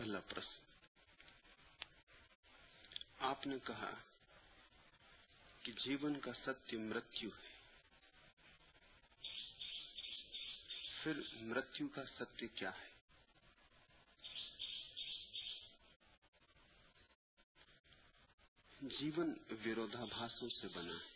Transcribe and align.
پہلا 0.00 0.20
پرشن 0.20 0.58
آپ 3.18 3.46
نے 3.46 3.56
کہا 3.66 3.94
کہ 5.62 5.72
جیون 5.72 6.20
کا 6.20 6.30
ستیہ 6.46 6.78
مرتیو 6.78 7.30
ہے۔ 7.42 7.48
پھر 11.02 11.12
مرتیو 11.34 11.88
کا 11.88 12.04
ستیہ 12.20 12.48
کیا 12.54 12.70
ہے؟ 12.70 12.88
جیون 18.82 19.34
ویرودھابھاسوں 19.50 20.48
سے 20.60 20.68
بنا 20.68 20.94
ہے۔ 20.94 21.10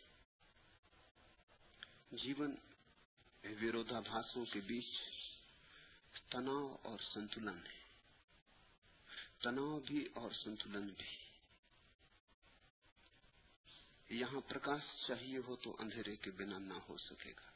جیون 2.11 2.55
ویرودھابھاسوں 3.43 4.45
کے 4.45 4.59
بیچ 4.59 4.87
تناؤ 6.29 6.75
اور 6.83 6.99
سنتلن 7.13 7.67
ہے۔ 7.67 7.74
تناؤ 9.45 9.79
بھی 9.79 10.07
اور 10.13 10.31
سنتلن 10.43 10.89
بھی 10.97 11.15
یہاں 14.09 14.41
پرکاش 14.49 14.81
چاہیے 15.07 15.37
ہو 15.47 15.55
تو 15.55 15.75
اندھیرے 15.79 16.15
کے 16.15 16.31
بنا 16.31 16.57
نہ 16.57 16.73
ہو 16.89 16.97
سکے 16.97 17.31
گا۔ 17.31 17.51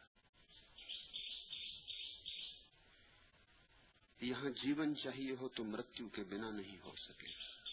یہاں 4.22 4.50
جیون 4.50 4.96
چاہیے 4.98 5.36
ہو 5.40 5.50
تو 5.50 5.64
مرتیو 5.64 6.10
کے 6.10 6.24
بنا 6.24 6.50
نہیں 6.50 6.78
ہو 6.84 6.96
سکے۔ 6.96 7.28
گا 7.28 7.70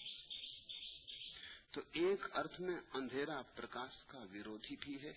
تو 1.71 1.81
ایک 1.93 2.37
ارتھ 2.37 2.61
میں 2.61 2.77
اندھیرا 2.93 3.43
پرکاش 3.43 4.05
کا 4.07 4.19
ویروی 4.19 4.77
بھی 4.81 5.03
ہے 5.03 5.13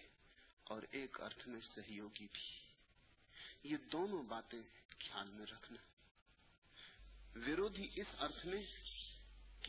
اور 0.64 0.82
ایک 0.92 1.22
ارتھ 1.22 1.48
میں 1.48 1.62
سہیوگی 1.76 2.28
بھی۔ 2.34 2.50
یہ 3.64 3.78
دونوں 3.78 4.24
باتیں 4.24 4.62
خیال 5.00 5.30
میں 5.30 5.46
رکھنا۔ 5.46 5.78
ویروی 7.36 7.88
اس 7.96 8.08
ارتھ 8.20 8.46
میں 8.46 8.89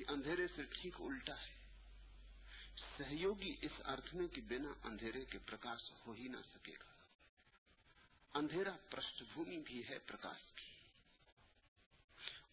کہ 0.01 0.12
اندھیرے 0.12 0.47
سے 0.56 0.62
ٹھیک 0.62 0.95
الٹا 0.98 1.34
ہے۔ 1.34 1.59
سہیوگی 2.98 3.56
اس 3.62 3.70
ارتھ 3.84 4.15
میں 4.15 4.27
کہ 4.29 4.41
بنا 4.41 4.73
اندھیرے 4.84 5.25
کے 5.25 5.39
پرکاش 5.39 5.93
ہو 6.06 6.12
ہی 6.12 6.29
نہ 6.29 6.37
سکے 6.55 6.73
گا۔ 6.73 7.05
اندھیرا 8.34 8.77
پرشٹھ 8.91 9.23
بھومی 9.33 9.56
بھی 9.56 9.83
ہے 9.89 9.98
پرکاش 9.98 10.53
کی۔ 10.55 10.71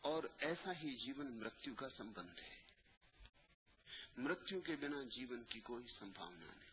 اور 0.01 0.23
ایسا 0.39 0.71
ہی 0.83 0.95
جیون 0.95 1.31
مرتیو 1.31 1.75
کا 1.75 1.89
سمبند 1.89 2.39
ہے۔ 2.39 2.57
مرتیو 4.17 4.61
کے 4.61 4.75
بنا 4.75 5.03
جیون 5.15 5.43
کی 5.43 5.59
کوئی 5.59 5.85
سمبھاونا 5.99 6.53
نہیں۔ 6.53 6.71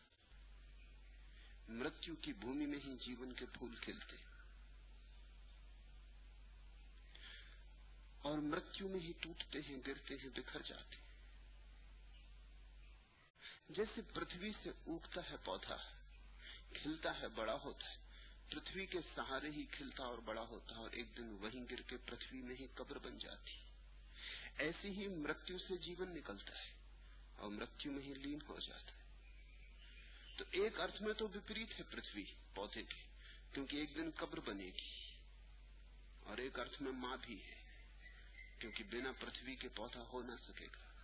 مرتیو 1.68 2.14
کی 2.16 2.32
بھومی 2.32 2.66
میں 2.66 2.78
ہی 2.86 2.94
جیون 3.06 3.32
کے 3.32 3.46
پھول 3.46 3.74
کھلتے۔ 3.74 4.16
ہیں 4.16 4.33
اور 8.24 8.38
مرتیو 8.38 8.88
میں 8.88 9.00
ہی 9.00 9.12
ٹوٹتے 9.20 9.58
ہیں، 9.68 9.76
گرتے 9.86 10.14
ہیں، 10.14 10.28
بکھر 10.36 10.62
جاتے 10.62 10.96
ہیں۔ 10.96 11.14
جیسے 13.68 14.00
پرتھوی 14.14 14.52
سے 14.62 14.70
اگتا 14.86 15.30
ہے 15.30 15.36
پودا، 15.44 15.76
کھلتا 16.74 17.20
ہے، 17.20 17.28
بڑا 17.28 17.56
ہوتا 17.64 17.90
ہے۔ 17.90 17.96
پرتھوی 18.50 18.86
کے 18.86 18.98
سہارے 19.14 19.50
ہی 19.50 19.64
کھلتا 19.70 20.04
اور 20.04 20.18
بڑا 20.18 20.42
ہوتا 20.42 20.74
ہے 20.74 20.80
اور 20.80 20.90
ایک 20.90 21.16
دن 21.16 21.36
وہیں 21.40 21.64
گر 21.70 21.82
کے 21.82 21.96
پرتھوی 21.96 22.42
میں 22.42 22.56
ہی 22.60 22.66
قبر 22.74 22.98
بن 22.98 23.18
جاتی۔ 23.18 23.52
ایسی 24.58 24.88
ہی 24.88 25.08
مرتیو 25.08 25.58
سے 25.58 25.76
جیون 25.76 26.14
نکلتا 26.14 26.58
ہے، 26.64 26.72
اور 27.36 27.50
مرتیو 27.50 27.92
میں 27.92 28.02
ہی 28.02 28.14
لین 28.14 28.38
ہو 28.48 28.60
جاتا 28.60 28.92
ہے۔ 28.92 29.02
تو 30.36 30.44
ایک 30.50 30.80
ارتھ 30.80 31.02
میں 31.02 31.14
تو 31.14 31.28
وپریت 31.28 31.78
ہے 31.78 31.84
پرتھوی 31.90 32.24
پودے 32.54 32.82
کے، 32.82 33.02
کیونکہ 33.52 33.76
ایک 33.76 33.96
دن 33.96 34.10
قبر 34.16 34.40
بنے 34.40 34.66
گی۔ 34.66 35.12
اور 36.20 36.36
ایک 36.36 36.58
ارتھ 36.58 36.82
میں 36.82 36.92
ماں 36.92 37.16
بھی 37.20 37.42
ہے۔ 37.42 37.63
کیونکہ 38.64 38.84
بنا 38.84 39.12
پرتھوی 39.20 39.56
کے 39.56 39.68
پودا 39.68 40.00
ہو 40.00 40.22
نہ 40.22 40.32
سکے 40.48 40.66
گا۔ 40.66 41.00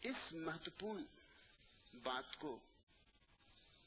اس 0.00 0.32
مہتوپورن 0.32 1.04
بات 2.02 2.36
کو 2.38 2.60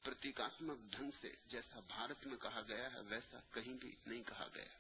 پرتیکاتمک 0.04 0.78
ڈھنگ 0.92 1.12
سے 1.22 1.36
جیسا 1.46 1.80
بھارت 1.80 2.28
میں 2.28 2.38
کہا 2.38 2.62
گیا 2.68 2.94
ہے، 2.94 3.00
ویسا 3.02 3.40
کہیں 3.54 3.74
بھی 3.74 3.96
نہیں 4.06 4.24
کہا 4.24 4.48
گیا۔ 4.56 4.78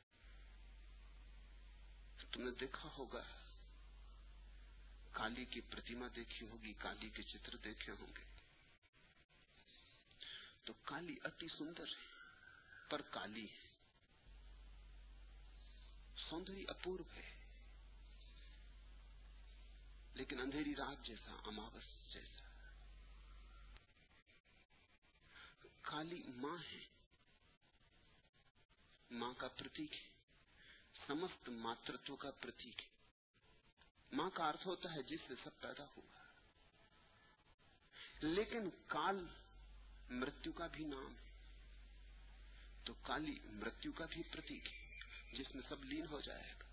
تم 2.31 2.41
نے 2.41 2.51
دیکھا 2.59 2.89
ہوگا، 2.97 3.23
کالی 5.11 5.45
کی 5.45 5.61
پرتیما 5.61 6.07
دیکھی 6.15 6.47
ہوگی، 6.47 6.73
کالی 6.73 7.09
کے 7.09 7.23
چتر 7.23 7.55
دیکھے 7.55 7.93
ہوں 7.99 8.15
گے۔ 8.17 8.25
تو 10.63 10.73
کالی 10.73 11.15
اتی 11.23 11.47
سندر 11.57 11.87
ہے، 11.87 12.11
پر 12.89 13.01
کالی 13.01 13.45
ہے۔ 13.45 13.72
سوندری 16.29 16.65
اپورو 16.67 17.03
ہے۔ 17.15 17.33
لیکن 20.13 20.39
اندھیری 20.39 20.75
رات 20.75 21.05
جیسا، 21.05 21.31
اماوس 21.45 22.13
جیسا۔ 22.13 22.41
کالی 25.81 26.23
ماں 26.27 26.57
ہے۔ 26.71 26.85
ماں 29.11 29.33
کا 29.33 29.47
پرتیک 29.47 29.93
ہے۔ 29.93 30.07
سمست 31.07 31.49
ماترتو 31.49 32.15
کا 32.15 32.31
پرتیک 32.31 32.81
ہے۔ 32.81 32.87
ماں 34.11 34.29
کا 34.29 34.47
ارتھ 34.49 34.67
ہوتا 34.67 34.89
ہے 34.89 35.03
جس 35.03 35.19
سے 35.27 35.33
سب 35.43 35.59
پیدا 35.59 35.83
ہوا۔ 35.83 36.23
لیکن 38.21 38.69
کال 38.87 39.25
مرتو 40.09 40.51
کا 40.51 40.67
بھی 40.67 40.83
نام 40.83 41.15
ہے۔ 41.17 41.31
تو 42.83 42.93
کالی 42.93 43.39
مرتو 43.43 43.91
کا 43.91 44.05
بھی 44.05 44.23
پرتیک 44.23 44.73
ہے۔ 44.73 44.82
جس 45.37 45.55
میں 45.55 45.63
سب 45.69 45.83
لین 45.83 46.05
ہو 46.09 46.21
جائے۔ 46.21 46.53
گا 46.59 46.63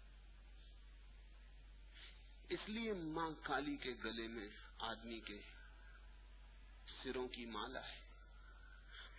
اس 2.49 2.69
لیے 2.69 2.93
ماں 2.93 3.31
کالی 3.43 3.77
کے 3.77 3.95
گلے 4.05 4.29
میں 4.29 4.49
آدمی 4.79 5.21
کے 5.21 5.41
سروں 7.03 7.29
کی 7.29 7.45
مالا 7.45 7.89
ہے۔ 7.89 8.01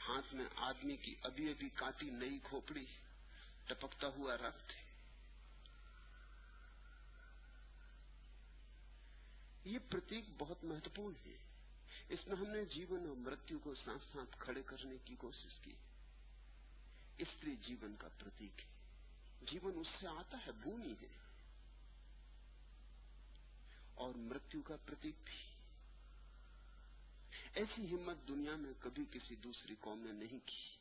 ہاتھ 0.08 0.34
میں 0.34 0.46
آدمی 0.56 0.98
کی 0.98 1.16
ابھی 1.24 1.52
ابھی 1.52 1.70
کاٹی 1.70 2.10
نئی 2.10 2.40
کھوپڑی، 2.44 2.86
ٹپکتا 3.66 4.08
ہوا 4.08 4.38
رکت 4.38 4.72
ہے 4.72 4.82
یہ 9.66 9.80
پرتیک 9.92 10.26
بہت 10.38 10.64
مہتوپورن 10.64 11.30
ہے۔ 11.30 11.38
اس 12.10 12.28
میں 12.28 12.36
ہم 12.36 12.48
نے 12.48 12.66
جیون 12.66 13.08
اور 13.08 13.16
مرتیو 13.16 13.60
کو 13.60 13.76
ساتھ 13.76 14.04
ساتھ 14.14 14.38
کھڑے 14.40 14.62
کرنے 14.66 14.96
کی 15.06 15.16
کوشش 15.16 15.60
کی۔ 15.62 15.76
استری 17.18 17.56
جیون 17.56 17.96
کا 18.00 18.08
پرتیک 18.20 18.60
ہے۔ 18.60 18.81
جیون 19.42 19.80
اس 19.80 19.88
سے 20.00 20.08
آتا 20.08 20.38
ہے، 20.48 20.52
بھومی 20.52 20.94
ہے۔ 21.02 21.18
اور 23.94 24.16
مرتیو 24.16 24.62
کا 24.62 24.76
پرتیک 24.86 25.16
بھی۔ 25.26 25.56
ایسی 27.54 27.96
ہمت 27.96 28.28
دنیا 28.28 28.56
میں 28.56 28.74
کبھی 28.80 29.06
کسی 29.12 29.36
دوسری 29.36 29.76
قوم 29.80 30.00
نے 30.00 30.12
نہیں 30.12 30.40
کی 30.46 30.78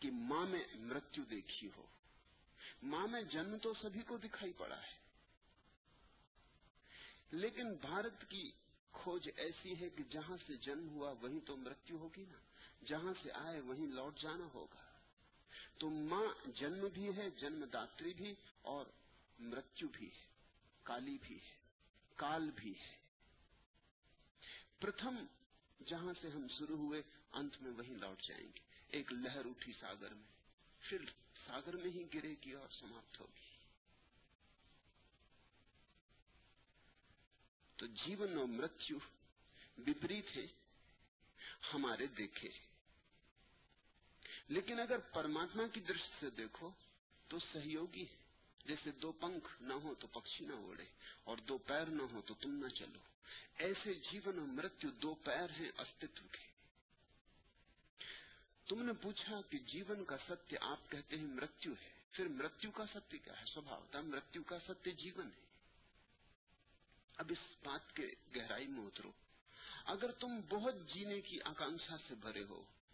کہ 0.00 0.10
ماں 0.10 0.46
میں 0.46 0.64
مرتیو 0.74 1.24
دیکھی 1.24 1.68
ہو۔ 1.76 1.86
ماں 2.82 3.06
میں 3.06 3.22
جنم 3.22 3.58
تو 3.58 3.72
سبھی 3.82 4.02
کو 4.02 4.16
دکھائی 4.16 4.52
پڑا 4.52 4.76
ہے۔ 4.76 4.98
لیکن 7.30 7.74
بھارت 7.74 8.30
کی 8.30 8.52
کھوج 8.92 9.28
ایسی 9.36 9.80
ہے 9.80 9.88
کہ 9.88 10.04
جہاں 10.10 10.36
سے 10.46 10.56
جنم 10.56 10.88
ہوا 10.88 11.10
وہیں 11.10 11.40
تو 11.40 11.56
مرتیو 11.56 11.96
ہوگی 11.96 12.24
نا۔ 12.28 12.38
جہاں 12.86 13.14
سے 13.22 13.32
آئے 13.32 13.60
وہیں 13.60 13.86
لوٹ 13.86 14.20
جانا 14.20 14.44
ہوگا۔ 14.54 14.87
تو 15.78 15.90
ماں 15.90 16.48
جنم 16.48 16.86
بھی 16.94 17.16
ہے 17.16 17.30
جنم 17.30 17.64
داتری 17.64 18.12
بھی 18.12 18.34
اور 18.62 18.86
مرتو 19.38 19.88
بھی 19.88 20.06
ہے، 20.06 20.26
کالی 20.82 21.18
بھی 21.22 21.36
ہے، 21.36 21.56
کال 22.14 22.50
بھی 22.56 22.74
ہے۔ 22.80 22.96
پرتھم 24.80 25.26
جہاں 25.86 26.12
سے 26.20 26.28
ہم 26.28 26.46
شروع 26.58 26.76
ہوئے، 26.76 27.02
انت 27.32 27.56
میں 27.60 27.70
وہیں 27.70 27.96
لوٹ 27.96 28.22
جائیں 28.22 28.44
گے۔ 28.44 28.60
ایک 28.88 29.12
لہر 29.12 29.44
اٹھی 29.44 29.72
ساگر 29.80 30.14
میں، 30.14 30.28
پھر 30.80 30.98
ساگر 31.46 31.76
میں 31.76 31.90
ہی 31.90 32.04
گرے 32.14 32.34
گی 32.44 32.52
اور 32.52 32.68
سماپت 32.80 33.20
ہوگی۔ 33.20 33.48
تو 37.76 37.86
جیون 37.86 38.38
اور 38.38 38.46
مرتو 38.46 38.94
وپریت 39.86 40.36
ہے، 40.36 40.46
ہمارے 41.74 42.06
دیکھے۔ 42.06 42.67
لیکن 44.48 44.80
اگر 44.80 44.98
پرماتما 44.98 45.66
کی 45.66 45.80
درست 45.80 46.20
سے 46.20 46.30
دیکھو 46.30 46.70
تو 47.28 47.38
سہیوگی 47.38 48.02
ہے۔ 48.02 48.28
جیسے 48.64 48.90
دو 48.90 49.12
پنکھ 49.12 49.62
نہ 49.62 49.72
ہو 49.72 49.94
تو 49.94 50.06
پکشی 50.06 50.44
نہ 50.44 50.52
اڑے 50.52 50.84
اور 51.24 51.36
دو 51.36 51.58
پیر 51.58 51.86
نہ 51.86 52.02
ہو 52.02 52.22
تو 52.26 52.34
تم 52.34 52.64
نہ 52.64 52.68
چلو۔ 52.68 52.98
ایسے 53.56 53.94
جیون 53.94 54.38
اور 54.38 54.46
مرتو 54.46 54.88
دو 54.88 55.14
پیر 55.14 55.50
ہیں 55.50 55.70
استتو 55.78 56.28
کے۔ 56.32 56.46
تم 58.68 58.82
نے 58.82 58.92
پوچھا 58.92 59.40
کہ 59.50 59.58
جیون 59.58 60.04
کا 60.04 60.16
ستیہ 60.28 60.58
آپ 60.60 60.90
کہتے 60.90 61.16
ہیں 61.16 61.24
مرتو 61.24 61.70
ہے۔ 61.70 61.92
پھر 62.12 62.28
مرتو 62.28 62.70
کا 62.70 62.84
ستیہ 62.94 63.18
کیا 63.24 63.40
ہے؟ 63.40 63.44
سوبھاؤتا 63.46 64.00
مرتو 64.00 64.42
کا 64.42 64.58
ستیہ 64.68 64.92
جیون 64.92 65.26
ہے۔ 65.26 65.46
اب 67.16 67.32
اس 67.38 67.64
بات 67.64 67.96
کے 67.96 68.06
گہرائی 68.36 68.66
میں 68.66 68.86
اترو۔ 68.86 69.12
اگر 69.84 70.10
تم 70.12 70.40
بہت 70.48 70.74
جینے 70.94 71.20
کی 71.20 71.38
آکانکھا 71.44 71.96
سے 72.08 72.14
بھرے 72.14 72.44
ہو 72.44 72.62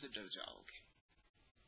سے 0.00 0.08
ڈر 0.08 0.28
جاؤ 0.28 0.60
گے۔ 0.60 0.78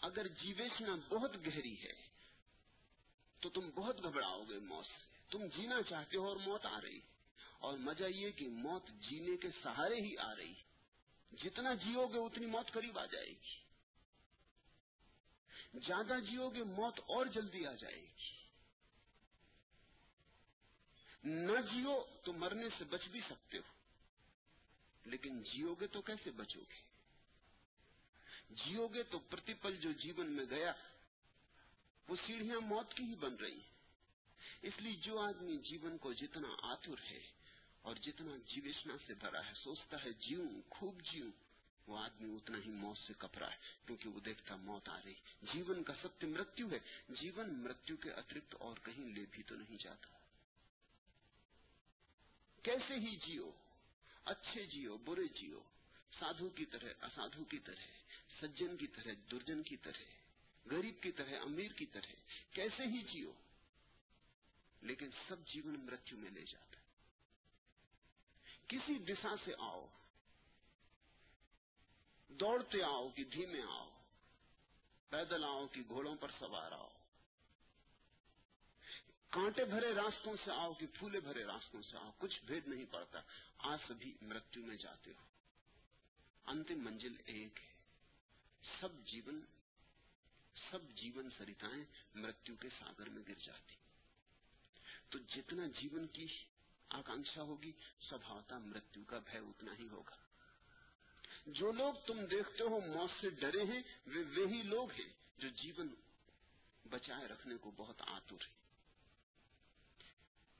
اگر 0.00 0.28
جیویشنا 0.28 0.96
بہت 1.08 1.34
گہری 1.46 1.82
ہے، 1.82 2.08
تو 3.40 3.48
تم 3.48 3.70
بہت 3.70 4.02
گھبراؤ 4.02 4.44
گے 4.44 4.58
موت 4.58 4.86
سے۔ 4.86 5.16
تم 5.30 5.46
جینا 5.56 5.82
چاہتے 5.82 6.16
ہو 6.16 6.28
اور 6.28 6.36
موت 6.36 6.66
آ 6.66 6.80
رہی۔ 6.80 7.00
اور 7.58 7.78
مزہ 7.78 8.04
یہ 8.04 8.30
کہ 8.30 8.48
موت 8.48 8.86
جینے 8.86 9.36
کے 9.36 9.48
سہارے 9.62 9.94
ہی 9.94 10.16
آ 10.18 10.36
رہی۔ 10.36 10.54
جتنا 11.32 11.74
جیو 11.74 12.06
گے، 12.06 12.18
اتنی 12.18 12.46
موت 12.46 12.72
قریب 12.72 12.98
آ 12.98 13.06
جائے 13.06 13.28
گی۔ 13.28 13.58
زیادہ 15.74 16.20
جیو 16.30 16.48
گے، 16.50 16.62
موت 16.62 16.98
اور 16.98 17.26
جلدی 17.26 17.66
آ 17.66 17.72
جائے 17.72 18.00
گی۔ 18.00 18.32
نہ 21.24 21.60
جیو 21.60 22.04
تو 22.24 22.32
مرنے 22.32 22.68
سے 22.78 22.84
بچ 22.84 23.08
بھی 23.08 23.20
سکتے 23.20 23.58
ہو۔ 23.58 23.81
لیکن 25.04 25.42
جیو 25.42 25.74
گے 25.74 25.86
تو 25.86 26.02
کیسے 26.02 26.30
بچو 26.30 26.60
گے؟ 26.60 26.92
جیو 28.50 28.88
گے 28.88 29.02
تو 29.02 29.18
پرتیپل 29.18 29.76
جو 29.76 29.92
جیون 29.92 30.30
میں 30.30 30.44
گیا، 30.50 30.72
وہ 32.08 32.16
سیڑھیاں 32.26 32.60
موت 32.60 32.94
کی 32.94 33.04
ہی 33.04 33.14
بن 33.14 33.34
رہی 33.34 33.52
ہیں۔ 33.52 33.72
اس 34.62 34.72
لیے 34.78 34.96
جو 34.96 35.18
آدمی 35.18 35.56
جیون 35.56 35.98
کو 35.98 36.12
جتنا 36.12 36.48
آتر 36.62 37.10
ہے 37.10 37.20
اور 37.82 37.96
جتنا 37.96 38.36
جیوشنا 38.46 38.96
سے 39.06 39.14
بھرا 39.14 39.46
ہے، 39.46 39.52
سوچتا 39.54 40.04
ہے 40.04 40.12
جیوں، 40.12 40.48
خوب 40.70 41.02
جیوں، 41.02 41.30
وہ 41.86 41.98
آدمی 41.98 42.36
اتنا 42.36 42.58
ہی 42.58 42.70
موت 42.70 42.98
سے 42.98 43.12
کپڑا 43.18 43.50
ہے، 43.50 43.56
کیونکہ 43.86 44.08
وہ 44.08 44.20
دیکھتا 44.20 44.56
موت 44.56 44.88
آ 44.88 44.98
رہی 45.04 45.14
جیون 45.42 45.82
کا 45.82 45.92
ستیہ 46.02 46.28
مرتیو 46.28 46.70
ہے۔ 46.70 46.78
جیون 47.08 47.58
مرتیو 47.58 47.96
کے 47.96 48.10
اترکت 48.10 48.54
اور 48.58 48.76
کہیں 48.84 49.14
لے 49.14 49.24
بھی 49.30 49.42
تو 49.42 49.54
نہیں 49.54 49.82
جاتا۔ 49.82 50.08
کیسے 52.62 52.94
ہی 52.94 53.16
جیو؟ 53.16 53.50
اچھے 54.24 54.66
جیو، 54.66 54.96
برے 54.96 55.28
جیو، 55.34 55.60
سادھو 56.18 56.48
کی 56.48 56.66
طرح، 56.66 57.04
اسادھو 57.04 57.44
کی 57.44 57.58
طرح، 57.58 57.86
سجن 58.40 58.76
کی 58.76 58.86
طرح، 58.86 59.12
درجن 59.30 59.62
کی 59.62 59.76
طرح، 59.76 60.02
غریب 60.66 61.02
کی 61.02 61.12
طرح، 61.12 61.40
امیر 61.40 61.72
کی 61.72 61.86
طرح، 61.86 62.12
کیسے 62.50 62.82
ہی 62.82 63.02
جیو، 63.02 63.32
لیکن 64.82 65.10
سب 65.28 65.46
جیون 65.46 65.86
مرتو 65.86 66.16
میں 66.16 66.30
لے 66.30 66.44
جاتا 66.44 66.76
ہے۔ 66.76 66.82
کسی 68.66 68.98
دشا 68.98 69.34
سے 69.44 69.52
آؤ، 69.58 69.86
دوڑتے 72.28 72.82
آؤ 72.82 73.08
کہ 73.08 73.24
دھیمے 73.24 73.62
آؤ، 73.62 73.88
پیدل 75.08 75.44
آؤ 75.44 75.66
کہ 75.66 75.82
گھوڑوں 75.88 76.16
پر 76.16 76.30
سوار 76.38 76.72
آؤ۔ 76.72 76.91
کانٹے 79.32 79.64
بھرے 79.64 79.94
راستوں 79.94 80.36
سے 80.44 80.50
آؤ 80.50 80.74
کہ 80.74 80.86
پھولے 80.94 81.20
بھرے 81.20 81.44
راستوں 81.44 81.82
سے 81.90 81.96
آؤ، 81.96 82.10
کچھ 82.18 82.44
بھید 82.44 82.68
نہیں 82.68 82.84
پڑتا۔ 82.90 83.20
آج 83.58 83.78
سبھی 83.88 84.12
مرتو 84.20 84.60
میں 84.60 84.76
جاتے 84.76 85.10
ہو۔ 85.10 85.24
انتم 86.46 86.84
منزل 86.84 87.12
ایک 87.24 87.60
ہے۔ 87.62 87.72
سب 88.80 88.88
جیون 89.04 89.40
سب 90.70 90.78
جیون 90.94 91.28
سریتائیں 91.38 91.84
مرتو 92.14 92.56
کے 92.56 92.68
ساگر 92.78 93.08
میں 93.08 93.22
گر 93.28 93.34
جاتی۔ 93.44 93.74
تو 95.08 95.18
جتنا 95.18 95.66
جیون 95.66 96.06
کی 96.06 96.26
آکانکشا 96.88 97.42
ہوگی، 97.42 97.72
سبھاوتا 98.10 98.58
مرتو 98.58 99.04
کا 99.04 99.18
بھے 99.18 99.38
اتنا 99.38 99.72
ہی 99.78 99.88
ہوگا۔ 99.88 100.16
جو 101.46 101.72
لوگ 101.72 101.94
تم 102.06 102.24
دیکھتے 102.24 102.62
ہو 102.64 102.80
موت 102.80 103.10
سے 103.20 103.30
ڈرے 103.30 103.62
ہیں، 103.64 103.82
وہ 104.06 104.38
وہی 104.38 104.62
لوگ 104.62 104.90
ہیں 104.90 105.12
جو 105.38 105.48
جیون 105.48 105.94
بچائے 106.90 107.28
رکھنے 107.28 107.56
کو 107.56 107.70
بہت 107.76 108.02
آتر 108.06 108.42
ہیں۔ 108.42 108.61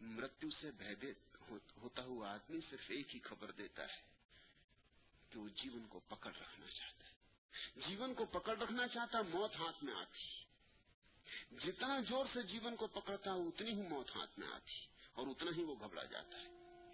مرتو 0.03 0.47
سے 0.61 0.71
بھیبت 0.71 1.37
ہوتا 1.77 2.03
ہوا 2.03 2.33
آدمی 2.33 2.61
صرف 2.71 2.83
ایک 2.89 3.15
ہی 3.15 3.21
خبر 3.21 3.51
دیتا 3.51 3.83
ہے 3.83 4.01
کہ 5.31 5.39
وہ 5.39 5.49
جیون 5.49 5.87
کو 5.89 6.01
پکڑ 6.01 6.31
رکھنا 6.31 6.67
چاہتا 6.67 7.09
ہے۔ 7.09 7.13
جیون 7.87 8.15
کو 8.15 8.25
پکڑ 8.25 8.59
رکھنا 8.59 8.89
چاہتا 8.89 9.23
موت 9.23 9.57
ہاتھ 9.59 9.85
میں 9.85 9.95
آتی 9.95 10.43
جتنا 11.65 12.01
زور 12.09 12.27
سے 12.33 12.43
جیون 12.43 12.77
کو 12.77 12.87
پکڑتا 12.87 13.33
ہو 13.33 13.49
اتنی 13.49 13.71
ہی 13.71 13.89
موت 13.89 14.17
ہاتھ 14.17 14.39
میں 14.39 14.49
آتی 14.49 14.87
اور 15.13 15.27
اتنا 15.27 15.51
ہی 15.57 15.63
وہ 15.63 15.75
گھبرا 15.81 16.05
جاتا 16.05 16.39
ہے۔ 16.39 16.49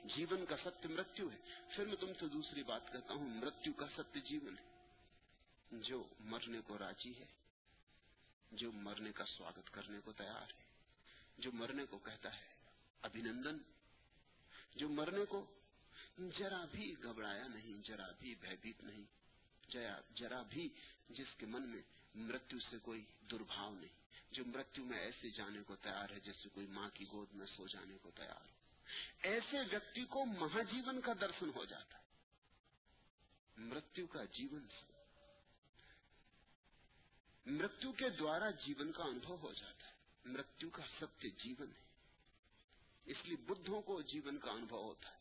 جیون 0.04 0.46
کا 0.46 0.56
ستیہ 0.56 0.94
مرتو 0.94 1.32
ہے۔ 1.32 1.36
پھر 1.76 1.84
میں 1.84 1.96
تم 1.96 2.12
سے 2.20 2.28
دوسری 2.28 2.62
بات 2.62 2.92
کہتا 2.92 3.14
ہوں 3.14 3.28
مرتو 3.28 3.72
کا 3.72 3.86
ستیہ 3.96 4.22
جیون 4.22 4.58
ہے۔ 4.58 4.78
جو 5.72 6.04
مرنے 6.20 6.60
کو 6.66 6.78
راضی 6.78 7.18
ہے، 7.18 7.26
جو 8.52 8.72
مرنے 8.72 9.12
کا 9.12 9.24
سواگت 9.26 9.70
کرنے 9.70 9.98
کو 10.04 10.12
تیار 10.12 10.52
ہے، 10.58 10.64
جو 11.38 11.52
مرنے 11.52 11.86
کو 11.86 11.98
کہتا 11.98 12.36
ہے 12.36 12.57
ابھینندن 13.02 13.58
جو 14.76 14.88
مرنے 14.88 15.24
کو 15.24 15.46
جرا 16.18 16.64
بھی 16.64 16.94
گھبرایا 17.02 17.46
نہیں 17.46 17.82
جرا 17.82 18.06
بھی 18.18 18.34
بھیبیت 18.34 18.84
نہیں 18.84 19.04
جرا, 19.68 20.00
جرا 20.14 20.42
بھی 20.42 20.68
جس 21.08 21.34
کے 21.38 21.46
من 21.46 21.68
میں 21.68 21.82
مرتو 22.14 22.58
سے 22.70 22.78
کوئی 22.82 23.04
دربھاؤ 23.30 23.74
نہیں 23.74 23.96
جو 24.30 24.44
مرتو 24.44 24.84
میں 24.84 24.98
ایسے 24.98 25.30
جانے 25.30 25.62
کو 25.66 25.76
تیار 25.76 26.10
ہے 26.10 26.20
جیسے 26.20 26.48
کوئی 26.48 26.66
ماں 26.66 26.88
کی 26.94 27.04
گود 27.12 27.28
میں 27.32 27.46
سو 27.46 27.66
جانے 27.66 27.98
کو 28.02 28.10
تیار 28.10 28.44
ہو۔ 28.44 28.58
ایسے 29.22 29.60
ویکتی 29.60 30.04
کو 30.04 30.24
مہاجیون 30.24 31.00
کا 31.00 31.12
درشن 31.20 31.50
ہو 31.54 31.64
جاتا 31.64 31.98
ہے۔ 31.98 32.02
مرتو 33.56 34.06
کا 34.06 34.24
جیون 34.24 34.66
مرتو 37.46 37.92
کے 37.92 38.10
دوارا 38.10 38.50
جیون 38.50 38.92
کا 38.92 39.04
انبھو 39.04 39.36
ہو 39.36 39.52
جاتا 39.52 39.88
ہے۔ 39.88 39.92
مرتو 40.24 40.70
کا 40.70 40.82
ستیہ 41.00 41.30
جیون 41.30 41.68
ہے۔ 41.68 41.87
اس 43.08 43.16
لیے 43.24 43.36
بدھوں 43.36 43.80
کو 43.82 44.00
جیون 44.02 44.38
کا 44.38 44.50
انبھو 44.50 44.82
ہوتا 44.82 45.08
ہے، 45.10 45.16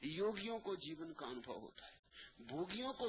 یوگیوں 0.00 0.58
کو 0.58 0.74
جیون 0.76 1.12
کا 1.12 1.26
انبھو 1.26 1.58
ہوتا 1.58 1.86
ہے، 1.86 1.96
بھوگیوں 2.38 2.92
کو 2.92 3.08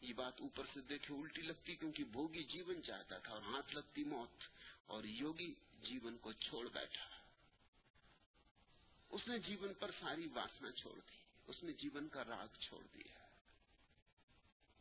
یہ 0.00 0.12
بات 0.12 0.40
اوپر 0.40 0.64
سے 0.74 0.80
دیکھے 0.80 1.14
الٹی 1.14 1.42
لگتی 1.42 1.76
کیونکہ 1.76 2.04
بھوگی 2.04 2.44
جیون 2.44 2.82
چاہتا 2.82 3.18
تھا 3.18 3.32
اور 3.32 3.42
ہاتھ 3.42 3.74
لگتی 3.74 4.04
موت، 4.04 4.44
اور 4.86 5.04
یوگی 5.04 5.54
جیون 5.82 6.16
کو 6.18 6.32
چھوڑ 6.32 6.68
بیٹھا۔ 6.68 7.08
اس 9.10 9.28
نے 9.28 9.38
جیون 9.38 9.74
پر 9.74 9.90
ساری 10.00 10.28
واسنا 10.28 10.70
چھوڑ 10.72 10.94
دی، 10.94 11.16
اس 11.46 11.62
نے 11.62 11.72
جیون 11.72 12.08
کا 12.08 12.24
راگ 12.24 12.60
چھوڑ 12.60 12.82
دیا۔ 12.94 13.18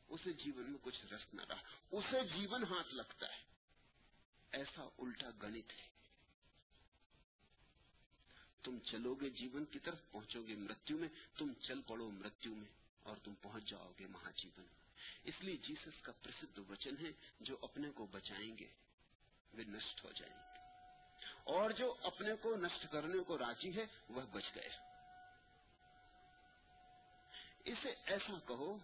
اسے 0.09 0.33
جیون 0.33 0.71
میں 0.71 0.79
کچھ 0.81 1.05
رس 1.05 1.33
نہ 1.33 1.41
رہا، 1.49 1.61
اسے 1.91 2.23
جیون 2.35 2.63
ہاتھ 2.63 2.93
لگتا 2.93 3.33
ہے۔ 3.33 3.41
ایسا 4.51 4.83
الٹا 4.97 5.29
گنت 5.43 5.71
ہے۔ 5.71 5.92
تم 8.63 8.77
چلو 8.79 9.15
گے 9.15 9.29
جیون 9.29 9.65
کی 9.65 9.79
طرف، 9.79 10.11
پہنچو 10.11 10.47
گے 10.47 10.55
مرتیو 10.55 10.97
میں، 10.97 11.09
تم 11.37 11.53
چل 11.61 11.81
پڑو 11.81 12.09
مرتیو 12.09 12.55
میں، 12.55 12.67
اور 13.03 13.17
تم 13.23 13.33
پہنچ 13.41 13.63
جاؤ 13.65 13.91
گے 13.99 14.05
مہا 14.07 14.31
جیون۔ 14.31 14.65
اس 15.23 15.33
لیے 15.39 15.57
جیسس 15.57 16.01
کا 16.01 16.11
پرسدھ 16.21 16.59
وچن 16.71 17.05
ہے، 17.05 17.11
جو 17.39 17.57
اپنے 17.61 17.89
کو 17.89 18.05
بچائیں 18.05 18.57
گے، 18.57 18.67
وہ 19.53 19.63
نشٹ 19.67 20.03
ہو 20.03 20.11
جائیں 20.11 20.33
گے۔ 20.33 20.53
اور 21.43 21.71
جو 21.71 21.95
اپنے 22.03 22.33
کو 22.41 22.55
نشٹ 22.55 22.91
کرنے 22.91 23.23
کو 23.23 23.37
راضی 23.37 23.75
ہے، 23.75 23.85
وہ 24.09 24.21
بچ 24.21 24.43
گئے۔ 24.55 24.69
اسے 27.65 27.93
ایسا 28.05 28.33
کہو، 28.47 28.77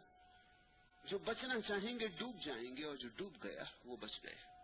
جو 1.05 1.17
بچنا 1.17 1.61
چاہیں 1.67 1.99
گے، 1.99 2.07
ڈوب 2.07 2.35
جائیں 2.45 2.77
گے، 2.77 2.85
اور 2.85 2.95
جو 2.95 3.09
ڈوب 3.15 3.43
گیا، 3.43 3.63
وہ 3.85 3.97
بچ 3.97 4.11
گئے۔ 4.23 4.58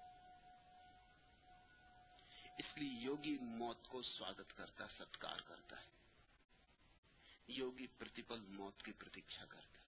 اصلی 2.75 2.87
یوگی 2.87 3.37
موت 3.41 3.87
کو 3.87 4.01
سواگت 4.01 4.57
کرتا 4.57 4.87
ستکار 4.87 5.39
کرتا 5.39 5.79
ہے۔ 5.81 5.85
یوگی 7.47 7.87
پرتیپل 7.87 8.39
موت 8.39 8.83
کی 8.83 8.91
پرتیشا 8.91 9.45
کرتا 9.45 9.77
ہے۔ 9.77 9.83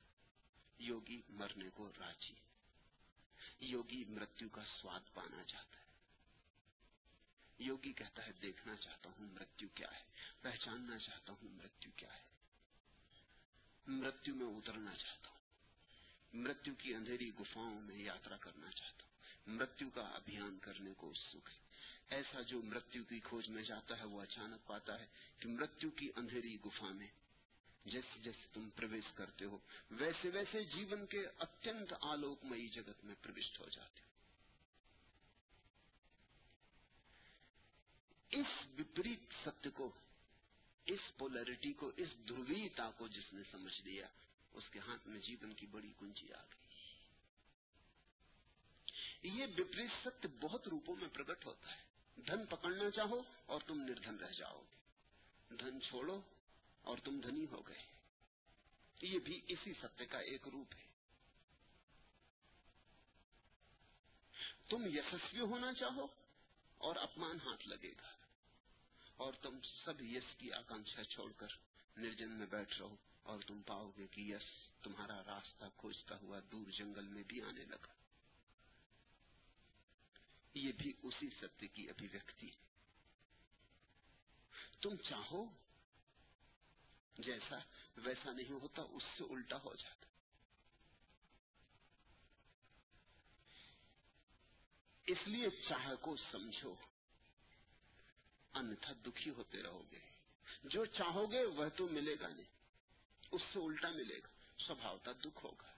یوگی 0.79 1.21
مرنے 1.29 1.69
کو 1.73 1.91
راضی 1.99 2.33
یوگی 3.59 4.03
مرتو 4.05 4.49
کا 4.49 4.61
سواد 4.81 4.99
پانا 5.13 5.43
چاہتا 5.43 5.79
ہے۔ 5.79 5.85
یوگی 7.59 7.93
کہتا 7.93 8.27
ہے، 8.27 8.31
دیکھنا 8.31 8.75
چاہتا 8.75 9.09
ہوں 9.09 9.27
مرتو 9.27 9.67
کیا 9.67 9.87
ہے، 9.91 10.03
پہچاننا 10.41 10.99
چاہتا 10.99 11.33
ہوں 11.33 11.49
مرتو 11.49 11.89
کیا 11.95 12.13
ہے۔ 12.13 12.25
مرتو 13.87 14.35
میں 14.35 14.45
اترنا 14.45 14.95
چاہتا 14.95 15.29
ہوں۔ 15.29 15.39
مرتو 16.33 16.71
کی 16.75 16.95
اندھیری 16.95 17.31
گفاؤں 17.35 17.81
میں 17.81 17.97
یاترا 17.97 18.37
کرنا 18.37 18.71
چاہتا 18.71 19.03
ہوں۔ 19.03 19.11
مرتو 19.47 19.89
کا 19.89 20.01
ابھیان 20.01 20.59
کرنے 20.59 20.93
کو 20.97 21.09
اتسک 21.09 21.49
ہے۔ 21.49 21.66
ایسا 22.09 22.41
جو 22.41 22.61
مرتیو 22.61 23.03
کی 23.03 23.19
کھوج 23.19 23.49
میں 23.49 23.63
جاتا 23.63 23.99
ہے، 23.99 24.03
وہ 24.03 24.21
اچانک 24.21 24.67
پاتا 24.67 24.99
ہے 24.99 25.05
کہ 25.39 25.49
مرتیو 25.49 25.89
کی 25.89 26.09
اندھیری 26.15 26.57
گفا 26.65 26.89
میں 26.89 27.07
جیسے 27.85 28.19
جیسے 28.19 28.47
تم 28.53 28.69
پرویش 28.75 29.11
کرتے 29.15 29.45
ہو، 29.45 29.57
ویسے 29.91 30.29
ویسے 30.29 30.63
جیون 30.63 31.05
کے 31.05 31.27
اتنت 31.39 31.93
آلوکمئی 32.01 32.67
جگت 32.67 33.05
میں 33.05 33.15
پروشٹ 33.21 33.59
ہو 33.59 33.65
جاتے 33.69 34.01
ہو 34.01 34.07
اس 38.29 38.79
وپریت 38.79 39.33
ستیہ 39.45 39.71
کو، 39.71 39.91
اس 40.85 41.17
پولرٹی 41.17 41.73
کو، 41.73 41.91
اس 41.97 42.09
دھرویتا 42.29 42.91
کو 42.91 43.07
جس 43.07 43.33
نے 43.33 43.41
سمجھ 43.51 43.81
لیا، 43.81 44.07
اس 44.53 44.63
کے 44.71 44.79
ہاتھ 44.79 45.07
میں 45.07 45.19
جیون 45.19 45.53
کی 45.53 45.65
بڑی 45.65 45.93
کنجی 45.99 46.33
آ 46.33 46.43
گئی۔ 46.43 46.67
یہ 49.23 49.45
وپریت 49.57 49.91
ستیہ 50.03 50.39
بہت 50.41 50.67
روپوں 50.67 50.95
میں 50.95 51.07
پرگٹ 51.07 51.45
ہوتا 51.45 51.75
ہے۔ 51.75 51.96
دھن 52.17 52.45
پکڑنا 52.45 52.91
چاہو 52.91 53.21
اور 53.45 53.61
تم 53.67 53.81
نردھن 53.81 54.15
رہ 54.15 54.31
جاؤ 54.31 54.61
گے۔ 54.61 54.75
دھن 55.55 55.81
چھوڑو 55.81 56.21
اور 56.81 56.97
تم 56.97 57.19
دھنی 57.19 57.45
ہو 57.51 57.67
گئے۔ 57.67 57.85
یہ 59.01 59.19
بھی 59.19 59.41
اسی 59.47 59.73
ستیہ 59.73 60.05
کا 60.05 60.19
ایک 60.19 60.47
روپ 60.47 60.73
ہے۔ 60.73 60.87
تم 64.69 64.85
یشسوی 64.85 65.39
ہونا 65.39 65.73
چاہو 65.73 66.03
اور 66.77 66.95
اپمان 66.95 67.37
ہاتھ 67.45 67.67
لگے 67.67 67.91
گا۔ 67.91 68.17
اور 69.17 69.33
تم 69.33 69.59
سب 69.85 70.01
یس 70.01 70.35
کی 70.37 70.53
آکانکھا 70.53 71.03
چھوڑ 71.03 71.31
کر 71.31 71.47
نرجن 71.97 72.31
میں 72.31 72.47
بیٹھ 72.47 72.77
رہو 72.79 72.95
اور 73.23 73.39
تم 73.47 73.61
پاؤ 73.61 73.91
گے 73.97 74.07
کہ 74.07 74.21
یس 74.21 74.69
تمہارا 74.83 75.23
راستہ 75.23 75.65
کھوجتا 75.77 76.15
ہوا 76.21 76.39
دور 76.51 76.67
جنگل 76.71 77.07
میں 77.07 77.23
بھی 77.23 77.41
آنے 77.41 77.65
لگا۔ 77.65 78.06
یہ 80.57 80.71
بھی 80.71 80.93
اسی 81.03 81.29
ستیہ 81.41 81.67
کی 81.67 81.89
ابھیویکتی 81.89 82.49
ہے۔ 82.49 82.67
تم 84.81 84.95
چاہو 84.95 85.45
جیسا 87.17 87.55
ویسا 87.97 88.31
نہیں 88.31 88.51
ہوتا، 88.51 88.81
اس 88.81 89.03
سے 89.17 89.23
الٹا 89.23 89.57
ہو 89.63 89.75
جاتا۔ 89.75 90.05
اس 95.07 95.17
لیے 95.25 95.49
چاہ 95.49 95.95
کو 96.01 96.15
سمجھو، 96.31 96.75
انتھا 98.53 98.93
دکھی 99.05 99.31
ہوتے 99.31 99.63
رہو 99.63 99.83
گے۔ 99.91 99.99
جو 100.63 100.85
چاہو 100.85 101.31
گے، 101.31 101.45
وہ 101.45 101.69
تو 101.69 101.87
ملے 101.87 102.15
گا 102.19 102.27
نہیں۔ 102.27 102.57
اس 103.31 103.41
سے 103.53 103.59
الٹا 103.59 103.89
ملے 103.89 104.19
گا 104.19 104.27
سبھاوتا 104.67 105.11
دکھ 105.11 105.45
ہوگا۔ 105.45 105.76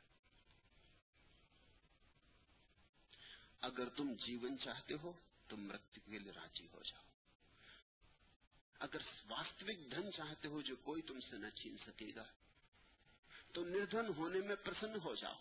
اگر 3.61 3.89
تم 3.89 4.13
جیون 4.13 4.59
چاہتے 4.59 4.93
ہو 5.03 5.19
تو 5.47 5.57
مرتب 5.57 5.99
کے 6.05 6.19
لیے 6.19 6.31
راضی 6.31 6.67
ہو 6.73 6.81
جاؤ۔ 6.83 7.01
اگر 8.79 8.97
واستوک 9.29 9.91
دھن 9.91 10.11
چاہتے 10.11 10.47
ہو 10.47 10.61
جو 10.61 10.75
کوئی 10.75 11.01
تم 11.01 11.19
سے 11.19 11.37
نہ 11.37 11.47
چھین 11.49 11.77
سکے 11.87 12.11
گا، 12.15 12.23
تو 13.51 13.65
نردھن 13.65 14.07
ہونے 14.17 14.39
میں 14.39 14.55
پرسن 14.55 14.95
ہو 15.03 15.15
جاؤ۔ 15.15 15.35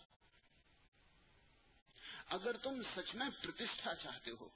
اگر 2.27 2.57
تم 2.57 2.81
سچ 2.95 3.15
میں 3.15 3.29
پرتیشا 3.43 3.95
چاہتے 3.95 4.31
ہو، 4.31 4.49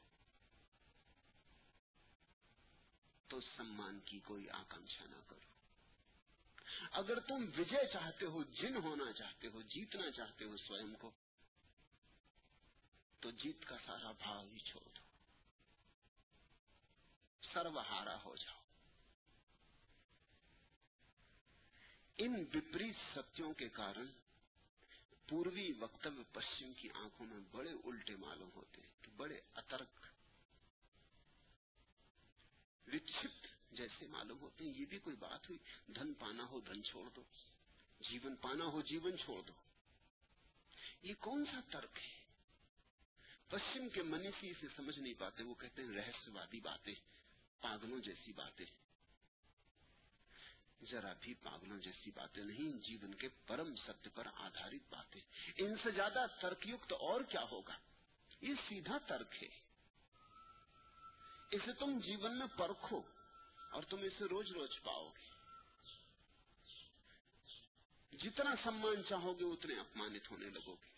تو 3.27 3.41
سمان 3.41 3.99
کی 4.05 4.19
کوئی 4.19 4.49
آکانکشا 4.49 5.05
نہ 5.05 5.29
کرو۔ 5.29 5.53
اگر 6.91 7.19
تم 7.19 7.45
وجے 7.57 7.93
چاہتے 7.93 8.25
ہو، 8.25 8.43
جن 8.43 8.75
ہونا 8.75 9.11
چاہتے 9.11 9.47
ہو، 9.47 9.61
جیتنا 9.61 10.11
چاہتے 10.11 10.45
ہو، 10.45 10.57
سوئم 10.57 10.93
کو 10.95 11.11
تو 13.23 13.31
جیت 13.31 13.65
کا 13.65 13.77
سارا 13.85 14.11
بھاؤ 14.11 14.47
ہی 14.47 14.59
چھوڑ 14.59 14.89
دو۔ 14.89 15.01
سروہارا 17.53 18.23
ہو 18.23 18.35
جاؤ۔ 18.35 18.61
ان 22.17 22.45
وپریت 22.53 22.95
ستیوں 23.13 23.53
کے 23.53 23.69
کارن 23.69 24.05
پوروی 25.27 25.71
وکتویہ 25.79 26.33
پشچم 26.33 26.73
کی 26.73 26.89
آنکھوں 26.93 27.25
میں 27.25 27.39
بڑے 27.51 27.71
الٹے 27.71 28.15
معلوم 28.15 28.49
ہوتے 28.55 28.81
ہیں 28.81 29.15
بڑے 29.15 29.41
اترک 29.55 29.99
وکسپ 32.87 33.47
جیسے 33.71 34.07
معلوم 34.07 34.39
ہوتے 34.39 34.63
ہیں۔ 34.63 34.73
یہ 34.77 34.85
بھی 34.85 34.99
کوئی 34.99 35.15
بات 35.15 35.49
ہوئی؟ 35.49 35.91
دھن 35.93 36.13
پانا 36.13 36.43
ہو 36.43 36.59
دھن 36.59 36.83
چھوڑ 36.83 37.09
دو۔ 37.09 37.23
جیون 37.99 38.35
پانا 38.35 38.65
ہو 38.65 38.81
جیون 38.81 39.17
چھوڑ 39.17 39.41
دو۔ 39.41 39.53
یہ 41.01 41.13
کون 41.19 41.45
سا 41.45 41.59
ترک 41.71 41.97
ہے؟ 41.97 42.12
پشچم 43.53 43.89
کے 43.89 44.03
منیفی 44.03 44.49
اسے 44.49 44.67
سمجھ 44.75 44.99
نہیں 44.99 45.13
پاتے، 45.13 45.43
وہ 45.43 45.53
کہتے 45.53 45.81
ہیں 45.81 45.89
رہسوادی 45.89 46.59
باتیں، 46.59 46.95
پاگلوں 47.61 47.99
جیسی 47.99 48.33
باتیں۔ 48.33 48.65
ذرا 50.91 51.13
بھی 51.19 51.33
پاگلوں 51.33 51.77
جیسی 51.77 52.11
باتیں 52.11 52.43
نہیں، 52.43 52.87
جیون 52.87 53.13
کے 53.13 53.29
پرم 53.47 53.75
ستیہ 53.75 54.15
پر 54.15 54.27
آدھارت 54.35 54.93
باتیں۔ 54.93 55.21
ان 55.57 55.75
سے 55.83 55.91
زیادہ 55.91 56.25
ترک 56.41 56.67
یوکت 56.67 56.93
اور 56.93 57.21
کیا 57.21 57.41
ہوگا؟ 57.51 57.77
یہ 58.41 58.53
سیدھا 58.69 58.97
ترک 58.97 59.43
ہے۔ 59.43 59.49
اسے 61.51 61.73
تم 61.73 61.99
جیون 61.99 62.39
میں 62.39 62.47
پرکھو 62.57 63.01
اور 63.71 63.83
تم 63.83 63.97
اسے 63.97 64.25
روز 64.25 64.51
روز 64.51 64.69
پاؤ 64.83 65.09
گے۔ 65.09 65.29
جتنا 68.17 68.55
سمان 68.63 69.03
چاہو 69.09 69.39
گے، 69.39 69.43
اتنے 69.43 69.79
اپمانت 69.79 70.31
ہونے 70.31 70.49
لگو 70.49 70.75
گے۔ 70.75 70.92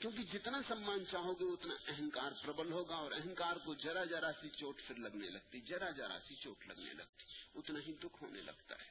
کیونکہ 0.00 0.22
جتنا 0.22 0.60
سمان 0.68 1.04
چاہو 1.10 1.32
گے 1.40 1.44
اتنا 1.44 1.74
اہنکار 1.88 2.32
پربل 2.42 2.72
ہوگا 2.72 2.96
اور 2.96 3.12
اہنکار 3.12 3.56
کو 3.56 3.74
جرا 3.74 4.04
جرا 4.04 4.30
سی 4.40 4.48
چوٹ 4.48 4.80
پھر 4.86 4.94
لگنے 4.94 5.30
لگتی، 5.30 5.60
جرا 5.60 5.90
جرا 5.90 6.18
سی 6.28 6.34
چوٹ 6.34 6.66
لگنے 6.66 6.92
لگتی، 6.92 7.24
اتنا 7.54 7.80
ہی 7.86 7.92
دکھ 7.92 8.22
ہونے 8.22 8.40
لگتا 8.40 8.74
ہے۔ 8.74 8.90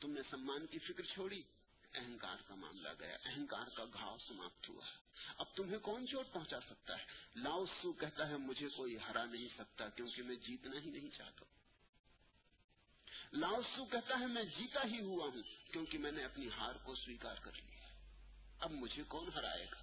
تم 0.00 0.10
نے 0.10 0.20
سمان 0.30 0.66
کی 0.66 0.78
فکر 0.78 1.02
چھوڑی، 1.04 1.42
اہنکار 1.94 2.36
کا 2.48 2.54
معاملہ 2.54 2.88
گیا، 2.98 3.18
اہنکار 3.24 3.66
کا 3.76 3.84
گھاؤ 3.84 4.16
سماپت 4.28 4.68
ہوا۔ 4.68 4.86
اب 5.38 5.46
تمہیں 5.56 5.78
کون 5.78 6.06
چوٹ 6.06 6.26
پہنچا 6.32 6.60
سکتا 6.60 6.98
ہے؟ 6.98 7.04
لاؤسو 7.36 7.92
کہتا 7.92 8.28
ہے، 8.28 8.36
مجھے 8.36 8.68
کوئی 8.68 8.96
ہرا 9.08 9.24
نہیں 9.24 9.48
سکتا 9.58 9.88
کیونکہ 9.88 10.22
میں 10.22 10.36
جیتنا 10.36 10.80
ہی 10.80 10.90
نہیں 10.90 11.10
چاہتا۔ 11.16 11.44
لاؤسو 13.32 13.84
کہتا 13.84 14.20
ہے، 14.20 14.26
میں 14.26 14.42
جیتا 14.42 14.80
ہی 14.84 15.00
ہوا 15.00 15.24
ہوں 15.24 15.42
کیونکہ 15.72 15.98
میں 15.98 16.12
نے 16.12 16.24
اپنی 16.24 16.48
ہار 16.58 16.74
کو 16.82 16.94
سویکار 16.94 17.36
کر 17.36 17.52
لی۔ 17.52 17.77
اب 18.58 18.70
مجھے 18.70 19.02
کون 19.02 19.28
ہرائے 19.34 19.66
گا؟ 19.72 19.82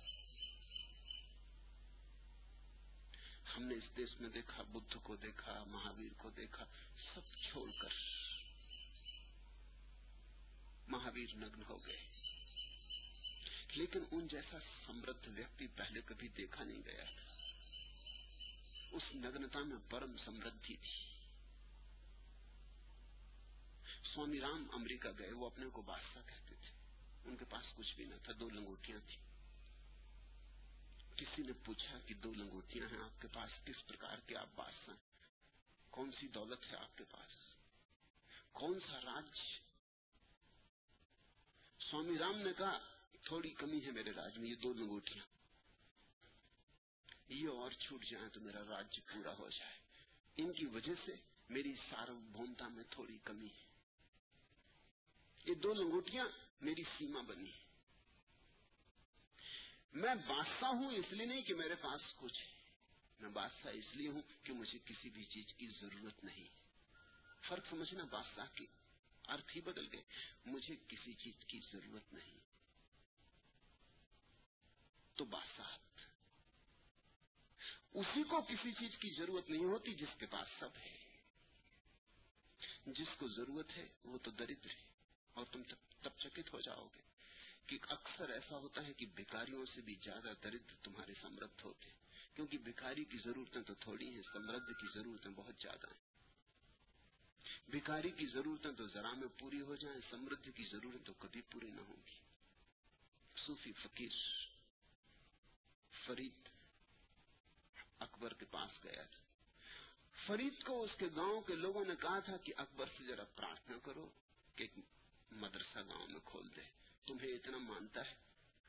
ہم 3.56 3.64
نے 3.64 3.76
اس 3.76 3.98
دیش 3.98 4.22
میں 4.22 4.30
دیکھا، 4.30 4.64
بدھ 4.64 4.98
کو 5.04 5.16
دیکھا، 5.16 5.64
مہاویر 5.64 6.14
کو 6.18 6.30
دیکھا، 6.30 6.66
سب 7.14 7.22
چھوڑ 7.42 7.72
کر 7.80 7.94
مہاویر 10.88 11.36
نگن 11.36 11.64
ہو 11.70 11.86
گئے۔ 11.86 12.04
لیکن 13.76 14.00
ان 14.12 14.28
جیسا 14.28 14.58
سمردھ 14.88 15.30
ویکتی 15.30 15.68
پہلے 15.68 16.02
کبھی 16.06 16.28
دیکھا 16.28 16.64
نہیں 16.64 16.82
گیا 16.86 17.04
تھا۔ 17.04 17.36
اس 18.92 19.04
نگنتا 19.16 19.60
میں 19.60 19.78
پرم 19.90 20.18
سمردھی 20.26 20.78
تھی 20.78 21.04
سوامی 24.14 24.40
رام 24.40 24.68
امریکہ 24.74 25.10
گئے، 25.20 25.32
وہ 25.32 25.46
اپنے 25.46 25.66
کو 25.74 25.82
بادشاہ 25.82 26.22
کہتے 26.26 26.45
ان 27.26 27.38
کے 27.38 27.46
پاس 27.46 27.66
کچھ 27.76 27.96
بھی 27.96 28.06
نہ 28.06 28.16
تھا، 28.24 28.34
دو 28.40 28.50
لنگوٹیاں 28.50 29.00
تھیں۔ 29.08 29.26
کسی 31.18 31.42
نے 31.42 31.54
پوچھا 31.66 32.00
کہ 32.00 32.14
دو 32.14 32.34
لنگوٹیاں 32.34 32.88
ہیں 32.94 33.00
آپ 33.00 33.22
کے 33.22 33.28
پاس، 33.28 33.50
کس 33.66 33.88
پرکار 33.88 34.18
کے 34.28 34.36
آپ 34.36 34.48
بادشاہ 34.56 34.96
کون 35.90 36.12
سی 36.20 36.28
دولت 36.28 36.72
ہے 36.72 36.78
آپ 36.78 36.98
کے 36.98 37.04
پاس؟ 37.04 37.32
کون 38.52 38.80
سا 38.80 39.02
راج؟ 39.02 39.40
سوامی 41.80 42.18
رام 42.18 42.38
نے 42.38 42.54
کہا، 42.58 42.80
تھوڑی 43.24 43.50
کمی 43.50 43.86
ہے 43.86 43.92
میرے 43.92 44.12
راج 44.12 44.38
میں، 44.38 44.50
یہ 44.50 44.56
دو 44.56 44.74
لنگوٹیاں۔ 44.74 45.26
یہ 47.28 47.50
اور 47.50 47.72
چھوٹ 47.72 48.06
جائیں 48.06 48.30
تو 48.30 48.40
میرا 48.40 48.64
راج 48.70 49.00
پورا 49.14 49.34
ہو 49.40 49.50
جائے۔ 49.50 49.80
ان 50.38 50.54
کی 50.54 50.66
وجہ 50.66 50.94
سے 51.06 51.16
میری 51.50 51.74
سارا 51.90 52.68
میں 52.68 52.84
تھوڑی 52.90 53.18
کمی 53.24 53.48
ہے۔ 53.48 53.64
یہ 55.46 55.54
دو 55.54 55.74
لنگوٹیاں 55.74 56.26
میری 56.62 56.84
سیما 56.84 57.22
بنی 57.22 57.50
ہے۔ 57.50 57.66
میں 59.94 60.16
بادشاہ 60.16 60.70
ہوں، 60.70 60.92
اس 60.92 61.06
لیے 61.12 61.26
نہیں 61.26 61.42
کہ 61.42 61.54
میرے 61.54 61.76
پاس 61.76 62.02
کچھ 62.16 62.42
ہے۔ 62.42 62.70
میں 63.20 63.30
بادشاہ 63.30 63.72
اس 63.72 63.86
لیے 63.94 64.10
ہوں 64.10 64.22
کہ 64.44 64.54
مجھے 64.54 64.80
کسی 64.86 65.10
بھی 65.10 65.24
چیز 65.24 65.46
کی 65.58 65.68
ضرورت 65.82 66.24
نہیں۔ 66.24 66.48
فرق 67.48 67.70
سمجھنا 67.70 68.04
بادشاہ 68.04 68.46
کے 68.56 68.66
ارتھ 69.28 69.56
ہی 69.56 69.62
بدل 69.62 69.88
گئے۔ 69.94 70.04
مجھے 70.46 70.76
کسی 70.88 71.14
چیز 71.14 71.46
کی 71.48 71.60
ضرورت 71.74 72.14
نہیں۔ 72.14 72.40
تو 75.16 75.26
بادشاہ، 75.26 75.78
اسی 77.94 78.24
کو 78.24 78.42
کسی 78.42 78.72
چیز 78.72 78.98
کی 78.98 79.10
ضرورت 79.18 79.50
نہیں 79.50 79.66
ہوتی 79.66 79.94
جس 79.94 80.20
کے 80.20 80.26
پاس 80.26 80.48
سب 80.60 80.70
ہے۔ 80.78 81.06
جس 82.86 83.08
کو 83.18 83.28
ضرورت 83.28 83.78
ہے، 83.78 83.88
وہ 84.04 84.18
تو 84.18 84.32
درد 84.32 84.66
ہے۔ 84.66 84.95
اور 85.36 85.46
تم 85.52 85.62
تب 86.02 86.12
چکت 86.18 86.54
ہو 86.54 86.62
جاؤ 86.62 86.88
گے 86.96 87.02
کہ 87.66 87.78
اکثر 87.88 88.30
ایسا 88.30 88.58
ہوتا 88.58 88.88
ہے 88.88 88.94
کہ 88.94 89.06
بھکاریوں 89.16 89.66
سے 89.76 89.82
بھی 89.82 89.96
زیادہ 90.04 90.34
درد 90.44 90.84
تمہارے 90.84 91.14
سمردھ 91.22 91.66
ہوتے 91.66 91.86
ہیں، 91.86 92.36
کیونکہ 92.36 92.58
بھکاری 92.58 93.04
کی 93.04 93.18
ضرورتیں 93.26 93.62
تو 93.62 93.74
تھوڑی 93.74 94.10
ہیں 94.14 94.22
سمردھ 94.34 94.72
کی 94.82 94.88
ضرورتیں 94.94 95.32
بہت 95.36 95.56
زیادہ 95.62 95.88
ہیں۔ 95.88 96.04
بھکاری 97.68 98.10
کی 98.10 98.26
ضرورتیں 98.26 98.72
تو 98.72 98.88
ذرا 98.88 99.14
میں 99.14 99.28
پوری 99.40 99.62
ہو 99.62 99.76
جائیں 99.76 100.00
سمردھ 100.10 100.50
کی 100.56 100.64
ضرورتیں 100.64 101.06
تو 101.06 101.14
کبھی 101.14 101.42
پوری 101.42 101.72
نہ 101.72 101.82
ہوں 101.82 101.96
گی۔ 101.96 102.20
صوفی 103.46 103.72
فقیر 103.72 104.16
فرید 106.06 106.50
اکبر 108.00 108.34
کے 108.34 108.46
پاس 108.46 108.84
گیا 108.84 109.04
تھا۔ 109.04 109.24
فرید 110.28 110.64
کو 110.64 110.84
اس 110.84 110.92
کے 110.98 111.06
گاؤں 111.16 111.42
کے 111.42 111.56
لوگوں 111.56 111.86
نے 111.86 111.94
کہا 112.02 112.20
تھا 112.20 112.38
کہ 112.38 112.54
اکبر 112.58 112.86
سے 112.98 113.04
ذرا 113.04 113.24
پرارتھنا 113.24 113.78
کرو 113.84 114.10
کہ 114.56 114.68
مدرسہ 115.36 115.80
گاؤں 115.80 116.08
میں 116.08 116.20
کھول 116.26 116.56
دے۔ 116.56 116.62
تمہیں 117.06 117.34
اتنا 117.34 117.58
مانتا 117.58 118.06
ہے، 118.06 118.16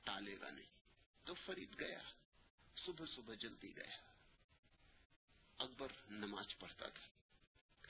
ٹالے 0.05 0.41
گا 0.41 0.51
نہیں۔ 0.51 0.67
تو 1.25 1.35
فرید 1.35 1.81
گیا، 1.81 2.03
صبح 2.77 3.07
صبح 3.17 3.35
جلدی 3.35 3.77
گیا۔ 3.77 4.13
اکبر 5.59 5.93
نماز 6.11 6.59
پڑھتا 6.59 6.89
تھا۔ 6.89 7.07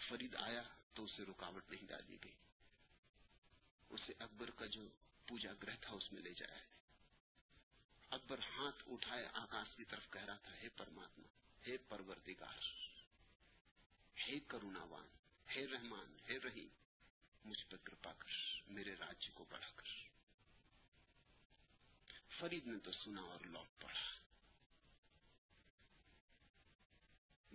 فرید 0.09 0.37
آیا 0.37 0.63
تو 0.95 1.05
اسے 1.05 1.23
رکاوٹ 1.23 1.71
نہیں 1.71 1.87
ڈالی 1.87 2.17
گئی۔ 2.25 2.35
اسے 3.89 4.13
اکبر 4.19 4.51
کا 4.51 4.67
جو 4.67 4.89
پوجا 5.27 5.53
گرہ 5.63 5.77
تھا، 5.81 5.93
اس 5.93 6.13
میں 6.13 6.23
لے 6.23 6.35
جایا۔ 6.35 6.59
اکبر 8.11 8.39
ہاتھ 8.39 8.85
اٹھائے 8.87 9.29
آکاش 9.33 9.77
کی 9.77 9.85
طرف 9.85 10.11
کہہ 10.11 10.25
رہا 10.25 10.37
تھا 10.37 10.57
ہے 10.57 10.69
پرماتما 10.69 11.29
ہے 11.67 11.77
پروردگار 11.77 12.59
ہے 14.17 14.41
کرونا 14.41 14.83
وان 14.83 15.09
ہے 15.57 15.67
رحمان 15.67 16.17
ہے 16.29 16.39
رہی 16.39 16.69
مجھ 17.45 17.65
پر 17.65 17.77
کرپا 17.77 18.13
کر۔ 18.13 18.56
میرے 18.67 18.95
راجیہ 18.95 19.31
کو 19.35 19.45
بڑھا 19.49 19.71
کر۔ 19.77 19.87
فرید 22.39 22.67
نے 22.67 22.79
تو 22.79 22.93
سنا 22.93 23.23
اور 23.23 23.41
لوٹ 23.41 23.81
پڑا۔ 23.81 24.15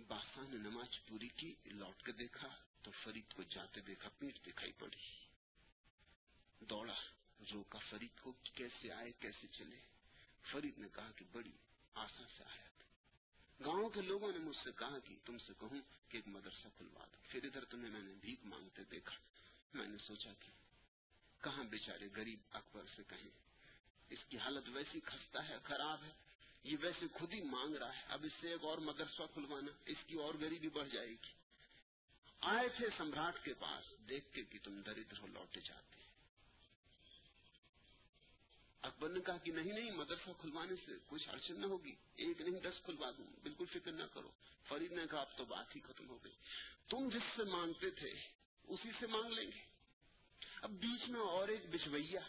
بادشاہ 0.06 0.44
نے 0.48 0.56
نماز 0.56 1.06
پوری 1.06 1.28
کی، 1.28 1.54
لوٹ 1.64 2.02
کے 2.02 2.12
دیکھا 2.12 2.48
تو 2.82 2.90
فرید 2.90 3.32
کو 3.32 3.42
جاتے 3.42 3.80
دیکھا 3.80 4.08
پیٹ 4.18 4.46
دکھائی 4.46 4.72
پڑی۔ 4.72 4.98
دوڑا، 6.60 6.94
روکا 7.52 7.78
فرید 7.78 8.20
کو 8.20 8.32
کیسے 8.54 8.92
آئے، 8.92 9.12
کیسے 9.12 9.46
چلے۔ 9.46 9.80
فرید 10.50 10.78
نے 10.78 10.88
کہا 10.92 11.10
کہ 11.16 11.24
بڑی 11.32 11.52
آسا 11.94 12.24
سے 12.38 12.44
آیا 12.44 12.68
تھا۔ 12.78 12.84
گاؤں 13.64 13.90
کے 13.90 14.00
لوگوں 14.00 14.32
نے 14.32 14.38
مجھ 14.38 14.56
سے 14.64 14.70
کہا 14.78 14.98
کہ 14.98 15.14
تم 15.24 15.38
سے 15.38 15.52
کہوں 15.58 15.80
کہ 16.08 16.16
ایک 16.16 16.28
مدرسہ 16.28 16.68
کھلوا 16.76 17.06
دو۔ 17.12 17.16
پھر 17.28 17.44
ادھر 17.44 17.64
تمہیں 17.64 17.90
میں 17.90 18.02
نے 18.02 18.14
بھیک 18.20 18.44
مانگتے 18.44 18.84
دیکھا۔ 18.84 19.16
میں 19.74 19.86
نے 19.86 19.96
سوچا 20.06 20.32
کہ 20.32 20.61
کہاں 21.42 21.64
بیچارے 21.64 22.08
غریب 22.16 22.38
اکبر 22.52 22.82
سے 22.96 23.02
کہیں؟ 23.08 23.30
اس 24.10 24.18
کی 24.28 24.38
حالت 24.38 24.68
ویسی 24.68 25.00
خستہ 25.04 25.38
ہے، 25.38 25.56
خراب 25.62 26.04
ہے، 26.04 26.10
یہ 26.64 26.76
ویسے 26.80 27.06
خود 27.12 27.34
ہی 27.34 27.40
مانگ 27.40 27.76
رہا 27.76 27.96
ہے۔ 27.96 28.02
اب 28.08 28.24
اس 28.24 28.32
سے 28.40 28.50
ایک 28.50 28.64
اور 28.64 28.78
مدرسہ 28.78 29.22
کھلوانا، 29.34 29.72
اس 29.86 29.96
کی 30.06 30.14
اور 30.14 30.34
غریبی 30.34 30.68
بڑھ 30.68 30.88
جائے 30.92 31.08
گی۔ 31.08 31.32
آئے 32.40 32.68
تھے 32.68 32.86
سمراٹ 32.96 33.44
کے 33.44 33.54
پاس 33.54 34.08
دیکھتے 34.08 34.42
کہ 34.42 34.58
تم 34.62 34.80
دردر 34.80 35.18
ہو، 35.18 35.26
لوٹے 35.26 35.60
جاتے 35.60 36.02
اکبر 38.82 39.08
نے 39.08 39.20
کہا 39.20 39.36
کہ 39.36 39.52
نہیں 39.52 39.72
نہیں، 39.72 39.90
مدرسہ 39.90 40.30
کھلوانے 40.40 40.74
سے 40.86 40.92
کچھ 41.06 41.28
اڑچن 41.28 41.60
نہ 41.60 41.66
ہوگی۔ 41.66 41.94
ایک 42.16 42.40
نہیں، 42.40 42.60
دس 42.60 42.84
کھلوا 42.84 43.10
دوں۔ 43.10 43.26
بالکل 43.42 43.64
فکر 43.64 43.92
نہ 43.92 44.02
کرو۔ 44.14 44.30
فرید 44.68 44.92
نے 44.92 45.02
کہا، 45.10 45.20
اب 45.20 45.36
تو 45.36 45.44
بات 45.44 45.76
ہی 45.76 45.80
ختم 45.80 46.08
ہو 46.08 46.18
گئی۔ 46.24 46.32
تم 46.88 47.08
جس 47.08 47.22
سے 47.36 47.42
مانگتے 47.42 47.90
تھے، 47.90 48.14
اسی 48.64 48.90
سے 49.00 49.06
مانگ 49.06 49.32
لیں 49.32 49.50
گے۔ 49.54 49.71
اب 50.62 50.70
بیچ 50.70 51.08
میں 51.08 51.20
اور 51.20 51.48
ایک 51.48 51.66
بشویا 51.70 52.20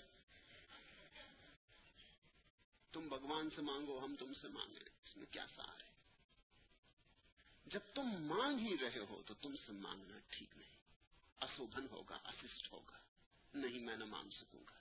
تم 2.92 3.08
بھگوان 3.08 3.50
سے 3.56 3.62
مانگو، 3.62 4.06
ہم 4.06 4.16
تم 4.16 4.34
سے 4.42 4.48
مانگ 4.48 4.78
رہے 4.78 4.90
اس 5.06 5.18
میں 5.18 5.26
کیا 5.32 5.46
سار 5.56 5.84
ہے 5.84 5.92
جب 7.66 7.80
تم 7.94 8.24
مانگ 8.24 8.60
ہی 8.60 8.78
رہے 8.78 9.00
ہو 9.10 9.22
تو 9.26 9.34
تم 9.34 9.56
سے 9.66 9.72
مانگنا 9.72 10.18
ٹھیک 10.30 10.58
نہیں۔ 10.58 10.78
اشوبھن 11.40 11.88
ہوگا 11.92 12.16
اسسٹ 12.16 12.72
ہوگا۔ 12.72 12.98
نہیں، 13.54 13.80
میں 13.80 13.98
نہ 13.98 14.06
مانگ 14.06 14.30
سکوں 14.30 14.60
گا۔ 14.60 14.80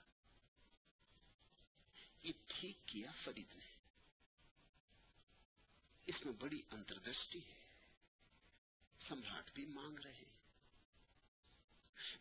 یہ 2.23 2.31
ٹھیک 2.47 2.77
کیا 2.85 3.11
فرید 3.23 3.55
نے؟ 3.55 3.65
اس 6.05 6.25
میں 6.25 6.33
بڑی 6.33 6.61
انتردی 6.71 7.39
ہے۔ 7.47 7.59
سمراٹ 9.07 9.51
بھی 9.53 9.65
مانگ 9.65 9.99
رہے 9.99 10.25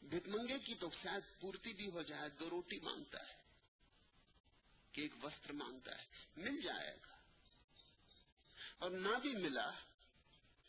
بھکمنگے 0.03 0.59
کی 0.59 0.75
تو 0.75 0.91
شاید 1.03 1.41
پورتی 1.41 1.73
بھی 1.73 1.91
ہو 1.91 2.03
جائے، 2.03 2.29
دو 2.29 2.51
روٹی 2.51 2.79
مانگتا 2.81 3.29
ہے 3.29 3.35
کہ 4.93 5.01
ایک 5.01 5.25
وسطر 5.25 5.53
مانگتا 5.53 5.99
ہے، 5.99 6.05
مل 6.37 6.61
جائے 6.61 6.97
گا۔ 7.07 7.17
اور 8.79 8.91
نہ 8.91 9.19
بھی 9.23 9.33
ملا 9.33 9.71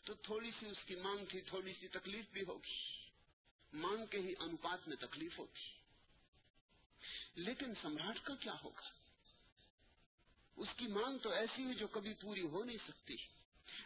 تو 0.04 0.14
تھوڑی 0.14 0.50
سی 0.60 0.66
اس 0.66 0.76
کی 0.86 0.94
مانگ 0.94 1.24
تھی، 1.28 1.40
تھوڑی 1.40 1.74
سی 1.80 1.88
تکلیف 1.88 2.24
بھی 2.32 2.44
ہوگی۔ 2.48 2.98
مانگ 3.72 4.06
کے 4.06 4.18
ہی 4.18 4.34
انوپات 4.38 4.88
میں 4.88 4.96
تکلیف 4.96 5.38
ہوگی۔ 5.38 5.70
لیکن 7.34 7.74
سمراٹ 7.82 8.20
کا 8.22 8.34
کیا 8.34 8.54
ہوگا؟ 8.64 8.88
اس 10.56 10.68
کی 10.76 10.86
مانگ 10.86 11.18
تو 11.18 11.30
ایسی 11.30 11.64
ہے 11.64 11.74
جو 11.74 11.86
کبھی 11.86 12.14
پوری 12.14 12.40
ہو 12.40 12.64
نہیں 12.64 12.78
سکتی۔ 12.88 13.16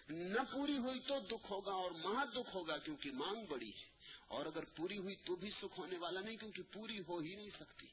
نہ 0.09 0.41
پوری 0.53 0.79
ہوئی 0.79 1.01
تو 1.01 1.21
دکھ 1.21 1.51
ہوگا 1.51 1.73
اور 1.73 1.91
مہا 1.91 2.25
دکھ 2.25 2.57
ہوگا 2.57 2.79
کیونکہ 2.79 3.11
مانگ 3.11 3.47
بڑی 3.47 3.71
ہے۔ 3.71 3.88
اور 4.29 4.47
اگر 4.47 4.65
پوری 4.65 4.99
ہوئی 4.99 5.15
تو 5.17 5.37
بھی 5.37 5.51
سکھ 5.51 5.81
ہونے 5.81 5.99
والا 5.99 6.21
نہیں، 6.21 6.37
کیونکہ 6.37 6.63
پوری 6.73 6.99
ہو 7.09 7.19
ہی 7.19 7.35
نہیں 7.35 7.51
سکتی۔ 7.61 7.87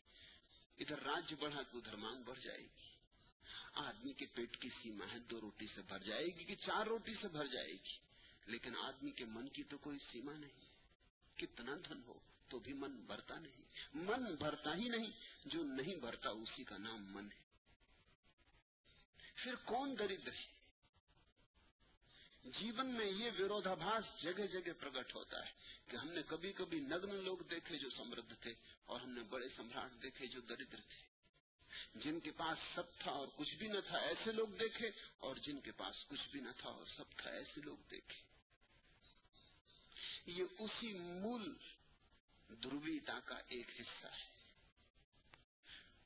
ادھر 0.77 1.03
راجیہ 1.03 1.35
بڑھا 1.35 1.61
تو 1.61 1.77
ادھر 1.77 1.95
مانگ 1.95 2.23
بڑھ 2.23 2.39
جائے 2.39 2.61
گی۔ 2.61 2.95
آدمی 3.73 4.13
کے 4.13 4.25
پیٹ 4.25 4.57
کی 4.57 4.69
سیما 4.69 5.05
ہے، 5.13 5.19
دو 5.19 5.41
روٹی 5.41 5.65
سے 5.75 5.81
بھر 5.81 5.99
جائے 5.99 6.25
گی 6.25 6.43
کہ 6.43 6.55
چار 6.55 6.87
روٹی 6.87 7.13
سے 7.21 7.27
بھر 7.27 7.47
جائے 7.47 7.71
گی۔ 7.71 7.97
لیکن 8.45 8.75
آدمی 8.75 9.11
کے 9.11 9.25
من 9.25 9.49
کی 9.49 9.63
تو 9.63 9.77
کوئی 9.77 9.97
سیما 10.11 10.33
نہیں۔ 10.33 10.65
کتنا 11.37 11.75
دھن 11.87 12.01
ہو 12.07 12.19
تو 12.47 12.59
بھی 12.59 12.73
من 12.73 12.95
بھرتا 12.95 13.39
نہیں۔ 13.39 13.61
من 13.93 14.35
بھرتا 14.35 14.75
ہی 14.75 14.89
نہیں، 14.89 15.11
جو 15.45 15.63
نہیں 15.63 15.95
بھرتا 15.95 16.29
اسی 16.29 16.63
کا 16.63 16.77
نام 16.77 17.13
من 17.13 17.25
ہے۔ 17.25 17.45
پھر 19.43 19.55
کون 19.55 19.95
دریدر 19.99 20.31
ہے 20.31 20.54
جیون 22.45 22.87
میں 22.87 23.05
یہ 23.05 23.31
ویرودھاباس 23.37 24.23
جگہ 24.23 24.47
جگہ 24.47 24.71
پرگٹ 24.79 25.15
ہوتا 25.15 25.45
ہے 25.45 25.51
کہ 25.87 25.95
ہم 25.95 26.09
نے 26.09 26.21
کبھی 26.27 26.53
کبھی 26.53 26.79
نگن 26.79 27.15
لوگ 27.15 27.37
دیکھے 27.37 27.77
جو 27.77 27.89
سمردھ 27.89 28.33
تھے 28.41 28.53
اور 28.85 29.01
ہم 29.01 29.09
نے 29.09 29.23
بڑے 29.23 29.49
سمراٹ 29.55 30.03
دیکھے 30.03 30.27
جو 30.27 30.41
دردر 30.41 30.81
تھے۔ 30.81 31.15
جن 31.95 32.19
کے 32.19 32.31
پاس 32.31 32.57
سب 32.75 32.97
تھا 32.99 33.11
اور 33.11 33.27
کچھ 33.35 33.55
بھی 33.55 33.67
نہ 33.67 33.79
تھا 33.87 33.97
ایسے 33.97 34.31
لوگ 34.31 34.47
دیکھے 34.47 34.91
اور 35.17 35.35
جن 35.35 35.59
کے 35.59 35.71
پاس 35.71 35.95
کچھ 36.07 36.29
بھی 36.31 36.39
نہ 36.39 36.49
تھا 36.57 36.69
اور 36.69 36.85
سب 36.97 37.03
تھا 37.17 37.29
ایسے 37.29 37.61
لوگ 37.61 37.77
دیکھے۔ 37.91 38.21
یہ 40.25 40.43
اسی 40.59 40.93
مول 40.93 41.53
درویتا 42.49 43.19
کا 43.19 43.35
ایک 43.47 43.67
حصہ 43.79 44.07
ہے۔ 44.07 44.35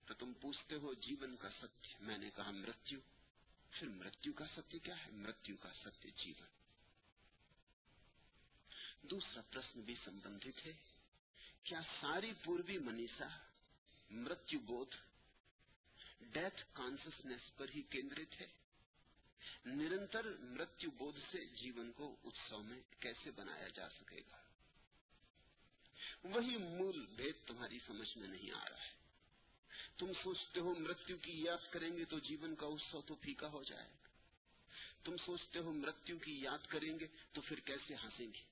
تو 0.05 0.13
تم 0.13 0.33
پوچھتے 0.33 0.75
ہو 0.75 0.93
جیون 0.93 1.35
کا 1.35 1.49
ستیہ 1.49 1.95
میں 1.99 2.17
نے 2.17 2.29
کہا 2.35 2.51
مرتیو۔ 2.51 2.99
پھر 3.79 3.87
مرتیو 3.87 4.33
کا 4.33 4.45
ستیہ 4.55 4.79
کیا 4.79 5.05
ہے؟ 5.05 5.11
مرتیو 5.11 5.57
کا 5.57 5.69
ستیہ 5.73 6.11
جیون۔ 6.11 6.47
دوسرا 9.01 9.41
پرشن 9.41 9.81
بھی 9.81 9.95
سمبندت 10.05 10.65
ہے۔ 10.65 10.73
کیا 11.63 11.81
ساری 12.01 12.33
پوروی 12.43 12.77
منیسا 12.77 13.27
مرتیو 14.09 14.59
بودھ 14.59 14.95
ڈیتھ 16.19 16.65
کانشیسنیس 16.73 17.55
پر 17.55 17.69
ہی 17.75 17.81
کیندرت 17.81 18.41
ہے؟ 18.41 18.47
نرنتر 19.65 20.37
مرتیو 20.37 20.91
بودھ 20.91 21.19
سے 21.31 21.45
جیون 21.45 21.91
کو 21.91 22.15
اتسو 22.23 22.63
میں 22.63 22.81
کیسے 22.99 23.31
بنایا 23.31 23.67
جا 23.67 23.89
سکے 23.89 24.21
گا؟ 24.31 24.37
وہی 26.23 26.57
مول 26.57 27.05
بھید 27.05 27.35
تمہاری 27.47 27.79
سمجھ 27.87 28.17
میں 28.17 28.27
نہیں 28.27 28.51
آ 28.51 28.69
رہا 28.69 28.83
ہے۔ 28.83 28.98
تم 29.99 30.11
سوچتے 30.23 30.59
ہو 30.59 30.73
مرتیو 30.79 31.17
کی 31.17 31.43
یاد 31.43 31.73
کریں 31.73 31.97
گے 31.97 32.05
تو 32.05 32.19
جیون 32.19 32.55
کا 32.55 32.65
اتسو 32.65 33.01
تو 33.01 33.15
پھیکا 33.15 33.47
ہو 33.47 33.63
جائے 33.63 33.89
گا۔ 33.89 34.07
تم 35.03 35.17
سوچتے 35.25 35.59
ہو 35.59 35.71
مرتیو 35.73 36.17
کی 36.17 36.41
یاد 36.41 36.67
کریں 36.67 36.99
گے 36.99 37.07
تو 37.33 37.41
پھر 37.41 37.59
کیسے 37.59 37.95
ہنسیں 37.95 38.27
گے؟ 38.27 38.43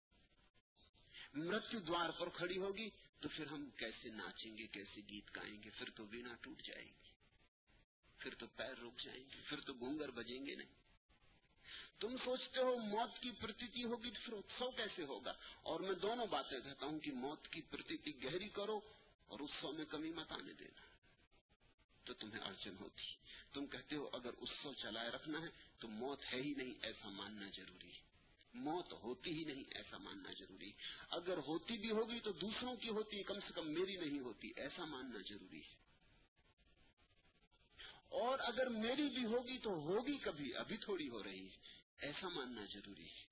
مرتیو 1.33 1.79
دوار 1.79 2.10
پر 2.10 2.29
کھڑی 2.29 2.57
ہوگی 2.57 2.89
تو 3.19 3.29
پھر 3.29 3.45
ہم 3.45 3.69
کیسے 3.77 4.10
ناچیں 4.10 4.57
گے، 4.57 4.67
کیسے 4.67 5.01
گیت 5.10 5.36
گائیں 5.36 5.63
گے؟ 5.63 5.69
پھر 5.77 5.89
تو 5.89 6.05
وینا 6.05 6.36
ٹوٹ 6.41 6.62
جائیں 6.62 6.88
گی 6.88 7.10
پھر 8.17 8.33
تو 8.36 8.47
پیر 8.55 8.79
رک 8.83 9.03
جائیں 9.03 9.23
گے، 9.23 9.41
پھر 9.49 9.60
تو 9.60 9.73
گونگر 9.73 10.12
بجیں 10.12 10.45
گے 10.45 10.55
نہیں۔ 10.55 10.73
تم 11.99 12.17
سوچتے 12.25 12.60
ہو 12.60 12.77
موت 12.77 13.21
کی 13.21 13.31
پرتی 13.31 13.83
ہوگی 13.83 14.10
پھر 14.10 14.33
اتسو 14.33 14.71
کیسے 14.71 15.03
ہوگا؟ 15.03 15.33
اور 15.63 15.79
میں 15.79 15.95
دونوں 15.95 16.25
باتیں 16.25 16.60
کہتا 16.60 16.86
ہوں 16.86 16.99
کہ 16.99 17.12
موت 17.12 17.47
کی 17.47 17.62
پرتی 17.62 18.23
گہری 18.23 18.49
کرو 18.49 18.79
اور 19.27 19.39
اتسو 19.39 19.71
میں 19.71 19.86
کمی 19.86 20.10
مت 20.10 20.31
آنے 20.31 20.53
دینا۔ 20.53 20.87
تو 22.08 22.13
تمہیں 22.13 22.39
اڑچن 22.39 22.76
ہوتی۔ 22.80 23.04
تم 23.54 23.67
کہتے 23.67 23.96
ہو، 23.96 24.10
اگر 24.13 24.34
اس 24.34 24.50
کو 24.63 24.74
چلائے 24.74 25.10
رکھنا 25.10 25.41
ہے 25.41 25.48
تو 25.80 25.88
موت 25.88 26.22
ہے 26.34 26.41
ہی 26.41 26.54
نہیں، 26.54 26.74
ایسا 26.82 27.10
ماننا 27.10 27.48
ضروری 27.58 27.91
ہے۔ 27.91 28.08
موت 28.54 28.93
ہوتی 28.93 29.32
ہی 29.32 29.43
نہیں، 29.43 29.63
ایسا 29.72 29.98
ماننا 29.98 30.32
ضروری 30.39 30.72
اگر 31.10 31.38
ہوتی 31.38 31.78
بھی 31.78 31.91
ہوگی 31.91 32.20
تو 32.20 32.32
دوسروں 32.32 32.76
کی 32.76 32.89
ہوتی، 32.89 33.24
کم 33.24 33.39
سے 33.39 33.54
کم 33.56 33.72
میری 33.72 33.96
نہیں 33.96 34.20
ہوتی، 34.20 34.52
ایسا 34.56 34.86
ماننا 34.86 35.20
ضروری 35.30 35.60
ہے۔ 35.60 35.76
اور 38.10 38.39
اگر 38.39 38.67
میری 38.70 39.10
بھی 39.10 39.26
ہوگی 39.26 39.58
تو 39.58 39.70
ہوگی 39.70 40.17
کبھی، 40.17 40.56
ابھی 40.56 40.78
تھوڑی 40.78 41.10
ہو 41.10 41.24
رہی 41.24 41.46
ہے۔ 41.46 41.58
ایسا 41.98 42.30
ماننا 42.30 42.62
ضروری 42.74 43.06
ہے۔ 43.06 43.26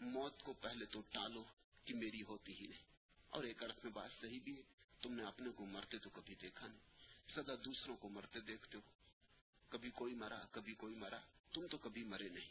موت 0.00 0.42
کو 0.42 0.52
پہلے 0.52 0.84
تو 0.84 1.00
ٹالو 1.00 1.44
کہ 1.84 1.94
میری 1.94 2.22
ہوتی 2.22 2.54
ہی 2.60 2.66
نہیں۔ 2.66 2.82
اور 3.28 3.44
ایک 3.44 3.62
ارتھ 3.64 3.84
میں 3.84 3.92
بات 3.92 4.10
صحیح 4.20 4.40
بھی 4.44 4.56
ہے۔ 4.56 4.75
تم 5.06 5.12
نے 5.12 5.24
اپنے 5.24 5.50
کو 5.56 5.66
مرتے 5.66 5.98
تو 5.98 6.10
کبھی 6.10 6.34
دیکھا 6.34 6.66
نہیں 6.66 6.78
سدا 7.34 7.54
دوسروں 7.64 7.96
کو 7.96 8.08
مرتے 8.08 8.40
دیکھتے 8.40 8.78
ہو۔ 8.78 8.82
کبھی 9.68 9.90
کوئی 9.90 10.14
مرا، 10.14 10.44
کبھی 10.50 10.74
کوئی 10.74 10.94
مرا، 10.94 11.18
تم 11.52 11.66
تو 11.66 11.78
کبھی 11.78 12.04
مرے 12.04 12.28
نہیں۔ 12.28 12.48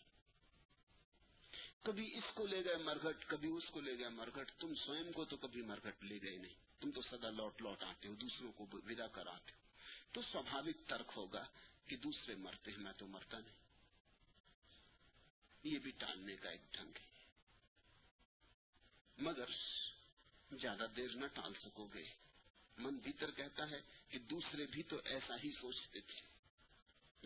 کبھی 1.82 2.18
اس 2.18 2.24
کو 2.34 2.48
لے 2.48 2.66
گئے 2.66 2.76
مرگٹ 2.76 3.26
کبھی 3.28 3.50
اس 3.50 3.64
کو 3.72 3.82
لے 3.82 3.98
گئے 3.98 4.10
مرگٹ 4.10 4.52
تم 4.60 4.76
سوئم 4.76 5.12
کو 5.12 5.26
تو 5.26 5.38
کبھی 5.38 5.62
مرگٹ 5.62 6.04
لے 6.04 6.20
گئے 6.22 6.38
نہیں۔ 6.38 6.56
تم 6.80 6.92
تو 6.92 7.02
سدا 7.02 7.30
لوٹ 7.30 7.62
لوٹ 7.62 7.84
آتے 7.84 8.08
ہو، 8.08 8.16
دوسروں 8.16 8.52
کو 8.52 8.68
ودا 8.72 9.08
کر 9.08 9.28
آتے 9.28 9.52
ہو۔ 9.52 9.58
تو 10.12 10.22
سوبھاوک 10.22 10.90
ترک 10.90 11.12
ہوگا 11.16 11.46
کہ 11.86 11.98
دوسرے 11.98 12.36
مرتے 12.36 12.72
ہیں، 12.72 12.80
میں 12.80 12.94
تو 12.98 13.08
مرتا 13.08 13.40
نہیں۔ 13.40 13.56
یہ 15.64 15.80
بھی 15.80 15.92
ٹالنے 15.92 16.36
کا 16.36 16.50
ایک 16.50 16.62
ڈھنگ 16.72 16.92
ہے۔ 16.98 17.08
مگر 19.18 19.46
زیادہ 20.52 20.88
دیر 20.96 21.16
نہ 21.16 21.26
ٹال 21.26 21.54
سکو 21.66 21.88
گے۔ 21.94 22.25
من 22.78 22.96
بھیتر 22.96 23.32
کہتا 23.32 23.70
ہے 23.70 23.82
کہ 24.10 24.20
دوسرے 24.20 24.66
بھی 24.66 24.84
تو 24.84 24.96
ایسا 25.06 25.36
ہی 25.44 25.52
سوچتے 25.62 26.00
تھے 26.02 26.22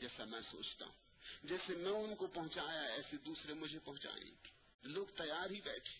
جیسا 0.01 0.25
میں 0.25 0.41
سوچتا 0.51 0.85
ہوں۔ 0.85 0.93
جیسے 1.43 1.75
میں 1.75 1.91
ان 1.91 2.15
کو 2.15 2.27
پہنچایا، 2.27 2.81
ایسے 2.81 3.17
دوسرے 3.17 3.53
مجھے 3.53 3.79
پہنچائیں 3.79 4.23
گے۔ 4.23 4.47
لوگ 4.83 5.05
تیار 5.05 5.49
ہی 5.49 5.61
بیٹھے۔ 5.61 5.99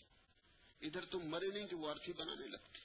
ادھر 0.86 1.04
تو 1.04 1.20
مرے 1.20 1.48
نہیں 1.48 1.66
کہ 1.66 1.76
وہ 1.76 1.90
ارتھی 1.90 2.12
بنانے 2.12 2.46
لگتے۔ 2.46 2.78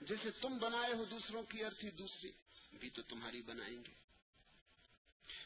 جیسے 0.00 0.30
تم 0.30 0.58
بنائے 0.58 0.94
ہو 0.94 1.04
دوسروں 1.04 1.42
کی 1.42 1.64
ارتھی 1.64 1.90
دوسرے 1.90 2.30
بھی 2.76 2.90
تو 2.90 3.02
تمہاری 3.02 3.42
بنائیں 3.42 3.84
گے۔ 3.84 3.94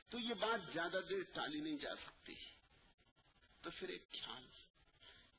تو 0.09 0.19
یہ 0.19 0.35
بات 0.35 0.61
زیادہ 0.73 1.01
دیر 1.09 1.23
ٹالی 1.33 1.61
نہیں 1.61 1.77
جا 1.77 1.97
سکتی۔ 1.97 2.35
تو 3.63 3.71
پھر 3.71 3.89
ایک 3.89 4.13
خیال 4.13 4.47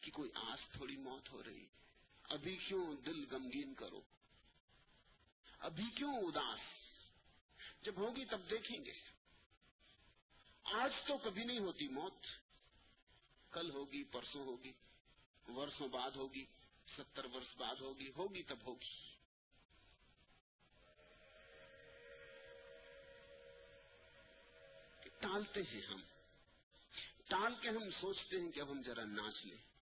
کہ 0.01 0.11
کوئی 0.11 0.29
آج 0.33 0.71
تھوڑی 0.71 0.97
موت 0.97 1.31
ہو 1.31 1.43
رہی۔ 1.43 1.65
ابھی 2.29 2.57
کیوں 2.67 2.95
دل 2.95 3.35
غمگین 3.35 3.73
کرو؟ 3.73 4.01
ابھی 5.59 5.83
کیوں 5.95 6.13
اداس؟ 6.13 6.59
جب 7.81 7.93
ہوگی 7.97 8.25
تب 8.25 8.49
دیکھیں 8.49 8.85
گے۔ 8.85 8.93
آج 10.63 10.91
تو 11.07 11.17
کبھی 11.17 11.43
نہیں 11.43 11.59
ہوتی 11.59 11.87
موت۔ 11.87 12.25
کل 13.51 13.71
ہوگی، 13.71 14.03
پرسوں 14.03 14.45
ہوگی، 14.45 14.71
ورسوں 15.47 15.87
بعد 15.87 16.11
ہوگی، 16.11 16.45
ستر 16.97 17.25
ورس 17.25 17.57
بعد 17.57 17.75
ہوگی 17.75 18.11
ہوگی 18.17 18.43
تب 18.43 18.57
ہوگی۔ 18.63 19.15
ٹالتے 25.19 25.61
ہیں 25.61 25.81
ہم۔ 25.81 26.01
ٹال 27.27 27.55
کے 27.61 27.69
ہم 27.69 27.91
سوچتے 28.01 28.41
ہیں 28.41 28.51
کہ 28.51 28.59
اب 28.59 28.71
ہم 28.71 28.81
ذرا 28.83 29.05
ناچ 29.05 29.45
لیں۔ 29.45 29.78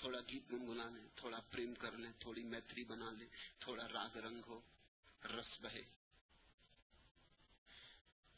تھوڑا 0.00 0.18
گیت 0.20 0.52
گنگنا 0.52 0.90
لیں، 0.90 1.06
تھوڑا 1.16 1.40
پریم 1.40 1.74
کر 1.74 1.92
لیں، 1.92 2.12
تھوڑی 2.18 2.42
میتری 2.44 2.84
بنا 2.84 3.10
لیں، 3.10 3.26
تھوڑا 3.58 3.88
راگ 3.88 4.16
رنگ 4.16 4.40
ہو، 4.46 4.60
رس 5.24 5.60
بہے۔ 5.60 5.82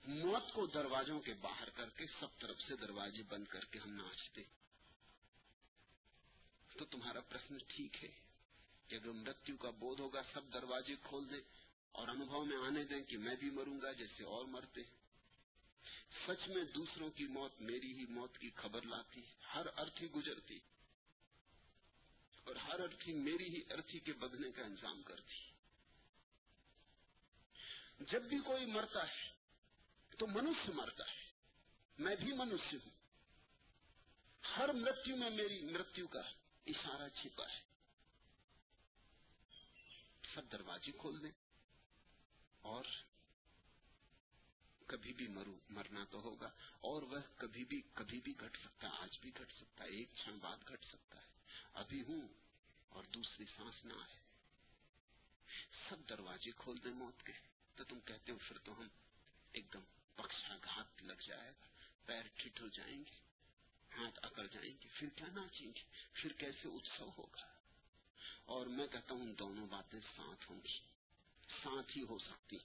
موت 0.05 0.53
کو 0.53 0.66
دروازوں 0.66 1.20
کے 1.20 1.35
باہر 1.35 1.70
کر 1.70 1.90
کے 1.90 2.05
سب 2.20 2.38
طرف 2.38 2.61
سے 2.61 2.77
دروازے 2.77 3.22
بند 3.22 3.44
کر 3.44 3.64
کے 3.64 3.79
ہم 3.79 3.90
ناچتے۔ 3.92 4.42
تو 6.79 6.85
تمہارا 6.85 7.20
پرشن 7.20 7.59
ٹھیک 7.66 8.05
ہے 8.05 8.11
کہ 8.88 8.94
اگر 8.94 9.11
مرتو 9.11 9.57
کا 9.57 9.70
بودھ 9.70 10.01
ہوگا، 10.01 10.22
سب 10.33 10.53
دروازے 10.53 10.94
کھول 11.03 11.31
دیں 11.31 11.40
اور 11.92 12.09
انبھو 12.09 12.44
میں 12.44 12.57
آنے 12.57 12.85
دیں 12.85 13.03
کہ 13.03 13.18
میں 13.18 13.37
بھی 13.37 13.51
مروں 13.51 13.81
گا 13.83 13.92
جیسے 13.92 14.25
اور 14.25 14.44
مرتے۔ 14.44 14.83
ہیں 14.83 15.03
سچ 16.27 16.48
میں 16.48 16.64
دوسروں 16.64 17.11
کی 17.11 17.27
موت 17.27 17.61
میری 17.61 17.92
ہی 17.92 18.07
موت 18.07 18.38
کی 18.38 18.51
خبر 18.51 18.83
لاتی، 18.83 19.22
ہر 19.55 19.66
ارتھی 19.77 20.07
گزرتی۔ 20.11 20.59
اور 22.44 22.57
ہر 22.57 22.81
ارتھی 22.81 23.12
میری 23.12 23.57
ہی 23.57 23.61
ارتھی 23.70 24.00
کے 24.00 24.12
بدنے 24.12 24.52
کا 24.52 24.62
انجام 24.62 25.02
کرتی 25.02 25.52
جب 28.00 28.22
بھی 28.22 28.38
کوئی 28.38 28.66
مرتا 28.66 29.09
ہے 29.09 29.33
تو 30.18 30.26
منوشیہ 30.26 30.74
مرتا 30.74 31.11
ہے۔ 31.11 31.31
میں 31.98 32.16
بھی 32.16 32.33
منوشیہ 32.33 32.78
ہوں۔ 32.85 32.90
ہر 34.57 34.72
مرتیو 34.72 35.16
میں 35.16 35.31
میری 35.31 35.62
مرتیو 35.62 36.07
کا 36.07 36.20
اشارہ 36.66 37.09
چھپا 37.09 37.48
ہے۔ 37.48 37.61
سب 40.35 40.52
دروازے 40.52 40.92
کھول 40.92 41.22
دیں۔ 41.22 41.31
اور 42.61 42.85
کبھی 44.87 45.12
بھی 45.12 45.28
مرو، 45.28 45.59
مرنا 45.68 46.05
تو 46.11 46.20
ہوگا۔ 46.20 46.50
اور 46.81 47.02
وہ 47.02 47.18
کبھی 47.37 47.64
بھی 47.64 47.83
کبھی 47.94 48.20
بھی 48.20 48.35
گھٹ 48.40 48.57
سکتا 48.57 48.88
ہے، 48.88 48.92
آج 48.92 49.18
بھی 49.20 49.31
گھٹ 49.38 49.52
سکتا 49.52 49.85
ہے، 49.85 49.88
ایک 49.88 50.09
چھن 50.14 50.38
بعد 50.38 50.59
گھٹ 50.68 50.85
سکتا 50.85 51.22
ہے۔ 51.22 51.32
ابھی 51.72 52.02
ہوں 52.02 52.28
اور 52.88 53.04
دوسری 53.04 53.44
سانس 53.56 53.85
نہ 53.85 53.92
آئے۔ 53.92 54.20
سب 55.88 56.08
دروازے 56.08 56.50
کھول 56.56 56.85
دیں 56.85 56.90
موت 56.90 57.26
کے۔ 57.26 57.32
تو 57.74 57.85
تم 57.85 58.00
کہتے 58.00 58.32
ہو 58.32 58.38
پھر 58.48 58.58
تو 58.58 58.80
ہم 58.80 58.88
ایک 59.52 59.72
دم 59.72 59.80
پکسا 60.14 60.56
گھات 60.64 61.02
لگ 61.02 61.22
جائے 61.26 61.50
گا۔ 61.50 61.66
پیر 62.06 62.22
ٹھٹ 62.37 62.61
ہو 62.61 62.68
جائیں 62.68 62.98
گے، 62.98 63.16
ہاتھ 63.98 64.18
اکڑ 64.22 64.46
جائیں 64.46 64.74
گے، 64.82 64.88
پھر 64.94 65.08
کیا 65.08 65.26
ناچیں 65.32 65.66
گے؟ 65.66 65.80
پھر 66.12 66.32
کیسے 66.32 66.68
اتسو 66.68 67.11
ہوگا؟ 67.18 67.42
اور 68.44 68.66
میں 68.66 68.87
کہتا 68.87 69.14
ہوں 69.14 69.32
دونوں 69.32 69.66
باتیں 69.66 70.00
ساتھ 70.16 70.50
ہوں 70.50 70.61
گی۔ 70.64 70.78
ساتھ 71.62 71.98
ہی 71.98 72.02
ہو 72.02 72.18
سکتی۔ 72.18 72.56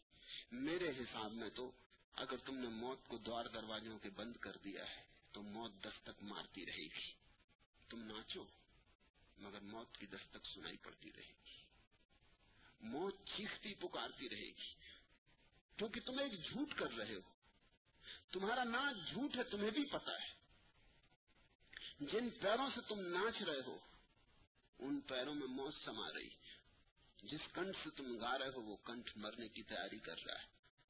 میرے 0.51 0.89
حساب 0.89 1.33
میں 1.33 1.49
تو 1.49 1.71
اگر 2.13 2.37
تم 2.37 2.57
نے 2.57 2.67
موت 2.67 3.07
کو 3.07 3.17
دوار 3.17 3.45
دروازوں 3.45 3.99
کے 3.99 4.09
بند 4.09 4.37
کر 4.37 4.57
دیا 4.63 4.89
ہے، 4.89 5.05
تو 5.31 5.41
موت 5.41 5.71
دستک 5.83 6.23
مارتی 6.23 6.65
رہے 6.65 6.83
گی۔ 6.83 7.13
تم 7.89 8.03
ناچو۔ 8.03 8.45
مگر 9.37 9.59
موت 9.59 9.97
کی 9.97 10.05
دستک 10.05 10.45
سنائی 10.55 10.77
پڑتی 10.77 11.11
رہے 11.11 11.33
گی۔ 11.45 11.63
موت 12.81 13.15
چیختی 13.25 13.73
پکارتی 13.73 14.29
رہے 14.29 14.47
گی۔ 14.47 14.73
کیونکہ 15.77 15.99
تم 15.99 16.19
ایک 16.19 16.31
جھوٹ 16.31 16.73
کر 16.73 16.91
رہے 16.91 17.15
ہو۔ 17.15 17.37
تمہارا 18.31 18.63
ناچ 18.63 19.09
جھوٹ 19.09 19.37
ہے، 19.37 19.43
تمہیں 19.43 19.71
بھی 19.71 19.85
پتا 19.85 20.11
ہے۔ 20.11 20.37
جن 21.99 22.29
پیروں 22.29 22.69
سے 22.75 22.81
تم 22.87 22.99
ناچ 22.99 23.41
رہے 23.41 23.61
ہو، 23.67 23.77
ان 24.79 25.01
پیروں 25.01 25.35
میں 25.35 25.47
موت 25.47 25.73
سما 25.85 26.13
رہی۔ 26.13 26.29
جس 27.23 27.39
کنٹھ 27.53 27.77
سے 27.83 27.89
تم 27.89 28.17
گا 28.17 28.37
رہے 28.37 28.47
ہو، 28.47 28.61
وہ 28.61 28.75
کنٹھ 28.75 29.17
مرنے 29.17 29.47
کی 29.47 29.63
تیاری 29.63 29.99
کر 29.99 30.23
رہا 30.25 30.41
ہے۔ 30.41 30.47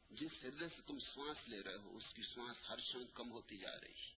جس 0.10 0.32
ہردے 0.44 0.68
سے 0.76 0.82
تم 0.88 1.00
سانس 1.00 1.50
لے 1.50 1.64
رہے 1.64 1.76
ہو، 1.76 1.98
اس 1.98 2.04
کی 2.14 2.22
سانس 2.22 2.70
ہر 2.70 2.80
شن 2.80 3.04
کم 3.14 3.32
ہوتی 3.32 3.58
جا 3.58 3.80
رہی۔ 3.82 4.17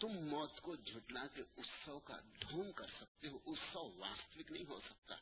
تم 0.00 0.28
موت 0.28 0.60
کو 0.60 0.76
جھٹلا 0.76 1.26
کے 1.26 1.42
اتسو 1.56 1.98
کا 1.98 2.20
دھوم 2.40 2.72
کر 2.72 2.86
سکتے 3.00 3.28
ہو 3.28 3.38
اتسو 3.46 3.92
واستوک 3.96 4.52
نہیں 4.52 4.64
ہو 4.68 4.80
سکتا۔ 4.80 5.16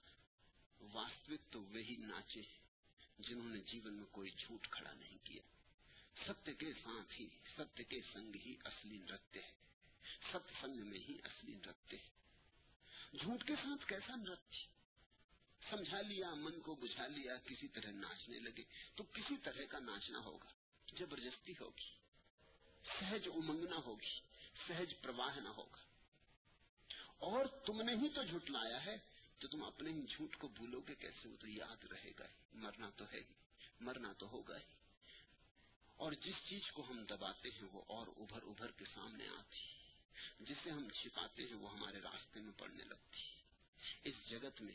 واستوک 0.81 1.53
تو 1.53 1.63
وہی 1.63 1.97
ناچے 1.97 2.43
جنہوں 3.19 3.49
نے 3.49 3.61
جیون 3.61 3.95
میں 3.95 4.07
کوئی 4.11 4.31
جھوٹ 4.31 4.69
کھڑا 4.69 4.93
نہیں 4.93 5.19
کیا۔ 5.25 5.43
ستیہ 6.27 6.55
کے 6.55 6.73
ساتھ 6.73 7.21
ہی 7.21 7.29
ستیہ 7.57 7.85
کے 7.85 8.01
سنگ 8.13 8.37
ہی 8.47 8.55
اصلی 8.65 8.99
نرتیہ 8.99 9.43
ہے 9.43 9.53
ست 10.33 10.61
سنگ 10.61 10.75
میں 10.75 10.99
ہی 10.99 11.19
اصلی 11.25 11.55
نرتیہ 11.55 11.99
ہے 11.99 12.09
جھوٹ 13.19 13.45
کے 13.45 13.57
ساتھ 13.57 13.87
کیسا 13.87 14.17
نرتیہ 14.17 14.67
سمجھا 15.71 16.01
لیا، 16.01 16.35
من 16.35 16.61
کو 16.61 16.75
بجھا 16.75 17.07
لیا، 17.07 17.37
کسی 17.37 17.69
طرح 17.69 17.91
ناچنے 17.91 18.39
لگے 18.39 18.63
تو 18.95 19.05
کسی 19.05 19.37
طرح 19.37 19.65
کا 19.65 19.79
ناچنا 19.79 20.19
ہوگا۔ 20.19 20.49
زبردستی 20.99 21.53
ہوگی۔ 21.61 21.91
سہج 23.01 23.29
امنگنا 23.35 23.77
ہوگی۔ 23.77 24.38
سہج 24.69 24.95
پرواہ 25.03 25.41
نہ 25.41 25.49
ہوگا۔ 25.49 25.79
اور 27.19 27.47
تم 27.47 27.83
نے 27.83 27.93
ہی 27.95 28.09
تو 28.09 28.23
جھٹلایا 28.23 28.85
ہے 28.85 28.97
تو 29.39 29.49
تم 29.49 29.65
اپنے 29.65 29.91
ہی 29.91 30.03
جھوٹ 30.03 30.37
کو 30.37 30.49
بھولو 30.49 30.81
گے 30.81 30.95
کیسے؟ 30.95 31.29
وہ 31.29 31.37
تو 31.41 31.49
یاد 31.49 31.85
رہے 31.85 32.11
گا 32.19 32.25
ہی۔ 32.25 32.35
مرنا 32.53 32.91
تو 32.91 33.05
ہے 33.13 33.19
ہی۔ 33.19 33.33
مرنا 33.81 34.13
تو 34.13 34.29
ہوگا 34.29 34.57
ہی۔ 34.59 34.65
اور 35.97 36.13
جس 36.13 36.35
چیز 36.49 36.63
کو 36.73 36.83
ہم 36.89 37.05
دباتے 37.05 37.49
ہیں 37.49 37.69
وہ 37.73 37.83
اور 37.87 38.07
ابھر 38.07 38.43
ابھر 38.43 38.71
کے 38.71 38.85
سامنے 38.95 39.29
آتی 39.29 39.59
جسے 40.41 40.71
ہم 40.71 40.89
چھپاتے 40.89 41.43
ہیں 41.43 41.55
وہ 41.55 41.73
ہمارے 41.73 42.01
راستے 42.01 42.41
میں 42.41 42.53
پڑنے 42.59 42.85
لگتی 42.85 43.21
اس 44.05 44.15
جگت 44.29 44.61
میں 44.61 44.75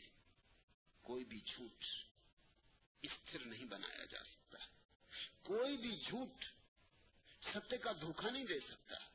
کوئی 1.02 1.24
بھی 1.24 1.40
جھوٹ 1.40 1.84
استھر 3.02 3.44
نہیں 3.44 3.64
بنایا 3.64 4.04
جا 4.04 4.24
سکتا۔ 4.24 4.58
کوئی 5.42 5.76
بھی 5.76 5.96
جھوٹ 5.96 6.44
ستیہ 7.44 7.78
کا 7.78 7.92
دھوکہ 8.00 8.30
نہیں 8.30 8.44
دے 8.44 8.60
سکتا۔ 8.60 9.13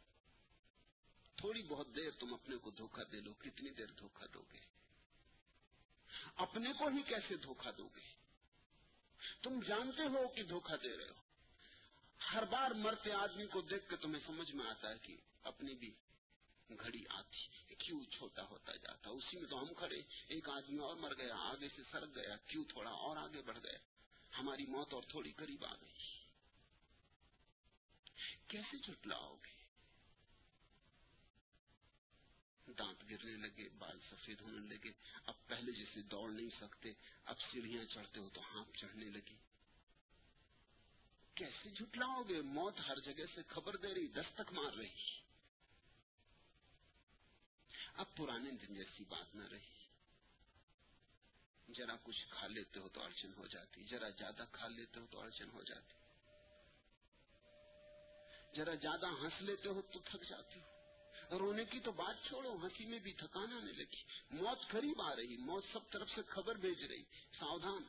تھوڑی 1.39 1.63
بہت 1.63 1.87
دیر 1.95 2.11
تم 2.19 2.33
اپنے 2.33 2.55
کو 2.55 2.69
دھوکہ 2.69 3.03
دے 3.03 3.19
لو 3.19 3.33
کتنی 3.33 3.69
دیر 3.69 3.91
دھوکہ 3.99 4.27
دو 4.33 4.43
گے؟ 4.53 4.59
اپنے 6.35 6.73
کو 6.73 6.87
ہی 6.87 7.01
کیسے 7.01 7.35
دھوکہ 7.35 7.71
دو 7.71 7.87
گے؟ 7.87 8.13
تم 9.41 9.59
جانتے 9.67 10.03
ہو 10.03 10.27
کہ 10.27 10.43
دھوکہ 10.43 10.75
دے 10.83 10.97
رہے 10.97 11.09
ہو۔ 11.09 11.21
ہر 12.33 12.43
بار 12.45 12.71
مرتے 12.71 13.11
آدمی 13.11 13.45
کو 13.47 13.61
دیکھ 13.61 13.89
کے 13.89 13.95
تمہیں 13.95 14.27
سمجھ 14.27 14.51
میں 14.51 14.65
آتا 14.65 14.89
ہے 14.89 14.97
کہ 15.01 15.17
اپنی 15.43 15.73
بھی 15.73 15.91
گھڑی 16.79 17.03
آتی 17.09 17.59
کیوں 17.75 18.03
چھوٹا 18.03 18.43
ہوتا 18.43 18.75
جاتا 18.75 19.09
اسی 19.09 19.37
میں 19.37 19.49
تو 19.49 19.61
ہم 19.61 19.73
کھڑے 19.73 20.01
ایک 20.27 20.49
آدمی 20.49 20.79
اور 20.79 20.95
مر 20.95 21.13
گیا، 21.17 21.35
آگے 21.35 21.67
سے 21.75 21.81
سرک 21.91 22.15
گیا، 22.15 22.35
کیوں 22.35 22.63
تھوڑا 22.63 22.91
اور 22.91 23.17
آگے 23.17 23.41
بڑھ 23.41 23.57
گیا؟ 23.57 23.77
ہماری 24.39 24.65
موت 24.65 24.93
اور 24.93 25.03
تھوڑی 25.03 25.31
قریب 25.31 25.65
آ 25.65 25.73
گئی۔ 25.81 25.97
کیسے 28.47 28.77
جھٹلاؤ 28.77 29.35
گے؟ 29.35 29.58
دانت 32.77 33.03
گرنے 33.09 33.35
لگے، 33.35 33.69
بال 33.69 33.99
سفید 34.11 34.41
ہونے 34.41 34.75
لگے۔ 34.75 34.91
اب 35.25 35.33
پہلے 35.47 35.71
جیسے 35.71 36.01
دوڑ 36.01 36.31
نہیں 36.31 36.49
سکتے، 36.59 36.93
اب 37.25 37.35
سیڑھیاں 37.51 37.85
چڑھتے 37.85 38.19
ہو 38.19 38.29
تو 38.29 38.41
ہانپ 38.41 38.75
چڑھنے 38.75 39.09
لگی 39.09 39.35
کیسے 41.33 41.69
جھٹلاؤ 41.69 42.23
گے؟ 42.23 42.41
موت 42.41 42.79
ہر 42.87 42.99
جگہ 42.99 43.25
سے 43.35 43.41
خبر 43.47 43.75
دے 43.75 43.93
رہی، 43.93 44.07
دستک 44.07 44.53
مار 44.53 44.73
رہی۔ 44.73 45.19
اب 47.93 48.05
پرانے 48.15 48.51
دن 48.51 48.73
جیسی 48.73 49.03
بات 49.09 49.35
نہ 49.35 49.43
رہی۔ 49.51 49.79
جرا 51.67 51.95
کچھ 52.03 52.27
کھا 52.29 52.47
لیتے 52.47 52.79
ہو 52.79 52.89
تو 52.89 53.01
اڑچن 53.01 53.31
ہو 53.37 53.47
جاتی، 53.47 53.83
جرا 53.83 54.09
زیادہ 54.09 54.43
کھا 54.51 54.67
لیتے 54.67 54.99
ہو 54.99 55.05
تو 55.05 55.19
اڑچن 55.19 55.49
ہو 55.49 55.63
جاتی۔ 55.63 55.93
جرا 58.53 58.73
زیادہ 58.73 59.07
ہنس 59.07 59.41
لیتے 59.41 59.69
ہو 59.69 59.81
تو 59.81 59.99
تھک 59.99 60.29
جاتی۔ 60.29 60.59
ہو 60.59 60.78
رونے 61.31 61.65
کی 61.65 61.79
تو 61.79 61.91
بات 61.91 62.27
چھوڑو 62.27 62.55
ہنسی 62.55 62.85
میں 62.85 62.99
بھی 62.99 63.13
تھکان 63.13 63.53
آنے 63.53 63.71
لگی۔ 63.71 64.03
موت 64.31 64.59
قریب 64.69 65.01
آ 65.01 65.15
رہی، 65.15 65.37
موت 65.37 65.63
سب 65.73 65.89
طرف 65.89 66.09
سے 66.15 66.21
خبر 66.27 66.55
بھیج 66.55 66.83
رہی۔ 66.83 67.03
ساودھان 67.39 67.83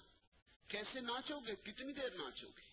کیسے 0.68 1.00
ناچو 1.00 1.38
گے؟ 1.38 1.54
کتنی 1.56 1.92
دیر 1.92 2.10
ناچو 2.10 2.48
گے؟ 2.48 2.70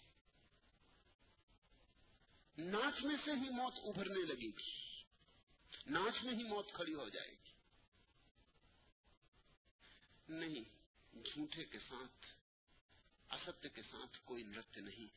ناچ 2.57 3.05
میں 3.05 3.15
سے 3.25 3.31
ہی 3.31 3.49
موت 3.49 3.73
ابھرنے 3.83 4.25
لگے 4.25 4.47
گی۔ 4.57 4.93
ناچ 5.85 6.23
میں 6.23 6.33
ہی 6.33 6.43
موت 6.43 6.73
کھڑی 6.73 6.93
ہو 6.93 7.09
جائے 7.09 7.31
گی۔ 7.31 7.51
نہیں، 10.29 10.63
جھوٹے 11.13 11.65
کے 11.65 11.79
ساتھ 11.79 12.25
اصت 13.29 13.67
کے 13.75 13.81
ساتھ 13.81 14.17
کوئی 14.25 14.43
نرتیہ 14.43 14.81
نہیں۔ 14.81 15.07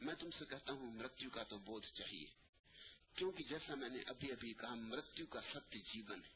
میں 0.00 0.14
تم 0.14 0.30
سے 0.38 0.44
کہتا 0.44 0.72
ہوں 0.72 0.92
مرتیو 0.92 1.30
کا 1.30 1.42
تو 1.42 1.58
بودھ 1.58 1.86
چاہیے۔ 1.86 2.47
کیونکہ 3.18 3.44
جیسا 3.44 3.74
میں 3.74 3.88
نے 3.88 3.98
ابھی 4.06 4.32
ابھی 4.32 4.54
کہا، 4.54 4.74
مرتیو 4.74 5.26
کا 5.26 5.40
ستیہ 5.54 5.80
جیون 5.92 6.20
ہے۔ 6.24 6.30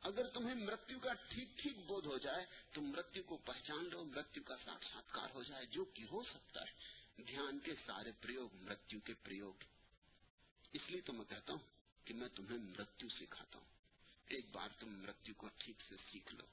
اگر 0.00 0.28
تمہیں 0.28 0.54
مرتیو 0.54 0.98
کا 1.00 1.12
ٹھیک 1.12 1.48
ٹھیک 1.58 1.78
بودھ 1.78 2.06
ہو 2.06 2.18
جائے، 2.18 2.46
تو 2.72 2.82
مرتیو 2.82 3.22
کو 3.22 3.36
پہچان 3.36 3.90
لو، 3.90 4.04
مرتیو 4.04 4.42
کا 4.42 4.56
ساکھاتکار 4.64 5.28
ہو 5.34 5.42
جائے، 5.42 5.66
جو 5.66 5.84
کہ 5.84 6.02
ہو 6.02 6.22
سکتا 6.22 6.60
ہے۔ 6.60 6.94
دھیان 7.22 7.58
کے 7.58 7.74
سارے 7.86 8.12
پریوگ 8.20 8.48
مرتیو 8.54 9.00
کے 9.00 9.14
پریوگ 9.14 9.52
اس 10.72 10.80
لیے 10.88 11.00
تو 11.00 11.12
میں 11.12 11.24
کہتا 11.24 11.52
ہوں 11.52 11.60
کہ 12.04 12.14
میں 12.14 12.28
تمہیں 12.28 12.58
مرتیو 12.58 13.08
سکھاتا 13.08 13.58
ہوں۔ 13.58 13.66
ایک 14.26 14.46
بار 14.52 14.68
تم 14.78 15.02
مرتیو 15.02 15.34
کو 15.34 15.48
ٹھیک 15.58 15.76
سے 15.88 15.94
سیکھ 16.12 16.34
لو۔ 16.34 16.46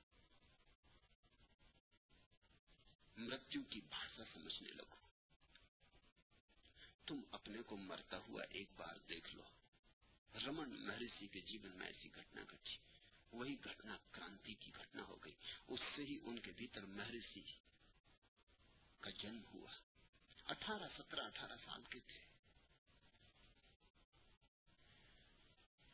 مرتیو 3.17 3.61
کی 3.69 3.81
بھاشا 3.89 4.23
سمجھنے 4.33 4.69
لگو۔ 4.69 4.95
تم 7.05 7.21
اپنے 7.31 7.61
کو 7.61 7.77
مرتا 7.77 8.17
ہوا 8.17 8.43
ایک 8.49 8.67
بار 8.75 8.95
دیکھ 9.09 9.35
لو۔ 9.35 9.43
رمن 10.35 10.69
مہرشی 10.87 11.27
کے 11.27 11.41
جیون 11.41 11.77
میں 11.77 11.87
ایسی 11.87 12.09
گھٹنا 12.15 12.41
گھٹی، 12.51 12.77
وہی 13.31 13.55
گھٹنا 13.63 13.97
کرانتی 14.11 14.53
کی 14.53 14.71
گھٹنا 14.75 15.03
ہو 15.03 15.15
گئی۔ 15.15 15.33
اس 15.67 15.79
سے 15.95 16.03
ہی 16.03 16.19
ان 16.23 16.39
کے 16.39 16.51
بھیتر 16.51 16.85
مہرشی 16.85 17.43
کا 18.99 19.09
جنم 19.09 19.41
ہوا۔ 19.53 19.71
اٹھارہ 20.45 20.83
سترہ 20.97 21.21
اٹھارہ 21.21 21.57
سال 21.65 21.83
کے 21.83 21.99
تھے۔ 21.99 22.25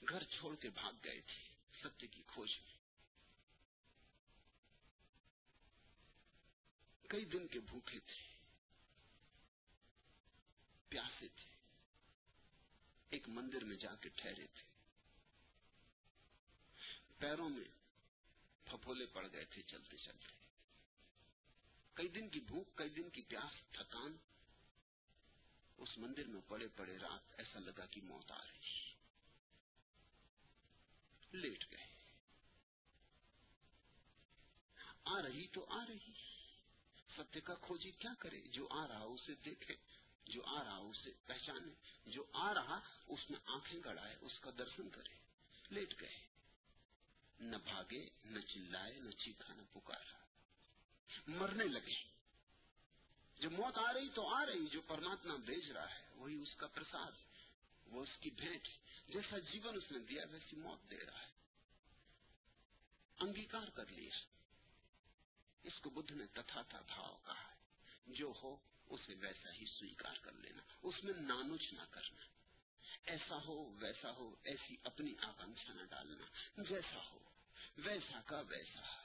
گھر 0.09 0.23
چھوڑ 0.23 0.55
کے 0.55 0.69
بھاگ 0.69 0.93
گئے 1.03 1.21
تھے۔ 1.21 1.49
ستیہ 1.83 2.07
کی 2.07 2.23
کھوج 2.27 2.49
میں۔ 2.65 2.77
کئی 7.07 7.25
دن 7.25 7.47
کے 7.47 7.59
بھوکے 7.59 7.99
تھے۔ 7.99 8.37
پیاسے 10.89 11.27
تھے۔ 11.27 11.46
ایک 13.09 13.29
مندر 13.29 13.63
میں 13.63 13.77
جا 13.77 13.95
کے 13.95 14.09
ٹھہرے 14.09 14.47
تھے۔ 14.47 14.63
پیروں 17.17 17.49
میں 17.49 17.63
پھپولے 18.65 19.05
پڑ 19.05 19.27
گئے 19.31 19.45
تھے 19.45 19.61
چلتے 19.61 19.97
چلتے۔ 19.97 20.27
کئی 21.93 22.07
دن 22.07 22.29
کی 22.29 22.39
بھوک، 22.39 22.77
کئی 22.77 22.89
دن 22.89 23.09
کی 23.09 23.21
پیاس، 23.21 23.71
تھکان۔ 23.71 24.17
اس 25.77 25.97
مندر 25.97 26.23
میں 26.23 26.41
پڑے 26.47 26.67
پڑے 26.67 26.97
رات 26.97 27.33
ایسا 27.37 27.59
لگا 27.59 27.85
کہ 27.85 28.01
موت 28.01 28.31
آ 28.31 28.45
رہی 28.45 28.93
لیٹ 31.31 31.71
گئے۔ 31.71 31.87
آ 35.03 35.21
رہی 35.21 35.47
تو 35.47 35.65
آ 35.69 35.85
رہی۔ 35.87 36.11
ستیہ 37.17 37.41
کا 37.41 37.55
کھوجی 37.55 37.91
کیا 37.91 38.11
کرے؟ 38.19 38.41
جو 38.41 38.67
آ 38.71 38.87
رہا، 38.87 39.03
اسے 39.03 39.35
دیکھے۔ 39.35 39.75
جو 40.27 40.45
آ 40.45 40.63
رہا 40.63 40.77
اسے 40.77 41.11
پہچانے، 41.25 41.71
جو 42.05 42.25
آ 42.33 42.53
رہا 42.53 42.79
اس 43.07 43.29
میں 43.29 43.39
آنکھیں 43.45 43.79
گڑائے، 43.85 44.15
اس 44.21 44.39
کا 44.39 44.51
درشن 44.57 44.89
کرے۔ 44.89 45.13
لیٹ 45.69 46.01
گئے۔ 46.01 46.25
نہ 47.39 47.57
بھاگے، 47.57 48.09
نہ 48.25 48.39
چلائے، 48.39 48.99
نہ 48.99 49.11
چیخا، 49.11 49.53
نہ 49.53 49.61
پکارا۔ 49.73 50.17
مرنے 51.27 51.65
لگے۔ 51.65 52.03
جو 53.39 53.49
موت 53.49 53.77
آ 53.77 53.93
رہی 53.93 54.09
تو 54.09 54.35
آ 54.35 54.45
رہی، 54.45 54.67
جو 54.67 54.81
پرماتما 54.81 55.35
بھیج 55.35 55.71
رہا 55.71 55.89
ہے، 55.89 56.09
وہی 56.15 56.41
اس 56.41 56.55
کا 56.55 56.67
پرساد 56.67 57.11
وہ 57.85 58.03
اس 58.03 58.17
کی 58.19 58.29
بھیٹ 58.29 58.67
جیسا 59.07 59.37
جیون 59.37 59.75
اس 59.75 59.91
نے 59.91 59.99
دیا، 59.99 60.25
ویسی 60.31 60.55
موت 60.55 60.91
دے 60.91 61.05
رہا 61.05 61.21
ہے۔ 61.21 61.31
انگیکار 63.19 63.67
کر 63.67 63.85
لیا۔ 63.87 64.09
اس 65.63 65.73
کو 65.81 65.89
بدھ 65.89 66.11
نے 66.11 66.25
تتھا 66.27 66.61
تھا 66.61 66.81
بھاؤ 66.81 67.17
کہا 67.25 67.55
جو 68.07 68.33
ہو 68.43 68.57
اسے 68.89 69.13
ویسا 69.13 69.53
ہی 69.53 69.65
سویکار 69.79 70.15
کر 70.21 70.31
لینا، 70.31 70.63
اس 70.81 71.03
میں 71.03 71.13
نانچ 71.13 71.73
نہ 71.73 71.81
کرنا۔ 71.91 72.25
ایسا 73.03 73.35
ہو، 73.45 73.75
ویسا 73.79 74.11
ہو، 74.11 74.35
ایسی 74.43 74.75
اپنی 74.83 75.13
آکانکشا 75.21 75.73
نہ 75.73 75.83
ڈالنا 75.83 76.25
جیسا 76.57 77.01
ہو، 77.11 77.19
ویسا 77.77 78.19
کا 78.25 78.39
ویسا۔ 78.39 79.03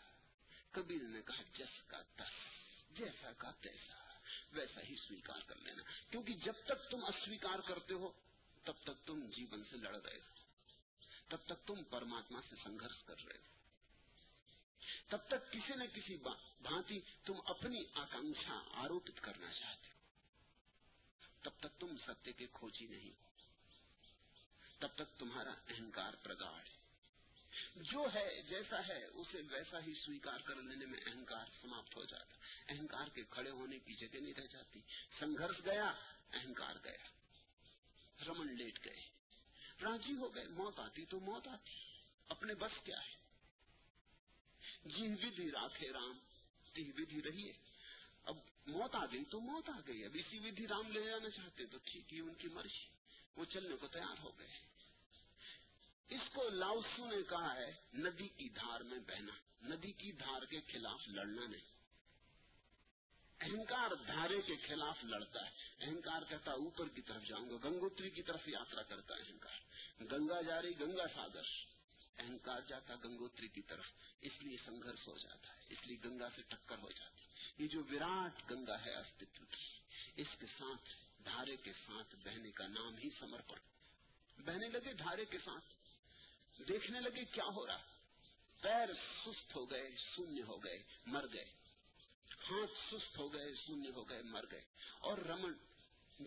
کبیر 0.71 1.03
نے 1.03 1.23
کہا 1.23 1.43
جس 1.59 1.83
کا 1.87 2.03
تس، 2.03 2.33
جیسا 2.91 3.33
کا 3.33 3.51
تیسا۔ 3.51 4.03
ویسا 4.53 4.81
ہی 4.81 4.95
سویکار 5.09 5.41
کر 5.47 5.57
لینا۔ 5.57 5.83
کیونکہ 6.11 6.33
جب 6.33 6.53
تک 6.65 6.91
تم 6.91 7.05
اسویکار 7.05 7.59
کرتے 7.59 7.95
ہو، 7.95 8.13
تب 8.65 8.73
تک 8.83 9.07
تم 9.07 9.31
جیون 9.31 9.63
سے 9.71 9.77
لڑ 9.77 9.97
رہے 9.97 10.17
ہو۔ 10.17 10.35
تب 11.29 11.37
تک 11.47 11.67
تم 11.67 11.85
پرماتما 11.85 12.41
سے 12.51 12.57
سنگھرش 12.65 13.05
کر 13.05 13.25
رہے 13.25 13.39
ہو۔ 13.39 13.62
تب 15.13 15.27
تک 15.29 15.53
کسی 15.53 15.75
نہ 15.75 15.85
کسی 15.85 16.17
بھانتی 16.63 17.01
تم 17.25 17.33
اپنی 17.45 17.85
آکانکھا 17.95 18.63
آروپت 18.73 19.21
کرنا 19.21 19.53
چاہتے 19.53 19.89
ہو۔ 19.89 19.97
تب 21.43 21.51
تک 21.61 21.81
تم 21.81 21.97
ستیہ 22.07 22.33
کے 22.33 22.47
کھوجی 22.53 22.87
نہیں۔ 22.87 23.11
تب 24.81 24.89
تک 24.95 25.19
تمہارا 25.19 25.53
اہنکار 25.69 26.15
پرگاڑ 26.23 26.61
ہے۔ 26.61 26.77
جو 27.77 28.07
ہے 28.15 28.43
جیسا 28.43 28.87
ہے، 28.89 29.05
اسے 29.05 29.43
ویسا 29.51 29.79
ہی 29.81 29.95
سویکار 30.07 30.41
کر 30.41 30.57
لینے 30.57 30.87
میں 30.87 31.01
اہنکار 31.07 31.47
سماپت 31.63 31.97
ہو 31.97 32.05
جاتا۔ 32.05 32.37
اہنکار 32.69 33.09
کے 33.09 33.23
کھڑے 33.31 33.51
ہونے 33.51 33.79
کی 33.79 33.95
جگہ 33.95 34.19
نہیں 34.21 34.35
رہ 34.35 34.47
جاتی۔ 34.47 34.81
سنگھرش 35.19 35.57
گیا، 35.65 35.93
اہنکار 36.33 36.75
گیا۔ 36.85 37.05
رمن 38.25 38.57
لیٹ 38.57 38.85
گئے۔ 38.85 39.09
راضی 39.83 40.13
ہو 40.13 40.35
گئے، 40.35 40.49
موت 40.49 40.79
آتی 40.79 41.05
تو 41.05 41.21
موت 41.21 41.49
آتی۔ 41.49 41.73
اپنے 42.29 42.55
بس 42.55 42.73
کیا 42.85 43.01
ہے؟ 43.01 43.22
یہ 44.85 45.09
ودھی 45.09 45.51
راکھے 45.51 45.93
رام۔ 45.93 46.19
یہ 46.77 46.93
ودھی 46.99 47.23
رہی 47.23 47.49
ہے۔ 47.49 47.53
اب 48.25 48.37
موت 48.67 48.95
آ 48.95 49.07
گئی 49.07 49.25
تو 49.25 49.41
موت 49.41 49.69
آ 49.69 49.81
گئی۔ 49.87 50.05
اب 50.05 50.11
اسی 50.15 50.39
ودھی 50.39 50.69
رام 50.69 50.91
لے 50.93 51.05
جانا 51.05 51.31
چاہتے 51.31 51.67
تو 51.67 51.79
ٹھیک 51.85 52.15
ہے 52.15 52.21
ان 52.21 52.35
کی 52.35 52.49
مرضی 52.49 52.87
وہ 53.37 53.45
چلنے 53.45 53.77
کو 53.77 53.89
تیار 53.89 54.21
ہو 54.23 54.39
گئے۔ 54.39 54.47
اس 56.09 56.21
کو 56.33 56.49
لاؤسو 56.49 57.11
نے 57.11 57.17
کہا 57.29 57.55
ہے، 57.55 57.73
ندی 57.95 58.29
کی 58.29 58.49
دھار 58.49 58.81
میں 58.81 58.99
بہنا۔ 58.99 59.33
ندی 59.63 59.93
کی 59.93 60.13
دھار 60.13 60.43
کے 60.43 60.61
خلاف 60.61 61.09
لڑنا 61.09 61.47
نہیں۔ 61.47 61.73
اہنکار 63.41 63.91
دھارے 64.07 64.41
کے 64.43 64.57
خلاف 64.57 65.05
لڑتا 65.05 65.47
ہے۔ 65.47 65.51
اہنکار 65.79 66.23
کہتا 66.29 66.53
اوپر 66.53 66.89
کی 66.89 67.03
طرف 67.03 67.25
جاؤں 67.25 67.51
گا۔ 67.51 67.69
گنگوتری 67.69 68.11
کی 68.11 68.23
طرف 68.23 68.49
یاترا 68.49 68.83
کرتا 68.83 69.17
ہے 69.17 69.23
اہنکار۔ 69.23 69.61
گنگا 70.05 70.43
جاری 70.43 70.81
گنگا 70.81 71.07
ساگر۔ 71.15 71.43
اہنکار 72.23 72.61
جاتا 72.61 72.95
گنگوتری 73.05 73.49
کی 73.49 73.63
طرف، 73.63 73.85
اس 74.21 74.33
لیے 74.41 74.57
سنگھرش 74.65 75.09
ہو 75.09 75.19
جاتا 75.19 75.57
ہے، 75.57 75.61
اس 75.69 75.87
لیے 75.87 75.97
گنگا 76.05 76.29
سے 76.37 76.43
ٹکر 76.49 76.79
ہو 76.79 76.91
جاتی 76.91 77.23
یہ 77.63 77.69
جو 77.69 77.81
وراٹ 77.85 78.51
گنگا 78.51 78.85
ہے 78.85 78.95
استو 78.97 79.45
کی، 79.51 79.65
اس 80.17 80.27
کے 80.39 80.47
ساتھ 80.47 80.89
دھارے 81.25 81.57
کے 81.57 81.73
ساتھ 81.73 82.17
بہنے 82.25 82.51
کا 82.51 82.67
نام 82.67 82.97
ہی 82.97 83.09
سمرپن۔ 83.19 83.59
بہنے 84.45 84.69
لگے 84.69 84.93
دھارے 84.93 85.25
کے 85.25 85.39
ساتھ۔ 85.39 85.65
دیکھنے 86.69 87.01
لگے 87.01 87.25
کیا 87.25 87.45
ہو 87.45 87.67
رہا۔ 87.67 87.83
پیر 88.61 88.89
سست 88.95 89.57
ہو 89.57 89.71
گئے، 89.71 89.91
شونیہ 90.17 90.43
ہو 90.43 90.65
گئے، 90.65 90.83
مر 91.07 91.27
گئے۔ 91.33 91.45
ہاتھ 92.51 92.95
سست 92.95 93.19
ہو 93.19 93.33
گئے، 93.33 93.55
شونیہ 93.67 93.91
ہو 93.91 94.09
گئے، 94.09 94.23
مر 94.23 94.45
گئے۔ 94.51 94.61
اور 95.01 95.19
رمن 95.19 95.53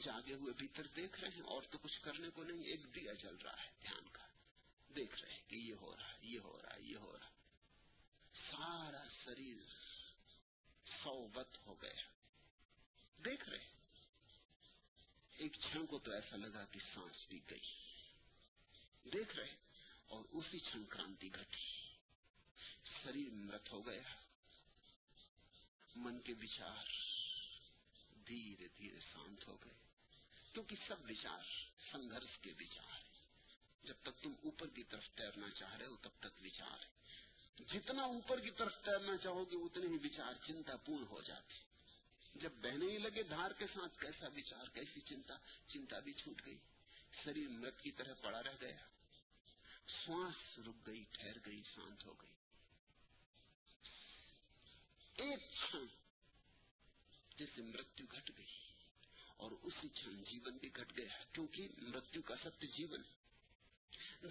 جاگے 0.04 0.34
ہوئے 0.34 0.54
بھیتر 0.54 0.88
دیکھ 0.96 1.20
رہے 1.20 1.30
ہیں، 1.30 1.42
اور 1.42 1.62
تو 1.70 1.78
کچھ 1.78 2.02
کرنے 2.02 2.30
کو 2.30 2.44
نہیں، 2.44 2.64
ایک 2.64 2.96
دیا 2.96 3.14
جل 3.14 3.36
رہا 3.36 3.64
ہے، 3.64 3.70
دھیان۔ 3.82 4.15
دیکھ 4.96 5.22
رہے 5.22 5.42
کہ 5.48 5.56
یہ 5.56 5.74
ہو 5.74 5.96
رہا 5.96 6.14
یہ 6.22 6.40
ہو 6.40 6.62
رہا 6.62 6.76
یہ 6.80 6.98
ہو 6.98 7.18
رہا 7.18 7.30
سارا 8.52 9.04
شریر 9.26 9.58
سوبت 11.04 11.58
ہو 11.66 11.82
گیا۔ 11.82 12.02
دیکھ 13.26 13.50
رہے 13.50 13.66
ایک 15.32 15.54
چھن 15.54 15.86
کو 15.86 16.00
تو 16.00 16.12
ایسا 16.12 16.36
لگا 16.36 16.66
کہ 16.66 16.80
سانس 16.94 17.28
بھی 17.30 17.40
گئی۔ 17.50 17.76
دیکھ 19.14 19.36
رہے 19.36 19.56
اور 20.08 20.26
اسی 20.32 20.60
چھن 20.60 20.86
کرانتی 20.86 21.30
گھٹی۔ 21.36 21.94
شریر 23.04 23.30
مرت 23.32 23.72
ہو 23.72 23.86
گیا۔ 23.86 24.16
من 25.96 26.22
کے 26.22 26.34
وچار 26.34 26.86
دھیرے 28.28 28.68
دھیرے 28.78 29.00
شانت 29.00 29.48
ہو 29.48 29.58
گئے۔ 29.66 29.74
کیونکہ 30.54 30.76
سب 30.88 31.10
وچار، 31.10 31.44
سنگھرش 31.92 32.38
کے 32.42 32.54
وچار۔ 32.60 33.05
جب 33.86 33.94
تک 34.02 34.24
تم 34.24 34.34
اوپر 34.44 34.68
کی 34.68 34.84
طرف 34.84 35.10
تیرنا 35.16 35.50
چاہ 35.50 35.78
رہے 35.78 35.86
ہو، 35.86 35.96
تب 35.96 36.10
تک 36.20 36.44
وچار 36.44 36.80
ہے۔ 36.80 36.96
جتنا 37.74 38.04
اوپر 38.04 38.40
کی 38.40 38.52
طرف 38.52 38.74
تیرنا 38.86 39.18
چاہو 39.18 39.44
گے، 39.52 39.56
اتنے 39.56 39.88
ہی 39.88 39.98
وچار 40.04 40.34
چنتا 40.48 40.76
پورن 40.76 41.04
ہو 41.10 41.22
جاتے 41.22 41.54
جب 42.36 42.52
بہنے 42.52 42.86
ہی 42.86 42.98
لگے 42.98 43.24
دھار 43.24 43.52
کے 43.52 43.68
ساتھ، 43.68 44.00
کیسا 44.00 44.28
وچار، 44.28 44.66
کیسی 44.74 45.00
چنتا 45.10 45.38
چنتا 45.68 46.00
بھی 46.00 46.14
چھوٹ 46.14 46.42
گئی۔ 46.46 46.58
شریر 47.24 47.48
مرت 47.48 47.82
کی 47.82 47.92
طرح 47.92 48.14
پڑا 48.22 48.44
رہ 48.44 48.56
گیا۔ 48.62 48.78
سانس 50.06 50.60
رک 50.60 50.88
گئی، 50.88 51.04
ٹھہر 51.12 51.38
گئی، 51.46 51.62
شانت 51.76 52.06
ہو 52.06 52.14
گئی۔ 52.14 52.32
ایک 55.16 55.40
چھن 55.40 55.86
جیسے 57.38 57.62
مرتو 57.62 58.04
گھٹ 58.12 58.32
گئی 58.38 58.54
اور 59.38 59.52
اسی 59.64 59.88
چھن 59.88 60.24
جیون 60.24 60.58
بھی 60.58 60.70
گھٹ 60.76 60.98
گیا، 60.98 61.24
کیونکہ 61.32 61.68
مرتو 61.78 62.22
کا 62.22 62.36
ستیہ 62.44 62.70
جیون 62.78 63.00
ہے 63.00 63.25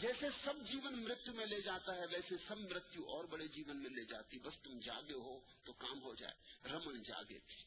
جیسے 0.00 0.26
سب 0.44 0.54
جیون 0.70 1.04
مرتو 1.04 1.32
میں 1.32 1.46
لے 1.46 1.60
جاتا 1.60 1.94
ہے، 1.94 2.06
ویسے 2.06 2.34
سب 2.48 2.58
مرتو 2.58 3.10
اور 3.10 3.24
بڑے 3.24 3.48
جیون 3.48 3.82
میں 3.82 3.90
لے 3.90 4.04
جاتی۔ 4.04 4.38
بس 4.38 4.54
تم 4.62 4.80
جاگے 4.80 5.12
ہو 5.12 5.40
تو 5.64 5.72
کام 5.72 6.02
ہو 6.02 6.14
جائے۔ 6.14 6.68
رمن 6.68 7.02
جاگے۔ 7.02 7.38
تھے 7.38 7.62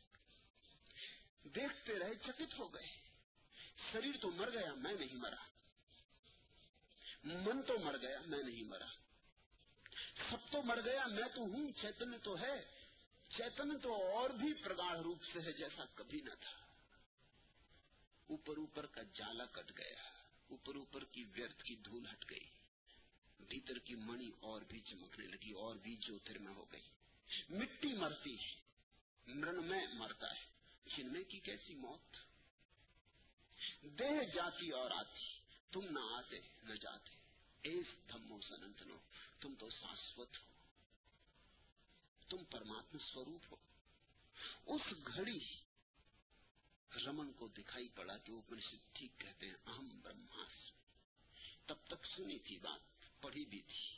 دیکھتے 1.50 2.00
رہے، 2.00 2.16
چکت 2.16 2.60
ہو 2.60 2.74
گئے۔ 2.74 2.88
شریر 3.92 4.18
تو 4.22 4.32
مر 4.32 4.50
گیا، 4.50 4.74
میں 4.74 4.94
نہیں 4.94 5.16
مرا۔ 5.16 5.44
من 7.24 7.62
تو 7.62 7.80
مر 7.80 7.98
گیا، 7.98 8.22
میں 8.26 8.44
نہیں 8.44 8.63
مرا۔ 8.63 8.88
سب 10.30 10.52
تو 10.52 10.62
مر 10.62 10.82
گیا، 10.86 11.08
میں 11.08 11.36
تو 11.36 11.42
ہوں۔ 11.42 11.72
چیتن 11.82 12.20
تو 12.20 12.40
ہے۔ 12.40 12.66
چیتن 13.38 13.80
تو 13.80 14.18
اور 14.18 14.30
بھی 14.30 14.54
پرگاڑھ 14.54 15.00
روپ 15.00 15.24
سے 15.34 15.40
ہے 15.42 15.52
جیسا 15.52 15.84
کبھی 15.96 16.22
نہ 16.22 16.34
تھا۔ 16.40 16.58
اوپر 18.28 18.58
اوپر 18.58 18.86
کا 18.86 19.02
جالا 19.13 19.46
کٹ 19.46 19.72
گیا۔ 19.78 20.17
اوپر 20.50 20.76
اوپر 20.76 21.04
کی 21.04 21.24
ویرتھ 21.24 21.64
کی 21.64 21.76
دھول 21.76 22.06
ہٹ 22.12 22.30
گئی۔ 22.30 22.46
بھیتر 23.40 23.80
کی 23.80 23.96
منی 23.96 24.30
اور 24.40 24.62
بھی 24.62 24.80
چمکنے 24.80 25.26
لگی، 25.26 25.52
اور 25.52 25.76
بھی 25.76 25.96
جوترما 25.96 26.52
ہو 26.52 26.66
گئی۔ 26.72 26.82
مٹی 27.50 27.94
مرتی 27.94 28.36
ہے، 28.36 28.56
مرن 29.28 29.64
میں 29.64 29.88
مرتا 29.94 30.28
ہے 30.36 30.46
چنمے 30.96 31.24
کی 31.24 31.40
کیسی 31.40 31.74
موت؟ 31.74 32.18
دیہ 33.82 34.36
جاتی 34.36 34.70
اور 34.70 34.92
آتی، 34.92 35.40
تم 35.72 35.82
نہ 35.90 36.00
آتے 36.00 36.40
نہ 36.64 36.74
جاتے۔ 36.74 37.10
ایس 37.62 38.10
دھمو 38.10 38.40
سنتنو 38.42 38.98
تم 39.40 39.54
تو 39.60 39.70
شاشوت 39.70 40.38
ہو۔ 40.38 40.44
تم 42.30 42.44
پرماتم 42.44 42.98
سوروپ 42.98 43.54
ہو۔ 43.54 43.56
اس 44.66 44.82
گھڑی 45.08 45.40
رمن 47.06 47.32
کو 47.34 47.48
دکھائی 47.48 47.88
پڑا 47.88 48.18
کہ 48.18 48.32
اپنشد 48.32 48.94
ٹھیک 48.94 49.12
کہتے 49.18 49.46
ہیں، 49.46 49.56
اہم 49.66 50.00
برہماس۔ 50.02 50.72
تب 51.66 51.76
تک 51.88 52.06
سنی 52.16 52.40
تھی 52.40 52.58
بات، 52.58 52.80
پڑھی 53.22 53.46
بھی 53.46 53.62
تھی۔ 53.62 53.98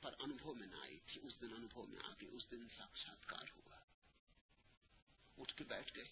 پر 0.00 0.14
انبھو 0.18 0.54
میں 0.54 0.66
نہ 0.66 0.76
آئی 0.76 0.98
تھی، 0.98 1.20
اس 1.22 1.40
دن 1.40 1.54
انبھو 1.54 1.86
میں 1.86 1.98
آ 2.04 2.12
اس 2.20 2.50
دن 2.50 2.66
ساکشاتکار 2.76 3.44
ہوا۔ 3.56 3.78
اٹھ 5.38 5.54
کے 5.56 5.64
بیٹھ 5.64 5.96
گئے۔ 5.96 6.08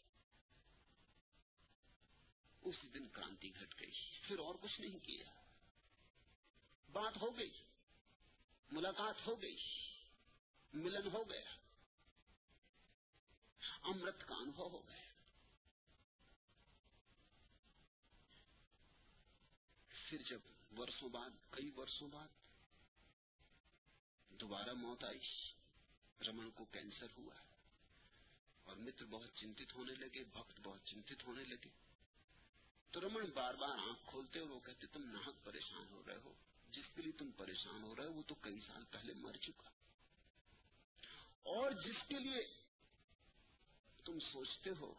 اس 2.62 2.76
دن 2.94 3.08
کرانتی 3.08 3.50
گھٹ 3.60 3.80
گئی۔ 3.80 3.90
پھر 4.22 4.38
اور 4.38 4.54
کچھ 4.54 4.80
نہیں 4.80 4.98
کیا۔ 4.98 5.42
بات 6.92 7.16
ہو 7.22 7.38
گئی۔ 7.38 7.62
ملاقات 8.70 9.14
ہو 9.26 9.42
گئی۔ 9.42 9.56
ملن 10.72 11.08
ہو 11.12 11.30
گیا۔ 11.30 11.56
امرت 13.82 14.28
کا 14.28 14.34
انبھو 14.34 14.68
ہو 14.68 14.88
گیا۔ 14.88 15.07
پھر 20.08 20.22
جب 20.22 20.38
برسوں 20.74 21.08
بعد، 21.08 21.30
کئی 21.50 21.70
برسوں 21.70 22.08
بعد 22.08 22.28
دوبارہ 24.28 24.72
موت 24.72 25.04
آئی، 25.04 25.18
رمن 26.26 26.50
کو 26.50 26.64
کینسر 26.64 27.06
ہوا 27.18 27.34
اور 28.64 28.76
متر 28.76 29.04
بہت 29.04 29.34
چنتت 29.34 29.74
ہونے 29.74 29.94
لگے، 29.94 30.24
بھکت 30.24 30.60
بہت 30.62 30.80
چنتت 30.84 31.24
ہونے 31.26 31.44
لگے۔ 31.44 31.68
تو 32.90 33.00
رمن 33.00 33.30
بار 33.34 33.54
بار 33.54 33.78
آنکھ 33.78 34.00
کھولتے 34.06 34.40
وہ 34.40 34.60
کہتے، 34.60 34.86
تم 34.86 35.04
ناحک 35.04 35.44
پریشان 35.44 35.86
ہو 35.90 36.02
رہے 36.06 36.16
ہو۔ 36.24 36.32
جس 36.70 36.84
کے 36.94 37.02
لیے 37.02 37.12
تم 37.12 37.30
پریشان 37.36 37.82
ہو 37.82 37.96
رہے 37.96 38.04
ہو، 38.04 38.12
وہ 38.12 38.22
تو 38.26 38.34
کئی 38.34 38.60
سال 38.66 38.84
پہلے 38.90 39.14
مر 39.14 39.36
چکا۔ 39.36 39.68
اور 41.42 41.70
جس 41.70 42.08
کے 42.08 42.18
لیے 42.18 42.46
تم 44.04 44.20
سوچتے 44.32 44.70
ہو 44.70 44.94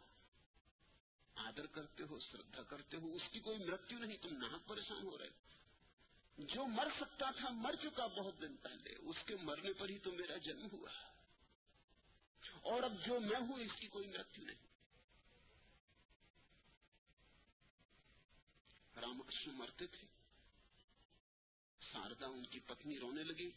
آدر 1.40 1.66
کرتے 1.66 2.04
ہو 2.04 2.20
شردا 2.20 2.64
کرتے 2.64 2.98
ہو، 2.98 3.16
اس 3.16 3.22
کی 3.32 3.40
کوئی 3.40 3.58
مرتب 3.58 3.98
نہیں، 3.98 4.18
تم 4.18 4.38
نہ 4.38 4.58
پریشان 4.68 5.04
ہو 5.04 5.18
رہے۔ 5.18 5.30
جو 6.38 6.66
مر 6.66 6.88
سکتا 7.00 7.32
تھا، 7.32 7.50
مر 7.50 7.76
چکا 7.76 8.08
بہت 8.08 8.42
دن 8.42 8.58
پہلے، 8.58 8.96
اس 9.00 9.16
کے 9.26 9.36
مرنے 9.36 9.74
پر 9.74 9.90
ہی 9.90 9.98
تو 9.98 10.12
میرا 10.12 10.38
جنم 10.38 10.68
ہوا۔ 10.72 10.92
اور 12.62 12.84
اب 12.84 13.06
جو 13.06 13.20
میں 13.20 13.40
ہوں، 13.40 13.60
اس 13.60 13.80
کی 13.80 13.88
کوئی 13.88 14.08
مرتب 14.08 14.44
نہیں۔ 14.44 14.68
رام 19.02 19.22
کرشن 19.22 19.52
مرتے 19.52 19.88
تھے۔ 19.88 20.08
شاردا 21.92 22.26
ان 22.26 22.46
کی 22.46 22.60
پتنی 22.60 23.00
رونے 23.00 23.24
لگی۔ 23.24 23.52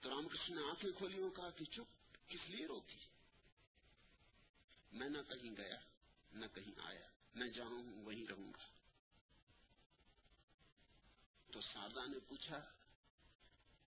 تو 0.00 0.10
رام 0.10 0.28
کرشن 0.28 0.54
نے 0.54 0.62
آنکھیں 0.62 0.92
کھولی 0.92 1.22
اور 1.22 1.30
کہا 1.30 1.50
کہ 1.50 1.64
چپ، 1.64 2.28
کس 2.28 2.50
لیے 2.50 2.66
روکی 2.66 3.06
میں 4.92 5.08
نہ 5.08 5.18
کہیں 5.28 5.56
گیا، 5.56 5.80
نہ 6.32 6.46
کہیں 6.46 6.80
آیا۔ 6.80 7.17
میں 7.34 7.48
جہاں 7.48 7.70
ہوں 7.70 8.04
وہیں 8.04 8.26
رہوں 8.26 8.52
گا۔ 8.52 8.66
تو 11.52 11.60
سادہ 11.60 12.06
نے 12.06 12.18
پوچھا، 12.18 12.60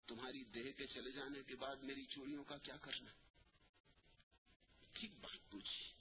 تمہاری 0.07 0.43
دیہ 0.43 0.71
کے 0.71 0.87
چلے 0.87 1.11
جانے 1.11 1.43
کے 1.47 1.55
بعد 1.55 1.75
میری 1.75 2.05
چوریوں 2.05 2.43
کا 2.43 2.57
کیا 2.57 2.77
کرنا؟ 2.77 3.11
ٹھیک 4.93 5.11
بات 5.21 5.51
پوچھی۔ 5.51 5.91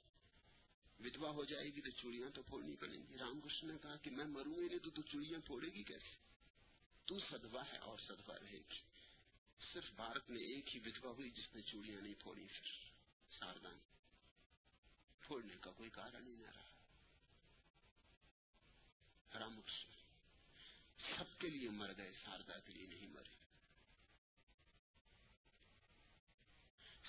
ودوا 1.01 1.31
ہو 1.31 1.45
جائے 1.45 1.65
گی 1.65 1.81
تو 1.81 1.91
چوڑیاں 1.91 2.31
تو 2.31 2.43
پھوڑنی 2.43 2.77
پڑیں 2.77 3.03
گی۔ 3.09 3.19
رام 3.19 3.41
کشن 3.41 3.69
نے 3.69 3.79
کہا 3.83 3.97
کہ 3.97 4.11
میں 4.11 4.25
مروں 4.25 4.55
گی 4.55 4.69
نہیں 4.69 4.79
تو 4.79 4.91
تو 4.91 5.03
چوڑیاں 5.03 5.47
پھوڑے 5.47 5.69
گی 5.69 5.83
کیسے؟ 5.83 6.17
تو 7.05 7.19
سدوا 7.19 7.63
ہے 7.73 7.79
اور 7.79 7.99
سدوا 7.99 8.39
رہے 8.39 8.59
گی۔ 8.59 8.81
صرف 9.73 9.93
بھارت 9.95 10.31
میں 10.31 10.41
ایک 10.41 10.77
ہی 10.77 10.81
ودوا 10.81 11.11
ہوئی 11.11 11.31
جس 11.31 11.55
نے 11.55 11.63
چوڑیاں 11.63 12.01
نہیں 12.01 12.15
پھوڑی۔ 12.15 12.47
پھر 12.47 12.91
ساردان 13.39 13.79
پھوڑنے 15.21 15.55
کا 15.61 15.71
کوئی 15.71 15.91
کارن 15.91 16.27
ہی 16.27 16.37
نہ 16.37 16.51
رہا۔ 16.51 16.80
رامکس 19.39 19.73
سب 21.17 21.41
کے 21.41 21.51
لیے 21.51 21.71
مر 21.71 21.91
گئے 21.97 22.13
شاردا 22.25 22.59
کے 22.59 22.73
لیے 22.73 22.87
نہیں 22.87 23.07
مرے۔ 23.07 23.37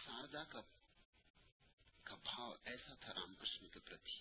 شاردا 0.06 0.44
کا 0.44 0.62
کا 2.04 2.16
بھاؤ 2.16 2.54
ایسا 2.66 2.94
تھا 2.94 3.14
رام 3.14 3.36
کرشن 3.36 3.68
کے 3.68 3.80
پرتی، 3.80 4.20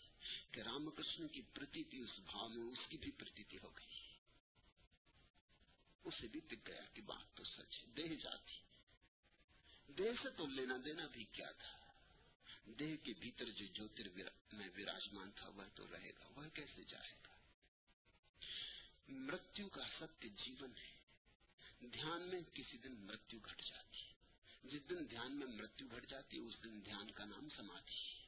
کہ 0.51 0.61
رام 0.61 0.91
کرشن 0.91 1.29
کی 1.29 1.43
پرتی 1.43 1.83
اس 1.91 2.19
بھاؤ 2.19 2.49
میں 2.49 2.73
اس 2.73 2.79
کی 2.89 2.97
بھی 2.97 3.11
پرتی 3.11 3.59
ہو 3.63 3.77
گئی۔ 3.77 4.01
اسے 6.05 6.27
بھی 6.27 6.41
دکھ 6.41 6.69
گیا 6.69 6.81
کہ 6.95 7.03
بات 7.03 7.37
تو 7.37 7.45
سچ 7.45 7.83
ہے 7.83 7.87
دہ 7.87 8.15
جاتی۔ 8.23 8.61
دیہ 9.93 10.13
سے 10.23 10.31
تو 10.31 10.47
لینا 10.47 10.75
دینا 10.85 11.07
بھی 11.07 11.25
کیا 11.25 11.53
تھا۔ 11.53 11.79
دیہ 12.67 12.97
کے 12.97 13.13
بھیتر 13.13 13.51
جو 13.51 13.67
جوتر 13.67 14.09
میں 14.53 14.69
وراجمان 14.77 15.31
تھا، 15.31 15.49
وہ 15.49 15.63
تو 15.75 15.87
رہے 15.93 16.11
گا، 16.11 16.27
وہ 16.27 16.49
کیسے 16.49 16.85
جائے 16.85 17.13
گا؟ 17.13 17.30
مرتیو 19.11 19.69
کا 19.69 19.83
ستیہ 20.01 20.31
جیون 20.31 20.71
ہے۔ 20.77 21.01
دھیان 21.87 22.23
میں 22.23 22.41
کسی 22.55 22.77
دن 22.77 22.95
مرتیو 22.95 23.41
گھٹ 23.45 23.63
جاتی 23.63 23.99
ہے۔ 23.99 24.13
جس 24.65 24.91
دن 24.91 25.11
دھیان 25.11 25.33
میں 25.33 25.47
مرتیو 25.47 25.89
گھٹ 25.97 26.07
جاتی 26.11 26.37
ہے، 26.37 26.43
اس 26.43 26.65
دن 26.65 26.85
دھیان 26.85 27.11
کا 27.11 27.25
نام 27.25 27.49
سمادھی 27.57 27.95
ہے۔ 27.95 28.27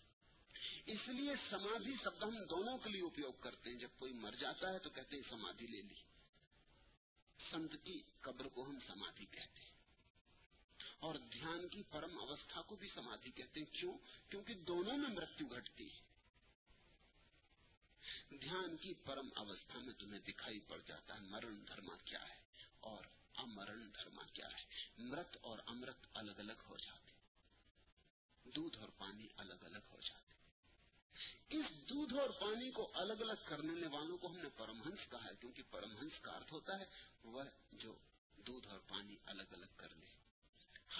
اس 0.87 1.09
لیے 1.09 1.33
سمادھی 1.51 1.95
شبد 2.05 2.23
ہم 2.23 2.45
دونوں 2.51 2.79
کے 2.79 2.91
لیے 2.91 3.03
اپیوگ 3.03 3.33
کرتے 3.33 3.71
ہیں۔ 3.71 3.79
جب 3.79 3.89
کوئی 3.99 4.13
مر 4.13 4.35
جاتا 4.35 4.73
ہے 4.73 4.79
تو 4.79 4.91
کہتے 4.91 5.17
ہیں 5.17 5.31
سمادھی 5.31 5.67
لے 5.67 5.83
لی۔ 5.83 5.95
سنت 7.51 7.73
کی 7.85 8.03
قبر 8.21 8.49
کو 8.49 8.65
ہم 8.65 8.79
سمادھی 8.87 9.27
کہتے 9.31 9.61
ہیں۔ 9.61 9.71
اور 10.99 11.15
دھیان 11.15 11.69
کی 11.69 11.83
پرم 11.83 12.19
اوستھا 12.19 12.63
کو 12.63 12.77
بھی 12.77 12.89
سمادھی 12.95 13.31
کہتے 13.31 13.61
ہیں۔ 13.61 13.75
کیوں؟ 13.75 13.99
کیونکہ 14.31 14.55
دونوں 14.55 14.99
میں 14.99 15.09
مرتیو 15.09 15.47
گھٹتی 15.47 15.87
ہے۔ 15.87 16.12
دھیان 18.41 18.77
کی 18.77 18.95
پرم 18.95 19.29
اوستھا 19.37 19.79
میں 19.79 19.95
تمہیں 19.95 20.21
دکھائی 20.21 20.61
پڑ 20.61 20.81
جاتا 20.87 21.15
ہے، 21.15 21.21
مرن 21.21 21.67
دھرما 21.69 21.97
کیا 22.05 22.29
ہے؟ 22.29 22.41
اور 22.81 23.05
امرن 23.35 23.95
دھرما 23.95 24.23
کیا 24.33 24.47
ہے؟ 24.47 24.65
مرت 24.99 25.37
اور 25.41 25.59
امرت 25.67 26.07
الگ 26.15 26.33
الگ 26.39 26.53
ہو 26.69 26.77
جاتے 26.77 27.13
دودھ 28.51 28.79
اور 28.79 28.89
پانی 28.89 29.29
الگ 29.37 29.55
الگ 29.61 29.79
ہو 29.93 30.01
جاتے 30.01 30.35
اس 31.57 31.89
دودھ 31.89 32.15
اور 32.15 32.31
پانی 32.31 32.71
کو 32.71 32.91
الگ 32.95 33.13
الگ 33.13 33.33
کرنے 33.45 33.87
والوں 33.87 34.19
کو 34.19 34.27
ہم 34.27 34.37
نے 34.37 34.49
پرمہنس 34.57 35.11
کہا 35.11 35.25
ہے، 35.25 35.37
کیونکہ 35.41 35.63
پرمہنس 35.71 36.13
کا 36.21 36.33
ارتھ 36.33 36.53
ہوتا 36.53 36.79
ہے، 36.79 36.85
وہ 37.25 37.43
جو 37.73 37.99
دودھ 38.37 38.67
اور 38.67 38.79
پانی 38.79 39.17
الگ 39.27 39.43
الگ 39.51 39.67
کر 39.77 39.89
لے۔ 39.89 40.07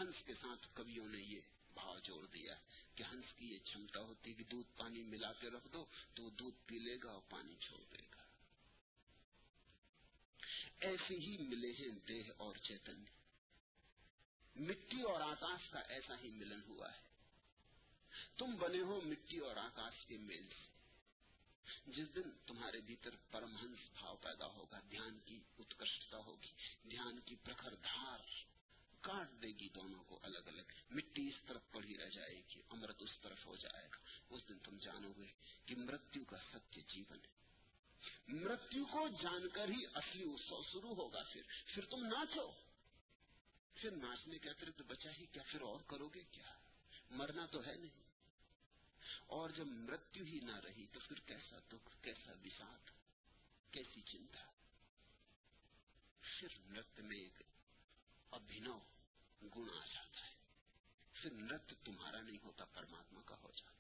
ہنس 0.01 0.25
کے 0.25 0.35
ساتھ 0.35 0.67
کبیوں 0.75 1.09
نے 1.09 1.19
یہ 1.19 1.41
بھاؤ 1.75 1.99
جوڑ 1.99 2.27
دیا 2.27 2.57
ہے۔ 2.57 2.82
کہ 2.95 3.03
ہنس 3.03 3.33
کی 3.37 3.53
یہ 3.53 3.59
چھمتا 3.59 4.01
ہوتی 4.01 4.31
ہے 4.31 4.35
کہ 4.35 4.45
دودھ 4.45 4.77
پانی 4.77 5.03
ملا 5.03 5.33
کے 5.33 5.51
رکھ 5.51 5.69
دو 5.73 5.85
تو 6.15 6.23
وہ 6.23 6.31
دودھ 6.31 6.57
پی 6.67 6.79
لے 6.79 6.97
گا 7.05 7.11
اور 7.11 7.21
پانی 7.29 7.55
چھوڑ 7.61 7.81
دے 7.93 8.03
گا۔ 8.17 8.23
ایسے 10.79 11.15
ہی 11.15 11.37
ملے 11.39 11.73
ہیں 11.73 11.89
دیہ 12.09 12.23
اور 12.37 12.57
چیتنیہ 12.57 13.23
مٹی 14.57 15.03
اور 15.03 15.21
آکاش 15.21 15.71
کا 15.71 15.79
ایسا 15.79 16.15
ہی 16.23 16.29
ملن 16.29 16.61
ہوا 16.69 16.93
ہے۔ 16.93 17.03
تم 18.37 18.57
بنے 18.57 18.81
ہو 18.81 19.01
مٹی 19.01 19.39
اور 19.39 19.57
آکاش 19.57 20.07
کے 20.07 20.17
میل 20.17 20.47
سے۔ 20.49 20.73
جس 21.87 22.15
دن 22.15 22.31
تمہارے 22.47 22.81
بھیتر 22.81 23.11
پرمہنس 23.31 23.79
بھاؤ 23.95 24.17
پیدا 24.17 24.47
ہوگا، 24.47 24.81
دھیان 24.91 25.19
کی 25.25 25.39
اتکرشتا 25.59 26.17
ہوگی، 26.17 26.53
دھیان 26.91 27.21
کی 27.21 27.35
پرکھر 27.45 27.75
دھار 27.75 28.19
کاٹ 29.03 29.43
دے 29.43 29.49
گی 29.49 29.69
دونوں 29.69 30.05
کو 30.05 30.19
الگ 30.23 30.39
الگ۔ 30.39 30.63
مٹی 30.91 31.29
اس 31.29 31.35
طرف 31.47 31.71
پڑی 31.71 31.99
رہ 31.99 32.09
جائے 32.09 32.35
گی، 32.35 32.63
امرت 32.71 33.03
اس 33.03 33.21
طرف 33.21 33.47
ہو 33.47 33.57
جائے 33.57 33.87
گا۔ 33.87 33.97
اس 34.31 34.49
دن 34.49 34.59
تم 34.59 34.79
جانو 34.79 35.13
گے 35.13 35.27
کہ 35.67 35.75
مرتیو 35.75 36.25
کا 36.25 36.37
ستیہ 36.53 36.83
جیون 36.89 37.19
ہے۔ 37.19 37.43
مرتیو 38.29 38.85
کو 38.85 39.09
جان 39.09 39.49
کر 39.49 39.69
ہی 39.69 39.87
اصلی 39.95 40.23
اتسو 40.23 40.63
شروع 40.73 40.95
ہوگا 40.95 41.23
پھر۔ 41.33 41.43
پھر 41.67 41.85
تم 41.85 42.05
ناچو۔ 42.05 42.51
پھر 43.75 43.91
ناچنے 43.91 44.39
کے 44.39 44.51
اطرف 44.51 44.81
بچا 44.87 45.11
ہی۔ 45.13 45.27
کیا 45.27 45.43
پھر 45.51 45.61
اور 45.61 45.81
کرو 45.81 46.09
گے 46.09 46.23
کیا؟ 46.31 46.59
مرنا 47.11 47.47
تو 47.47 47.67
ہے 47.67 47.75
نہیں۔ 47.75 48.03
اور 49.27 49.51
جب 49.51 49.67
مرتیو 49.67 50.25
ہی 50.25 50.41
نہ 50.41 50.57
رہی 50.57 50.87
تو 50.87 51.01
پھر 51.01 51.21
کیسا 51.21 51.59
دکھ، 51.73 52.03
کیسا 52.03 52.33
وساد 52.45 52.91
کیسی 53.71 54.01
چنتا۔ 54.01 54.43
میں 56.99 57.19
ایک 57.19 57.52
اور 58.33 58.41
بنا 58.41 58.79
گن 59.43 59.71
آ 59.83 59.87
جاتا 59.87 60.27
ہے۔ 60.27 60.35
پھر 61.13 61.31
نرت 61.31 61.75
تمہارا 61.85 62.21
نہیں 62.21 62.39
ہوتا، 62.45 62.65
پرماتما 62.65 63.21
کا 63.25 63.35
ہو 63.43 63.51
جاتا 63.57 63.73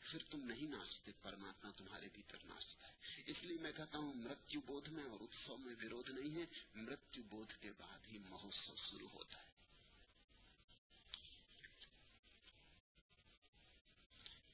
پھر 0.00 0.18
تم 0.30 0.40
نہیں 0.46 0.68
ناچتے، 0.68 1.12
پرماتما 1.22 1.70
تمہارے 1.76 2.08
بھیتر 2.12 2.38
ناچتا 2.44 2.88
ہے۔ 2.88 2.92
اس 3.26 3.36
لیے 3.42 3.58
میں 3.60 3.72
کہتا 3.72 3.98
ہوں 3.98 4.14
مرتو 4.14 4.60
بودھ 4.60 4.88
میں 4.88 5.04
اور 5.04 5.20
اتسو 5.20 5.56
میں 5.56 5.74
ورود 5.82 6.08
نہیں 6.08 6.40
ہے۔ 6.40 6.44
مرتو 6.74 7.22
بودھ 7.22 7.62
کے 7.62 7.72
بعد 7.72 8.06
ہی 8.06 8.18
مہوتسو 8.18 8.76
شروع 8.90 9.08
ہوتا 9.08 9.42
ہے۔ 9.42 9.48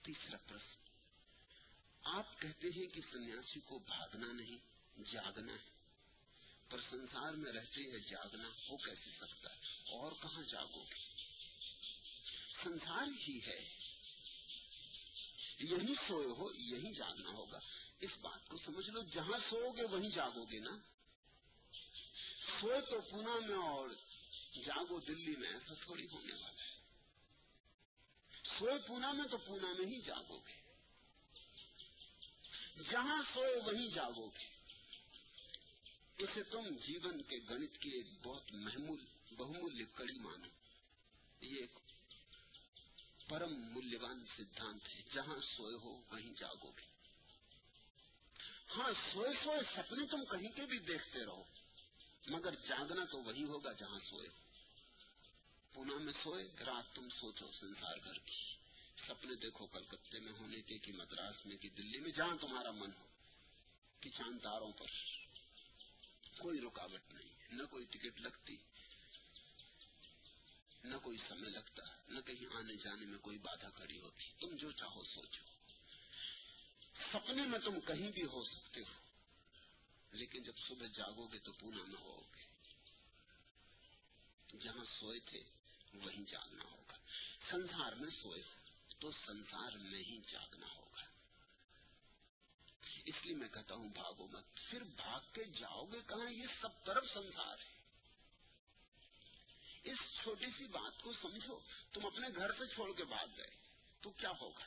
تیسرا 0.03 0.37
پرشن 0.47 0.83
آپ 2.03 2.41
کہتے 2.41 2.69
ہیں 2.69 2.95
کہ 2.95 3.01
سنیاسی 3.13 3.61
کو 3.61 3.79
بھاگنا 3.79 4.33
نہیں، 4.33 4.59
جاگنا 5.13 5.53
ہے۔ 5.53 5.76
پر 6.71 6.81
سنسار 6.91 7.33
میں 7.33 7.53
رہتے 7.53 7.81
ہوئے 7.81 8.01
جاگنا 8.01 8.49
ہو 8.49 8.77
کیسے 8.77 9.11
سکتا 9.21 9.55
ہے؟ 9.55 9.61
اور 9.93 10.13
کہاں 10.23 10.43
جاگو 10.43 10.83
گے؟ 10.83 10.95
سنسار 12.65 13.07
ہی 13.29 13.39
ہے۔ 13.47 13.69
یہی 15.61 15.95
سوئے 16.09 16.27
ہو، 16.27 16.53
یہی 16.53 16.95
جاگنا 16.95 17.31
ہوگا۔ 17.31 17.59
اس 18.01 18.11
بات 18.21 18.49
کو 18.49 18.59
سمجھ 18.59 18.91
لو، 18.91 19.03
جہاں 19.03 19.39
سو 19.51 19.73
گے 19.73 19.83
وہیں 19.83 20.11
جاگو 20.11 20.45
گے 20.45 20.59
نا۔ 20.59 20.79
سو 22.61 22.81
تو 22.91 23.01
پونا 23.01 23.47
میں 23.47 23.57
اور 23.57 23.89
جاگو 24.65 25.01
دلی 25.01 25.37
میں، 25.37 25.49
ایسا 25.49 25.75
تھوڑی 25.85 26.07
ہونے 26.13 26.35
والا 26.35 26.65
ہے۔ 26.65 26.77
سوئے 28.59 28.89
پونا 28.89 29.13
میں 29.13 29.29
تو 29.29 29.37
پونا 29.37 29.73
میں 29.79 29.87
ہی 29.87 30.01
جاگو 30.01 30.39
گے۔ 30.39 30.73
جہاں 32.91 33.23
سوئے 33.35 33.57
وہیں 33.57 33.89
جاگو 33.89 34.29
گے۔ 34.29 34.56
اسے 36.19 36.43
تم 36.43 36.69
جیون 36.87 37.23
کے 37.23 37.37
گنت 37.51 37.79
کی 37.79 37.91
ایک 37.91 38.07
بہت 38.23 38.53
محمول 38.53 39.05
بہمولیہ 39.37 39.85
کڑی 39.95 40.19
مانو۔ 40.19 40.47
یہ 41.41 41.61
ایک 41.61 41.79
پرم 43.29 43.61
مولیہوان 43.73 44.25
سدھانت 44.39 44.89
ہے۔ 44.89 45.03
جہاں 45.15 45.39
سوئے 45.57 45.75
ہو، 45.75 46.03
وہیں 46.11 46.33
جاگو 46.39 46.71
بھی۔ 46.77 46.85
ہاں 48.77 48.93
سوئے 49.13 49.31
سوئے 49.45 49.61
سپنے 49.77 50.07
تم 50.07 50.25
کہیں 50.25 50.57
کے 50.57 50.63
بھی 50.63 50.79
دیکھتے 50.79 51.25
رہو۔ 51.25 51.45
مگر 52.27 52.55
جاگنا 52.69 53.05
تو 53.05 53.19
وہی 53.19 53.45
ہوگا 53.45 53.73
جہاں 53.73 54.01
سوئے۔ 54.11 54.29
ہو 54.29 54.35
پونا 55.73 55.97
میں 55.97 56.13
سوئے، 56.23 56.49
رات 56.67 56.95
تم 56.95 57.09
سوچو 57.21 57.51
سنسار 57.61 57.97
گھر 58.05 58.19
کی۔ 58.19 58.55
سپنے 59.07 59.35
دیکھو 59.35 59.67
کلکتے 59.67 60.21
میں 60.21 60.33
ہونے 60.33 60.63
کے 60.63 60.79
کہ 60.79 60.93
مدراس 60.93 61.47
میں 61.47 61.57
کہ 61.57 61.69
دلی 61.69 61.99
میں، 61.99 62.11
جہاں 62.11 62.37
تمہارا 62.41 62.71
من 62.71 62.91
ہو 62.99 63.07
کہ 64.01 64.11
چاند 64.11 64.39
تاروں 64.43 64.73
پر۔ 64.73 65.16
کوئی 66.39 66.61
رکاوٹ 66.61 67.13
نہیں 67.13 67.55
نہ 67.55 67.63
کوئی 67.71 67.85
ٹکٹ 67.85 68.21
لگتی، 68.21 68.57
نہ 70.85 70.97
کوئی 71.03 71.19
سمے 71.29 71.51
لگتا، 71.51 71.83
نہ 72.09 72.21
کہیں 72.21 72.57
آنے 72.57 72.75
جانے 72.75 73.07
میں 73.07 73.19
کوئی 73.19 73.39
بادھا 73.39 73.71
کھڑی 73.71 73.99
ہوتی۔ 73.99 74.25
تم 74.41 74.57
جو 74.57 74.73
چاہو 74.73 75.05
سوچو۔ 75.05 75.45
سپنے 77.13 77.43
میں 77.43 77.59
تم 77.59 77.81
کہیں 77.81 78.11
بھی 78.11 78.23
ہو 78.23 78.45
سکتے 78.45 78.81
ہو، 78.81 78.93
لیکن 80.13 80.43
جب 80.43 80.53
صبح 80.69 80.87
جاگو 80.87 81.27
گے 81.27 81.39
تو 81.39 81.53
پونا 81.53 81.85
نہ 81.89 81.99
ہو 81.99 82.21
گے۔ 82.35 82.43
جہاں 84.59 84.85
سوئے 85.01 85.21
تھے، 85.21 85.43
وہیں 85.95 86.31
جاگنا 86.31 86.65
ہوگا۔ 86.65 86.97
سنسار 87.51 87.93
میں 87.93 88.11
سوئے 88.23 88.43
ہو 88.43 88.55
تو 88.99 89.11
سنسار 89.27 89.73
میں 89.73 90.03
ہی 90.03 90.19
جاگنا 90.33 90.67
ہوگا۔ 90.67 90.86
اس 93.07 93.15
لیے 93.25 93.35
میں 93.35 93.49
کہتا 93.49 93.75
ہوں 93.75 93.89
بھاگو 93.89 94.27
مت۔ 94.27 94.45
پھر 94.55 94.85
بھاگ 94.85 95.21
کے 95.33 95.45
جاؤ 95.45 95.85
گے 95.85 96.01
کہاں؟ 96.09 96.31
یہ 96.31 96.47
سب 96.61 96.85
طرف 96.85 97.05
سنسار 97.15 97.57
ہے۔ 97.59 97.77
اس 99.85 99.99
چھوٹی 100.23 100.47
سی 100.59 100.67
بات 100.67 101.03
کو 101.03 101.13
سمجھو، 101.13 101.59
تم 101.93 102.07
اپنے 102.07 102.29
گھر 102.37 102.53
سے 102.59 102.75
چھوڑ 102.75 102.93
کے 102.97 103.05
بھاگ 103.05 103.27
گئے۔ 103.37 103.57
تو 104.01 104.11
کیا 104.11 104.31
ہوگا؟ 104.41 104.65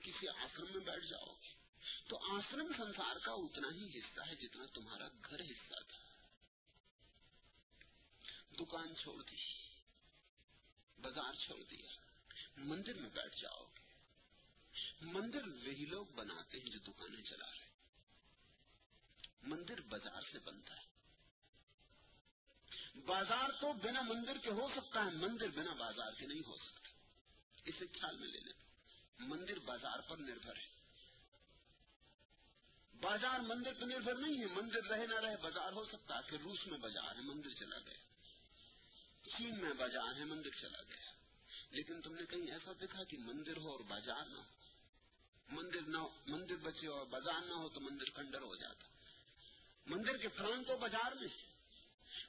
کسی 0.00 0.28
آشرم 0.28 0.66
میں 0.74 0.84
بیٹھ 0.84 1.06
جاؤ 1.06 1.34
گے۔ 1.34 1.48
تو 2.08 2.36
آشرم 2.36 2.72
سنسار 2.76 3.16
کا 3.16 3.32
اتنا 3.32 3.68
ہی 3.74 3.98
حصہ 3.98 4.20
ہے 4.20 4.34
جتنا 4.34 4.66
تمہارا 4.74 5.08
گھر 5.08 5.40
حصہ 5.40 5.82
تھا۔ 5.88 5.98
دکان 8.60 8.96
چھوڑ 8.96 9.22
دی، 9.22 9.36
بازار 10.98 11.34
چھوڑ 11.34 11.62
دیا، 11.62 11.88
مندر 12.56 12.94
میں 12.94 13.10
بیٹھ 13.10 13.40
جاؤ 13.40 13.64
گے۔ 13.64 13.84
مندر 15.00 15.48
وہی 15.48 15.86
لوگ 15.86 16.06
بناتے 16.06 16.60
ہیں 16.60 16.70
جو 16.70 16.78
دکانیں 16.78 17.22
چلا 17.22 17.50
رہے 17.50 17.63
مندر 19.46 19.80
بازار 19.80 20.22
سے 20.32 20.38
بنتا 20.38 20.74
ہے۔ 20.74 20.84
بازار 23.06 23.48
تو 23.60 23.72
بنا 23.72 24.00
مندر 24.00 24.38
کے 24.38 24.50
ہو 24.50 24.68
سکتا 24.76 25.04
ہے، 25.04 25.10
مندر 25.10 25.48
بنا 25.48 25.72
بازار 25.72 26.12
کے 26.12 26.26
نہیں 26.26 26.42
ہو 26.46 26.56
سکتا۔ 26.56 26.88
اسے 27.64 27.86
خیال 27.86 28.16
میں 28.16 28.28
لے 28.28 28.40
لینا 28.40 28.64
مندر 29.18 29.58
بازار 29.58 29.98
پر 30.08 30.16
نربھر 30.16 30.56
ہے۔ 30.56 30.66
بازار 33.00 33.40
مندر 33.40 33.72
پر 33.72 33.86
نربھر 33.86 34.14
نہیں 34.14 34.40
ہے، 34.40 34.46
مندر 34.46 34.84
رہے 34.84 35.06
نہ 35.06 35.14
رہے 35.14 35.36
بازار 35.36 35.72
ہو 35.72 35.84
سکتا 35.84 36.18
ہے۔ 36.18 36.30
کہ 36.30 36.36
روس 36.36 36.66
میں 36.66 36.78
بازار 36.78 37.16
ہے، 37.16 37.20
مندر 37.20 37.50
چلا 37.50 37.78
گیا۔ 37.78 37.96
چین 39.22 39.60
میں 39.60 39.72
بازار 39.72 40.14
ہے، 40.14 40.24
مندر 40.24 40.50
چلا 40.60 40.82
گیا۔ 40.82 41.12
لیکن 41.70 42.02
تم 42.02 42.14
نے 42.14 42.26
کہیں 42.26 42.52
ایسا 42.52 42.72
دیکھا 42.80 43.04
کہ 43.04 43.18
مندر 43.18 43.56
ہو 43.56 43.70
اور 43.70 43.80
بازار 43.80 44.26
نہ 44.26 44.38
ہو۔ 44.38 44.42
مندر 45.48 45.80
نہ 45.80 45.98
مندر 46.26 46.56
بچے 46.56 46.86
اور 46.86 47.06
بازار 47.06 47.40
نہ 47.40 47.52
ہو 47.52 47.68
تو 47.68 47.80
مندر 47.80 48.04
کھنڈر 48.04 48.40
ہو 48.40 48.56
جاتا۔ 48.56 48.86
ہے 48.88 48.93
مندر 49.86 50.16
کے 50.16 50.28
فرون 50.28 50.64
تو 50.64 50.76
بازار 50.76 51.12
میں 51.12 51.28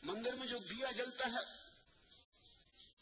مندر 0.02 0.34
میں 0.34 0.48
جو 0.48 0.58
دیا 0.58 0.92
جلتا 0.92 1.26
ہے، 1.26 1.70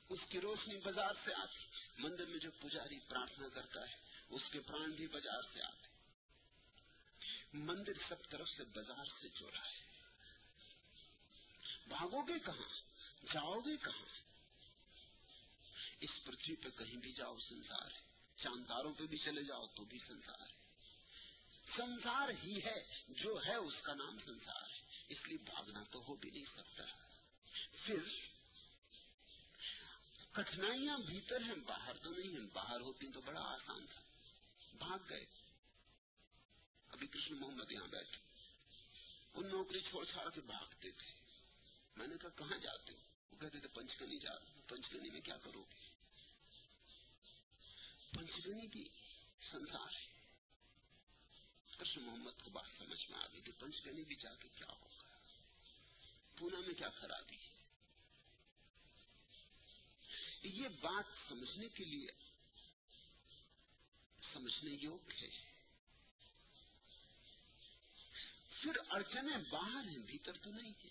اس 0.09 0.19
کی 0.29 0.41
روشنی 0.41 0.77
بازار 0.77 1.13
سے 1.25 1.33
آتی 1.33 1.65
مندر 1.97 2.25
میں 2.25 2.37
جو 2.37 2.51
پجاری 2.51 2.99
پرارتھنا 2.99 3.47
کرتا 3.47 3.89
ہے، 3.89 3.95
اس 4.29 4.41
کے 4.51 4.59
پران 4.59 4.91
بھی 4.91 5.07
بازار 5.07 5.41
سے 5.53 5.61
آتے 5.61 5.87
مندر 7.53 7.93
سب 8.09 8.29
طرف 8.29 8.49
سے 8.49 8.63
بازار 8.63 9.05
سے 9.21 9.27
جوڑا 9.39 9.59
ہے۔ 9.59 9.83
بھاگو 11.87 12.21
گے 12.21 12.39
کہاں؟ 12.39 12.81
جاؤ 13.33 13.59
گے 13.59 13.77
کہاں؟ 13.77 14.05
اس 15.99 16.09
پرتھوی 16.25 16.55
پہ 16.55 16.69
کہیں 16.69 16.97
بھی 16.97 17.11
جاؤ، 17.11 17.37
سنسار 17.49 17.91
ہے۔ 17.91 18.01
چانداروں 18.43 18.93
پہ 18.93 19.05
بھی 19.05 19.17
چلے 19.17 19.43
جاؤ 19.43 19.67
تو 19.67 19.85
بھی 19.85 19.99
سنسار 20.07 20.41
ہے۔ 20.41 20.62
سنسار 21.77 22.29
ہی 22.43 22.63
ہے، 22.65 23.03
جو 23.07 23.45
ہے 23.45 23.55
اس 23.55 23.73
کا 23.81 23.93
نام 23.93 24.17
سنسار۔ 24.25 24.69
ہے 24.69 24.83
اس 25.07 25.27
لیے 25.27 25.37
بھاگنا 25.37 25.83
تو 25.91 26.03
ہو 26.07 26.15
بھی 26.15 26.29
نہیں 26.29 26.45
سکتا۔ 26.57 26.83
پھر 27.85 27.97
کٹھنائیاں 30.31 30.97
بھیتر 30.97 31.41
ہیں، 31.41 31.55
باہر 31.55 31.97
تو 31.97 32.09
نہیں 32.09 32.33
ہیں۔ 32.33 32.47
باہر 32.53 32.79
ہوتی 32.79 33.11
تو 33.11 33.21
بڑا 33.21 33.41
آسان 33.41 33.85
تھا۔ 33.93 34.01
بھاگ 34.73 34.99
گئے۔ 35.09 35.25
ابھی 36.87 37.07
کرشن 37.07 37.35
محمد 37.39 37.71
یہاں 37.71 37.87
بیٹھے۔ 37.87 38.17
وہ 39.33 39.43
نوکری 39.43 39.81
چھوڑ 39.81 40.05
چھاڑ 40.05 40.29
کے 40.29 40.41
بھاگتے 40.41 40.91
تھے۔ 40.91 41.13
میں 41.95 42.07
نے 42.07 42.15
کہا، 42.21 42.29
کہاں 42.29 42.57
جاتے 42.57 42.91
ہو؟ 42.91 42.97
وہ 43.31 43.37
کہتے 43.39 43.59
تھے، 43.59 43.67
پنچکنی 43.67 44.19
جا، 44.19 44.31
پنچکنی 44.67 45.09
میں 45.09 45.21
کیا 45.21 45.37
کرو 45.37 45.63
گے؟ 45.63 45.75
پنچکنی 48.11 48.67
بھی 48.67 48.89
سنسار۔ 49.51 50.02
اس 51.79 51.97
محمد 51.97 52.43
کو 52.43 52.49
بات 52.49 52.65
سمجھ 52.77 53.11
میں 53.11 53.19
آ 53.19 53.27
گئی 53.33 53.41
کہ 53.41 53.51
پنچ 53.59 53.85
گنی 53.85 54.03
بھی 54.03 54.15
جا 54.15 54.35
کے 54.35 54.47
کیا 54.55 54.67
ہوگا؟ 54.67 55.03
پونا 56.37 56.59
میں 56.59 56.73
کیا 56.73 56.89
خرابی 56.89 57.35
ہے؟ 57.35 57.53
یہ 60.43 60.67
بات 60.67 61.03
سمجھنے 61.29 61.67
کے 61.69 61.83
لیے 61.85 62.07
سمجھنے 64.33 64.71
یوگ 64.71 65.11
ہے۔ 65.11 65.29
پھر 68.61 68.77
اڑچنیں 68.89 69.37
باہر 69.49 69.89
ہیں، 69.89 69.97
بھیتر 69.97 70.37
تو 70.37 70.51
نہیں 70.51 70.73
ہے۔ 70.83 70.89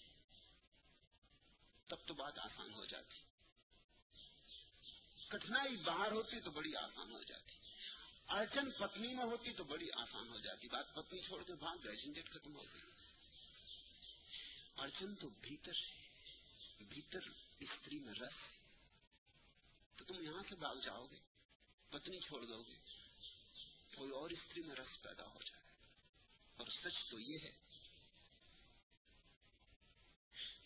تب 1.87 1.97
تو 2.07 2.15
بات 2.15 2.39
آسان 2.39 2.75
ہو 2.75 2.85
جاتی۔ 2.85 3.17
کٹنائی 5.29 5.77
باہر 5.77 6.13
ہوتی 6.13 6.41
تو 6.41 6.51
بڑی 6.51 6.77
آسان 6.77 7.13
ہو 7.13 7.23
جاتی۔ 7.23 7.62
اڑچن 8.33 8.71
پتنی 8.71 9.15
میں 9.15 9.25
ہوتی 9.25 9.53
تو 9.53 9.65
بڑی 9.65 9.89
آسان 9.93 10.29
ہو 10.29 10.39
جاتی۔ 10.39 10.69
بات 10.69 10.95
پتنی 10.95 11.21
چھوڑ 11.21 11.43
کے 11.43 11.55
بھاگ 11.55 11.77
گئے 11.85 11.97
جھنجٹ 11.97 12.31
ختم 12.31 12.57
ہو 12.57 12.63
گئی 12.63 12.83
اڑچن 14.77 15.15
تو 15.15 15.29
بھیتر 15.29 15.73
ہے، 15.77 16.85
بھیتر 16.85 17.21
استری 17.61 17.99
میں 17.99 18.15
رس 18.15 18.39
تو 19.97 20.05
تم 20.05 20.23
یہاں 20.23 20.43
سے 20.49 20.55
بھاگ 20.55 20.77
جاؤ 20.77 21.07
گے، 21.07 21.19
پتنی 21.91 22.21
چھوڑ 22.21 22.45
دو 22.45 22.63
گے، 22.63 22.77
کوئی 23.97 24.11
اور 24.11 24.31
استری 24.31 24.63
میں 24.63 24.77
رس 24.77 25.03
پیدا 25.03 25.27
ہو 25.27 25.39
جائے۔ 25.47 25.63
اور 26.57 26.67
سچ 26.67 27.11
تو 27.11 27.21
یہ 27.21 27.39
ہے، 27.43 27.53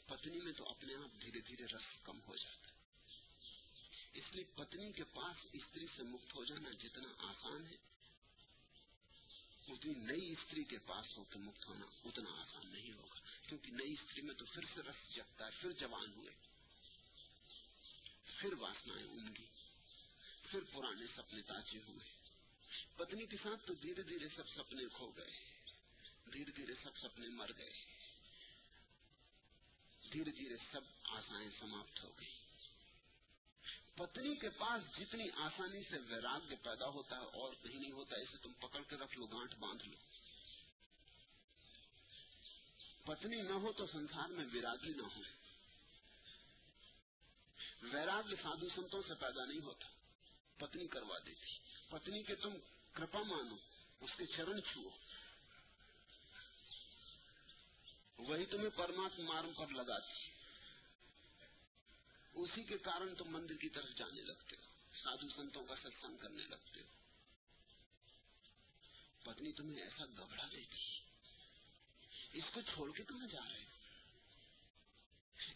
پتنی 0.06 0.40
میں 0.40 0.52
تو 0.52 0.68
اپنے 0.68 0.94
آپ 0.94 1.20
دھیرے 1.20 1.40
دھیرے 1.40 1.64
رس 1.64 2.02
کم 2.02 2.20
ہو 2.28 2.36
جاتا 2.36 2.65
اس 4.16 4.32
لیے 4.32 4.44
پتنی 4.44 4.92
کے 4.92 5.04
پاس 5.04 5.46
استری 5.52 5.86
سے 5.96 6.02
مکت 6.02 6.34
ہو 6.34 6.44
جانا 6.44 6.70
جتنا 6.70 7.08
آسان 7.18 7.66
ہے، 7.66 7.76
اتنی 9.68 9.92
نئی 9.94 10.32
استری 10.32 10.64
کے 10.64 10.78
پاس 10.78 11.18
ہو 11.18 11.24
کے 11.24 11.38
مکت 11.38 11.66
ہونا 11.66 11.86
اتنا 12.04 12.30
آسان 12.30 12.66
نہیں 12.72 12.92
ہوگا۔ 12.92 13.20
کیونکہ 13.48 13.70
نئی 13.70 13.92
استری 13.92 14.22
میں 14.22 14.34
تو 14.34 14.44
پھر 14.44 14.62
سے 14.74 14.82
رس 14.82 15.14
جگتا 15.14 15.46
ہے، 15.46 15.50
پھر 15.60 15.72
جوان 15.72 16.12
ہوئے۔ 16.12 16.30
پھر 18.40 18.52
واسنائیں 18.52 19.04
عمگی 19.04 19.46
پھر 20.50 20.60
پرانے 20.72 21.06
سپنے 21.16 21.42
تاجے 21.42 21.78
ہوئے۔ 21.88 22.28
پتنی 22.96 23.26
کے 23.26 23.36
ساتھ 23.42 23.66
تو 23.66 23.74
دھیرے 23.74 24.02
دھیرے 24.02 24.28
سب 24.36 24.48
سپنے 24.48 24.84
کھو 24.92 25.10
گئے۔ 25.16 25.30
دھیرے 26.32 26.50
دھیرے 26.50 26.74
سب 26.82 26.96
سپنے 26.98 27.28
مر 27.28 27.50
گئے۔ 27.58 27.72
دھیرے 30.12 30.30
دھیرے 30.30 30.56
سب 30.72 30.80
آسائیں 31.04 31.50
سماپت 31.60 32.04
ہو 32.04 32.12
گئی 32.20 32.45
پتلی 33.96 34.34
کے 34.36 34.50
پاس 34.50 34.98
جتنی 34.98 35.30
آسانی 35.36 35.80
سے 35.90 35.98
ویراگیہ 35.98 36.56
پیدا 36.62 36.86
ہوتا 36.86 37.16
ہے، 37.16 37.24
اور 37.24 37.54
کہیں 37.62 37.80
نہیں 37.80 37.92
ہوتا، 37.92 38.16
اسے 38.16 38.36
تم 38.42 38.52
پکڑ 38.52 38.82
کے 38.82 38.96
رکھ 38.96 39.18
لو 39.18 39.26
گانٹ 39.26 39.54
باندھ 39.54 39.88
لو۔ 39.88 39.96
پتنی 43.04 43.42
نہ 43.42 43.52
ہو 43.52 43.72
تو 43.72 43.86
سنسار 43.86 44.28
میں 44.28 44.44
ویراگی 44.52 44.88
نہ 44.88 45.02
ہو۔ 45.02 45.20
ویراگیہ 47.82 48.36
سادھو 48.42 48.68
سنتوں 48.68 49.02
سے 49.08 49.14
پیدا 49.14 49.44
نہیں 49.44 49.60
ہوتا۔ 49.60 49.86
پتنی 50.56 50.86
کروا 50.86 51.18
دیتی۔ 51.26 51.58
پتنی 51.88 52.22
کے 52.22 52.34
تم 52.34 52.54
کرپا 52.92 53.22
مانو، 53.22 53.56
اس 54.00 54.10
کے 54.16 54.26
چرن 54.26 54.62
چھو 54.62 54.90
وہی 58.18 58.46
تمہیں 58.46 58.70
پرماتما 58.76 59.42
پر 59.58 59.66
لگاتی۔ 59.66 60.25
اسی 62.36 62.62
کے 62.62 62.78
کارن 62.78 63.14
تم 63.14 63.30
مندر 63.30 63.54
کی 63.56 63.68
طرف 63.68 63.88
جانے 63.96 64.22
لگتے 64.22 64.56
ہو، 64.56 64.62
سادھو 65.02 65.28
سنتوں 65.28 65.64
کا 65.64 65.76
ستسنگ 65.76 66.16
کرنے 66.16 66.42
لگتے 66.42 66.80
ہو۔ 66.80 66.86
پتنی 69.24 69.52
تمہیں 69.52 69.82
ایسا 69.82 70.04
گھبرا 70.04 70.46
دیتی 70.52 71.00
اس 72.32 72.44
کو 72.54 72.60
چھوڑ 72.60 72.92
کے 72.96 73.02
تمہیں 73.02 73.28
جا 73.28 73.48
رہے 73.48 73.64
ہو؟ 73.64 73.76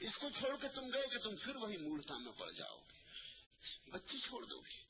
اس 0.00 0.16
کو 0.20 0.30
چھوڑ 0.30 0.56
کے 0.60 0.68
تم 0.68 0.92
گئے 0.92 1.06
کہ 1.06 1.18
تم 1.18 1.36
پھر 1.36 1.56
وہی 1.56 1.76
مورتا 1.76 2.18
میں 2.18 2.32
پڑ 2.38 2.50
جاؤ 2.50 2.78
گے۔ 2.78 2.98
بچے 3.90 4.18
چھوڑ 4.18 4.44
دو 4.44 4.60
گے۔ 4.60 4.84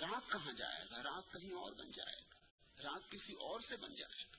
رات 0.00 0.32
کہاں 0.32 0.52
جائے 0.52 0.84
گا؟ 0.90 1.02
رات 1.02 1.32
کہیں 1.32 1.52
اور 1.52 1.72
بن 1.72 1.92
جائے 1.92 2.22
گا۔ 2.22 2.34
رات 2.82 3.10
کسی 3.10 3.32
اور 3.32 3.60
سے 3.68 3.76
بن 3.76 3.94
جائے 3.94 4.24
گا۔ 4.32 4.38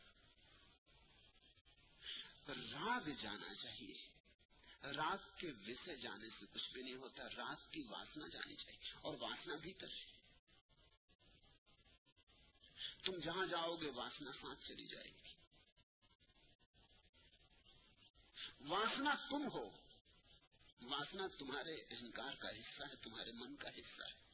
راگ 2.71 3.09
جانا 3.21 3.53
چاہیے۔ 3.63 4.14
رات 4.93 5.39
کے 5.39 5.51
وسے 5.67 5.95
جانے 5.95 6.29
سے 6.39 6.45
کچھ 6.53 6.73
بھی 6.73 6.81
نہیں 6.81 6.95
ہوتا، 6.95 7.23
رات 7.37 7.71
کی 7.71 7.81
واسنا 7.89 8.27
جانی 8.27 8.55
چاہیے 8.55 8.91
اور 9.01 9.13
واسنا 9.19 9.55
بھیتر 9.55 9.87
ہے۔ 9.87 10.15
تم 13.05 13.19
جہاں 13.19 13.45
جاؤ 13.45 13.75
گے 13.75 13.89
واسنا 13.95 14.31
ساتھ 14.31 14.67
چلی 14.67 14.85
جائے 14.85 15.07
گی۔ 15.07 15.33
واسنا 18.59 19.15
تم 19.29 19.47
ہو۔ 19.53 19.69
واسنا 20.81 21.27
تمہارے 21.39 21.75
اہنکار 21.75 22.33
کا 22.33 22.49
حصہ 22.49 22.83
ہے، 22.83 22.95
تمہارے 22.95 23.31
من 23.31 23.55
کا 23.55 23.69
حصہ 23.69 24.03
ہے۔ 24.03 24.25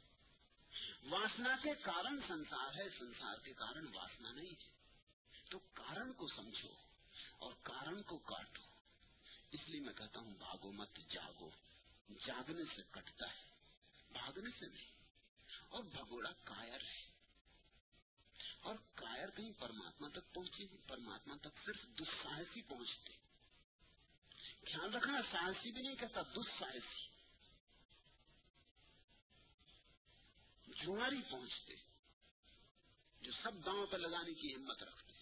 واسنا 1.10 1.56
کے 1.64 1.76
کارن 1.76 2.20
سنسار 2.28 2.74
ہے، 2.74 2.90
سنسار 3.00 3.36
کے 3.44 3.54
کارن 3.54 3.88
واسنا 3.94 4.32
نہیں 4.32 4.52
ہے۔ 4.52 4.70
تو 5.50 5.60
کارن 5.60 6.14
کو 6.14 6.28
سمجھو 6.28 6.74
اور 7.38 7.54
کارن 7.64 8.04
کو 8.04 8.18
کاٹو۔ 8.18 8.71
اس 9.52 9.60
لیے 9.68 9.80
میں 9.80 9.94
کہتا 9.94 10.20
ہوں، 10.20 10.36
بھاگو 10.36 10.72
مت، 10.72 11.00
جاگو۔ 11.10 11.50
جاگنے 12.26 12.64
سے 12.76 12.82
کٹتا 12.92 13.34
ہے، 13.34 13.50
بھاگنے 14.12 14.50
سے 14.60 14.66
نہیں۔ 14.68 14.92
اور 15.70 15.84
بھگوڑا 15.84 16.32
کائر 16.44 16.82
ہے۔ 16.82 17.12
اور 18.60 18.76
کائر 18.96 19.30
کہیں 19.30 19.52
پرماتما 19.60 20.08
تک 20.10 20.34
پہنچے 20.34 20.66
پرماتما 20.88 21.36
تک 21.42 21.66
صرف 21.66 21.82
دساہسی 22.00 22.62
پہنچتے 22.62 23.14
خیال 24.66 24.94
رکھنا، 24.94 25.22
ساہسی 25.32 25.72
بھی 25.72 25.82
نہیں 25.82 25.96
کہتا، 25.96 26.22
دساہسی۔ 26.22 27.08
جواری 30.68 31.22
پہنچتے 31.32 31.76
جو 33.22 33.32
سب 33.44 33.66
گاؤں 33.66 33.88
پہ 33.88 33.98
لگانے 33.98 34.34
کی 34.34 34.56
ہمت 34.56 34.84
رکھتے 34.84 35.14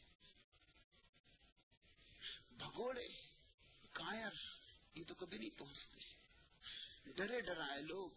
بھگوڑے 2.52 3.29
کائر 4.00 4.32
یہ 4.96 5.04
تو 5.08 5.14
کبھی 5.14 5.38
نہیں 5.38 5.60
پہنچتے۔ 5.60 6.00
ڈرے 7.12 7.42
ڈرائے 7.42 7.82
لوگ، 7.82 8.10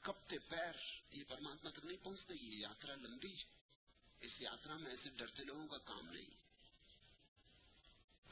کپتے 0.00 0.38
پیر، 0.38 0.72
یہ 1.10 1.24
پرماتما 1.28 1.70
تک 1.70 1.84
نہیں 1.84 2.04
پہنچتے، 2.04 2.34
یہ 2.34 2.56
یاترا 2.56 2.94
لمبی 2.94 3.36
ہے۔ 3.36 3.44
اس 4.20 4.32
یاترا 4.40 4.76
میں 4.76 4.90
ایسے 4.90 5.08
ڈرتے 5.10 5.44
لوگوں 5.44 5.68
کا 5.68 5.78
کام 5.78 6.12
نہیں۔ 6.12 6.30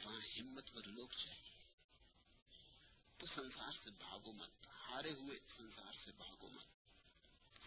وہاں 0.05 0.21
ہمت 0.39 0.73
پر 0.75 0.83
لوگ 0.83 1.09
چاہیے۔ 1.09 1.55
تو 3.19 3.27
سنسار 3.27 3.73
سے 3.85 3.91
بھاگو 3.91 4.33
مت، 4.33 4.67
ہارے 4.67 5.13
ہوئے 5.13 5.39
سنسار 5.57 5.93
سے 6.05 6.11
بھاگو 6.17 6.49
مت۔ 6.49 6.67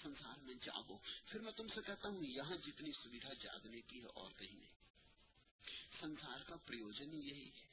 سنسار 0.04 0.38
میں 0.38 0.54
جاگو۔ 0.54 0.98
پھر 1.26 1.40
میں 1.40 1.52
تم 1.52 1.68
سے 1.68 1.82
کہتا 1.86 2.08
ہوں، 2.08 2.24
یہاں 2.24 2.58
جتنی 2.58 2.92
سویدھا 3.04 3.34
جاگنے 3.34 3.82
کی 3.82 4.02
ہے، 4.02 4.08
اور 4.08 4.32
کہیں 4.38 4.56
نہیں۔ 4.56 4.74
سنسار 6.02 6.40
کا 6.40 6.56
پریوجن 6.56 7.14
یہی 7.14 7.50
ہے۔ 7.50 7.69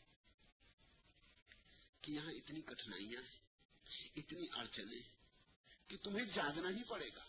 کہ 2.07 2.13
یہاں 2.13 2.33
اتنی 2.33 2.61
کٹھنائیاں 2.61 3.23
ہیں، 3.23 3.39
اتنی 4.17 4.47
اڑچنیں 4.53 5.01
کہ 5.89 5.97
تمہیں 5.97 6.27
جاگنا 6.27 6.69
ہی 6.69 6.83
پڑے 6.85 7.09
گا۔ 7.17 7.25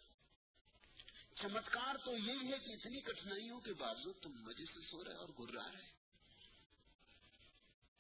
چمتکار 1.42 1.96
تو 2.06 2.18
یہ 2.18 2.34
ہے 2.34 2.60
کہ 2.60 2.72
اتنی 2.72 3.02
کٹھنائیوں 3.02 3.60
کے 3.60 3.74
باوجود 3.74 4.16
تم 4.22 4.32
مزے 4.32 4.66
سے 4.66 4.80
سو 4.92 5.04
رہے 5.04 5.14
اور 5.14 5.30
گر 5.30 5.54
رہا 5.54 5.74
ہے 5.74 5.92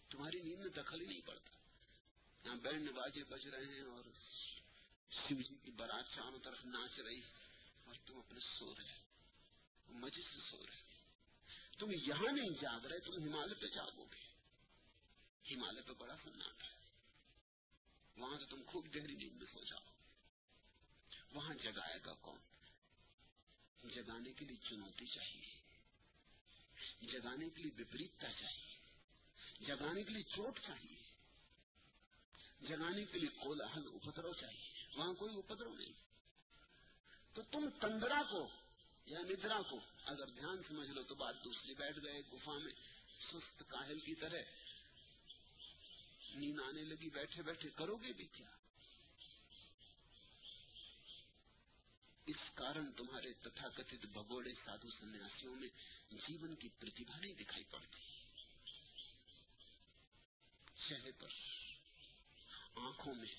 تمہاری 0.09 0.39
نیند 0.39 0.59
میں 0.59 0.69
دخل 0.69 1.01
ہی 1.01 1.05
نہیں 1.05 1.21
پڑتا۔ 1.25 1.51
یہاں 2.43 2.55
بینڈ 2.55 2.91
بازے 2.91 3.23
بج 3.23 3.47
رہے 3.47 3.65
ہیں 3.65 3.81
اور 3.81 4.03
شیو 5.11 5.41
جی 5.41 5.55
کی 5.63 5.71
بارات 5.71 6.05
چاروں 6.15 6.39
طرف 6.39 6.65
ناچ 6.65 6.99
رہی 6.99 7.21
اور 7.85 7.95
تم 8.05 8.17
اپنے 8.17 8.39
سو 8.59 8.73
رہے 8.77 8.91
ہو۔ 8.91 9.93
مزے 9.93 10.21
سے 10.21 10.39
سو 10.51 10.65
رہے 10.65 10.81
تم 11.77 11.91
یہاں 11.91 12.31
نہیں 12.31 12.61
جاگ 12.61 12.85
رہے، 12.85 12.99
تم 12.99 13.13
ہمالیہ 13.13 13.61
پہ 13.61 13.67
جاگو 13.67 14.05
گے۔ 14.05 14.26
جی 15.47 15.55
ہمالیہ 15.55 15.81
تو 15.81 15.93
بڑا 15.93 16.15
سناٹا 16.23 16.67
ہے۔ 16.67 16.75
وہاں 18.17 18.37
تو 18.39 18.45
تم 18.45 18.61
خوب 18.67 18.85
گہری 18.95 19.13
نیند 19.13 19.37
میں 19.37 19.45
سو 19.53 19.63
جاؤ۔ 19.63 19.79
وہاں 21.33 21.55
جگائے 21.55 21.99
گا 22.05 22.13
کون؟ 22.13 22.39
جگانے 23.89 24.33
کے 24.33 24.45
لیے 24.45 24.57
چنوتی 24.69 25.05
چاہیے۔ 25.05 25.61
جگانے 27.01 27.49
کے 27.49 27.61
لیے 27.61 27.71
وپریتتا 27.79 28.27
چاہیے۔ 28.31 28.75
جگانے 29.65 30.03
کے 30.03 30.09
لیے 30.09 30.23
چوٹ 30.23 30.59
چاہیے۔ 30.59 31.11
جگانے 32.67 33.05
کے 33.05 33.19
لیے 33.19 33.29
کولاحل 33.29 33.87
اپدرو 33.87 34.33
چاہیے۔ 34.33 34.87
وہاں 34.95 35.13
کوئی 35.13 35.37
اپدرو 35.37 35.73
نہیں۔ 35.73 35.93
تو 37.33 37.41
تم 37.41 37.69
تندرا 37.81 38.21
کو 38.31 38.49
یا 39.05 39.19
ندرا 39.19 39.61
کو 39.61 39.79
اگر 40.05 40.25
دھیان 40.25 40.63
سمجھ 40.67 40.89
لو 40.89 41.03
تو 41.03 41.15
بات 41.15 41.35
دوسری 41.43 41.73
بیٹھ 41.73 41.99
گئے، 42.03 42.21
گفا 42.33 42.51
میں، 42.51 42.73
سست 43.31 43.63
کاہل 43.67 43.99
کی 43.99 44.15
طرح۔ 44.15 44.66
نیند 46.35 46.59
آنے 46.59 46.83
لگی، 46.83 47.09
بیٹھے 47.09 47.41
بیٹھے 47.41 47.69
کرو 47.69 47.95
گے 47.95 48.13
بھی 48.13 48.25
کیا؟ 48.25 48.47
اس 52.25 52.51
کارن 52.53 52.91
تمہارے 52.91 53.33
تتھاکتھ 53.33 54.05
بگوڑے 54.05 54.53
سادھو 54.65 54.89
سنیاسیوں 54.89 55.55
میں 55.55 55.67
جیون 56.11 56.55
کی 56.55 56.69
پرتیبھا 56.79 57.19
نہیں 57.19 57.33
دکھائی 57.33 57.63
پڑتی۔ 57.63 57.97
چہرے 60.87 61.11
پر 61.11 61.27
آنکھوں 62.75 63.15
میں 63.15 63.35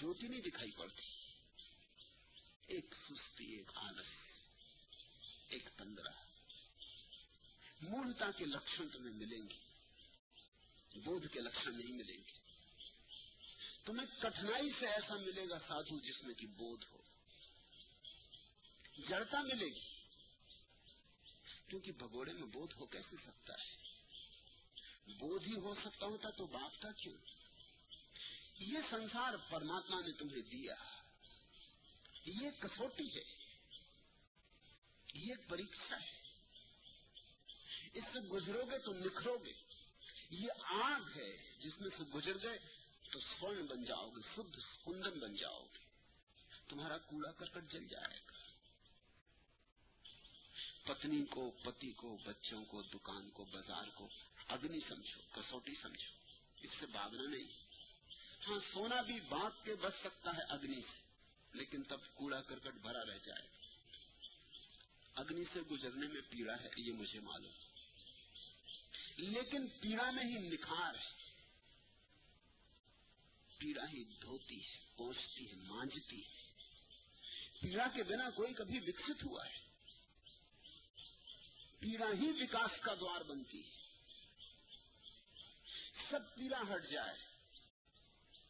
جوتی 0.00 0.28
نہیں 0.28 0.40
دکھائی 0.40 0.70
پڑتی۔ 0.70 1.02
ایک 2.66 2.94
سستی، 3.08 3.44
ایک 3.44 3.70
آلس، 3.74 4.06
ایک 5.48 5.68
تندرا۔ 5.76 6.24
مولتا 7.80 8.30
کے 8.30 8.44
لکشن 8.44 8.88
تمہیں 8.88 9.14
ملیں 9.14 9.48
گے۔ 9.48 9.69
بودھ 10.98 11.26
کے 11.26 11.40
لکشن 11.40 11.78
نہیں 11.78 11.92
ملیں 11.92 12.16
گے۔ 12.16 12.32
تمہیں 13.84 14.22
کٹھنائی 14.22 14.70
سے 14.80 14.86
ایسا 14.86 15.14
ملے 15.16 15.48
گا 15.48 15.58
سادھو 15.58 15.98
جس 15.98 16.22
میں 16.22 16.34
کہ 16.34 16.46
بودھ 16.46 16.84
ہو۔ 16.84 17.02
جڑتا 19.08 19.40
ملے 19.40 19.66
گی۔ 19.66 20.00
کیونکہ 21.68 21.92
بھگوڑے 21.92 22.32
میں 22.32 22.46
بودھ 22.46 22.74
ہو 22.74 22.86
کیسے 22.86 23.16
سکتا 23.26 23.52
ہے؟ 23.52 23.76
بودھ 25.18 25.48
ہی 25.48 25.54
ہو 25.54 25.74
سکتا 25.74 26.06
ہوتا 26.06 26.30
تو 26.30 26.46
باپ 26.46 26.82
کا 26.82 26.92
کیوں؟ 26.92 27.16
یہ 28.58 28.78
سنسار 28.90 29.34
پرماتما 29.50 30.00
نے 30.00 30.12
تمہیں 30.12 30.42
دیا۔ 30.42 30.74
یہ 32.26 32.50
کسوٹی 32.60 33.16
ہے۔ 33.16 33.40
یہ 35.14 35.34
پریشا 35.48 36.00
ہے۔ 36.00 36.20
اس 37.94 38.04
سے 38.12 38.20
گزرو 38.20 38.64
گے 38.64 38.78
تو 38.78 38.92
نکھرو 38.92 39.38
گے 39.38 39.69
یہ 40.30 40.48
آگ 40.64 41.00
ہے 41.16 41.36
جس 41.58 41.80
میں 41.80 41.90
سے 41.98 42.04
گزر 42.04 42.42
گئے، 42.42 42.58
تو 43.10 43.20
سورن 43.20 43.66
بن 43.66 43.84
جاؤ 43.84 44.10
گے 44.10 44.20
شدھ 44.36 44.60
کندن 44.84 45.18
بن 45.18 45.36
جاؤ 45.36 45.64
گے 45.64 45.78
تمہارا 46.68 46.98
کوڑا 46.98 47.32
کرکٹ 47.32 47.72
جل 47.72 47.88
جائے 47.88 48.18
گا۔ 48.18 48.32
پتنی 50.84 51.24
کو، 51.24 51.50
پتی 51.50 51.92
کو، 51.92 52.16
بچوں 52.24 52.64
کو، 52.64 52.82
دکان 52.82 53.30
کو، 53.30 53.44
بازار 53.44 53.84
کو 53.94 54.08
اگنی 54.48 54.80
سمجھو، 54.88 55.20
کسوٹی 55.32 55.74
سمجھو۔ 55.82 56.10
اس 56.62 56.70
سے 56.80 56.86
بھاگنا 56.86 57.22
نہیں۔ 57.22 57.48
ہاں 58.46 58.60
سونا 58.72 59.00
بھی 59.00 59.20
بانٹ 59.20 59.64
کے 59.64 59.74
بچ 59.74 59.92
سکتا 60.04 60.36
ہے 60.36 60.42
اگنی 60.42 60.80
سے، 60.80 61.02
لیکن 61.52 61.82
تب 61.82 61.98
کوڑا 62.14 62.40
کرکٹ 62.42 62.74
بھرا 62.74 63.04
رہ 63.04 63.18
جائے 63.24 63.46
گا۔ 63.46 63.66
اگنی 65.14 65.44
سے 65.52 65.60
گزرنے 65.60 66.06
میں 66.06 66.20
پیڑا 66.30 66.54
ہے، 66.60 66.68
یہ 66.76 66.92
مجھے 66.92 67.20
معلوم۔ 67.20 67.69
لیکن 69.20 69.68
پیڑا 69.68 70.10
میں 70.10 70.24
ہی 70.24 70.48
نکھار 70.48 70.94
ہے۔ 70.94 71.10
پیڑا 73.58 73.82
ہی 73.92 74.04
دھوتی 74.04 74.64
ہے 74.64 74.76
پوچھتی 74.96 75.48
ہے، 75.48 75.54
مانجتی 75.54 76.20
ہے۔ 76.20 76.52
پیڑا 77.60 77.88
کے 77.94 78.02
بنا 78.02 78.30
کوئی 78.30 78.54
کبھی 78.54 78.78
وکست 78.78 79.24
ہوا 79.24 79.46
ہے۔ 79.46 79.58
پیڑا 81.78 82.06
ہی 82.06 82.42
وکاس 82.42 82.80
کا 82.80 82.94
دوار 82.94 83.20
بنتی 83.20 83.62
ہے۔ 83.62 83.70
سب 86.10 86.34
پیڑا 86.34 86.74
ہٹ 86.74 86.90
جائے، 86.90 87.18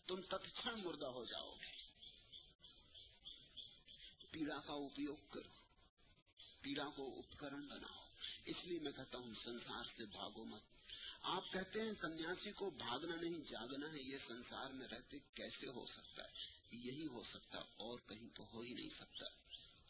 تم 0.06 0.20
تتچھن 0.20 0.80
مردہ 0.84 1.06
ہو 1.06 1.24
جاؤ 1.24 1.54
گے۔ 1.54 1.72
پیڑا 4.30 4.60
کا 4.60 4.72
اپیوگ 4.72 5.16
کرو، 5.30 5.52
پیڑا 6.60 6.84
کو 6.96 7.18
اپکرن 7.18 7.66
بناؤ۔ 7.66 8.09
اس 8.50 8.64
لیے 8.64 8.78
میں 8.78 8.92
کہتا 8.92 9.18
ہوں 9.18 9.34
سنسار 9.44 9.84
سے 9.96 10.04
بھاگو 10.04 10.44
مت۔ 10.44 10.62
آپ 11.22 11.52
کہتے 11.52 11.80
ہیں 11.80 11.92
سنیاسی 12.00 12.52
کو 12.52 12.70
بھاگنا 12.70 13.16
نہیں، 13.16 13.50
جاگنا 13.50 13.92
ہے، 13.92 14.00
یہ 14.00 14.18
سنسار 14.26 14.70
میں 14.70 14.88
رہتے 14.88 15.18
کیسے 15.34 15.66
ہو 15.66 15.86
سکتا 15.86 16.24
ہے؟ 16.24 16.30
یہی 16.72 17.06
ہو 17.06 17.22
سکتا 17.22 17.58
اور 17.58 17.98
کہیں 18.08 18.28
تو 18.34 18.46
ہو 18.52 18.60
ہی 18.60 18.74
نہیں 18.74 18.88
سکتا۔ 18.98 19.24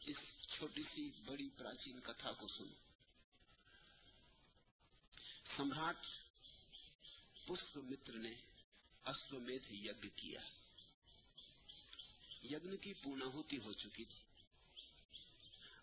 اس 0.07 0.17
چھوٹی 0.57 0.83
سی 0.83 1.11
بڑی 1.25 1.49
پراچین 1.59 2.01
کتھا 2.01 2.33
کو 2.33 2.49
سنو۔ 2.49 2.75
سمراٹ 5.57 5.97
پشپ 7.47 7.79
نے 8.09 8.33
اشومیدھ 9.05 9.73
یج 9.73 10.07
کیا۔ 10.17 10.41
یجن 12.43 12.77
کی 12.77 12.93
پورناہتی 12.95 13.59
ہو 13.59 13.73
چکی 13.73 14.05
تھی۔ 14.05 14.30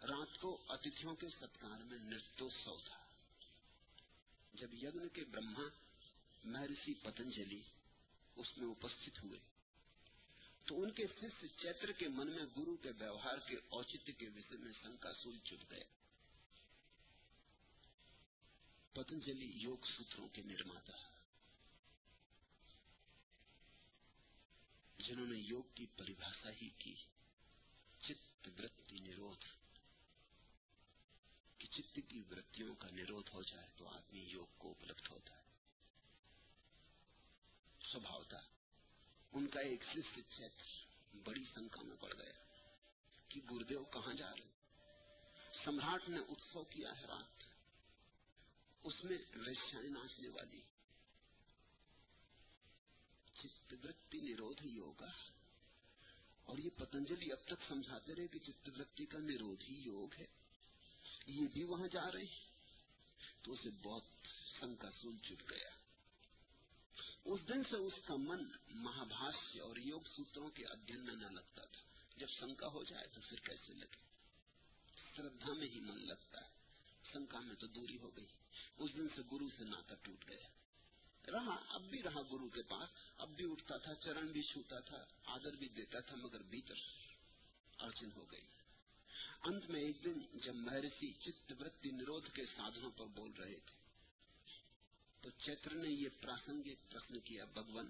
رات 0.01 0.41
کو 0.41 0.57
اتتھیوں 0.67 1.15
کے 1.15 1.27
ستکار 1.29 1.79
میں 1.79 1.97
نرتوتسو 1.97 2.77
تھا۔ 2.87 3.05
جب 4.53 4.73
یگن 4.73 5.09
کے 5.09 5.25
برہما 5.25 5.61
مہرشی 6.43 6.93
پتنجلی 6.93 7.61
اس 8.35 8.57
میں 8.57 8.67
اپستھت 8.67 9.23
ہوئے، 9.23 9.39
تو 10.65 10.81
ان 10.81 10.91
کے 10.91 11.07
شیشیہ 11.07 11.59
چیتر 11.61 11.91
کے 11.91 12.07
من 12.07 12.27
میں 12.27 12.45
گرو 12.57 12.75
کے 12.75 12.89
ویوہار 12.99 13.37
کے 13.37 13.55
اوچتیہ 13.69 14.13
کے 14.13 14.29
وشے 14.29 14.57
میں 14.57 14.73
شنکا 14.81 15.13
سول 15.13 15.39
چپ 15.39 15.71
گیا۔ 15.71 15.83
پتنجلی 18.93 19.51
یوگ 19.55 19.77
سوتروں 19.97 20.27
کے 20.27 20.41
نرماتا۔ 20.41 20.97
جنہوں 24.97 25.27
نے 25.27 25.37
یوگ 25.37 25.63
کی 25.75 25.85
پریبھاشا 25.85 26.49
ہی 26.61 26.69
کی 26.69 26.95
چت 28.01 28.49
وتی 28.59 28.99
نروھ 28.99 29.35
چت 31.77 31.99
کی 32.07 32.23
وتوں 32.31 32.75
کا 32.75 32.87
نروھ 32.91 33.29
ہو 33.33 33.43
جائے 33.43 33.67
تو 33.75 33.87
آدمی 33.87 34.19
یوگ 34.19 34.45
کو 34.57 34.71
اپلبھ 34.71 35.11
ہوتا 35.11 35.37
ہے۔ 35.37 35.43
سوبھاوتا 37.91 38.37
ان 39.31 39.47
کا 39.47 39.59
ایک 39.59 39.83
شیشیہ 39.83 40.23
چھیتر 40.37 40.65
بڑی 41.23 41.43
سنکھیا 41.53 41.83
میں 41.83 41.97
پڑ 41.97 42.13
گیا 42.13 42.31
کہ 43.29 43.41
گردیو 43.51 43.83
کہاں 43.83 44.13
جا 44.13 44.31
رہے 44.31 44.47
سمراٹ 45.65 46.09
نے 46.09 46.17
اتسو 46.19 46.63
کیا 46.63 46.97
ہے 46.97 47.05
رات 47.05 47.43
اس 48.83 49.03
میں 49.03 49.17
ویشیاں 49.35 49.83
ناچنے 49.83 50.29
والی۔ 50.29 50.61
چتوتی 53.33 54.21
نروھ 54.21 54.67
یوگا؟ 54.67 55.11
اور 56.43 56.57
یہ 56.57 56.69
پتنجلی 56.77 57.31
اب 57.31 57.45
تک 57.45 57.63
سمجھاتے 57.67 58.15
رہے 58.15 58.27
کہ 58.27 58.39
چتوتی 58.39 59.05
کا 59.05 59.17
نرودھی 59.17 59.73
یوگ 59.73 60.13
ہے۔ 60.19 60.46
یہ 61.27 61.47
بھی 61.53 61.63
وہاں 61.63 61.87
جا 61.87 62.11
رہے 62.11 62.25
ہیں۔ 62.25 62.47
تو 63.41 63.53
اسے 63.53 63.69
بہت 63.83 64.03
سنگ 64.59 64.75
کا 64.75 64.91
سول 64.91 65.17
چٹ 65.17 65.51
گیا۔ 65.51 65.69
اس 67.25 67.39
دن 67.47 67.63
سے 67.63 67.75
اس 67.75 67.93
کا 68.05 68.15
من 68.15 68.43
مہابھاشیہ 68.69 69.61
اور 69.61 69.75
یوگ 69.75 70.01
سوتروں 70.15 70.49
کے 70.49 70.65
ادھین 70.65 71.05
میں 71.05 71.15
نہ 71.15 71.25
لگتا 71.25 71.65
تھا۔ 71.65 71.79
جب 72.17 72.27
شنکا 72.29 72.67
ہو 72.67 72.83
جائے 72.83 73.07
تو 73.07 73.21
پھر 73.29 73.37
کیسے 73.37 73.73
لگے؟ 73.73 73.97
شردھا 75.15 75.53
میں 75.53 75.67
ہی 75.67 75.79
من 75.79 76.07
لگتا 76.07 76.41
ہے۔ 76.41 76.49
شنکا 77.13 77.39
میں 77.39 77.55
تو 77.55 77.67
دوری 77.67 77.97
ہو 77.97 78.17
گئی۔ 78.17 78.25
اس 78.77 78.91
دن 78.97 79.07
سے 79.15 79.21
گرو 79.31 79.49
سے 79.57 79.63
ناطا 79.63 79.95
ٹوٹ 79.95 80.29
گیا۔ 80.29 80.47
رہا، 81.31 81.55
اب 81.69 81.81
بھی 81.81 82.03
رہا 82.03 82.21
گرو 82.21 82.49
کے 82.49 82.61
پاس۔ 82.61 82.89
اب 83.17 83.29
بھی 83.29 83.51
اٹھتا 83.51 83.77
تھا، 83.77 83.95
چرن 83.95 84.27
بھی 84.27 84.41
چھوتا 84.41 84.79
تھا 84.79 85.05
آدر 85.23 85.55
بھی 85.55 85.67
دیتا 85.67 85.99
تھا، 85.99 86.15
مگر 86.15 86.41
بھیتر 86.41 86.75
ارچن 87.79 88.09
ہو 88.15 88.31
گئی۔ 88.31 88.56
انت 89.47 89.69
میں 89.69 89.81
ایک 89.81 90.03
دن 90.03 90.19
جب 90.45 90.55
مہرسی 90.61 91.11
چت 91.19 91.51
وتی 91.59 91.91
نروھ 91.91 92.29
کے 92.33 92.45
سادھنوں 92.45 92.89
پر 92.97 93.05
بول 93.15 93.31
رہے 93.31 93.59
تھے، 93.65 93.75
تو 95.23 95.29
چیتر 95.45 95.75
نے 95.75 95.89
یہ 95.89 96.09
پراسنگک 96.21 96.91
پرشن 96.91 97.19
کیا، 97.19 97.45
بھگوان، 97.53 97.89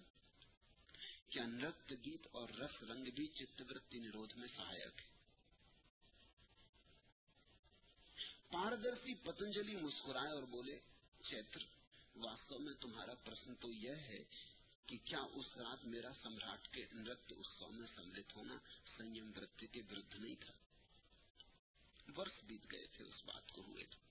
کیا 1.30 1.46
نرت 1.46 1.94
گیت 2.06 2.28
اور 2.32 2.50
رس 2.60 2.84
رنگ 2.84 3.10
بھی 3.16 3.28
چت 3.28 3.62
وتی 3.62 4.00
نروھ 4.00 4.38
میں 4.38 4.48
سہایک 4.58 5.02
ہے؟ 5.02 5.16
پاردرشی 8.50 9.14
پتنجلی 9.24 9.76
مسکرائے 9.76 10.32
اور 10.32 10.44
بولے 10.52 10.78
چیتر 11.22 11.66
واستو 12.16 12.60
میں 12.60 12.74
تمہارا 12.82 13.14
پرشن 13.24 13.56
تو 13.56 13.72
یہ 13.72 14.06
ہے 14.10 14.24
کہ 14.88 14.98
کیا 15.06 15.20
اس 15.34 15.58
رات 15.58 15.86
میرا 15.86 16.12
سمراٹ 16.22 16.68
کے 16.68 16.86
نرت 16.94 17.32
اتسو 17.32 17.72
میں 17.72 17.88
سملت 17.96 18.36
ہونا 18.36 18.58
سنیم 18.98 19.32
نتیہ 19.38 19.68
کے 19.72 19.82
ورد 19.92 20.16
نہیں 20.16 20.36
تھا؟ 20.40 20.54
برس 22.16 22.44
بیت 22.44 22.72
گئے 22.72 22.88
تھے، 22.88 23.04
اس 23.04 23.26
بات 23.26 23.52
کو 23.52 23.62
ہوئے 23.62 23.84
تھے۔ 23.84 24.08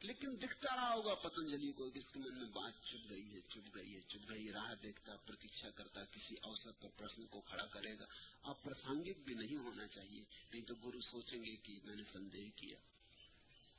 لیکن 0.00 0.36
دکھتا 0.42 0.76
رہا 0.76 0.94
ہوگا 0.94 1.14
پتنجلی 1.14 1.72
کو 1.72 1.88
جس 1.88 2.02
کے 2.12 2.20
من 2.20 2.34
میں 2.34 2.50
بات 2.52 2.72
چپ 2.84 3.10
گئی 3.10 3.34
ہے 3.34 3.40
چپ 3.40 3.74
گئی 3.74 3.94
ہے 3.94 4.00
چپ 4.00 4.30
گئی 4.30 4.52
راہ 4.52 4.74
دیکھتا 4.82 5.16
پرتیشا 5.16 5.70
کرتا، 5.70 6.04
کسی 6.04 6.34
اوسر 6.42 6.70
پر 6.72 6.88
پرشن 6.96 7.26
کو 7.26 7.40
کھڑا 7.40 7.66
کرے 7.66 7.98
گا۔ 7.98 8.04
اب 8.42 8.62
پرسانگک 8.62 9.20
بھی 9.24 9.34
نہیں 9.34 9.56
ہونا 9.56 9.86
چاہیے، 9.86 10.24
نہیں 10.52 10.62
تو 10.62 10.74
گرو 10.74 11.00
سوچیں 11.00 11.44
گے 11.44 11.56
کہ 11.56 11.78
میں 11.84 11.96
نے 11.96 12.02
سندے 12.12 12.48
کیا۔ 12.56 12.78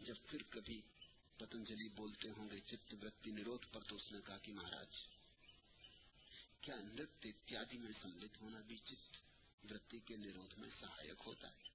جب 0.00 0.14
پھر 0.26 0.42
کبھی 0.48 0.80
پتنجلی 1.36 1.88
بولتے 1.88 2.28
ہوں 2.28 2.48
گے 2.50 2.60
چت 2.60 2.94
وتی 3.02 3.30
نروت 3.30 3.72
پر 3.72 3.80
تو 3.80 3.96
اس 3.96 4.12
نے 4.12 4.18
کہا 4.26 4.38
کہ 4.38 4.52
مہاراج، 4.52 4.96
کیا 6.60 6.76
نت 6.76 7.26
اتیادی 7.26 7.78
میں 7.78 7.92
سملت 8.02 8.42
ہونا 8.42 8.60
بھی 8.60 8.76
چت 8.76 9.23
وتی 9.72 9.98
کے 9.98 10.16
نروھ 10.16 10.58
میں 10.58 10.68
سہایک 10.80 11.22
ہوتا 11.26 11.48
ہے۔ 11.48 11.74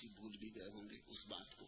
سی 0.00 0.08
بھول 0.08 0.36
بھی 0.36 0.54
گئے 0.54 0.68
ہوں 0.68 0.90
گے 0.90 0.96
اس 1.06 1.26
بات 1.26 1.58
کو۔ 1.58 1.66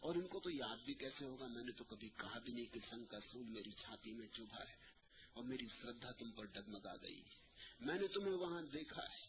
اور 0.00 0.14
ان 0.14 0.26
کو 0.26 0.40
تو 0.40 0.50
یاد 0.50 0.76
بھی 0.76 0.94
کیسے 0.94 1.24
ہوگا؟ 1.24 1.46
میں 1.46 1.64
نے 1.64 1.72
تو 1.72 1.84
کبھی 1.84 2.08
کہا 2.08 2.38
بھی 2.38 2.52
نہیں 2.52 2.64
کہ 2.64 2.80
سنگ 2.90 3.04
کا 3.04 3.20
سول 3.32 3.46
میری 3.46 3.70
چھاتی 3.70 4.12
میں 4.12 4.26
چبھا 4.26 4.64
ہے 4.68 4.76
اور 5.32 5.44
میری 5.44 5.66
شردھا 5.82 6.12
تم 6.12 6.30
پر 6.30 6.44
ڈگمگا 6.44 6.96
گئی 6.96 7.22
میں 7.80 7.94
نے 7.94 8.06
تمہیں 8.06 8.34
وہاں 8.34 8.62
دیکھا 8.62 9.02
ہے۔ 9.02 9.26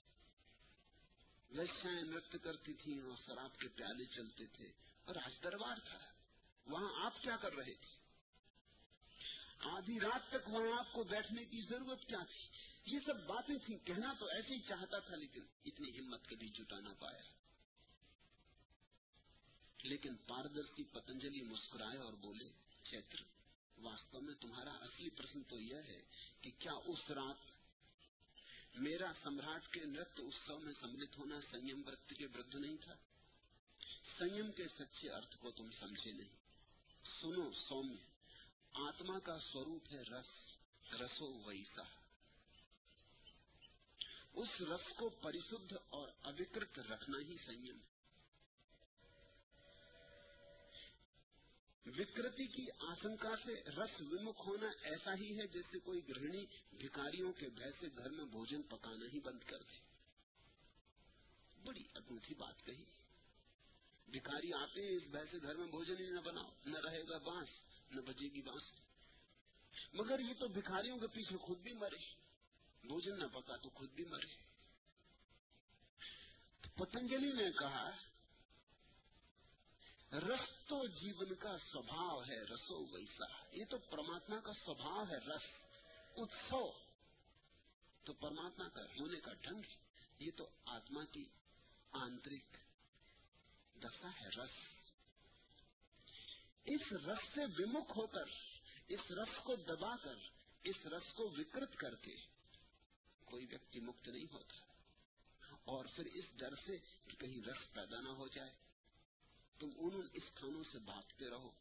ویسائیں 1.49 2.01
نرت 2.01 2.35
کرتی 2.43 2.73
تھی 2.73 2.99
اور 2.99 3.17
شراب 3.25 3.59
کے 3.59 3.67
پیالے 3.67 4.05
چلتے 4.05 4.45
تھے 4.45 4.71
اور 5.05 5.15
آج 5.15 5.43
دربار 5.43 5.77
تھا۔ 5.77 5.99
وہاں 6.65 7.05
آپ 7.05 7.21
کیا 7.21 7.35
کر 7.35 7.53
رہے 7.53 7.73
تھے؟ 7.73 7.99
آدھی 9.59 9.99
رات 9.99 10.29
تک 10.29 10.49
وہاں 10.49 10.79
آپ 10.79 10.93
کو 10.93 11.03
بیٹھنے 11.03 11.45
کی 11.45 11.61
ضرورت 11.69 12.05
کیا 12.05 12.23
تھی؟ 12.23 12.58
یہ 12.91 12.99
سب 13.05 13.27
باتیں 13.27 13.55
تھیں، 13.65 13.77
کہنا 13.77 14.13
تو 14.19 14.25
ایسے 14.25 14.55
ہی 14.55 14.59
چاہتا 14.59 14.99
تھا 14.99 15.15
لیکن 15.15 15.41
اتنی 15.65 15.99
ہمت 15.99 16.29
کبھی 16.29 16.47
جٹا 16.49 16.79
نہ 16.79 16.89
پایا۔ 16.99 17.21
لیکن 19.83 20.15
پاردرشی 20.15 20.83
پتنجلی 20.83 21.41
مسکرائے 21.41 21.97
اور 21.97 22.13
بولے، 22.13 22.49
چیتر، 22.83 23.19
واستو 23.77 24.21
میں 24.21 24.33
تمہارا 24.33 24.71
اصلی 24.71 25.09
پرشن 25.09 25.43
تو 25.43 25.59
یہ 25.59 25.75
ہے 25.75 26.01
کہ 26.41 26.51
کیا 26.59 26.71
اس 26.71 27.11
رات 27.11 27.51
میرا 28.75 29.11
سمراٹ 29.23 29.73
کے 29.73 29.85
نرت 29.85 30.11
اتسو 30.17 30.59
میں 30.59 30.73
سملت 30.81 31.17
ہونا 31.17 31.39
سنیم 31.51 31.81
ورت 31.87 32.09
کے 32.09 32.25
ورد 32.25 32.55
نہیں 32.55 32.77
تھا؟ 32.77 32.93
سنیم 34.17 34.51
کے 34.51 34.67
سچے 34.79 35.09
ارتھ 35.09 35.37
کو 35.37 35.51
تم 35.51 35.69
سمجھے 35.79 36.11
نہیں۔ 36.11 36.35
سنو 37.21 37.51
سومیہ، 37.67 38.03
آتما 38.73 39.19
کا 39.19 39.39
سوروپ 39.39 39.93
ہے 39.93 40.01
رس، 40.01 40.27
رسو 40.93 41.43
ویسا۔ 41.45 41.98
اس 44.33 44.61
رس 44.61 44.97
کو 44.97 45.09
پریشدھ 45.09 45.73
اور 45.89 46.07
اوکرت 46.23 46.79
رکھنا 46.79 47.17
ہی 47.19 47.35
سنیم 47.45 47.77
وکرتی 51.85 52.47
کی 52.47 52.65
آشنکا 52.79 53.29
سے 53.45 53.63
رس 53.63 54.01
ومک 54.01 54.41
ہونا 54.47 54.67
ایسا 54.81 55.15
ہی 55.15 55.39
ہے 55.39 55.47
جیسے 55.47 55.79
کوئی 55.79 56.07
گرہنی 56.07 56.45
بھکاریوں 56.71 57.33
کے 57.33 57.49
بھے 57.49 57.71
سے 57.79 57.87
گھر 57.97 58.09
میں 58.09 58.25
بھوجن 58.25 58.61
پکانا 58.61 59.05
ہی 59.13 59.19
بند 59.19 59.39
کر 59.39 59.57
دے۔ 59.57 59.79
بڑی 61.63 61.83
انوکھی 61.95 62.35
بات 62.35 62.65
کہی۔ 62.65 62.83
بھکاری 64.07 64.53
آتے 64.53 64.81
ہیں 64.81 64.97
اس 64.97 65.03
بھے 65.03 65.25
سے 65.31 65.37
گھر 65.41 65.55
میں 65.55 65.67
بھوجن 65.67 65.95
ہی 65.99 66.09
نہ 66.09 66.19
بناؤ، 66.19 66.49
نہ 66.65 66.77
رہے 66.77 67.03
گا 67.09 67.17
بانس، 67.17 67.49
نہ 67.91 68.01
بجے 68.01 68.27
گی 68.27 68.41
بانس۔ 68.41 68.63
مگر 69.93 70.19
یہ 70.19 70.33
تو 70.39 70.47
بھکاریوں 70.47 70.97
کے 70.97 71.07
پیچھے 71.07 71.37
خود 71.37 71.57
بھی 71.57 71.73
مرے۔ 71.73 72.28
مجھے 72.83 73.11
نہ 73.11 73.25
پتا 73.25 73.55
تو 73.55 73.69
خود 73.69 73.89
بھی 73.89 74.05
مرے۔ 74.05 74.49
پتنجلی 76.75 77.31
نے 77.31 77.51
کہا، 77.51 77.89
رس 80.13 80.67
تو 80.67 80.87
جیون 80.87 81.35
کا 81.35 81.57
سوبھاؤ 81.57 82.21
ہے، 82.21 82.41
رسو 82.41 82.95
ویسا۔ 82.95 83.55
یہ 83.55 83.65
تو 83.65 83.77
پرماتما 83.77 84.39
کا 84.39 84.53
سوبھاؤ 84.53 85.05
ہے، 85.05 85.17
رس، 85.17 85.41
اتسو۔ 86.15 86.71
تو 88.03 88.13
پرماتما 88.13 88.67
کا 88.69 88.81
ہونے 88.81 89.19
کا 89.19 89.33
ڈھنگ 89.33 89.61
یہ 90.19 90.31
تو 90.37 90.49
آتما 90.65 91.05
کی 91.05 91.25
آنترک 91.91 92.57
دشا 93.83 94.09
ہے، 94.21 94.27
رس۔ 94.27 94.49
اس 96.65 96.91
رس 96.91 97.35
سے 97.35 97.63
ومکھ 97.63 97.97
ہو 97.97 98.07
کر، 98.07 98.25
اس 98.87 99.11
رس 99.11 99.43
کو 99.43 99.55
دبا 99.55 99.95
کر، 100.03 100.15
اس 100.63 100.85
رس 100.85 101.13
کو 101.13 101.23
وکرت 101.29 101.75
کر 101.75 101.95
کے 101.95 102.38
کوئی 103.29 103.45
ویکتی 103.49 103.79
مکت 103.79 104.07
نہیں 104.07 104.33
ہوتا۔ 104.33 104.59
اور 105.63 105.85
پھر 105.95 106.05
اس 106.05 106.25
ڈر 106.35 106.55
سے 106.65 106.77
کہ 106.77 107.15
کہیں 107.17 107.41
رس 107.41 107.73
پیدا 107.73 108.01
نہ 108.01 108.09
ہو 108.09 108.27
جائے۔ 108.27 108.53
تم 109.59 109.69
ان 109.75 110.07
استھانوں 110.13 110.63
سے 110.71 110.79
بھاگتے 110.79 111.29
رہو۔ 111.29 111.51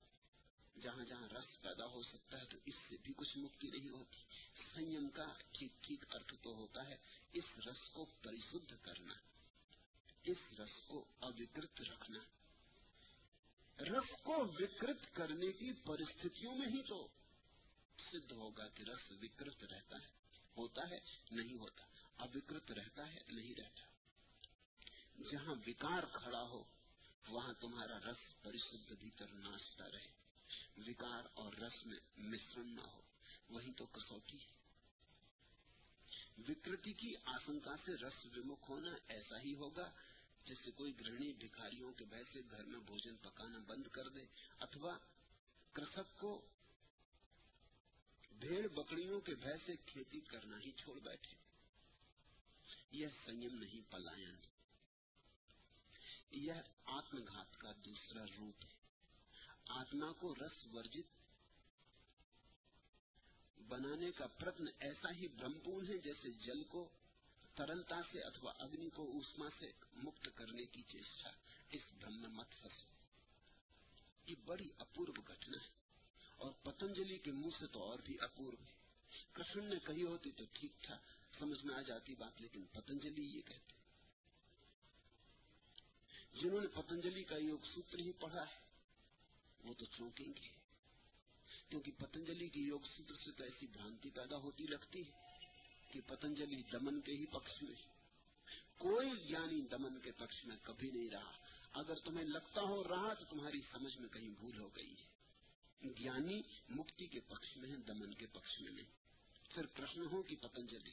جہاں 0.81 1.05
جہاں 1.05 1.29
رس 1.29 1.61
پیدا 1.61 1.87
ہو 1.87 2.03
سکتا 2.03 2.41
ہے 2.41 2.45
تو 2.45 2.59
اس 2.67 2.75
سے 2.89 2.97
بھی 3.03 3.15
کچھ 3.17 3.39
مکتی 3.39 3.71
نہیں 3.71 3.91
ہوتی۔ 3.91 4.19
سنیم 4.75 5.09
کا 5.09 5.25
ٹھیک 5.53 5.73
ٹھیک 5.83 6.15
ارتھ 6.15 6.35
تو 6.43 6.55
ہوتا 6.55 6.87
ہے۔ 6.87 6.97
اس 7.33 7.45
رس 7.67 7.91
کو 7.93 8.05
پریشد 8.05 8.73
کرنا۔ 8.83 9.15
اس 10.23 10.61
رس 10.61 10.87
کو 10.87 11.05
اوکرت 11.19 11.81
رکھنا۔ 11.81 12.19
رس 13.83 14.23
کو 14.23 14.35
وکرت 14.39 15.15
کرنے 15.15 15.53
کی 15.53 15.73
پرستوں 15.73 16.59
میں 16.59 16.67
ہی 16.67 16.83
تو 16.83 17.09
سدھ 17.99 18.33
ہوگا 18.33 18.69
کہ 18.69 18.83
رس 18.83 19.13
وکرت 19.13 19.65
رہتا 19.65 19.97
ہے۔ 19.97 20.28
ہوتا 20.59 20.91
ہے، 20.91 20.99
نہیں 21.31 21.57
ہوتا۔ 21.59 21.85
ابکرت 22.19 22.71
رہتا 22.71 23.13
ہے، 23.13 23.19
نہیں 23.29 23.55
رہتا۔ 23.55 23.83
جہاں 25.31 25.55
وکار 25.67 26.03
کھڑا 26.13 26.43
ہو، 26.43 26.65
وہاں 27.29 27.53
تمہارا 27.61 27.99
رس 27.99 28.43
پریشد 28.43 28.93
بھیتر 28.93 29.27
ناچتا 29.29 29.91
رہے۔ 29.91 30.11
وکار 30.77 31.23
اور 31.35 31.53
رس 31.53 31.87
میں 31.87 31.99
مشرن 32.17 32.69
نہ 32.69 32.81
ہو، 32.81 33.01
وہی 33.51 33.73
تو 33.73 33.87
کسوٹی 33.87 34.37
ہے۔ 34.37 34.59
وکرتی 36.49 36.93
کی 36.93 37.15
آشنکا 37.25 37.77
سے 37.85 37.93
رس 37.93 38.27
ومک 38.37 38.65
ہونا 38.69 38.91
ایسا 39.09 39.41
ہی 39.41 39.55
ہوگا 39.55 39.91
جیسے 40.45 40.71
کوئی 40.71 41.01
گرنی 41.01 41.33
بھکاریوں 41.33 41.93
کے 41.93 42.05
ویسے 42.11 42.41
گھر 42.51 42.65
میں 42.65 42.81
بھوجن 42.81 43.17
پکانا 43.17 43.59
بند 43.59 43.87
کر 43.87 44.09
دے 44.09 44.21
اتوا 44.59 44.99
کرسک 45.73 46.19
کو 46.19 46.47
بھیڑ 48.41 48.69
بکریوں 48.69 49.21
کے 49.21 49.35
بھے 49.35 49.57
سے 49.67 49.73
کھیتی 49.87 50.21
کرنا 50.21 50.59
ہی 50.59 50.73
چھوڑ 50.73 50.99
بیٹھے۔ 50.99 51.37
یہ 52.91 53.07
سنیم 53.25 53.55
نہیں 53.55 53.93
پلایا 53.93 54.31
یہ 56.31 56.53
آتم 56.85 57.25
گھات 57.25 57.57
کا 57.59 57.73
دوسرا 57.85 58.25
روپ 58.39 58.65
ہے۔ 58.65 58.69
آتما 59.69 60.13
کو 60.13 60.35
رس 60.35 60.67
ورجت 60.73 61.19
بنانے 63.69 64.11
کا 64.13 64.27
پرتن 64.27 64.65
ایسا 64.79 65.13
ہی 65.13 65.29
برہمپول 65.29 65.89
ہے 65.89 65.99
جیسے 65.99 66.31
جل 66.31 66.65
کو 66.65 66.89
ترلتا 67.55 68.01
سے 68.13 68.23
اتوا 68.23 68.53
اگنی 68.59 68.91
کو 68.91 69.03
اشما 69.03 69.49
سے 69.59 69.67
مکت 69.93 70.29
کرنے 70.35 70.65
کی 70.65 70.83
چیشا 70.83 71.29
اس 71.71 71.83
برہم 72.01 72.37
مت 72.37 72.51
پھنسو۔ 72.51 72.87
یہ 74.27 74.35
بڑی 74.45 74.69
اپورو 74.79 75.13
گھٹنا 75.13 75.59
ہے۔ 75.65 75.78
اور 76.39 76.53
پتنجلی 76.53 77.19
کے 77.19 77.33
منہ 77.33 77.51
سے 77.61 77.67
تو 77.67 77.83
اور 77.83 77.99
بھی 77.99 78.17
اپورو 78.21 78.57
ہے 78.61 78.79
کسن 79.33 79.65
نے 79.65 79.77
کہی 79.87 80.03
ہوتی 80.03 80.31
تو 80.31 80.45
ٹھیک 80.53 80.73
تھا، 80.83 80.99
سمجھ 81.39 81.65
میں 81.65 81.75
آ 81.75 81.81
جاتی 81.81 82.15
بات، 82.15 82.41
لیکن 82.41 82.65
پتنجلی 82.73 83.37
یہ 83.37 83.41
کہتے 83.41 83.79
جنہوں 86.41 86.61
نے 86.61 86.67
پتنجلی 86.67 87.25
کا 87.25 87.37
یوگ 87.37 87.59
سوتر 87.75 87.99
ہی 87.99 88.13
پڑھا 88.13 88.43
ہے، 88.43 88.61
وہ 89.65 89.75
تو 89.75 89.85
چونکیں 89.85 90.27
گے۔ 90.27 90.49
کیونکہ 91.69 91.93
پتنجلی 91.99 92.49
کی 92.49 92.61
یوگ 92.61 92.81
سوتر 92.97 93.15
سے 93.25 93.31
تو 93.33 93.45
ایسی 93.45 93.67
بھرانتی 93.67 94.11
پیدا 94.11 94.37
ہوتی 94.37 94.65
لگتی 94.67 95.03
ہے 95.07 95.11
کہ 95.91 96.01
پتنجلی 96.07 96.63
دمن 96.73 97.01
کے 97.01 97.13
ہی 97.13 97.27
پکش 97.27 97.63
میں 97.63 97.75
کوئی 98.79 99.11
جانی 99.29 99.61
دمن 99.61 100.01
کے 100.01 100.13
پکش 100.13 100.45
میں 100.45 100.57
کبھی 100.63 100.91
نہیں 100.91 101.11
رہا۔ 101.11 101.33
اگر 101.73 101.95
تمہیں 101.95 102.25
لگتا 102.25 102.61
ہو 102.61 102.85
رہا 102.85 103.15
تو 103.15 103.25
تمہاری 103.25 103.61
سمجھ 103.73 103.99
میں 103.99 104.09
کہیں 104.09 104.29
بھول 104.29 104.59
ہو 104.59 104.69
گئی 104.77 104.95
ہے۔ 104.99 105.18
گیانی 105.85 106.43
مکتی 106.69 107.07
کے 107.07 107.21
پکش 107.21 107.57
میں 107.57 107.69
ہیں، 107.69 107.77
دمن 107.77 108.15
کے 108.15 108.27
پکش 108.27 108.61
میں 108.61 108.73
نہیں۔ 108.73 108.87
پھر 109.55 109.67
پرشن 109.67 110.07
ہو 110.07 110.23
کہ 110.23 110.37
پتنجلی۔ 110.37 110.91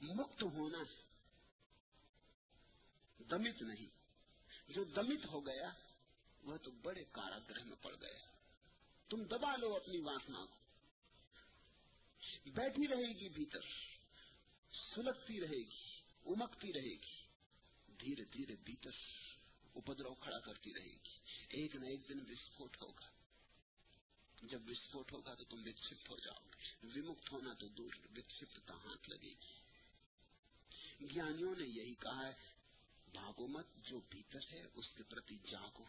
مکت 0.00 0.42
ہونا 0.42 0.78
ہے۔ 0.78 1.02
دمت 3.24 3.62
نہیں۔ 3.62 3.86
جو 4.72 4.84
دمت 4.84 5.26
ہو 5.26 5.46
گیا، 5.46 5.72
وہ 6.42 6.56
تو 6.56 6.70
بڑے 6.70 7.04
کاراگرہ 7.04 7.64
میں 7.64 7.76
پڑ 7.82 7.94
گیا۔ 8.00 8.26
تم 9.08 9.24
دبا 9.24 9.56
لو 9.56 9.76
اپنی 9.76 9.98
واسنا 9.98 10.46
کو 10.46 10.62
بیٹھی 12.46 12.88
رہے 12.88 13.20
گی 13.20 13.28
بھیتر۔ 13.28 13.60
سلگتی 14.94 15.40
رہے 15.40 15.58
گی، 15.58 16.00
امکتی 16.26 16.72
رہے 16.72 16.90
گی۔ 16.90 17.22
دھیرے 18.00 18.24
دھیرے 18.24 18.56
بھیتر 18.64 18.90
اپدرو 19.74 20.14
کھڑا 20.14 20.38
کرتی 20.38 20.74
رہے 20.74 20.92
گی۔ 20.92 21.21
ایک 21.52 21.76
نہ 21.76 21.86
ایک 21.86 22.08
دن 22.08 22.20
وسفوٹ 22.20 22.82
ہوگا۔ 22.82 23.06
جب 24.42 24.62
وسفوٹ 24.68 25.12
ہوگا 25.12 25.34
تو 25.34 25.44
تم 25.44 25.62
وکسپت 25.66 26.10
ہو 26.10 26.16
جاؤ 26.18 26.44
گے۔ 26.44 27.00
ومکت 27.00 27.32
ہونا 27.32 27.52
تو 27.54 27.68
دور 27.68 27.90
وکسپتا 28.16 28.74
ہاتھ 28.74 29.10
لگے 29.10 29.34
گی۔ 29.42 29.62
جانوں 31.14 31.54
نے 31.58 31.66
یہی 31.66 31.94
کہا 31.94 32.28
ہے، 32.28 32.32
بھاگو 33.12 33.46
مت، 33.46 33.66
جو 33.76 34.00
بھیتر 34.00 34.38
ہے، 34.52 34.62
اس 34.74 34.84
کے 34.96 35.02
پرتی 35.02 35.36
جاگو۔ 35.50 35.84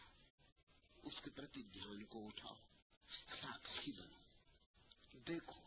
اس 1.02 1.20
کے 1.24 1.30
پرتی 1.30 1.62
دھیان 1.62 2.04
کو 2.04 2.26
اٹھاؤ۔ 2.26 2.54
ساکھی 3.40 3.92
بنو۔ 3.92 4.18
دیکھو 5.28 5.60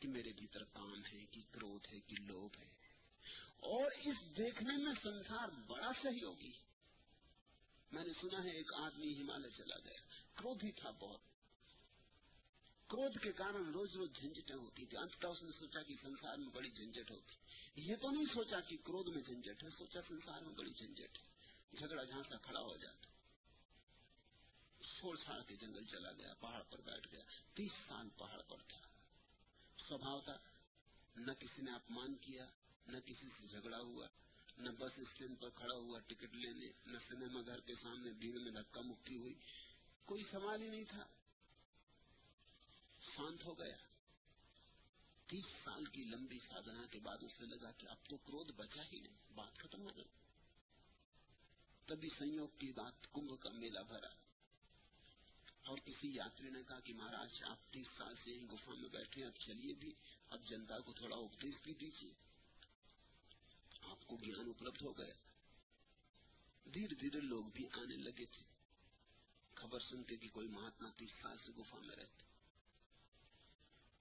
کہ 0.00 0.08
میرے 0.08 0.32
بھیتر 0.32 0.64
کام 0.64 1.06
ہے، 1.12 1.26
کہ 1.26 1.40
کرودھ 1.50 1.94
ہے، 1.94 2.00
کہ 2.00 2.16
لوبھ 2.20 2.58
ہے۔ 2.60 2.68
اور 3.56 3.90
اس 3.90 4.36
دیکھنے 4.36 4.76
میں 4.76 4.92
سنسار 5.02 5.48
بڑا 5.48 5.90
سہی 6.02 6.24
ہوگی۔ 6.24 6.52
میں 7.94 8.04
نے 8.04 8.12
سنا 8.20 8.44
ہے 8.44 8.50
ایک 8.50 8.74
آدمی 8.74 9.20
ہمالیہ 9.20 9.50
چلا 9.56 9.76
گیا۔ 9.84 10.00
کرودھی 10.34 10.72
تھا 10.72 10.90
بہت۔ 10.90 11.20
کرودھ 12.88 13.18
کے 13.18 13.32
کارن 13.32 13.72
روز 13.72 13.96
روز 13.96 14.10
جھنجٹیں 14.14 14.54
ہوتی 14.54 14.86
تھی 14.86 14.96
انتہا 14.96 15.28
اس 15.28 15.42
نے 15.42 15.50
سوچا 15.58 15.82
کہ 15.82 15.94
سنسار 16.02 16.36
میں 16.36 16.48
بڑی 16.48 16.70
جھنجٹ 16.70 17.10
ہوتی۔ 17.10 17.34
یہ 17.76 17.96
تو 17.96 18.10
نہیں 18.10 18.24
سوچا 18.34 18.60
کہ 18.60 18.76
کرودھ 18.76 19.08
میں 19.10 19.22
جھنجٹ 19.22 19.64
ہے، 19.64 19.68
سوچا 19.78 20.00
سنسار 20.08 20.42
میں 20.42 20.54
بڑی 20.54 20.70
جھنجٹ 20.70 21.18
ہے۔ 21.18 21.22
جھگڑا 21.78 22.04
جھانسا 22.04 22.36
کھڑا 22.36 22.60
ہو 22.60 22.76
جاتا۔ 22.76 23.06
سوڑ 25.00 25.16
چھاڑ 25.16 25.42
کے 25.42 25.56
جنگل 25.56 25.84
چلا 25.84 26.12
گیا، 26.12 26.34
پہاڑ 26.34 26.62
پر 26.62 26.80
بیٹھ 26.80 27.08
گیا۔ 27.12 27.22
تیس 27.54 27.72
سال 27.88 28.08
پہاڑ 28.18 28.42
پر 28.42 28.56
تھا۔ 28.68 28.80
سوبھاؤ 29.88 30.20
تھا 30.20 30.38
نہ 31.16 31.32
کسی 31.32 31.62
نے 31.62 31.72
اپمان 31.72 32.14
کیا، 32.14 32.46
نہ 32.86 32.98
کسی 32.98 33.28
سے 33.40 33.46
جھگڑا 33.46 33.78
ہوا۔ 33.78 34.06
نہ 34.58 34.70
بس 34.70 34.92
اسٹینڈ 34.96 35.40
پر 35.40 35.50
کھڑا 35.50 35.74
ہوا 35.74 35.98
ٹکٹ 35.98 36.34
لینے، 36.34 36.66
نہ 36.86 36.98
سنیما 37.08 37.40
گھر 37.46 37.60
کے 37.60 37.74
سامنے 37.82 38.12
بھیڑ 38.12 38.38
میں 38.38 38.52
دھکا 38.52 38.80
مکھی 38.80 39.16
ہوئی۔ 39.16 39.34
کوئی 40.04 40.24
سوال 40.30 40.62
ہی 40.62 40.68
نہیں 40.68 40.84
تھا۔ 40.84 41.06
شانت 43.16 43.44
ہو 43.44 43.58
گیا۔ 43.58 43.76
تیس 45.26 45.44
سال 45.64 45.84
کی 45.84 46.04
لمبی 46.04 46.38
سادنا 46.38 46.86
کے 46.90 46.98
بعد 46.98 47.16
اسے 47.20 47.44
لگا 47.46 47.70
کہ 47.72 47.86
اب 47.86 47.96
تو 48.08 48.16
کرودھ 48.16 48.52
بچا 48.52 48.82
ہی 48.92 49.00
نہیں، 49.00 49.32
بات 49.34 49.58
ختم 49.58 49.82
ہو 49.82 49.96
گئی۔ 49.96 50.04
تبھی 51.86 52.08
سنوگ 52.18 52.48
کی 52.48 52.72
بات 52.72 53.12
کمبھ 53.12 53.40
کا 53.40 53.50
میلہ 53.50 53.80
بھرا۔ 53.80 54.08
اور 55.62 55.78
کسی 55.78 56.14
یاتری 56.14 56.50
نے 56.50 56.62
کہا 56.68 56.80
کہ 56.80 56.92
مہاراج، 56.92 57.44
آپ 57.44 57.72
تیس 57.72 57.86
سال 57.98 58.14
سے 58.24 58.30
گفا 58.52 58.72
میں 58.74 58.88
بیٹھے 58.88 59.24
اب 59.24 59.32
چلیے 59.38 59.74
بھی۔ 59.74 59.92
اب 60.30 60.40
جنتا 60.48 60.78
کو 60.78 60.92
تھوڑا 60.92 61.16
اپدیش 61.16 61.54
بھی 61.62 61.74
دیجیے۔ 61.74 62.23
کو 64.06 64.16
گیان 64.16 64.50
اپلبدھ 64.50 64.82
ہو 64.82 64.98
گیا 64.98 65.14
دھیرے 66.74 66.94
دھیرے 66.94 67.20
لوگ 67.20 67.44
بھی 67.54 67.66
آنے 67.72 67.96
لگے 67.96 68.24
تھے۔ 68.24 68.42
خبر 69.54 69.78
سنتے 69.80 70.16
کہ 70.16 70.28
کوئی 70.32 70.48
مہاتما 70.48 70.88
تیس 70.96 71.10
سال 71.22 71.36
سے 71.46 71.52
گفا 71.52 71.78
میں 71.78 71.96
رہتے۔ 71.96 72.22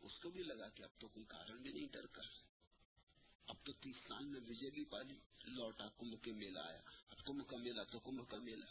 اس 0.01 0.11
کو 0.23 0.29
بھی 0.29 0.43
لگا 0.43 0.69
کہ 0.69 0.83
اب 0.83 0.89
تو 0.99 1.07
کوئی 1.07 1.25
کارن 1.25 1.61
بھی 1.61 1.71
نہیں 1.71 1.87
ڈر 1.91 2.05
کر۔ 2.05 2.23
اب 3.47 3.55
تو 3.63 3.71
تیس 3.71 3.95
سال 4.07 4.25
میں 4.25 4.41
وجے 4.49 4.69
بھی 4.69 4.85
پالی۔ 4.85 5.15
لوٹا 5.43 5.87
کمبھ 5.97 6.23
کے 6.23 6.31
میلہ 6.31 6.59
آیا۔ 6.59 6.81
اب 7.09 7.25
کمبھ 7.25 7.49
کا 7.49 7.57
میلہ، 7.57 7.81
تو 7.91 7.99
کمبھ 7.99 8.29
کا 8.29 8.37
میلہ۔ 8.37 8.65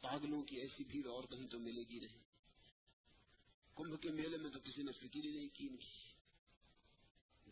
پاگلوں 0.00 0.42
کی 0.42 0.56
ایسی 0.56 0.84
بھیڑ 0.84 1.06
اور 1.06 1.24
کہیں 1.24 1.46
تو 1.46 1.58
ملے 1.58 1.82
گی 1.88 1.98
نہیں۔ 1.98 2.18
کمبھ 3.74 4.02
کے 4.02 4.10
میلے 4.10 4.36
میں 4.36 4.50
تو 4.50 4.58
کسی 4.60 4.82
نے 4.82 4.92
فکر 4.92 5.24
ہی 5.24 5.30
نہیں 5.30 5.48
کی۔ 5.48 5.68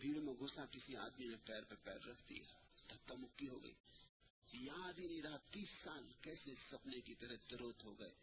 بھیڑ 0.01 0.21
میں 0.21 0.35
گھسا 0.35 0.65
کسی 0.67 0.97
آدمی 0.97 1.27
نے 1.27 1.37
پیر 1.45 1.63
پہ 1.69 1.75
پیر 1.85 2.07
رکھ 2.07 2.29
دیا 2.29 2.43
دھکا 2.91 3.15
مکی 3.15 3.49
ہو 3.49 3.63
گئی۔ 3.63 3.73
یاد 4.53 4.99
ہی 4.99 5.07
نہیں 5.07 5.23
رہا، 5.23 5.37
تیس 5.37 5.69
سال 5.85 6.07
کیسے 6.21 6.51
سپنے 6.71 7.01
کی 7.01 7.15
طرح 7.15 7.37
تروت 7.49 7.85
ہو 7.85 7.99
گئے۔ 7.99 8.15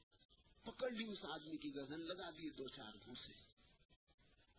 پکڑ 0.63 0.91
لی 0.91 1.03
اس 1.03 1.25
آدمی 1.25 1.57
کی 1.57 1.75
گردن، 1.75 1.99
لگا 1.99 2.29
دیے 2.37 2.49
دو 2.49 2.67
چار 2.67 2.91
گھوسے 3.05 3.33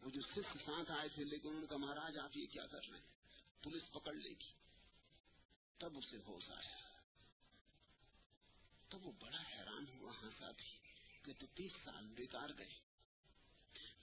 وہ 0.01 0.11
جو 0.11 0.21
صرف 0.35 0.57
ساتھ 0.67 0.93
آئے 0.93 1.09
تھے، 1.09 1.25
لیکن 1.25 1.49
ان 1.49 1.67
کا 1.67 1.77
مہاراج، 1.77 2.19
آپ 2.19 2.37
یہ 2.37 2.47
کیا 2.47 2.67
کر 2.67 2.81
رہے 2.91 2.99
ہیں؟ 2.99 3.07
پولیس 3.62 3.83
پکڑ 3.93 4.14
لے 4.14 4.31
گی۔ 4.31 4.53
تب 5.79 5.99
اسے 5.99 6.17
ہوش 6.17 6.51
آیا۔ 6.51 6.77
تو 8.89 8.99
وہ 8.99 9.12
بڑا 9.19 9.43
حیران 9.53 9.85
ہوا 9.89 10.12
ہاں 10.12 10.23
ہنسا 10.23 10.51
بھی 10.51 10.79
کہ 11.23 11.33
تو 11.39 11.47
تیس 11.55 11.73
سال 11.85 12.07
بیکار 12.07 12.49
گئے۔ 12.59 12.79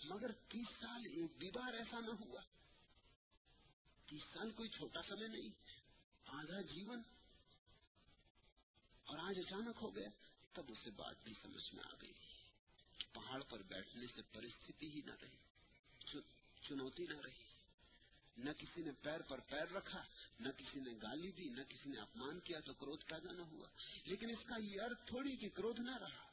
مگر 0.03 0.31
تیس 0.31 0.67
سال 0.81 1.05
ایک 1.05 1.37
بھی 1.37 1.51
بار 1.51 1.73
ایسا 1.73 1.99
نہ 1.99 2.11
ہوا۔ 2.19 2.41
تیس 4.13 4.33
سال 4.33 4.51
کوئی 4.51 4.69
چھوٹا 4.69 5.01
سمے 5.01 5.27
نہیں، 5.27 5.49
آدھا 6.25 6.61
جیون۔ 6.61 7.01
اور 9.03 9.17
آج 9.17 9.39
اچانک 9.39 9.77
ہو 9.81 9.95
گیا، 9.95 10.09
تب 10.53 10.63
اسے 10.69 10.89
بات 10.89 11.15
بھی 11.23 11.33
سمجھ 11.41 11.75
میں 11.75 11.83
آ 11.83 11.95
گئی۔ 12.01 12.11
پہاڑ 13.11 13.43
پر 13.43 13.61
بیٹھنے 13.61 14.05
سے 14.15 14.21
پرستھتی 14.21 14.89
ہی 14.89 15.01
نہ 15.05 15.11
رہی 15.21 15.37
چنوتی 16.61 17.03
نہ 17.03 17.17
رہی۔ 17.25 17.43
نہ 18.37 18.51
کسی 18.51 18.83
نے 18.83 18.91
پیر 19.01 19.21
پر 19.21 19.39
پیر 19.39 19.71
رکھا، 19.71 20.03
نہ 20.39 20.49
کسی 20.57 20.79
نے 20.79 20.91
گالی 21.01 21.31
دی، 21.31 21.49
نہ 21.49 21.63
کسی 21.63 21.89
نے 21.89 22.01
اپمان 22.01 22.39
کیا 22.39 22.59
تو 22.59 22.73
کروھ 22.73 23.05
پیدا 23.05 23.31
نہ 23.31 23.41
ہوا۔ 23.41 23.67
لیکن 24.05 24.29
اس 24.29 24.45
کا 24.45 24.55
یہ 24.57 24.81
ارتھ 24.81 25.07
تھوڑی 25.07 25.37
کہ 25.37 25.49
کروھ 25.49 25.79
نہ 25.79 25.97
رہا۔ 25.97 26.31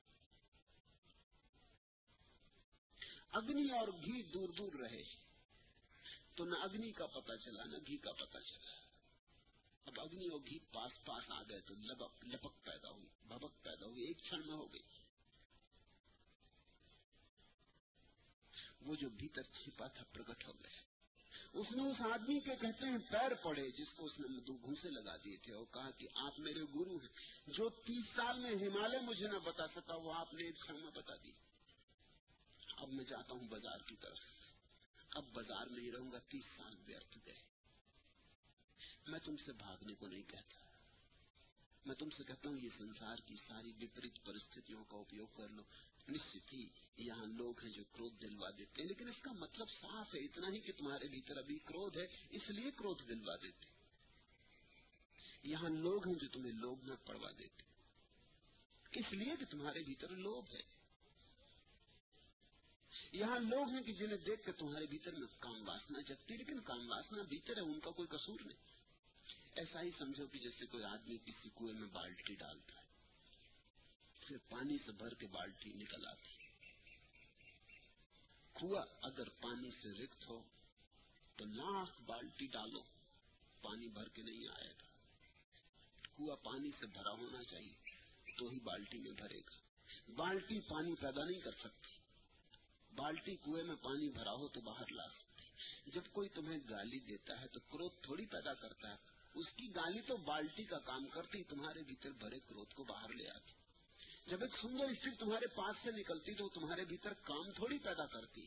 اگنی 3.30 3.70
اور 3.70 3.88
گھی 3.88 4.22
دور 4.22 4.48
دور 4.48 4.72
رہے۔ 4.72 5.19
تو 6.40 6.44
نہ 6.44 6.54
اگنی 6.54 6.92
کا 6.92 7.06
پتا 7.06 7.36
چلا، 7.36 7.64
نہ 7.64 7.76
گھی 7.86 7.96
کا 7.96 8.12
پتا 8.12 8.40
چلا۔ 8.40 8.70
اب 9.84 10.00
اگنی 10.00 10.26
اور 10.26 10.40
گھی 10.40 10.58
پاس 10.58 11.04
پاس 11.04 11.30
آ 11.30 11.42
گئے 11.42 11.60
تو 11.60 11.74
لپک 11.74 12.24
لپک 12.24 12.64
پیدا 12.64 12.90
ہوئی 12.90 13.06
بھبک 13.28 13.62
پیدا 13.62 13.86
ہوئی، 13.86 14.04
ایک 14.04 14.18
چھڑ 14.18 14.36
میں 14.36 14.54
ہو 14.54 14.72
گئی۔ 14.72 14.82
وہ 18.80 18.94
جو 18.94 19.08
بھیتر 19.08 19.42
چھپا 19.42 19.86
تھا 19.86 20.04
پرکٹ 20.12 20.46
ہو 20.46 20.52
گیا 20.52 20.80
اس 21.52 21.66
نے 21.70 21.90
اس 21.90 21.96
آدمی 22.12 22.40
کے 22.40 22.56
کہتے 22.56 22.86
ہیں 22.86 22.98
پیر 23.10 23.34
پڑے، 23.34 23.70
جس 23.70 23.88
کو 23.96 24.06
اس 24.06 24.20
نے 24.20 24.40
دو 24.40 24.56
گھوسے 24.56 24.90
لگا 24.90 25.16
دیے 25.16 25.36
تھے 25.36 25.52
اور 25.52 25.64
کہا 25.64 25.90
کہ 25.90 26.06
آپ 26.14 26.40
میرے 26.40 26.60
گرو 26.60 26.96
ہیں۔ 26.96 27.14
جو 27.46 27.68
تیس 27.68 28.04
سال 28.16 28.40
میں 28.40 28.50
ہمالیہ 28.50 28.98
مجھے 28.98 29.26
نہ 29.26 29.38
بتا 29.38 29.66
سکا، 29.66 29.94
وہ 29.94 30.14
آپ 30.14 30.34
نے 30.34 30.44
ایک 30.44 30.70
میں 30.70 30.90
بتا 30.90 31.16
دی۔ 31.16 31.30
اب 32.76 32.88
میں 32.88 33.04
جاتا 33.04 33.34
ہوں 33.34 33.48
بازار 33.48 33.78
کی 33.78 33.96
طرف۔ 33.96 34.39
اب 35.10 35.24
بازار 35.32 35.66
میں 35.66 35.82
ہی 35.82 35.92
رہوں 35.92 36.12
گا، 36.12 36.18
تیس 36.18 36.44
سال 36.56 36.74
ویرت 36.86 37.18
گئے 37.26 37.34
میں 39.06 39.18
تم 39.18 39.36
سے 39.36 39.52
بھاگنے 39.52 39.94
کو 39.94 40.06
نہیں 40.06 40.22
کہتا۔ 40.22 40.60
میں 41.86 41.94
تم 41.94 42.10
سے 42.10 42.24
کہتا 42.24 42.48
ہوں، 42.48 42.58
یہ 42.62 42.68
سنسار 42.78 43.16
کی 43.26 43.34
ساری 43.48 43.72
وپریت 43.80 44.24
پرستھتوں 44.24 44.84
کا 44.84 44.96
اپیوگ 44.96 45.26
کر 45.36 45.48
لو۔ 45.48 45.62
نشچت 46.08 46.52
ہی 46.52 46.68
یہاں 46.96 47.26
لوگ 47.26 47.60
ہیں 47.60 47.72
جو 47.72 47.84
کروھ 47.92 48.12
دلوا 48.22 48.50
دیتے 48.58 48.82
ہیں، 48.82 48.88
لیکن 48.88 49.08
اس 49.08 49.22
کا 49.22 49.32
مطلب 49.32 49.68
صاف 49.80 50.14
ہے، 50.14 50.20
اتنا 50.20 50.48
ہی 50.48 50.60
کہ 50.60 50.72
تمہارے 50.72 51.08
بھیتر 51.08 51.36
ابھی 51.36 51.58
کروھ 51.58 51.96
ہے، 51.96 52.06
اس 52.30 52.50
لیے 52.50 52.70
کروھ 52.70 53.02
دلوا 53.08 53.36
دیتے۔ 53.42 53.66
یہاں 55.42 55.68
لوگ 55.68 56.06
ہیں 56.06 56.14
جو 56.14 56.28
تمہیں 56.28 56.52
لوگ 56.52 56.84
نہ 56.84 56.94
پڑوا 57.06 57.30
دیتے۔ 57.38 57.62
اس 58.98 59.12
لیے؟ 59.12 59.36
کہ 59.36 59.44
تمہارے 59.50 59.82
بھیتر 59.82 60.08
لوگ 60.08 60.44
ہے 60.52 60.79
یہاں 63.12 63.38
لوگ 63.38 63.68
ہیں 63.68 63.82
کہ 63.82 63.92
جنہیں 63.92 64.18
دیکھ 64.18 64.42
کر 64.46 64.52
تمہارے 64.52 64.86
بھیتر 64.86 65.12
میں 65.12 65.28
کام 65.38 65.68
واسنا 65.68 66.00
جگتی 66.00 66.36
لیکن 66.36 66.60
کام 66.60 66.90
واسنا 66.90 67.22
بھیتر 67.22 67.56
ہے، 67.56 67.62
ان 67.62 67.80
کا 67.80 67.90
کوئی 67.90 68.08
قصور 68.08 68.40
نہیں۔ 68.40 68.58
ایسا 69.54 69.82
ہی 69.82 69.90
سمجھو 69.98 70.26
کہ 70.26 70.38
جیسے 70.38 70.66
کوئی 70.66 70.84
آدمی 70.84 71.16
کسی 71.18 71.48
کنویں 71.54 71.74
میں 71.74 71.88
بالٹی 71.88 72.34
ڈالتا 72.34 72.74
ہے، 72.74 72.86
پھر 74.26 74.36
پانی 74.48 74.78
سے 74.86 74.92
بھر 74.92 75.14
کے 75.14 75.26
بالٹی 75.26 75.72
نکل 75.72 76.06
آتی 76.06 76.30
ہے۔ 76.30 76.48
کنواں 78.54 78.86
اگر 79.02 79.28
پانی 79.28 79.70
سے 79.82 80.04
رکت 80.04 80.28
ہو، 80.28 80.42
تو 81.36 81.44
لاکھ 81.44 82.02
بالٹی 82.02 82.46
ڈالو، 82.46 82.82
پانی 83.60 83.88
بھر 83.88 84.08
کے 84.08 84.22
نہیں 84.22 84.48
آئے 84.48 84.68
گا۔ 84.68 84.84
کنواں 86.16 86.36
پانی 86.36 86.70
سے 86.80 86.86
بھرا 86.86 87.10
ہونا 87.10 87.44
چاہیے، 87.44 87.74
تو 88.38 88.48
ہی 88.48 88.60
بالٹی 88.60 88.98
میں 88.98 89.12
بھرے 89.12 89.38
گا۔ 89.38 89.56
بالٹی 90.12 90.60
پانی 90.60 90.94
پیدا 90.94 91.24
نہیں 91.24 91.40
کر 91.40 91.52
سکتی۔ 91.52 91.99
بالٹی 92.96 93.36
کنویں 93.36 93.64
میں 93.64 93.76
پانی 93.82 94.08
بھرا 94.08 94.32
ہو 94.32 94.48
تو 94.48 94.60
باہر 94.60 94.92
لا 94.92 95.06
سکتی 95.08 95.90
جب 95.90 96.12
کوئی 96.12 96.28
تمہیں 96.28 96.58
گالی 96.70 96.98
دیتا 96.98 97.40
ہے 97.40 97.46
تو 97.46 97.60
کروھ 97.60 97.94
تھوڑی 98.02 98.26
پیدا 98.26 98.54
کرتا 98.54 98.90
ہے۔ 98.90 98.96
اس 99.34 99.46
کی 99.56 99.74
گالی 99.74 100.00
تو 100.00 100.16
بالٹی 100.16 100.64
کا 100.64 100.78
کام 100.78 101.06
کرتی 101.06 101.42
تمہارے 101.42 101.82
بھیتر 101.82 102.10
بھرے 102.10 102.38
کروھ 102.40 102.74
کو 102.74 102.84
باہر 102.84 103.08
لے 103.08 103.28
آتی 103.28 103.58
جب 104.26 104.42
ایک 104.42 104.56
سندر 104.60 104.84
استری 104.84 105.14
تمہارے 105.16 105.46
پاس 105.46 105.76
سے 105.82 105.90
نکلتی 105.90 106.34
تو 106.34 106.48
تمہارے 106.48 106.84
بھیتر 106.84 107.12
کام 107.24 107.50
تھوڑی 107.52 107.78
پیدا 107.78 108.06
کرتی 108.06 108.46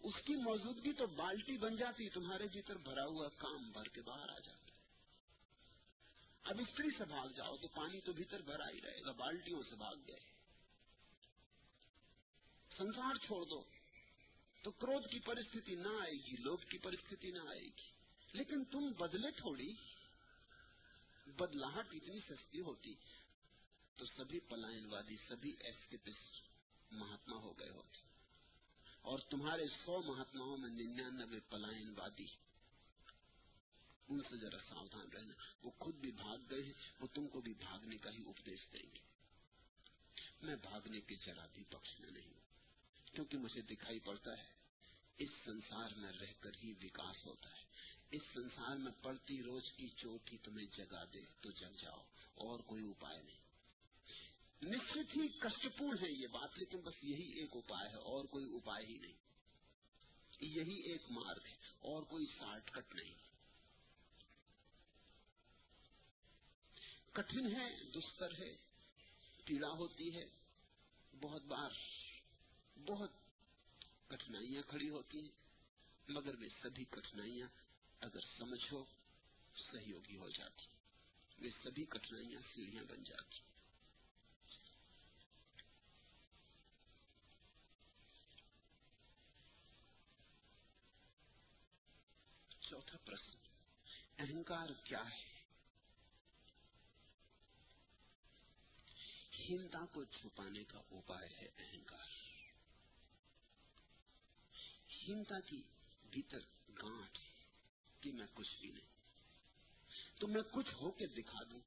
اس 0.00 0.14
کی 0.24 0.34
موجودگی 0.34 0.92
تو 0.92 1.06
بالٹی 1.06 1.56
بن 1.56 1.76
جاتی 1.76 2.08
تمہارے 2.08 2.46
بھیتر 2.52 2.76
بھرا 2.76 3.04
ہوا 3.04 3.28
کام 3.28 3.70
بھر 3.70 3.88
کے 3.88 4.02
باہر 4.02 4.28
آ 4.28 4.38
جاتا 4.38 4.74
اب 6.44 6.60
استری 6.60 6.88
سے 6.98 7.04
بھاگ 7.04 7.28
جاؤ 7.36 7.56
تو 7.56 7.68
پانی 7.68 8.00
تو 8.00 8.12
بھیتر 8.12 8.42
بھرا 8.42 8.68
ہی 8.70 8.80
رہے 8.80 9.04
گا، 9.06 9.12
بالٹیوں 9.12 9.62
سے 9.62 9.76
بھاگ 9.76 9.96
گئے 10.06 10.35
سنسار 12.76 13.14
چھوڑ 13.26 13.44
دو۔ 13.44 13.62
تو 14.62 14.70
کروھ 14.70 15.08
کی 15.08 15.18
پرستھتی 15.20 15.74
نہ 15.74 15.88
آئے 15.88 16.12
گی 16.12 16.36
لوگ 16.36 16.58
کی 16.58 16.78
پرستھتی 16.78 17.30
نہ 17.30 17.38
آئے 17.38 17.60
گی۔ 17.60 17.90
لیکن 18.32 18.64
تم 18.64 18.92
بدلے 18.92 19.30
تھوڑی۔ 19.30 19.72
بدلاہٹ 21.26 21.86
اتنی 21.92 22.20
سستی 22.20 22.60
ہوتی۔ 22.60 22.94
تو 23.96 24.04
سبھی 24.06 24.40
پلائن 24.40 24.84
وادی، 24.86 25.16
سبھی 25.28 25.52
ایسکپسٹ 25.60 26.42
مہاتما 26.92 27.36
ہو 27.36 27.58
گئے 27.58 27.70
ہوتے۔ 27.70 27.98
اور 29.02 29.18
تمہارے 29.18 29.66
سو 29.84 30.02
مہاتماؤں 30.02 30.56
میں 30.56 30.70
ننانوے 30.70 31.40
پلائن 31.40 31.94
وادی۔ 31.96 32.26
ان 34.08 34.20
سے 34.20 34.36
ذرا 34.36 34.58
ساودھان 34.68 35.08
رہنا۔ 35.12 35.34
وہ 35.62 35.70
خود 35.78 35.94
بھی 35.94 36.10
بھاگ 36.10 36.38
گئے 36.50 36.62
ہیں، 36.62 36.72
وہ 37.00 37.06
تم 37.14 37.28
کو 37.28 37.40
بھی 37.40 37.54
بھاگنے 37.54 37.96
کا 37.96 38.10
ہی 38.10 38.22
اپدیش 38.28 38.60
دیں 38.72 38.94
گے۔ 38.94 38.98
میں 40.42 40.56
بھاگنے 40.56 41.00
کے 41.00 41.14
ذرا 41.26 41.46
بھی 41.46 41.64
پکش 41.64 42.00
میں 42.00 42.10
نہیں 42.10 42.45
کیونکہ 43.16 43.38
مجھے 43.38 43.60
دکھائی 43.62 43.98
پڑتا 43.98 44.38
ہے۔ 44.38 44.44
اس 45.18 45.28
سنسار 45.44 45.88
میں 45.96 46.12
رہ 46.12 46.32
کر 46.40 46.50
ہی 46.64 46.72
وکاس 46.72 47.26
ہوتا 47.26 47.50
ہے۔ 47.50 47.64
اس 48.10 48.22
سنسار 48.34 48.76
میں 48.76 48.92
پڑتی 49.02 49.42
روز 49.42 49.72
کی 49.76 49.88
چوٹ 49.88 50.32
ہی 50.32 50.38
تمہیں 50.38 50.66
جگا 50.66 51.04
دے 51.04 51.20
تو 51.40 51.50
جگ 51.50 51.82
جاؤ، 51.82 52.00
اور 52.34 52.60
کوئی 52.60 52.90
اپائے 52.90 53.22
نہیں۔ 53.22 53.40
نشچت 54.62 55.16
ہی 55.16 55.28
کشٹپور 55.28 55.94
ہے 56.02 56.12
یہ 56.12 56.26
بات، 56.26 56.58
لیکن 56.58 56.80
بس 56.80 56.94
یہی 57.02 57.40
ایک 57.40 57.50
اپائے 57.52 57.88
ہے، 57.88 57.96
اور 57.96 58.24
کوئی 58.24 58.56
اپائے 58.56 58.86
ہی 58.86 58.98
نہیں۔ 58.98 59.12
یہی 60.40 60.80
ایک 60.80 61.02
مارگ 61.10 61.46
ہے، 61.46 61.54
اور 61.78 62.02
کوئی 62.02 62.26
شارٹ 62.38 62.70
کٹ 62.70 62.94
نہیں۔ 62.94 63.14
کٹھن 67.12 67.56
ہے، 67.56 67.82
دستر 67.90 68.32
ہے 68.38 68.56
پیڑا 69.44 69.68
ہوتی 69.68 70.16
ہے، 70.16 70.24
بہت 71.20 71.42
بار 71.42 71.70
بہت 72.76 73.12
کٹھنائیاں 74.08 74.62
کھڑی 74.62 74.88
ہوتی 74.90 75.20
ہیں، 75.20 75.34
مگر 76.08 76.34
وہ 76.34 76.48
سبھی 76.62 76.84
کٹھنائیاں 76.90 77.48
اگر 78.00 78.20
سمجھو 78.38 78.84
سہیوگی 79.56 80.16
ہو 80.16 80.28
جاتی 80.30 80.66
وہ 81.38 81.50
سبھی 81.62 81.84
کٹھنائیاں 81.84 82.40
سیڑھیاں 82.54 82.84
بن 82.88 83.02
جاتی 83.04 83.40
چوتھا 92.60 92.98
پرشن 93.04 93.38
اہنکار 94.18 94.68
کیا 94.84 95.02
ہے؟ 95.10 95.24
کو 99.92 100.04
چھپانے 100.04 100.64
کا 100.64 100.78
اپائے 100.90 101.28
ہے 101.28 101.48
اہنکار۔ 101.58 102.25
ہینتا 105.08 105.40
کی 105.40 105.62
بھیتر 106.10 106.38
گانٹ 106.82 107.18
کہ 108.00 108.12
میں 108.12 108.26
کچھ 108.34 108.60
بھی 108.60 108.70
نہیں۔ 108.70 108.86
تو 110.20 110.26
میں 110.26 110.42
کچھ 110.52 110.74
ہو 110.80 110.90
کے 110.90 111.06
دکھا 111.06 111.42
دوں۔ 111.42 111.60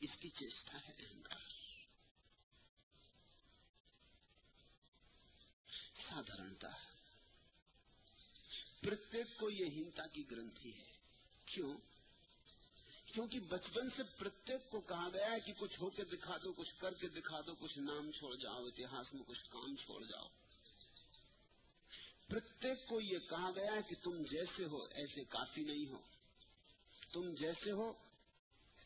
اس 0.00 0.10
کی 0.20 0.28
چیشٹا 0.28 0.78
ہے 0.88 0.92
اہنکار۔ 0.98 1.38
سادھارنتا 6.08 6.68
پرتیک 8.80 9.26
کو 9.38 9.50
یہ 9.50 9.64
ہینتا 9.64 10.06
کی 10.06 10.30
گرنتھی 10.30 10.74
ہے۔ 10.76 10.92
کیوں؟ 11.46 11.78
کیونکہ 13.06 13.40
بچپن 13.40 13.90
سے 13.96 14.02
پرتیک 14.18 14.70
کو 14.70 14.80
کہا 14.80 15.08
گیا 15.08 15.30
ہے 15.30 15.40
کہ 15.40 15.52
کچھ 15.58 15.80
ہو 15.80 15.90
کے 15.90 16.04
دکھا 16.04 16.36
دو، 16.44 16.52
کچھ 16.52 16.74
کر 16.78 16.94
کے 16.94 17.08
دکھا 17.08 17.40
دو، 17.40 17.54
کچھ 17.54 17.78
نام 17.78 18.10
چھوڑ 18.12 18.34
جاؤ، 18.34 18.66
اتہاس 18.66 19.14
میں 19.14 19.22
کچھ 19.26 19.50
کام 19.50 19.76
چھوڑ 19.76 20.04
جاؤ۔ 20.04 20.28
پرتیک 22.28 22.88
کو 22.88 23.00
یہ 23.00 23.18
کہا 23.18 23.50
گیا 23.56 23.72
ہے 23.72 23.82
کہ 23.88 23.94
تم 24.02 24.22
جیسے 24.22 24.64
ہو 24.64 24.84
ایسے 24.84 25.24
کافی 25.24 25.60
نہیں 25.60 25.86
ہو۔ 25.90 25.98
تم 27.12 27.34
جیسے 27.34 27.70
ہو 27.72 27.92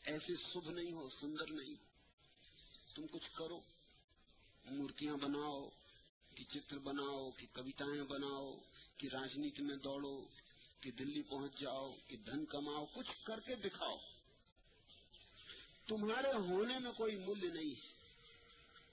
ایسے 0.03 0.33
شبھ 0.53 0.69
نہیں 0.69 0.91
ہو، 0.93 1.09
سندر 1.09 1.51
نہیں۔ 1.51 1.75
تم 2.95 3.07
کچھ 3.07 3.35
کرو، 3.35 3.59
مورتیاں 4.65 5.13
بناؤ، 5.13 5.69
کہ 6.35 6.43
چتر 6.53 6.77
بناؤ، 6.77 7.31
کہ 7.31 7.47
کبتائیں 7.53 8.03
بناؤ، 8.03 8.55
کہ 8.97 9.07
راجنیتی 9.13 9.63
میں 9.63 9.75
دوڑو، 9.75 10.25
کہ 10.81 10.91
دلی 10.91 11.21
پہنچ 11.21 11.59
جاؤ، 11.59 11.95
کہ 12.07 12.17
دھن 12.17 12.45
کماؤ، 12.45 12.85
کچھ 12.85 13.25
کر 13.25 13.39
کے 13.39 13.55
دکھاؤ۔ 13.55 13.97
تمہارے 15.87 16.33
ہونے 16.33 16.79
میں 16.79 16.91
کوئی 16.91 17.15
ملیہ 17.15 17.49
نہیں 17.49 17.69
ہے۔ 17.69 17.89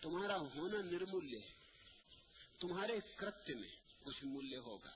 تمہارا 0.01 0.37
ہونا 0.37 0.83
نرمولیہ 0.83 1.39
ہے۔ 1.39 1.53
تمہارے 2.59 2.99
کرتیہ 3.17 3.55
میں۔ 3.55 3.76
کچھ 4.07 4.25
مولیہ 4.25 4.57
ہوگا۔ 4.57 4.93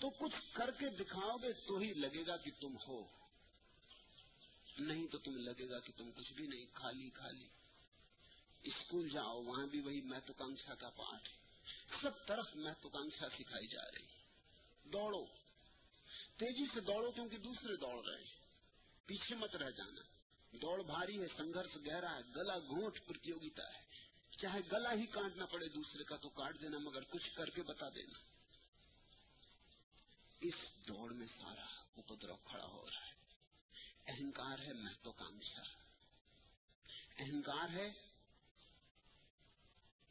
تو 0.00 0.10
کچھ 0.10 0.34
کر 0.52 0.70
کے 0.70 0.88
دکھاؤ 0.88 1.36
گے 1.36 1.52
تو 1.52 1.78
ہی 1.78 1.94
لگے 1.94 2.26
گا 2.26 2.36
کہ 2.36 2.50
تم 2.60 2.76
ہو۔ 2.88 3.06
نہیں 4.78 5.06
تو 5.06 5.18
تم 5.18 5.36
لگے 5.36 5.70
گا 5.70 5.78
کہ 5.78 5.92
تم 5.96 6.10
کچھ 6.10 6.32
بھی 6.32 6.46
نہیں، 6.46 6.66
خالی 6.72 7.10
خالی۔ 7.10 7.46
اسکول 8.62 9.08
جاؤ، 9.08 9.42
وہاں 9.42 9.66
بھی 9.66 9.80
وہی 9.80 10.00
مہتوکانکشا 10.00 10.74
کا 10.74 10.90
پاٹ 10.90 11.28
سب 12.02 12.26
طرف 12.26 12.46
مہتوکانکشا 12.54 13.28
سکھائی 13.28 13.66
جا 13.66 13.82
رہی 13.82 14.04
دوڑو۔ 14.84 15.24
تیزی 16.36 16.66
سے 16.74 16.80
دوڑو 16.80 17.10
کیونکہ 17.10 17.36
دوسرے 17.36 17.76
دوڑ 17.76 18.08
رہے 18.08 18.24
ہیں۔ 18.24 18.40
پیچھے 19.06 19.34
مت 19.34 19.56
رہ 19.56 19.70
جانا۔ 19.70 20.00
دوڑ 20.56 20.82
بھاری 20.82 21.22
ہے، 21.22 21.26
سنگھرش 21.36 21.76
گہرا 21.86 22.16
ہے، 22.16 22.20
گلا 22.36 22.58
گھونٹ 22.58 23.06
پرتیوگتا 23.06 23.62
ہے۔ 23.74 23.87
چاہے 24.40 24.60
گلا 24.72 24.92
ہی 24.92 25.06
کاٹنا 25.06 25.46
پڑے 25.46 25.68
دوسرے 25.68 26.04
کا 26.04 26.16
تو 26.16 26.28
کاٹ 26.28 26.60
دینا، 26.60 26.78
مگر 26.78 27.02
کچھ 27.02 27.36
کر 27.36 27.50
کے 27.50 27.62
بتا 27.62 27.88
دینا۔ 27.88 28.18
اس 30.40 30.54
دوڑ 30.88 31.12
میں 31.12 31.26
سارا 31.26 31.66
اپدرو 31.96 32.36
کھڑا 32.36 32.64
ہو 32.64 32.90
رہا 32.90 33.06
ہے۔ 33.06 33.12
اہنکار 34.06 34.58
ہے 34.58 34.72
مہتوکانکشا 34.72 35.62
اہنکار 37.18 37.68
ہے، 37.68 37.92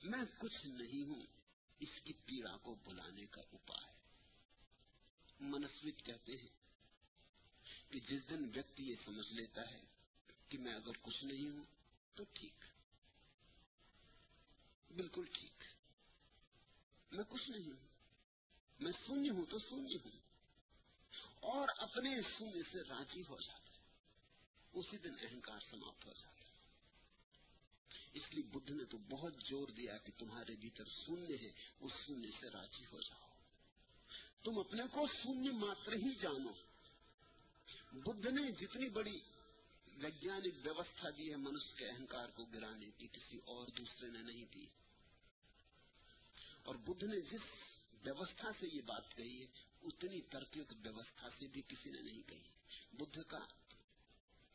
میں 0.03 0.23
کچھ 0.37 0.65
نہیں 0.65 1.03
ہوں۔ 1.03 1.21
اس 1.79 1.89
کی 2.03 2.13
پیڑا 2.13 2.57
کو 2.57 2.75
بلانے 2.75 3.25
کا 3.25 3.41
اپائے۔ 3.41 3.93
منسوک 5.39 6.05
کہتے 6.05 6.31
ہیں 6.31 6.49
کہ 7.91 7.99
جس 7.99 8.29
دن 8.29 8.51
ویکتی 8.53 8.83
یہ 8.83 8.95
سمجھ 9.05 9.33
لیتا 9.33 9.61
ہے 9.71 9.81
کہ 10.49 10.57
میں 10.57 10.73
اگر 10.73 10.91
کچھ 11.01 11.23
نہیں 11.23 11.49
ہوں 11.49 11.65
تو 12.15 12.23
ٹھیک۔ 12.33 12.76
بالکل 14.95 15.25
ٹھیک۔ 15.25 15.63
میں 17.11 17.23
کچھ 17.29 17.49
نہیں 17.49 17.71
ہوں۔ 17.71 17.87
میں 18.79 18.91
سنی 19.07 19.29
ہوں 19.29 19.45
تو 19.49 19.59
سنی 19.59 19.95
ہوں۔ 19.95 20.19
اور 21.39 21.67
اپنے 21.77 22.21
سننے 22.21 22.61
سے 22.71 22.89
راضی 22.89 23.21
ہو 23.29 23.37
جاتا 23.41 23.71
ہے۔ 23.71 23.85
اسی 24.73 24.97
دن 24.97 25.13
اہنکار 25.21 25.59
سماپت 25.71 26.05
ہو 26.05 26.13
جاتا 26.13 26.45
ہے۔ 26.45 26.51
اس 28.13 28.23
لیے 28.31 28.43
بدھ 28.43 28.71
نے 28.71 28.83
تو 28.85 28.97
بہت 28.97 29.33
زور 29.49 29.67
دیا 29.67 29.97
کہ 29.97 30.11
تمہارے 30.17 30.55
بھیتر 30.55 30.85
سننے 30.85 31.35
ہے 31.35 31.49
اس 31.79 31.91
سننے 32.07 32.27
سے 32.39 32.49
راضی 32.49 32.85
ہو 32.91 33.01
جاؤ۔ 33.01 33.27
تم 34.43 34.59
اپنے 34.59 34.83
کو 34.91 35.07
سنیہ 35.23 35.51
ماتر 35.51 35.93
ہی 35.93 36.15
جانو۔ 36.15 36.51
بدھ 37.91 38.27
نے 38.27 38.51
جتنی 38.51 38.89
بڑی 38.89 39.19
ویجانک 40.01 40.53
ویوستھا 40.63 41.09
دی 41.17 41.31
ہے 41.31 41.35
منش 41.35 41.77
کے 41.77 41.87
اہنکار 41.87 42.29
کو 42.29 42.45
گرانے 42.45 42.89
کی، 42.97 43.07
کسی 43.07 43.37
اور 43.37 43.67
دوسرے 43.67 44.07
نے 44.07 44.21
نہیں 44.21 44.45
دی۔ 44.53 44.65
اور 46.63 46.75
بدھ 46.75 47.03
نے 47.03 47.21
جس 47.21 47.41
ویوستھا 47.93 48.51
سے 48.59 48.67
یہ 48.73 48.81
بات 48.81 49.15
کہی 49.15 49.41
ہے، 49.41 49.47
اتنی 49.83 50.21
ترکیب 50.21 50.65
ویوستھا 50.69 51.29
سے 51.39 51.47
بھی 51.47 51.61
کسی 51.61 51.89
نے 51.89 52.01
نہیں 52.01 52.21
کہی۔ 52.29 52.43
بدھ 52.91 53.19
کا 53.27 53.39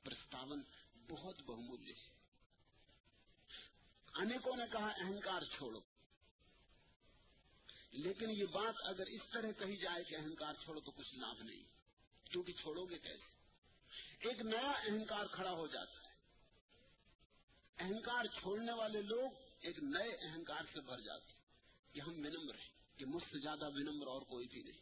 پرستاون 0.02 0.62
بہت 1.08 1.40
بہمولیہ 1.42 1.94
ہے۔ 1.94 2.08
انیکوں 4.14 4.56
نے 4.56 4.64
کہا، 4.72 4.86
اہنکار 4.86 5.42
چھوڑو۔ 5.42 5.80
لیکن 7.92 8.30
یہ 8.30 8.44
بات 8.44 8.74
اگر 8.84 9.06
اس 9.06 9.22
طرح 9.32 9.52
کہی 9.58 9.76
جائے 9.76 10.04
کہ 10.04 10.16
اہنکار 10.16 10.54
چھوڑو 10.64 10.80
تو 10.80 10.90
کچھ 10.90 11.14
لابھ 11.14 11.42
نہیں۔ 11.42 11.64
کیونکہ 12.24 12.52
چھوڑو 12.52 12.84
گے 12.84 12.98
کیسے؟ 12.98 13.31
ایک 14.22 14.40
نیا 14.40 14.70
اہنکار 14.70 15.26
کھڑا 15.26 15.50
ہو 15.50 15.66
جاتا 15.66 15.92
ہے۔ 15.92 16.12
اہنکار 17.78 18.24
چھوڑنے 18.24 18.72
والے 18.72 19.02
لوگ 19.02 19.30
ایک 19.60 19.78
نئے 19.78 20.16
اہنکار 20.20 20.62
سے 20.72 20.80
بھر 20.80 21.00
جاتے 21.00 21.32
ہیں۔ 21.32 21.42
کہ 21.94 22.00
ہم 22.00 22.10
ونمر 22.10 22.54
ہیں۔ 22.54 22.98
کہ 22.98 23.04
مجھ 23.04 23.24
سے 23.24 23.38
زیادہ 23.38 23.64
ونمر 23.64 24.06
اور 24.06 24.22
کوئی 24.22 24.48
بھی 24.48 24.62
نہیں۔ 24.62 24.80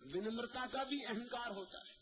ونمرتا 0.00 0.66
کا 0.72 0.82
بھی 0.82 1.06
اہنکار 1.06 1.50
ہوتا 1.50 1.78
ہے۔ 1.78 1.98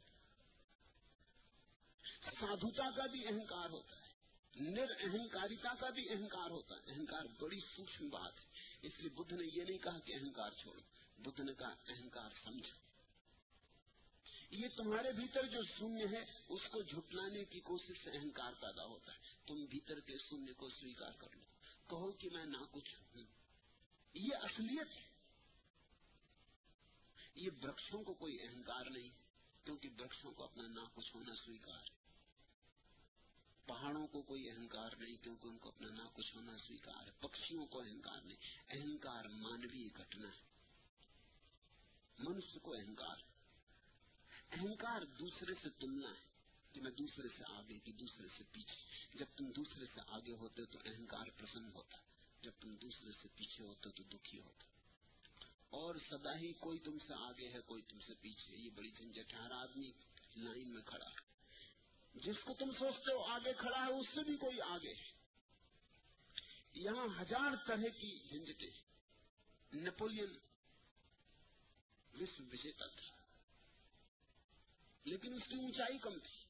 سادھوتا 2.23 2.91
کا 2.91 3.07
بھی 3.07 3.27
اہنکار 3.27 3.71
ہوتا 3.71 3.97
ہے۔ 3.97 4.07
نر 4.55 4.87
اہنکاریتا 5.01 5.75
کا 5.81 5.91
بھی 5.91 6.11
اہنکار 6.11 6.51
ہوتا 6.51 6.75
ہے۔ 6.75 6.81
اہنکار 6.87 7.25
بڑی 7.41 7.61
سوکھم 7.77 8.09
بات 8.09 8.33
ہے۔ 8.41 8.45
اس 8.83 8.93
لیے 8.99 9.11
بدھ 9.11 9.33
نے 9.33 9.47
یہ 9.57 9.65
نہیں 9.65 9.79
کہا 9.79 9.99
کہ 9.99 10.15
اہنکار 10.15 10.51
چھوڑو۔ 10.51 10.81
بدھ 11.17 11.41
نے 11.41 11.55
کہا 11.55 11.75
اہنکار 11.89 12.31
سمجھو۔ 12.45 12.86
یہ 14.51 14.69
تمہارے 14.77 15.13
بھیتر 15.13 15.47
جو 15.47 15.63
شونیہ 15.79 16.07
ہے 16.07 16.25
اس 16.49 16.61
کو 16.71 16.83
جھٹلانے 16.83 17.45
کی 17.45 17.61
کوشش 17.61 18.05
سے 18.05 18.11
اہنکار 18.11 18.53
پیدا 18.53 18.85
ہوتا 18.85 19.13
ہے۔ 19.13 19.19
تم 19.47 19.65
بھیتر 19.65 20.01
کے 20.01 20.17
شونیہ 20.31 20.53
کو 20.53 20.69
سویکار 20.69 21.13
کر 21.13 21.27
لو۔ 21.37 21.45
کہو 21.89 22.13
کہ 22.13 22.29
میں 22.33 22.47
نہ 22.47 22.57
کچھ 22.71 23.17
ہوں۔ 23.17 23.25
یہ 24.15 24.37
اصلیت 24.43 24.89
ہے۔ 24.97 25.09
یہ 27.35 27.51
وقشوں 27.63 28.03
کو 28.03 28.15
کوئی 28.15 28.43
اہنکار 28.43 28.85
نہیں، 28.87 29.11
کیونکہ 29.65 29.89
وقشوں 29.99 30.33
کو 30.33 30.45
اپنا 30.45 30.67
نہ 30.67 30.81
کچھ 30.95 31.17
ہونا 31.17 31.35
سویکار 31.35 31.79
ہے۔ 31.79 31.97
پہاڑوں 33.67 34.07
کو 34.07 34.23
کوئی 34.23 34.51
اہنکار 34.51 34.91
نہیں، 34.99 35.17
کیونکہ 35.17 35.49
ان 35.49 35.59
کو 35.59 35.69
اپنا 35.69 35.89
نہ 35.91 36.03
کچھ 36.13 36.37
ہونا 36.37 36.59
سویکار 36.59 37.07
ہے۔ 37.07 37.13
پکشیوں 37.21 37.67
کو 37.67 37.81
اہنکار 37.81 38.21
نہیں۔ 38.25 38.37
اہنکار 38.69 39.25
مانوی 39.25 39.89
گھٹنا 39.97 40.29
ہے۔ 40.29 40.43
منش 42.19 42.59
کو 42.63 42.75
اہنکار 42.75 43.17
ہے۔ 43.17 43.36
اہنکار 44.53 45.03
دوسرے 45.03 45.55
سے 45.63 45.69
تلنا 45.71 46.09
ہے 46.09 46.27
کہ 46.73 46.81
میں 46.81 46.91
دوسرے 46.91 47.29
سے 47.37 47.45
آگے 47.49 47.79
کہ 47.79 47.93
دوسرے 47.93 48.27
سے 48.39 48.45
پیچھے۔ 48.53 49.07
جب 49.19 49.27
تم 49.37 49.51
دوسرے 49.51 49.85
سے 49.95 50.01
آگے 50.07 50.33
ہوتے 50.33 50.65
تو 50.65 50.79
اہنکار 50.85 51.27
پسند 51.37 51.73
ہوتا۔ 51.75 51.97
جب 52.43 52.51
تم 52.61 52.75
دوسرے 52.75 53.11
سے 53.23 53.29
پیچھے 53.37 53.65
ہوتے 53.65 53.91
تو 53.91 54.03
دکھی 54.03 54.41
ہوتا۔ 54.41 54.65
اور 55.71 55.95
سدا 56.11 56.39
ہی 56.39 56.53
کوئی 56.53 56.79
تم 56.79 56.99
سے 56.99 57.15
آگے 57.15 57.49
ہے، 57.49 57.61
کوئی 57.61 57.83
تم 57.83 57.99
سے 58.01 58.15
پیچھے۔ 58.15 58.57
یہ 58.57 58.71
بڑی 58.71 58.91
جھنجٹ 58.91 59.35
ہے، 59.35 59.39
ہر 59.39 59.51
آدمی 59.51 59.93
لائن 60.37 60.75
میں 60.75 60.83
کھڑا 60.83 61.07
ہے۔ 61.07 61.27
جس 62.15 62.37
کو 62.45 62.55
تم 62.55 62.71
سوچتے 62.79 63.13
ہو 63.13 63.25
آگے 63.25 63.53
کھڑا 63.53 63.87
ہے، 63.87 63.93
اس 63.93 64.07
سے 64.15 64.25
بھی 64.25 64.37
کوئی 64.37 64.61
آگے 64.61 64.95
ہے۔ 64.95 65.17
یہاں 66.75 67.23
ہزار 67.23 67.67
طرح 67.67 68.01
کی 68.01 68.19
جھنجٹیں 68.29 68.71
نیپولین 69.73 70.31
وشو 72.21 72.45
وجیتا 72.53 72.87
تھا۔ 72.87 73.16
لیکن 75.07 75.35
اس 75.35 75.43
کی 75.49 75.55
اونچائی 75.55 75.99
کم 75.99 76.19
تھی۔ 76.19 76.45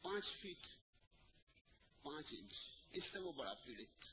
پانچ 0.00 0.24
فیٹ 0.42 0.66
پانچ 2.02 2.26
انچ، 2.30 2.52
اس 2.92 3.04
سے 3.12 3.18
وہ 3.18 3.32
بڑا 3.32 3.54
پیڑت 3.54 4.04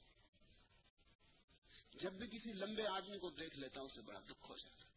جب 1.93 2.13
بھی 2.13 2.27
کسی 2.27 2.53
لمبے 2.53 2.87
آدمی 2.87 3.17
کو 3.19 3.29
دیکھ 3.29 3.55
لیتا 3.59 3.79
ہوں، 3.79 3.87
اسے 3.87 4.01
بڑا 4.01 4.19
دکھ 4.19 4.49
ہو 4.49 4.57
جاتا 4.57 4.87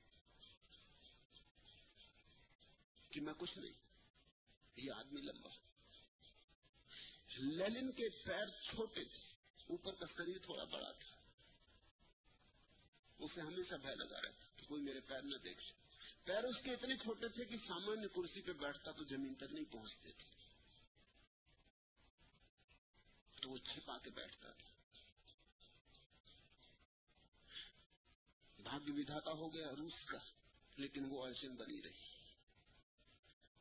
کہ 3.10 3.20
میں 3.20 3.34
کچھ 3.38 3.58
نہیں، 3.58 3.72
یہ 4.76 4.92
آدمی 4.92 5.20
لمبا 5.20 5.50
لینن 7.38 7.92
کے 7.92 8.08
پیر 8.24 8.48
چھوٹے 8.62 9.04
تھے، 9.04 9.20
اوپر 9.68 9.94
کا 9.94 10.06
شریر 10.16 10.38
تھوڑا 10.38 10.64
بڑا 10.64 10.90
تھا۔ 10.92 11.16
اسے 13.18 13.40
ہمیشہ 13.40 13.74
بھائی 13.74 13.96
لگا 13.96 14.22
رہا 14.22 14.30
تھا 14.30 14.64
کوئی 14.66 14.82
میرے 14.82 15.00
پیر 15.00 15.22
نہ 15.22 15.36
دیکھ 15.36 15.62
سکتا 15.62 15.81
پیر 16.24 16.44
اس 16.44 16.56
کے 16.64 16.70
اتنے 16.70 16.96
چھوٹے 16.96 17.28
تھے 17.28 17.44
کہ 17.44 17.56
سامانیہ 17.56 18.08
کرسی 18.08 18.40
پہ 18.40 18.52
بیٹھتا 18.52 18.90
تو 18.90 19.04
زمین 19.04 19.34
تک 19.34 19.52
نہیں 19.52 19.72
پہنچتے 19.72 20.12
تھے۔ 20.12 20.32
تو 23.42 23.50
وہ 23.50 23.58
چھپا 23.58 23.98
کے 23.98 24.10
بیٹھتا 24.10 24.50
تھا۔ 24.50 24.70
بھاگیہ 28.62 28.92
ودھاتا 28.92 29.30
ہو 29.30 29.54
گیا 29.54 29.66
روس 29.78 30.04
کا، 30.06 30.18
لیکن 30.76 31.04
وہ 31.04 31.26
اڑچن 31.26 31.54
بنی 31.56 31.82
رہی۔ 31.82 32.22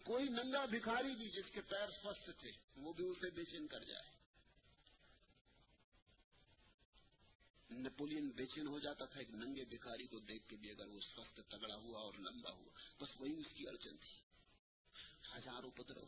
کوئی 0.04 0.26
ننگا 0.30 0.66
بھکاری 0.66 1.16
بھی 1.16 1.30
جس 1.30 1.52
کے 1.54 1.62
پیر 1.62 1.90
سوستھ 2.04 2.30
تھے، 2.40 2.52
وہ 2.76 2.94
بھی 2.94 3.06
اسے 3.06 3.30
بے 3.30 3.44
چین 3.44 3.68
کر 3.68 3.84
جائے۔ 3.84 4.21
نیپولین 7.72 8.30
بے 8.30 8.46
چین 8.46 8.68
ہو 8.68 8.80
جاتا 8.80 9.06
تھا 9.06 9.20
ایک 9.20 9.30
ننگے 9.30 9.66
بھکاری 9.66 10.08
کو 10.08 10.20
دیکھ 10.20 10.50
کے 10.50 10.56
بھی 10.56 10.72
اگر 10.72 10.88
وہ 10.88 11.00
سوستھ 11.16 11.40
تگڑا 11.50 11.76
ہوا 11.76 12.02
اور 12.02 12.14
لمبا 12.14 12.52
ہوا، 12.52 13.04
بس 13.04 13.22
وہی 13.22 13.40
اس 13.40 13.54
کی 13.54 13.68
اڑچن 13.68 13.98
تھی۔ 13.98 14.22
ہزاروں 15.36 15.72
پترو 15.72 16.06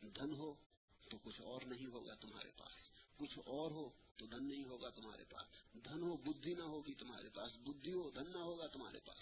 دھن 0.00 0.34
ہو 0.34 0.54
تو 1.10 1.18
کچھ 1.18 1.40
اور 1.40 1.62
نہیں 1.62 1.86
ہوگا 1.86 2.14
تمہارے 2.14 2.50
پاس۔ 2.56 2.72
کچھ 3.16 3.38
اور 3.38 3.70
ہو 3.70 3.90
تو 4.16 4.26
دھن 4.26 4.48
نہیں 4.48 4.64
ہوگا 4.64 4.88
تمہارے 4.88 5.24
پاس۔ 5.24 5.74
دھن 5.74 6.02
ہو 6.02 6.16
بدھی 6.16 6.54
نہ 6.54 6.62
ہوگی 6.62 6.94
تمہارے 6.94 7.28
پاس۔ 7.28 7.52
بدھی 7.56 7.92
ہو 7.92 8.10
دھن 8.10 8.32
نہ 8.32 8.38
ہوگا 8.38 8.66
تمہارے 8.66 9.00
پاس۔ 9.00 9.18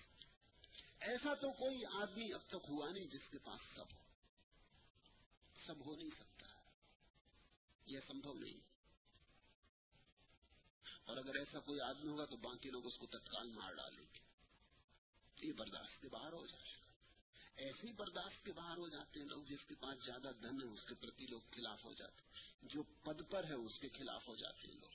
ایسا 1.01 1.34
تو 1.34 1.53
کوئی 1.53 1.84
آدمی 1.84 2.32
اب 2.32 2.40
تک 2.49 2.66
ہوا 2.68 2.90
نہیں 2.90 3.05
جس 3.05 3.30
کے 3.30 3.38
پاس 3.38 3.61
سب 3.74 3.92
ہو۔ 3.92 4.03
سب 5.66 5.86
ہو 5.86 5.97
نہیں 5.97 6.11
سکتا۔ 6.18 6.47
یہ 7.86 8.01
سمبھو 8.07 8.32
نہیں۔ 8.34 8.76
اور 11.07 11.16
اگر 11.16 11.34
ایسا 11.34 11.59
کوئی 11.59 11.80
آدمی 11.80 12.09
ہوگا 12.09 12.24
تو 12.24 12.36
باقی 12.36 12.70
لوگ 12.70 12.86
اس 12.86 12.98
کو 12.98 13.07
تتکال 13.07 13.48
مار 13.48 13.72
ڈالیں 13.72 14.04
گے۔ 14.14 14.18
یہ 15.46 15.52
برداشت 15.52 16.02
کے 16.02 16.09
باہر 16.09 16.32
ہو 16.32 16.46
جائے 16.46 16.64
گا 16.64 16.76
ایسے 17.57 17.86
ہی 17.86 17.92
برداشت 17.92 18.44
کے 18.44 18.52
باہر 18.52 18.76
ہو 18.76 18.88
جاتے 18.88 19.20
ہیں 19.20 19.26
لوگ 19.26 19.42
جس 19.42 19.68
کے 19.68 19.74
پاس 19.74 19.98
زیادہ 20.04 20.30
دھن 20.42 20.62
ہے، 20.62 20.66
اس 20.66 20.80
کے 20.88 20.94
پرتی 20.94 21.26
لوگ 21.26 21.40
خلاف 21.40 21.84
ہو 21.84 21.92
جاتے 21.92 22.22
ہیں۔ 22.22 22.26
جو 22.62 22.82
پد 22.82 23.30
پر 23.30 23.44
ہے، 23.44 23.54
اس 23.54 23.72
کے 23.80 23.88
خلاف 23.88 24.28
ہو 24.28 24.34
جاتے 24.34 24.68
ہیں 24.68 24.74
لوگ۔ 24.74 24.90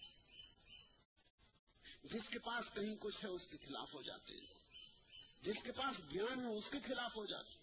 جس 2.03 2.29
کے 2.29 2.39
پاس 2.39 2.73
کہیں 2.73 2.95
کچھ 2.99 3.23
ہے، 3.23 3.29
اس 3.29 3.41
کے 3.51 3.57
خلاف 3.57 3.93
ہو 3.93 4.01
جاتے 4.01 4.33
ہیں۔ 4.33 4.41
لوگ 4.41 4.59
جس 5.41 5.63
کے 5.63 5.71
پاس 5.71 6.13
جان 6.13 6.39
ہے، 6.39 6.45
اس 6.45 6.63
کے 6.71 6.79
خلاف 6.79 7.15
ہو 7.15 7.25
جاتے 7.25 7.60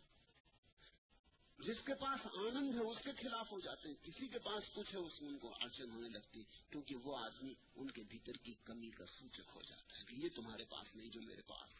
جس 1.58 1.76
کے 1.86 1.94
پاس 1.94 2.26
آنند 2.26 2.74
ہے 2.74 2.80
اس 2.80 2.98
کے 3.04 3.12
خلاف 3.12 3.52
ہو 3.52 3.60
جاتے 3.60 3.88
ہیں، 3.88 3.94
کسی 4.04 4.28
کے 4.28 4.38
پاس 4.38 4.62
کچھ 4.74 4.92
ہے، 4.92 4.98
اس 4.98 5.22
میں 5.22 5.30
ان 5.30 5.38
کو 5.38 5.54
اڑچن 5.54 5.90
ہونے 5.90 6.08
لگتی 6.08 6.42
کیونکہ 6.70 6.94
وہ 6.94 7.18
آدمی 7.18 7.54
ان 7.76 7.90
کے 7.90 8.02
بھیتر 8.02 8.32
کی 8.32 8.54
کمی 8.64 8.90
کا 8.90 9.04
سوچک 9.06 9.50
ہو 9.54 9.62
جاتا 9.62 9.98
ہے۔ 9.98 10.04
کہ 10.04 10.14
یہ 10.14 10.28
تمہارے 10.34 10.64
پاس 10.64 10.96
نہیں، 10.96 11.08
جو 11.08 11.20
میرے 11.22 11.42
پاس 11.42 11.70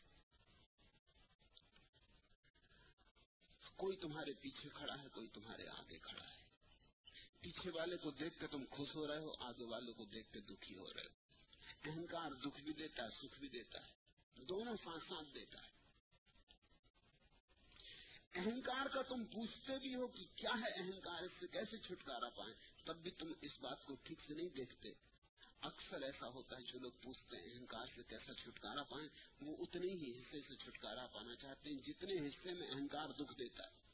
کوئی 3.76 3.96
تمہارے 3.96 4.32
پیچھے 4.32 4.68
کھڑا 4.74 5.02
ہے، 5.02 5.08
کوئی 5.08 5.28
تمہارے 5.28 5.68
آگے 5.68 5.98
کھڑا 5.98 6.24
ہے۔ 6.24 6.42
پیچھے 7.40 7.70
والے 7.70 7.96
کو 7.96 8.10
دیکھ 8.10 8.40
کے 8.40 8.46
تم 8.46 8.64
خوش 8.70 8.88
ہو 8.94 9.06
رہے 9.06 9.18
ہو، 9.18 9.32
آگے 9.40 9.64
والے 9.64 9.92
کو 9.92 10.04
دیکھ 10.04 10.32
کے 10.32 10.40
دکھی 10.40 10.76
ہو 10.78 10.94
رہے 10.94 11.02
ہو۔ 11.02 11.28
اہنکار 11.90 12.30
دکھ 12.30 12.60
بھی 12.60 12.72
دیتا 12.72 13.04
ہے، 13.04 13.08
سکھ 13.22 13.38
بھی 13.40 13.48
دیتا 13.48 13.78
ہے، 13.80 13.92
دونوں 14.44 14.76
ساتھ 14.84 15.08
ساتھ 15.08 15.34
دیتا 15.34 15.58
ہے۔ 15.58 15.77
اہنکار 18.39 18.86
کا 18.86 19.03
تم 19.03 19.24
پوچھتے 19.24 19.78
بھی 19.78 19.95
ہو 19.95 20.07
کہ 20.07 20.24
کیا 20.36 20.51
ہے 20.51 20.82
اہنکار، 20.82 21.22
اس 21.22 21.30
سے 21.41 21.47
کیسے 21.47 21.78
چھٹکارا 21.78 22.28
پائیں؟ 22.28 22.55
تب 22.84 22.97
بھی 22.97 23.11
تم 23.11 23.32
اس 23.41 23.61
بات 23.61 23.86
کو 23.86 23.95
ٹھیک 23.95 24.18
سے 24.28 24.34
نہیں 24.34 24.49
دیکھتے۔ 24.49 24.89
اکثر 25.61 26.03
ایسا 26.03 26.28
ہوتا 26.28 26.57
ہے 26.57 26.62
جو 26.62 26.78
لوگ 26.78 26.93
پوچھتے 27.03 27.36
ہیں 27.36 27.55
اہنکار 27.55 27.86
سے 27.97 28.03
کیسا 28.03 28.34
چھٹکارا 28.34 28.82
پائیں، 28.82 29.09
وہ 29.41 29.57
اتنے 29.59 29.86
ہی 29.86 30.18
حصے 30.18 30.41
سے 30.49 30.57
چھٹکارا 30.57 31.07
پانا 31.07 31.34
چاہتے 31.34 31.70
ہیں 31.70 31.76
جتنے 31.76 32.28
حصے 32.28 32.55
میں 32.55 32.68
اہنکار 32.68 33.09
دکھ 33.09 33.39
دیتا 33.39 33.64
ہے۔ 33.64 33.89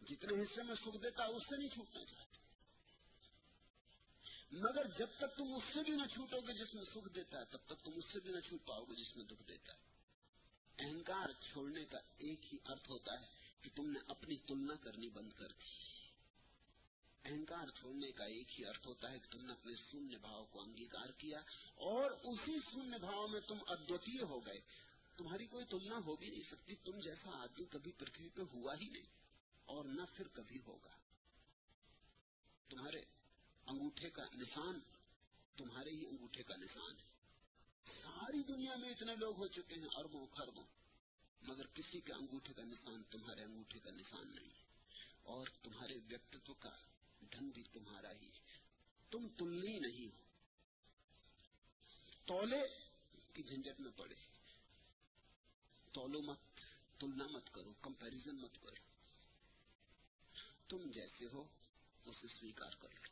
جتنے 0.00 0.42
حصے 0.42 0.62
میں 0.62 0.74
سکھ 0.74 1.02
دیتا 1.02 1.24
ہے، 1.24 1.28
اس 1.28 1.42
سے 1.42 1.56
نہیں 1.56 1.68
چھوٹنا 1.68 2.04
چاہتے۔ 2.04 2.38
مگر 4.52 4.86
جب 4.98 5.06
تک 5.18 5.36
تم 5.36 5.54
اس 5.54 5.74
سے 5.74 5.82
بھی 5.82 5.92
نہ 5.92 6.06
چھوٹو 6.06 6.40
گے 6.40 6.52
جس 6.52 6.74
میں 6.74 6.84
سکھ 6.84 7.14
دیتا 7.14 7.38
ہے، 7.38 7.44
تب 7.44 7.58
تک 7.66 7.84
تم 7.84 7.90
اس 7.96 8.04
سے 8.12 8.20
بھی 8.20 8.30
نہ 8.30 8.40
چھوٹ 8.40 8.66
پاؤ 8.66 8.84
گے 8.84 8.94
جس 8.94 9.16
میں 9.16 9.24
دکھ 9.24 9.42
دیتا 9.48 9.72
ہے۔ 9.72 9.89
اہنکار 10.80 11.28
چھوڑنے 11.52 11.84
کا 11.84 11.98
ایک 12.18 12.54
ہی 12.54 12.58
ارتھ 12.64 12.90
ہوتا 12.90 13.20
ہے 13.20 13.26
کہ 13.62 13.70
تم 13.74 13.90
نے 13.90 13.98
اپنی 14.08 14.36
تلنا 14.36 14.74
کرنی 14.74 15.08
بند 15.08 15.32
کر 15.32 15.48
دی۔ 15.48 15.90
اہنکار 17.24 17.66
چھوڑنے 17.68 18.12
کا 18.12 18.24
ایک 18.24 18.60
ہی 18.60 18.66
ارتھ 18.66 18.88
ہوتا 18.88 19.10
ہے 19.10 19.18
کہ 19.18 19.32
تم 19.32 19.46
نے 19.46 19.52
اپنے 19.52 19.72
شونیہ 19.90 20.18
بھاؤ 20.18 20.44
کو 20.44 20.60
انگیکار 20.60 21.10
کیا 21.10 21.38
اور 21.74 22.10
اسی 22.10 22.58
شونیہ 22.72 22.98
بھاؤ 22.98 23.26
میں 23.26 23.40
تم 23.40 23.58
ادوتیہ 23.66 24.22
ہو 24.22 24.46
گئے۔ 24.46 24.60
تمہاری 25.16 25.46
کوئی 25.46 25.64
تلنا 25.64 25.96
ہو 26.04 26.16
بھی 26.16 26.30
نہیں 26.30 26.42
سکتی، 26.50 26.74
تم 26.74 27.00
جیسا 27.00 27.30
آدمی 27.42 27.64
کبھی 27.64 27.92
پرتھوی 27.92 28.28
پہ 28.28 28.42
ہوا 28.42 28.74
ہی 28.80 28.88
نہیں 28.88 29.06
اور 29.64 29.84
نہ 29.84 30.02
پھر 30.16 30.28
کبھی 30.28 30.58
ہوگا۔ 30.66 30.96
تمہارے 32.68 33.00
انگوٹھے 33.66 34.10
کا 34.10 34.22
نشان، 34.34 34.80
تمہارے 35.56 35.90
ہی 35.90 36.06
انگوٹھے 36.06 36.42
کا 36.42 36.56
نشان 36.56 36.98
ہے۔ 36.98 37.09
ساری 38.20 38.42
دنیا 38.42 38.76
میں 38.76 38.90
اتنے 38.90 39.16
لوگ 39.16 39.36
ہو 39.36 39.46
چکے 39.46 39.74
ہیں، 39.74 39.88
اربوں 39.96 40.26
خربوں 40.26 40.64
مگر 41.42 41.66
کسی 41.66 42.00
کے 42.00 42.12
انگوٹھے 42.12 42.54
کا 42.54 42.62
نشان 42.62 43.02
تمہارے 43.10 43.42
انگوٹھے 43.42 43.80
کا 43.80 43.90
نشان 43.90 44.34
نہیں۔ 44.34 44.50
اور 45.22 45.46
تمہارے 45.62 45.94
ویکتو 46.08 46.54
کا 46.54 46.70
ڈھنگ 47.20 47.50
بھی 47.50 47.62
تمہارا 47.72 48.12
ہی 48.12 48.26
ہے۔ 48.26 48.58
تم 49.10 49.28
تلنی 49.28 49.78
نہیں 49.78 50.06
ہو۔ 50.06 50.22
تولے 52.26 52.60
کی 53.32 53.42
جھنجٹ 53.42 53.80
میں 53.80 53.90
پڑے۔ 53.96 54.14
تولو 55.92 56.22
مت، 56.22 56.60
تلنا 57.00 57.26
مت 57.26 57.50
کرو 57.52 57.72
کمپیرزن 57.72 58.36
مت 58.36 58.54
کرو۔ 58.62 58.74
تم 60.68 60.90
جیسے 60.90 61.24
ہو، 61.32 61.48
اسے 62.04 62.26
سویکار 62.40 62.72
کر 62.78 62.88
لو۔ 62.90 63.06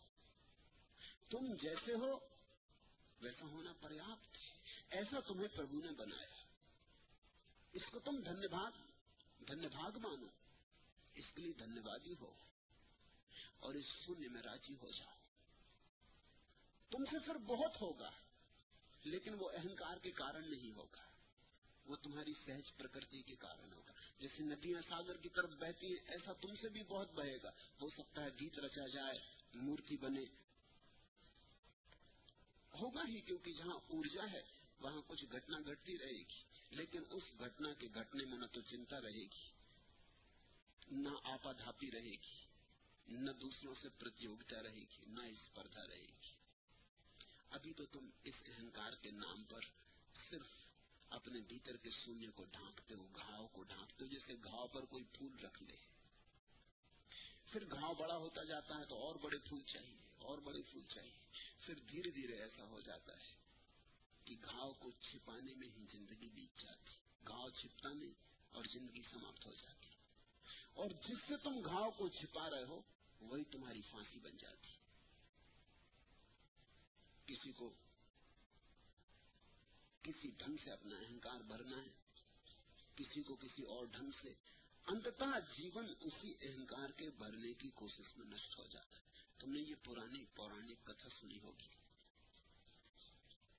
تم 1.29 1.55
جیسے 1.55 1.95
ہو، 1.95 2.19
ویسا 3.21 3.47
ہونا 3.47 3.73
پریاپت 3.81 4.38
ایسا 4.91 5.21
تمہیں 5.21 5.49
پربھو 5.49 5.81
نے 5.81 5.93
بنایا۔ 5.93 6.45
اس 7.73 7.83
کو 7.91 7.99
تم 7.99 8.17
دھنیہ 8.17 8.49
بھاگ 8.49 8.71
دھنیہ 9.45 9.69
بھاگ 9.69 9.93
مانو۔ 9.99 10.27
اس 11.15 11.25
کے 11.35 11.43
لیے 11.43 11.53
دھنیہ 11.53 11.81
وادی 11.85 12.15
ہو 12.21 12.33
اور 13.61 13.75
اس 13.75 13.85
شونیہ 13.85 14.29
میں 14.29 14.43
راضی 14.43 14.75
ہو 14.83 14.91
جاؤ۔ 14.91 15.15
تم 16.91 17.05
سے 17.05 17.19
پھر 17.19 17.39
بہت 17.39 17.81
ہوگا، 17.81 18.11
لیکن 19.05 19.35
وہ 19.39 19.51
اہنکار 19.51 19.97
کے 19.97 20.11
کارن 20.11 20.51
نہیں 20.51 20.73
ہوگا۔ 20.73 21.09
وہ 21.87 21.97
تمہاری 21.97 22.33
سہج 22.47 22.77
پرکرتی 22.77 23.23
کے 23.23 23.37
کارن 23.37 23.73
ہوگا۔ 23.73 23.93
جیسے 24.19 24.43
ندیاں 24.43 24.83
ساگر 24.89 25.17
کی 25.17 25.29
طرف 25.29 25.51
بہتی 25.51 25.87
ہیں، 25.87 26.11
ایسا 26.11 26.33
تم 26.33 26.55
سے 26.55 26.69
بھی 26.69 26.83
بہت 26.83 27.13
بہے 27.13 27.37
گا۔ 27.43 27.51
ہو 27.83 27.91
سکتا 27.91 28.23
ہے 28.23 28.29
گیت 28.29 28.59
رچا 28.59 28.87
جائے، 28.87 29.19
مورتی 29.55 29.97
بنے۔ 29.97 30.25
ہوگا 32.75 33.03
ہی 33.09 33.21
کیونکہ 33.21 33.53
جہاں 33.53 33.79
ارجا 33.89 34.33
ہے 34.33 34.58
وہاں 34.81 35.03
کچھ 35.07 35.25
گھٹنا 35.33 35.59
گھٹتی 35.59 35.99
رہے 35.99 36.19
گی۔ 36.19 36.43
لیکن 36.71 37.03
اس 37.11 37.23
گھٹنا 37.39 37.73
کے 37.75 37.89
گھٹنے 37.95 38.25
میں 38.25 38.39
نہ 38.39 38.47
تو 38.53 38.61
چنتا 38.61 39.01
رہے 39.01 39.25
گی، 39.25 39.47
نہ 40.91 41.09
آپا 41.23 41.53
رہے 41.93 42.11
گی، 42.11 42.45
نہ 43.09 43.31
دوسروں 43.31 43.75
سے 43.83 43.89
پرتیوگتا 43.89 44.63
رہے 44.63 44.85
گی، 44.91 45.07
نہ 45.07 45.21
اسپردا 45.21 45.87
رہے 45.87 46.07
گی۔ 46.23 46.31
ابھی 47.51 47.73
تو 47.73 47.87
تم 47.87 48.11
اس 48.25 48.35
اہنکار 48.47 48.93
کے 49.03 49.11
نام 49.11 49.45
پر 49.45 49.61
صرف 50.31 50.47
اپنے 51.11 51.41
بھیتر 51.41 51.77
کے 51.77 51.91
شونیہ 51.91 52.31
کو 52.35 52.45
ڈھانکتے 52.45 52.95
ہو، 52.95 53.07
گھاؤ 53.07 53.47
کو 53.47 53.63
ڈھانکتے 53.63 54.05
ہو، 54.05 54.09
جیسے 54.09 54.35
گھاؤ 54.45 54.67
پر 54.67 54.85
کوئی 54.85 55.05
پھول 55.13 55.39
رکھ 55.45 55.63
لے۔ 55.63 55.77
پھر 57.47 57.65
گھاؤ 57.65 57.95
بڑا 57.95 58.17
ہوتا 58.17 58.45
جاتا 58.45 58.79
ہے 58.79 58.85
تو 58.85 58.95
اور 58.95 59.15
بڑے 59.15 59.39
پھول 59.39 59.63
چاہیے، 59.63 59.97
اور 60.19 60.39
بڑے 60.39 60.63
پھول 60.63 60.83
چاہیے۔ 60.95 61.19
پھر 61.67 61.75
دھیرے 61.75 62.11
دھیرے 62.11 62.37
ایسا 62.43 62.65
ہو 62.65 62.81
جاتا 62.81 63.13
ہے۔ 63.13 63.48
کہ 64.29 64.35
گھاؤ 64.45 64.73
کو 64.73 64.91
چھپانے 64.91 65.55
میں 65.55 65.69
ہی 65.69 65.85
زندگی 65.93 66.29
بیت 66.29 66.61
جاتی 66.63 66.91
گھاؤ 67.29 67.51
چھپتا 67.51 67.89
نہیں 67.93 68.13
اور 68.51 68.65
زندگی 68.73 69.03
سماپت 69.13 69.47
ہو 69.47 69.53
جاتی۔ 69.53 69.89
اور 70.73 70.91
جس 70.91 71.17
سے 71.29 71.37
تم 71.37 71.61
گھاؤ 71.65 71.91
کو 71.91 72.09
چھپا 72.09 72.51
رہے 72.51 72.65
ہو، 72.65 72.81
وہی 73.21 73.45
تمہاری 73.45 73.81
پھانسی 73.91 74.19
بن 74.19 74.37
جاتی۔ 74.37 74.69
کسی 77.27 77.53
کو 77.53 77.75
کسی 80.03 80.31
ڈھنگ 80.31 80.57
سے 80.65 80.71
اپنا 80.71 80.97
اہنکار 80.97 81.41
بھرنا 81.41 81.77
ہے، 81.77 81.89
کسی 82.97 83.23
کو 83.23 83.37
کسی 83.37 83.63
اور 83.63 83.87
ڈھنگ 83.87 84.11
سے 84.23 84.29
انتتہ 84.87 85.39
جیون 85.57 85.95
اسی 86.01 86.35
اہنکار 86.41 86.91
کے 86.91 87.11
بھرنے 87.11 87.53
کی 87.53 87.71
کوشش 87.71 88.17
میں 88.17 88.27
نشٹ 88.27 88.59
ہو 88.59 88.67
جاتا 88.67 88.97
ہے۔ 88.97 89.03
تم 89.39 89.53
نے 89.53 89.61
یہ 89.61 89.75
پرانی 89.85 90.25
پورانک 90.25 90.87
کتھا 90.87 91.09
سنی 91.21 91.39
ہوگی۔ 91.39 91.88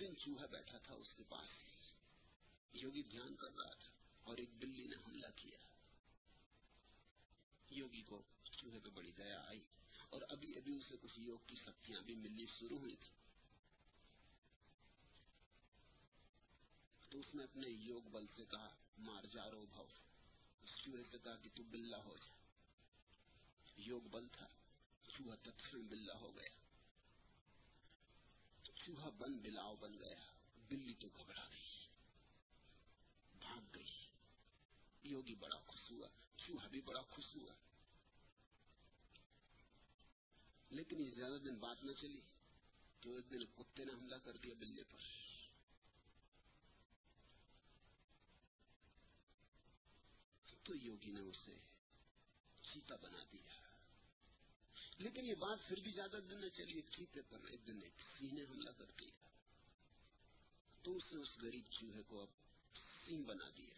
دن 0.00 0.16
چوہا 0.16 0.46
بیٹھا 0.46 0.78
تھا 0.78 0.94
اس 0.94 1.14
کے 1.16 1.22
پاس۔ 1.28 1.48
یوگی 2.72 3.02
دھیان 3.02 3.34
کر 3.34 3.50
رہا 3.56 3.74
تھا 3.74 3.90
اور 4.24 4.36
ایک 4.36 4.50
بلی 4.58 4.86
نے 4.86 4.96
حملہ 4.96 5.26
کیا۔ 5.36 5.58
یوگی 7.70 8.02
کو 8.02 8.22
چوہے 8.44 8.78
پہ 8.78 8.88
بڑی 8.88 9.10
دیا 9.10 9.42
آئی 9.46 9.60
اور 10.10 10.22
ابھی 10.28 10.56
ابھی 10.56 10.74
اسے 10.74 10.96
کچھ 11.00 11.20
یوگ 11.20 11.38
کی 11.46 11.54
شکتیاں 11.54 12.00
بھی 12.00 12.14
ملنی 12.14 12.46
شروع 12.58 12.78
ہوئی 12.78 12.96
تھی 12.96 13.10
تو 17.10 17.18
اس 17.18 17.34
نے 17.34 17.44
اپنے 17.44 17.68
یوگ 17.68 18.02
بل 18.02 18.26
سے 18.36 18.44
کہا، 18.44 18.68
مار 18.98 19.24
جا 19.24 19.50
رو 19.50 19.66
بھاؤ۔ 19.66 19.86
چوہے 20.84 21.02
سے 21.10 21.18
کہا 21.18 21.36
کہ 21.36 21.48
تو 21.54 21.62
بلا 21.62 22.04
ہو 22.04 22.16
جا۔ 22.16 22.34
یوگ 23.76 24.00
بل 24.00 24.28
تھا، 24.28 24.46
چوہا 25.08 25.36
تب 25.36 25.72
بلا 25.72 26.14
ہو 26.14 26.36
گیا۔ 26.36 26.65
چوہا 28.86 29.10
بن 29.18 29.38
بلاؤ 29.38 29.76
بن 29.76 29.98
گیا، 29.98 30.32
بلی 30.68 30.94
تو 30.94 31.08
گھبرا 31.16 31.48
گئی، 31.52 31.86
بھاگ 33.38 33.60
گئی۔ 33.74 34.06
یوگی 35.02 35.34
بڑا 35.34 35.56
خوش 35.66 35.90
ہوا، 35.90 36.08
چوہا 36.36 36.66
بھی 36.66 36.80
بڑا 36.80 37.02
خوش 37.02 37.36
ہوا۔ 37.36 37.54
لیکن 40.70 41.00
یہ 41.00 41.10
زیادہ 41.10 41.38
دن 41.44 41.54
بات 41.54 41.84
نہ 41.84 41.92
چلی، 42.00 42.20
تو 43.00 43.14
ایک 43.14 43.30
دن 43.30 43.44
کتے 43.44 43.84
نے 43.84 43.92
حملہ 43.92 44.16
کر 44.24 44.36
دیا 44.36 44.54
بلے 44.58 44.82
پر۔ 44.84 44.98
تو 50.62 50.74
یوگی 50.74 51.12
نے 51.12 51.20
اسے 51.20 51.54
چیتا 52.62 52.96
بنا 52.96 53.24
دیا۔ 53.32 53.55
لیکن 54.98 55.26
یہ 55.26 55.34
بات 55.34 55.58
پھر 55.68 55.80
بھی 55.80 55.92
زیادہ 55.92 56.16
دن 56.30 56.40
نہ 56.40 56.48
چلیے 56.48 56.80
ٹھیک 56.80 57.16
ہے 57.16 57.22
پر 57.22 57.38
ایک 57.46 57.66
دن 57.66 57.80
ایک 57.82 57.92
سینے 58.18 58.42
حملہ 58.42 58.70
کر 58.78 58.84
دیا 58.84 59.10
تو 60.82 60.96
اس 60.96 61.02
نے 61.12 61.20
اس 61.20 61.28
غریب 61.42 61.64
چوہے 61.70 62.02
کو 62.02 62.22
اب 62.22 62.28
سین 63.06 63.22
بنا 63.22 63.50
دیا۔ 63.56 63.74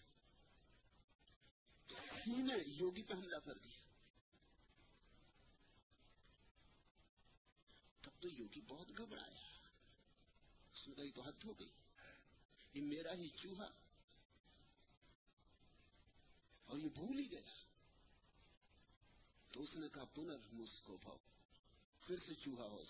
سین 2.24 2.50
یوگی 2.66 3.02
پہ 3.02 3.14
حملہ 3.14 3.36
کر 3.36 3.58
دیا۔ 3.58 3.78
تب 8.00 8.10
تو 8.20 8.28
یوگی 8.28 8.60
بہت 8.60 8.88
گھبرایا۔ 8.98 9.40
اس 10.74 10.88
نے 10.88 10.94
کہیں 10.94 11.10
تو 11.10 11.22
حد 11.22 11.44
ہو 11.44 11.60
گئی۔ 11.60 11.68
یہ 12.74 12.82
میرا 12.82 13.12
ہی 13.12 13.28
چوہا 13.28 13.68
اور 16.64 16.78
یہ 16.78 16.88
بھول 16.88 17.18
ہی 17.18 17.30
گیا۔ 17.30 17.57
تو 19.58 19.64
اس 19.64 19.74
نے 19.74 19.86
کہا 19.92 20.04
پنر 20.04 20.36
مجھ 20.52 20.70
کو 20.84 20.96
بھاؤ 20.96 21.16
پھر 22.02 22.16
سے 22.26 22.34
چوہا 22.44 22.64
ہو 22.64 22.82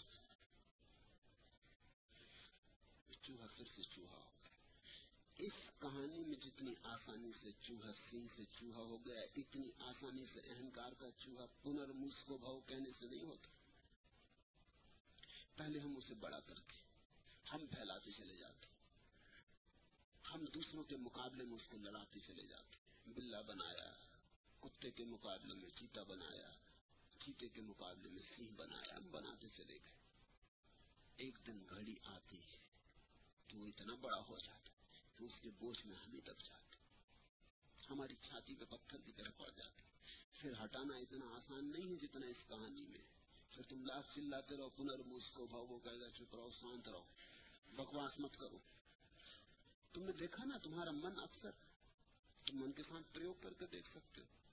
چوہا 3.23 3.47
پھر 3.57 3.65
سے 3.77 3.83
چوہا 3.95 4.17
ہو 4.17 4.31
اس 5.37 5.53
کہانی 5.79 6.19
میں 6.19 6.37
جتنی 6.45 6.75
آسانی 6.83 7.31
سے 7.43 7.51
چوہا 7.63 7.93
سینگ 8.11 8.27
سے 8.37 8.43
چوہا 8.59 8.83
ہو 8.83 8.97
گیا، 9.07 9.21
اتنی 9.37 9.71
آسانی 9.79 10.25
سے 10.33 10.41
اہنکار 10.41 10.93
کا 10.99 11.07
چوہا 11.19 11.47
پنر 11.63 11.93
مجھ 11.93 12.27
کو 12.27 12.39
بھاؤ 12.39 12.61
کہنے 12.67 12.91
سے 13.01 13.07
نہیں 13.07 13.25
ہوتا۔ 13.25 13.49
پہلے 15.55 15.79
ہم 15.79 15.97
اسے 15.97 16.15
بڑا 16.15 16.41
کرتے 16.41 16.77
ہم 17.51 17.67
پھیلاتے 17.67 18.13
چلے 18.13 18.37
جاتے 18.37 18.67
ہم 20.25 20.45
دوسروں 20.55 20.85
کے 20.85 20.97
مقابلے 20.97 21.45
میں 21.45 21.57
اس 21.57 21.71
کو 21.71 21.79
لڑاتے 21.79 22.21
چلے 22.27 22.43
جاتے 22.43 22.77
بلا 23.07 23.41
بنایا۔ 23.41 24.08
کتے 24.61 24.91
کے 24.91 25.05
مقابلے 25.05 25.55
میں 25.55 25.71
چیتا 25.79 26.03
بنایا، 26.03 26.51
چیتے 27.25 27.49
کے 27.49 27.61
مقابلے 27.61 28.09
میں 28.09 28.23
سینہ 28.37 28.51
بنایا 28.57 28.99
بناتے 29.11 29.49
چلے 29.57 29.75
گئے۔ 29.75 29.97
ایک 31.17 31.39
دن 31.47 31.65
گھڑی 31.71 31.95
آتی 32.03 32.37
ہے، 32.37 32.57
تو 33.47 33.65
اتنا 33.65 33.95
بڑا 33.95 34.19
ہو 34.29 34.39
جاتا 34.39 34.71
ہے 34.73 35.01
تو 35.17 35.25
اس 35.25 35.33
کے 35.43 35.51
بوجھ 35.59 35.87
میں 35.87 35.97
ہمیں 35.97 36.21
دب 36.21 36.41
جاتے 36.41 36.77
ہماری 37.91 38.15
چھاتی 38.23 38.55
کے 38.55 38.65
پتھر 38.65 38.99
کی 39.05 39.13
طرح 39.13 39.31
پڑ 39.37 39.51
جاتے 39.57 39.83
پھر 40.33 40.53
ہٹانا 40.65 40.97
اتنا 40.97 41.27
آسان 41.37 41.65
نہیں 41.65 41.91
ہے 41.91 41.97
جتنا 41.97 42.27
اس 42.27 42.49
کہانی 42.49 42.83
میں 42.83 43.05
پھر 43.51 43.63
تم 43.69 43.87
لاس 43.87 44.05
چلاتے 44.15 44.57
رہو 44.57 44.69
پنر 44.69 45.03
کو 45.35 45.47
بھاؤ 45.47 45.67
وہ 45.67 45.79
کہے 45.79 46.01
گا 46.01 46.11
چپ 46.11 46.35
رہو، 46.35 46.51
شانت 46.61 46.89
رہو، 46.89 47.05
بکواس 47.73 48.21
مت 48.21 48.37
کرو۔ 48.39 48.59
تم 49.93 50.03
نے 50.03 50.13
دیکھا 50.13 50.45
نا 50.45 50.59
تمہارا 50.59 50.91
من 50.91 51.21
اکثر؟ 51.21 51.51
تم 52.47 52.57
من 52.57 52.73
کے 52.73 52.83
ساتھ 52.83 53.15
پریوگ 53.15 53.35
کر 53.43 53.53
کے 53.53 53.67
دیکھ 53.67 53.89
سکتے 53.95 54.21
ہو۔ 54.21 54.48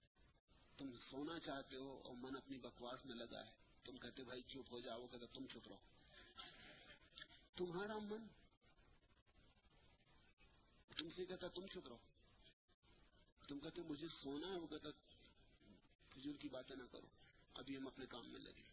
تم 0.78 0.92
سونا 1.10 1.40
چاہتے 1.40 1.76
ہو 1.76 2.02
اور 2.06 2.14
من 2.16 2.38
اپنی 2.38 2.58
بکواس 2.58 3.06
میں 3.06 3.16
لگا 3.16 3.46
ہے۔ 3.46 3.52
تم 3.84 3.98
کہتے 3.98 4.24
بھائی 4.24 4.42
چپ 4.42 4.72
ہو 4.72 4.80
جاؤ 4.80 5.08
کہ 5.08 5.18
تم 5.34 5.48
چپ 5.48 5.68
رہو۔ 5.68 5.78
تمہارا 7.56 7.98
من 7.98 8.28
تم 10.98 11.10
سے 11.16 11.26
کہتا 11.26 11.48
تم 11.48 11.68
چپ 11.68 11.88
رہو۔ 11.88 11.98
تم 13.48 13.60
کہتے 13.60 13.82
مجھے 13.82 14.08
سونا 14.24 14.48
ہے، 14.48 14.60
وہ 14.60 14.68
کہتا 14.68 14.90
فضول 16.10 16.38
کی 16.38 16.50
باتیں 16.50 16.76
نہ 16.76 16.84
کرو۔ 16.92 17.08
ابھی 17.54 17.78
ہم 17.78 17.88
اپنے 17.88 18.06
کام 18.06 18.32
میں 18.32 18.40
لگے۔ 18.40 18.64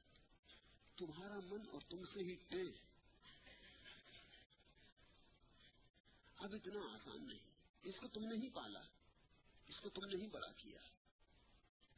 تمہارا 0.97 1.41
من 1.45 1.61
اور 1.73 1.81
تم 1.89 2.05
سے 2.15 2.21
ہی 2.21 2.35
ٹے 2.49 2.63
اب 6.37 6.55
اتنا 6.55 6.81
آسان 6.95 7.27
نہیں۔ 7.27 7.39
اس 7.83 7.95
کو 8.01 8.09
تم 8.09 8.25
نے 8.25 8.35
ہی 8.35 8.51
پالا۔ 8.51 8.81
اس 9.69 9.81
کو 9.81 9.91
تم 9.91 10.05
نے 10.05 10.17
ہی 10.17 10.27
بڑا 10.27 10.53
کیا۔ 10.53 10.79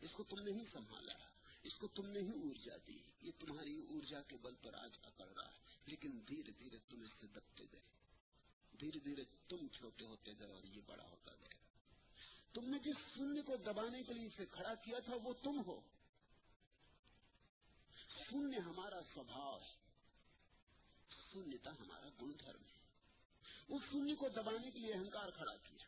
اس 0.00 0.10
کو 0.12 0.22
تم 0.22 0.42
نے 0.42 0.50
ہی 0.50 0.64
سنبھالا 0.72 1.12
اس 1.62 1.74
کو 1.78 1.88
تم 1.88 2.06
نے 2.06 2.20
ہی 2.20 2.30
ارجا 2.34 2.76
دی۔ 2.86 2.98
یہ 3.22 3.30
تمہاری 3.38 3.78
ارجا 3.90 4.22
کے 4.22 4.36
بل 4.36 4.54
پر 4.54 4.74
آج 4.74 4.90
اکڑ 5.02 5.26
رہا 5.26 5.48
ہے۔ 5.48 5.58
لیکن 5.86 6.20
دھیرے 6.28 6.50
دھیرے 6.58 6.78
تم 6.78 7.02
اس 7.02 7.10
سے 7.20 7.26
دبتے 7.26 7.64
گئے۔ 7.72 7.80
دھیرے 8.80 8.98
دھیرے 8.98 9.24
تم 9.48 9.68
چھوٹے 9.68 10.04
ہوتے 10.04 10.32
گئے 10.38 10.50
اور 10.50 10.62
یہ 10.64 10.80
بڑا 10.86 11.04
ہوتا 11.08 11.32
گیا۔ 11.32 11.54
تم 12.52 12.64
نے 12.64 12.78
جس 12.78 13.14
شونیہ 13.14 13.42
کو 13.42 13.56
دبانے 13.56 14.02
کے 14.02 14.12
لیے 14.12 14.26
اسے 14.26 14.46
کھڑا 14.46 14.74
کیا 14.74 14.98
تھا، 14.98 15.12
وہ 15.22 15.32
تم 15.32 15.60
ہو۔ 15.66 15.80
شونیہ 18.28 18.60
ہمارا 18.60 19.02
سوبھاؤ 19.14 19.58
ہے۔ 19.58 19.74
شونیہتا 21.32 21.70
ہمارا 21.70 22.08
گن 22.08 22.38
دھرم 22.38 22.62
ہے۔ 22.62 22.80
اس 23.68 23.82
شونیہ 23.90 24.14
کو 24.14 24.28
دبانے 24.28 24.70
کے 24.70 24.78
لیے 24.78 24.94
اہنکار 24.94 25.30
کھڑا 25.30 25.56
کیا۔ 25.56 25.84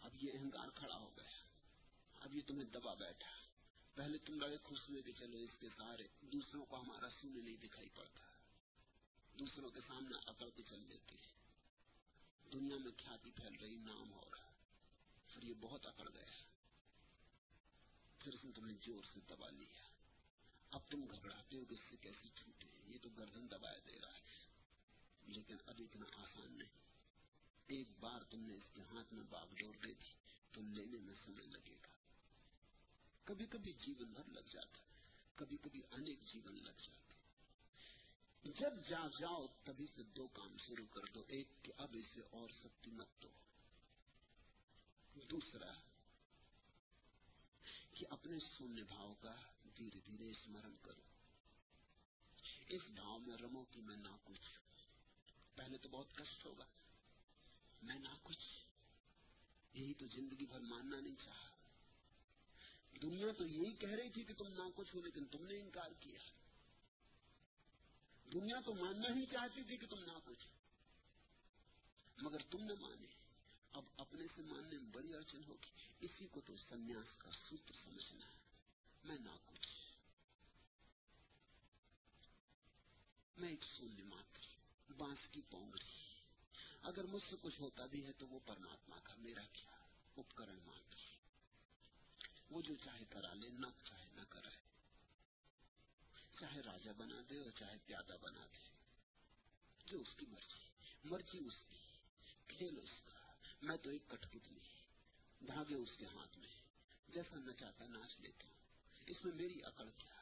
اب 0.00 0.14
یہ 0.22 0.32
اہنکار 0.32 0.68
کھڑا 0.68 0.96
ہو 0.96 1.16
گیا۔ 1.16 1.39
اب 2.30 2.36
یہ 2.36 2.42
تمہیں 2.46 2.64
دبا 2.64 2.94
بیٹھا 2.94 3.30
پہلے 3.94 4.18
تم 4.18 4.38
بڑے 4.38 4.56
خوش 4.64 4.78
ہوئے 4.88 5.02
کہ 5.02 5.12
چلو 5.18 5.38
اس 5.38 5.50
کے 5.60 5.68
سارے 5.76 6.08
دوسروں 6.20 6.66
کو 6.66 6.80
ہمارا 6.80 7.08
سونے 7.20 7.40
نہیں 7.40 7.56
دکھائی 7.56 7.88
پڑتا۔ 7.88 8.20
دوسروں 9.38 9.70
کے 9.70 9.80
سامنے 9.86 10.16
اکڑ 10.26 10.50
کے 10.50 10.62
چل 10.68 10.90
دیتے 10.90 11.14
دنیا 12.52 12.76
میں 12.76 12.92
খ্যাতি 12.98 13.30
پھیل 13.30 13.56
رہی 13.60 13.76
نام 13.76 14.12
ہو 14.12 14.20
رہا 14.20 14.52
پھر 15.26 15.42
یہ 15.42 15.54
بہت 15.60 15.86
اکڑ 15.86 16.08
گیا 16.14 16.24
پھر 18.18 18.34
اس 18.34 18.44
نے 18.44 18.52
تمہیں 18.52 18.76
زور 18.86 19.04
سے 19.14 19.20
دبا 19.28 19.50
لیا۔ 19.50 19.88
اب 20.70 20.80
تم 20.90 21.04
گھبراتے 21.10 21.56
ہو 21.56 21.64
کہ 21.64 21.74
اس 21.74 21.80
سے 21.90 21.96
کیسے 22.00 22.28
چھوٹے 22.34 22.66
یہ 22.86 22.98
تو 23.02 23.08
گردن 23.08 23.50
دبایا 23.50 23.78
دے 23.86 24.00
رہا 24.00 24.14
ہے۔ 24.14 24.46
لیکن 25.26 25.56
اب 25.66 25.74
اتنا 25.78 26.06
آسان 26.14 26.58
نہیں۔ 26.58 26.78
ایک 27.66 27.88
بار 28.00 28.22
تم 28.30 28.40
نے 28.40 28.54
اس 28.54 28.74
کے 28.74 28.82
ہاتھ 28.82 29.14
میں 29.14 29.22
باغ 29.22 29.46
ڈور 29.54 29.74
دے 29.74 29.94
دی، 29.94 30.14
تو 30.52 30.60
لینے 30.62 30.98
میں 30.98 31.14
سمے 31.26 31.46
لگے 31.46 31.74
گا۔ 31.74 31.99
کبھی 33.30 33.46
کبھی 33.46 33.72
جیون 33.72 34.12
بھر 34.12 34.24
لگ 34.24 34.40
جاتا 34.52 34.78
ہے 34.78 34.84
کبھی 35.34 35.56
کبھی 35.56 35.82
انیک 35.90 36.20
جیون 36.22 36.54
لگ 36.54 36.70
جاتے 36.70 37.14
جب 38.60 38.88
جا 38.88 39.08
جاؤ 39.20 39.46
تبھی 39.64 39.86
سے 39.94 40.02
دو 40.02 40.28
کام 40.28 40.56
شروع 40.66 40.86
کر 40.86 41.00
دو، 41.14 41.24
ایک 41.28 41.48
کہ 41.62 41.72
اب 41.76 41.96
اسے 41.98 42.20
اور 42.30 42.48
سکتی 42.48 42.90
مت 42.90 43.22
دو۔ 43.22 43.28
دوسرا، 45.30 45.72
کہ 47.94 48.06
اپنے 48.10 48.38
شونیہ 48.58 48.82
بھاؤ 48.82 49.14
کا 49.14 49.34
دھیرے 49.76 50.00
دھیرے 50.06 50.30
اسمرن 50.30 50.76
کرو۔ 50.82 51.02
اس 52.68 52.82
بھاؤ 52.94 53.18
میں 53.18 53.36
رمو 53.36 53.64
کہ 53.64 53.80
میں 53.80 53.96
نہ 53.96 54.16
کچھ، 54.24 54.48
پہلے 55.54 55.78
تو 55.78 55.88
بہت 55.88 56.16
کشٹ 56.16 56.46
ہوگا، 56.46 56.64
میں 57.82 57.98
نہ 57.98 58.08
کچھ۔ 58.22 58.66
یہی 59.72 59.94
تو 59.94 60.06
زندگی 60.06 60.46
بھر 60.46 60.60
ماننا 60.60 61.00
نہیں 61.00 61.16
چاہا۔ 61.24 61.49
دنیا 63.02 63.32
تو 63.38 63.46
یہی 63.46 63.76
کہہ 63.76 63.90
رہی 63.90 64.10
تھی 64.10 64.24
کہ 64.24 64.34
تم 64.34 64.48
نہ 64.48 64.70
کچھ 64.76 64.96
ہو، 64.96 65.00
لیکن 65.00 65.24
تم 65.24 65.44
نے 65.46 65.60
انکار 65.60 65.90
کیا۔ 66.00 66.18
دنیا 68.32 68.60
تو 68.60 68.74
ماننا 68.74 69.08
ہی 69.08 69.26
چاہتی 69.26 69.62
تھی 69.62 69.76
کہ 69.76 69.86
تم 69.86 69.98
نہ 69.98 70.18
کچھ 70.24 70.46
مگر 72.22 72.38
تم 72.38 72.64
نے 72.64 72.74
مانے۔ 72.80 73.06
اب 73.72 73.84
اپنے 73.96 74.24
سے 74.36 74.42
ماننے 74.42 74.78
میں 74.78 74.90
بڑی 74.92 75.14
اڑچن 75.14 75.42
ہوگی۔ 75.48 75.70
اسی 76.00 76.26
کو 76.26 76.40
تو 76.40 76.56
سنیاس 76.56 77.16
کا 77.18 77.30
سوتر 77.30 77.72
سمجھنا 77.84 78.26
ہے۔ 78.26 78.38
میں 79.04 79.18
نہ 79.18 79.30
کچھ 79.44 79.68
میں 83.36 83.48
ایک 83.48 83.64
سونے 83.64 84.02
ماتر 84.02 84.46
بانس 84.92 85.28
کی 85.30 85.40
پونگڑی۔ 85.50 85.88
اگر 86.82 87.04
مجھ 87.04 87.22
سے 87.30 87.36
کچھ 87.42 87.60
ہوتا 87.60 87.86
بھی 87.86 88.06
ہے 88.06 88.12
تو 88.12 88.26
وہ 88.26 88.38
پرماتما 88.46 88.96
کا 89.02 89.14
میرا 89.18 89.42
کیا؟ 89.52 89.84
اپکرن 90.16 90.58
ماتر 90.64 91.09
وہ 92.50 92.62
جو 92.62 92.74
چاہے 92.84 93.04
کرا 93.10 93.34
لے، 93.34 93.48
نہ 93.48 93.66
چاہے، 93.84 94.08
نہ 94.14 94.20
کرائے۔ 94.28 94.56
چاہے 96.40 96.60
راجا 96.60 96.92
بنا 96.92 97.16
دے 97.30 97.38
اور 97.38 97.50
چاہے 97.50 97.76
پیادہ 97.86 98.16
بنا 98.20 98.46
دے۔ 98.52 98.68
جو 99.86 100.00
اس 100.00 100.14
کی 100.16 100.26
مرضی 100.26 100.68
مرضی 101.04 101.38
اس 101.38 101.54
کی 101.68 101.76
کھیل 102.48 102.78
اس 102.82 103.02
کا۔ 103.04 103.32
میں 103.62 103.76
تو 103.76 103.90
ایک 103.90 104.02
کٹپتلی 104.08 104.60
دھاگے 105.46 105.74
اس 105.74 105.88
کے 105.98 106.06
ہاتھ 106.06 106.38
میں۔ 106.38 106.48
جیسا 107.08 107.38
میں 107.38 107.54
چاہتا 107.54 107.86
ناچ 107.86 108.20
لیتا 108.20 108.46
ہوں۔ 108.46 108.54
اس 109.06 109.24
میں 109.24 109.32
میری 109.32 109.64
اکڑ 109.64 109.84
کیا 109.98 110.20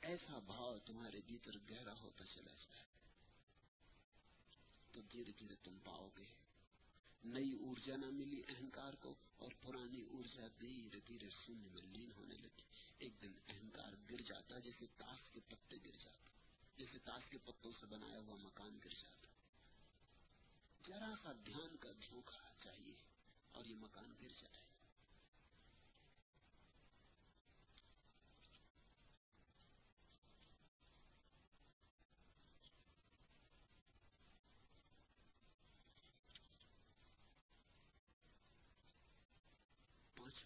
ایسا 0.00 0.38
بھاؤ 0.38 0.78
تمہارے 0.78 1.20
بھیتر 1.26 1.52
گہرا 1.70 1.94
ہوتا 2.00 2.26
چلا 2.26 2.52
جائے۔ 2.52 2.84
تو 4.92 5.00
دھیرے 5.02 5.32
دھیرے 5.38 5.54
تم 5.54 5.78
پاؤ 5.78 6.08
گے۔ 6.16 6.43
نئی 7.24 7.56
ارجا 7.60 7.96
نہ 7.96 8.06
ملی 8.06 8.42
اہنکار 8.48 8.94
کو 8.94 9.14
اور 9.36 9.50
پرانی 9.60 10.04
ارجا 10.10 10.46
دھیرے 10.60 11.00
دھیرے 11.06 11.28
شونیہ 11.30 11.68
میں 11.72 11.82
لین 11.82 12.10
ہونے 12.16 12.34
لگی۔ 12.34 12.62
ایک 12.98 13.22
دن 13.22 13.32
اہنکار 13.48 13.92
گر 14.10 14.20
جاتا، 14.20 14.58
جیسے 14.58 14.86
تاش 14.96 15.30
کے 15.30 15.40
پتے 15.48 15.76
گر 15.76 15.96
جاتا، 16.04 16.28
جیسے 16.76 16.98
تاش 16.98 17.22
کے 17.30 17.38
پتوں 17.38 17.72
سے 17.80 17.86
بنایا 17.86 18.18
ہوا 18.18 18.36
مکان 18.36 18.78
گر 18.84 18.90
جاتا۔ 18.90 19.26
ذرا 20.86 21.14
سا 21.22 21.32
دھیان 21.46 21.76
کا 21.76 21.92
جھونکا 21.92 22.52
چاہیے 22.64 22.94
اور 23.52 23.64
یہ 23.64 23.74
مکان 23.74 24.14
گر 24.22 24.28
جائے۔ 24.28 24.73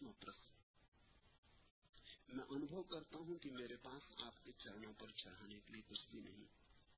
سوتر 0.09 0.33
میں 2.29 2.45
انبھو 2.49 2.83
کرتا 2.83 3.19
ہوں 3.19 3.39
کہ 3.39 3.51
میرے 3.51 3.77
پاس 3.77 4.03
آپ 4.23 4.45
کے 4.45 4.53
چرنوں 4.59 4.93
پر 4.99 5.11
چڑھانے 5.11 5.61
کے 5.61 5.73
لیے 5.73 5.83
کچھ 5.87 6.07
بھی 6.11 6.21
نہیں، 6.21 6.45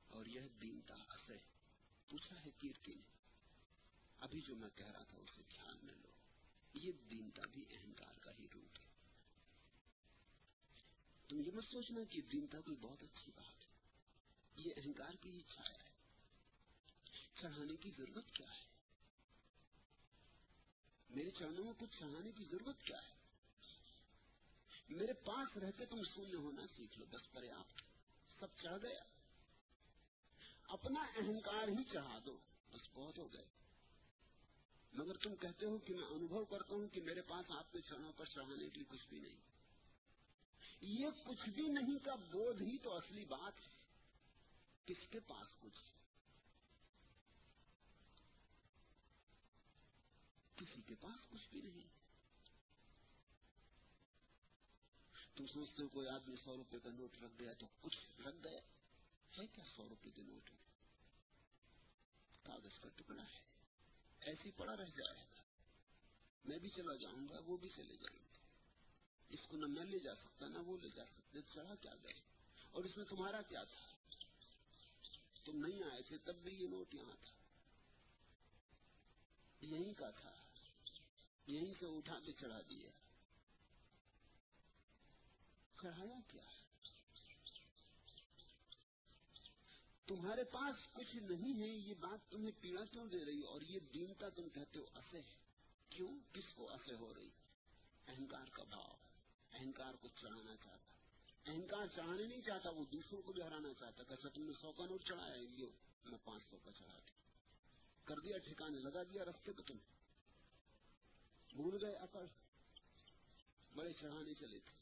اور 0.06 0.26
یہ 0.26 0.40
دین 0.62 0.80
کا 0.80 0.94
اثر 1.08 1.36
پوچھا 2.08 2.44
ہے 2.44 2.50
کیرتی 2.58 2.94
نے 2.94 3.02
ابھی 4.18 4.40
جو 4.40 4.56
میں 4.56 4.68
کہہ 4.76 4.90
رہا 4.90 5.02
تھا 5.02 5.16
اسے 5.16 5.42
دھیان 5.50 5.76
میں 5.82 5.94
لو۔ 5.94 6.12
یہ 6.74 6.92
دین 7.10 7.30
کا 7.30 7.42
بھی 7.52 7.64
اہنکار 7.70 8.18
کا 8.18 8.30
ہی 8.38 8.46
روپ 8.54 8.78
ہے۔ 8.78 8.88
تم 11.28 11.40
یہ 11.40 11.50
مت 11.54 11.64
سوچنا 11.64 12.00
کہ 12.10 12.20
دینتا 12.20 12.60
کوئی 12.60 12.76
بہت 12.80 13.02
اچھی 13.02 13.32
بات 13.34 13.64
ہے۔ 13.64 13.70
یہ 14.54 14.70
اہنکار 14.76 15.12
کی 15.20 15.30
ہی 15.30 15.40
چھایا 15.40 15.84
ہے۔ 15.84 15.90
چڑھانے 17.34 17.76
کی 17.76 17.90
ضرورت 17.90 18.34
کیا 18.34 18.50
ہے؟ 18.50 18.69
میرے 21.10 21.30
چرنوں 21.30 21.64
میں 21.64 21.72
کچھ 21.78 21.98
سہانے 21.98 22.32
کی 22.32 22.44
ضرورت 22.44 22.82
کیا 22.82 22.96
ہے؟ 22.96 23.20
میرے 24.88 25.12
پاس 25.12 25.56
رہتے 25.56 25.86
تم 25.86 26.02
شونیہ 26.14 26.36
ہونا 26.36 26.62
سیکھ 26.76 26.98
لو 26.98 27.06
بس 27.06 27.32
پر 27.32 27.42
آپ 27.56 27.66
سب 28.40 28.46
چڑھ 28.62 28.82
گیا۔ 28.82 29.04
اپنا 30.68 31.00
اہنکار 31.00 31.68
ہی 31.68 31.84
چڑھا 31.84 32.18
دو، 32.26 32.38
بس 32.72 32.88
بہت 32.94 33.18
ہو 33.18 33.32
گئے۔ 33.32 33.44
مگر 34.92 35.16
تم 35.16 35.36
کہتے 35.36 35.66
ہو 35.66 35.78
کہ 35.78 35.94
میں 35.94 36.06
انوبھو 36.06 36.44
کرتا 36.44 36.74
ہوں 36.74 36.88
کہ 36.88 37.00
میرے 37.00 37.22
پاس 37.22 37.50
آپ 37.50 37.72
کے 37.72 37.80
چرنوں 37.80 38.12
پر 38.12 38.24
چڑھانے 38.24 38.70
کی 38.70 38.84
کچھ 38.88 39.08
بھی 39.08 39.20
نہیں۔ 39.20 39.36
یہ 40.80 41.08
کچھ 41.24 41.50
بھی 41.50 41.62
نہیں 41.62 41.98
کا 41.98 42.14
بودھ 42.14 42.62
ہی 42.62 42.78
تو 42.78 42.96
اصلی 42.96 43.24
بات 43.24 43.60
ہے۔ 43.60 43.74
کس 44.86 45.08
کے 45.10 45.20
پاس 45.20 45.46
کچھ؟ 45.60 45.90
کے 50.90 50.96
پاس 51.00 51.30
کچھ 51.30 51.48
بھی 51.50 51.60
نہیں۔ 51.60 51.88
تم 55.34 55.46
سوچتے 55.46 55.82
ہو 55.82 55.88
کوئی 55.88 56.08
آدمی 56.08 56.36
سو 56.44 56.56
روپے 56.56 56.78
کا 56.78 56.90
نوٹ 56.90 57.18
رکھ 57.22 57.40
گیا 57.40 57.52
تو 57.52 57.66
کچھ 57.80 58.20
رکھ 58.20 58.36
گیا؟ 58.44 58.60
ہے 59.38 59.46
کیا 59.46 59.64
سو 59.76 59.88
روپے 59.88 60.10
کے 60.10 60.22
نوٹ؟ 60.22 60.50
میں 60.50 62.42
کاغذ 62.42 62.80
کا 62.80 62.88
ٹکڑا 62.96 63.22
ہے۔ 63.22 63.40
ایسی 64.20 64.50
پڑا 64.50 64.76
رہ 64.76 64.84
جائے۔ 64.84 65.16
گا 65.16 65.42
میں 66.44 66.58
بھی 66.58 66.68
چلا 66.68 66.96
جاؤں 66.96 67.28
گا، 67.28 67.38
وہ 67.44 67.56
بھی 67.56 67.68
چلے 67.68 67.96
جائیں 67.96 68.18
گے۔ 68.18 68.38
اس 69.28 69.40
کو 69.48 69.56
نہ 69.56 69.66
میں 69.66 69.84
لے 69.84 69.98
جا 69.98 70.14
سکتا، 70.14 70.46
نہ 70.46 70.58
وہ 70.58 70.78
لے 70.78 70.88
جا 70.88 71.04
سکتے 71.04 71.42
چڑھا 71.42 71.74
کیا 71.74 71.94
گئے 72.02 72.20
اور 72.70 72.84
اس 72.84 72.96
میں 72.96 73.04
تمہارا 73.04 73.42
کیا 73.42 73.64
تھا؟ 73.64 73.86
تم 75.44 75.66
نہیں 75.66 75.82
آئے 75.92 76.02
تھے، 76.02 76.18
تب 76.18 76.34
بھی 76.34 76.52
یہ 76.52 76.68
نوٹ 76.68 76.94
یہاں 76.94 77.16
تھا۔ 77.20 77.30
یہیں 79.60 79.94
کا 79.94 80.10
تھا۔ 80.10 80.39
یہیں 81.46 81.74
سے 81.80 81.86
اٹھا 81.86 82.20
کے 82.20 82.32
چڑھا 82.32 82.60
دیا۔ 82.60 82.90
چڑھایا 85.82 86.20
کیا 86.28 86.42
تمہارے 90.06 90.44
پاس 90.44 90.92
کچھ 90.92 91.16
نہیں 91.16 91.60
ہے، 91.60 91.68
یہ 91.68 91.94
بات 91.94 92.30
تمہیں 92.30 92.50
پیڑا 92.60 92.84
کیوں 92.84 93.06
دے 93.06 93.24
رہی 93.24 93.40
اور 93.40 93.60
یہ 93.60 93.78
دینتا 93.80 94.28
تم 94.28 94.48
کہتے 94.48 94.78
ہو 94.78 94.84
اصح 94.94 95.16
کیوں؟ 95.88 96.18
کس 96.32 96.54
کو 96.54 96.72
اصح 96.72 96.94
ہو 96.94 97.14
رہی؟ 97.14 97.30
اہنکار 98.06 98.46
کا 98.46 98.64
بھاؤ۔ 98.64 98.96
اہنکار 99.52 99.94
کو 99.94 100.08
چڑھانا 100.08 100.56
چاہتا۔ 100.56 100.94
اہنکار 101.50 101.86
چڑھانے 101.86 102.26
نہیں 102.26 102.40
چاہتا، 102.40 102.70
وہ 102.70 102.84
دوسروں 102.92 103.22
کو 103.22 103.32
بھی 103.32 103.42
ہرانا 103.42 103.74
چاہتا۔ 103.74 104.02
کہ 104.02 104.12
اچھا، 104.12 104.28
تم 104.28 104.42
نے 104.42 104.52
سو 104.60 104.72
کا 104.72 104.84
نوٹ 104.84 105.02
چڑھایا۔ 105.04 105.36
میں 106.04 106.18
پانچ 106.24 106.42
سو 106.50 106.56
کا 106.58 106.72
چڑھا 106.72 106.98
دیا۔ 106.98 107.18
کر 108.04 108.14
دیا 108.18 108.38
ٹھکانے، 108.38 108.78
لگا 108.78 109.02
دیا 109.02 109.24
رستے 109.24 109.52
پہ 109.52 109.62
تمہیں 109.62 109.99
بھول 111.52 111.84
گئے 111.84 111.94
اکڑ 111.96 112.26
بڑے 113.74 113.92
چڑھانے 113.92 114.34
چلے 114.34 114.58
تھے۔ 114.58 114.78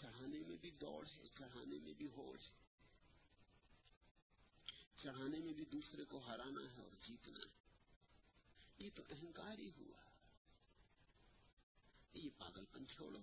چڑھانے 0.00 0.38
میں 0.38 0.56
بھی 0.56 0.70
دوڑ 0.70 1.06
ہے 1.16 1.22
چڑھانے 1.38 1.78
میں 1.78 1.92
بھی 1.92 2.06
ہوڑ 2.06 2.38
ہے۔ 2.40 2.52
چڑھانے 5.02 5.38
میں 5.38 5.52
بھی 5.52 5.64
دوسرے 5.64 6.04
کو 6.04 6.18
ہرانا 6.18 6.60
ہے 6.76 6.82
اور 6.82 6.90
جیتنا 7.06 7.40
ہے۔ 7.40 7.64
یہ 8.78 8.90
تو 8.94 9.02
اہنکار 9.10 9.58
ہی 9.58 9.70
ہوا۔ 9.78 10.00
یہ 12.14 12.30
پاگل 12.38 12.64
پن 12.64 12.86
چھوڑو۔ 12.86 13.18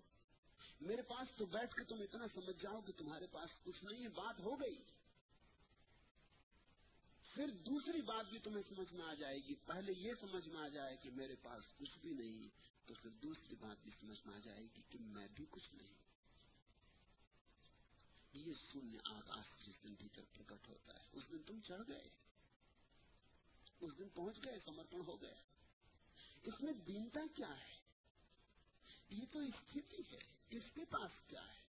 میرے 0.81 1.01
پاس 1.01 1.27
تو 1.37 1.45
بیٹھ 1.45 1.75
کے 1.75 1.83
تم 1.83 2.01
اتنا 2.01 2.25
سمجھ 2.33 2.61
جاؤ 2.61 2.81
کہ 2.81 2.93
تمہارے 2.97 3.27
پاس 3.27 3.49
کچھ 3.63 3.83
نہیں 3.83 4.03
ہے، 4.03 4.09
بات 4.09 4.39
ہو 4.39 4.61
گئی۔ 4.61 4.77
پھر 7.33 7.47
دوسری 7.49 8.01
بات 8.01 8.25
بھی 8.29 8.39
تمہیں 8.39 8.63
سمجھ 8.69 8.93
میں 8.93 9.05
آ 9.05 9.13
جائے 9.13 9.37
گی۔ 9.37 9.55
پہلے 9.65 9.93
یہ 9.97 10.13
سمجھ 10.21 10.47
میں 10.47 10.61
آ 10.61 10.67
جائے 10.67 10.97
کہ 10.97 11.09
میرے 11.09 11.35
پاس 11.35 11.63
کچھ 11.77 11.99
بھی 12.01 12.09
نہیں، 12.09 12.49
تو 12.87 12.93
پھر 12.93 13.09
دوسری 13.09 13.55
بات 13.59 13.77
بھی 13.83 13.91
سمجھ 13.99 14.27
میں 14.27 14.35
آ 14.35 14.39
جائے 14.39 14.61
گی 14.61 14.81
کہ 14.89 14.99
میں 14.99 15.27
بھی 15.27 15.45
کچھ 15.49 15.75
نہیں۔ 15.75 15.93
یہ 18.33 18.53
شونیہ 18.71 18.99
آکاش 19.05 19.67
جس 19.67 19.83
دن 19.83 19.93
بھیتر 19.93 20.21
پرکٹ 20.37 20.69
ہوتا 20.69 20.93
ہے، 20.93 21.09
اس 21.11 21.23
دن 21.31 21.43
تم 21.43 21.59
چڑھ 21.67 21.81
گئے۔ 21.87 22.09
اس 23.79 23.97
دن 23.97 24.09
پہنچ 24.09 24.37
گئے، 24.45 24.59
سمرپن 24.65 25.01
ہو 25.07 25.21
گئے۔ 25.21 25.35
اس 26.43 26.61
میں 26.61 26.73
دینتا 26.73 27.19
کیا 27.35 27.59
ہے؟ 27.59 27.79
یہ 29.09 29.25
تو 29.31 29.39
استھتی 29.39 30.01
ہے، 30.11 30.19
اس 30.49 30.63
کے 30.73 30.85
پاس 30.85 31.11
کیا 31.27 31.47
ہے؟ 31.47 31.61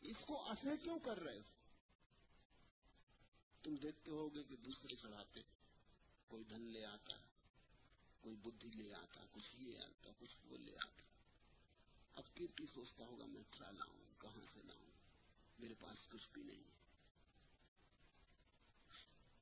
اس 0.00 0.16
کو 0.26 0.50
اثر 0.50 0.76
کیوں 0.82 0.98
کر 0.98 1.18
رہے 1.18 1.36
ہو؟ 1.36 1.55
تم 3.66 3.76
دیکھتے 3.76 4.10
ہو 4.10 4.34
گے 4.34 4.42
کہ 4.42 4.56
دوسرے 4.56 4.96
چڑھاتے 4.96 5.40
کوئی 6.26 6.44
دھن 6.44 6.62
لے 6.62 6.84
آتا 6.84 7.14
کوئی 8.20 8.36
بدھی 8.36 8.70
لے 8.70 8.94
آتا 8.94 9.20
کچھ 9.32 9.56
یہ 9.58 9.78
آتا، 9.78 10.10
کچھ 10.18 10.36
وہ 10.44 10.58
لے 10.58 10.76
آتا 10.76 11.02
اب 12.14 12.34
کیرتی 12.34 12.66
سوچتا 12.74 13.06
ہوگا 13.06 13.24
میں 13.26 13.42
کیا 13.50 13.70
لاؤں، 13.70 14.20
کہاں 14.20 14.44
سے 14.54 14.60
لاؤں؟ 14.64 14.90
میرے 15.58 15.74
پاس 15.80 16.08
کچھ 16.12 16.28
بھی 16.32 16.42
نہیں 16.42 16.64
ہے۔ 16.64 16.76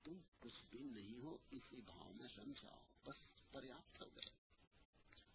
تم 0.03 0.19
کچھ 0.41 0.63
بھی 0.71 0.79
نہیں 0.79 1.21
ہو، 1.21 1.37
اسی 1.51 1.81
بھاؤ 1.81 2.13
میں 2.13 2.29
رم 2.39 2.53
جاؤ، 2.63 2.83
بس 3.05 3.51
پریاپت 3.53 4.03
ہو 4.03 4.07
گئے۔ 4.07 4.31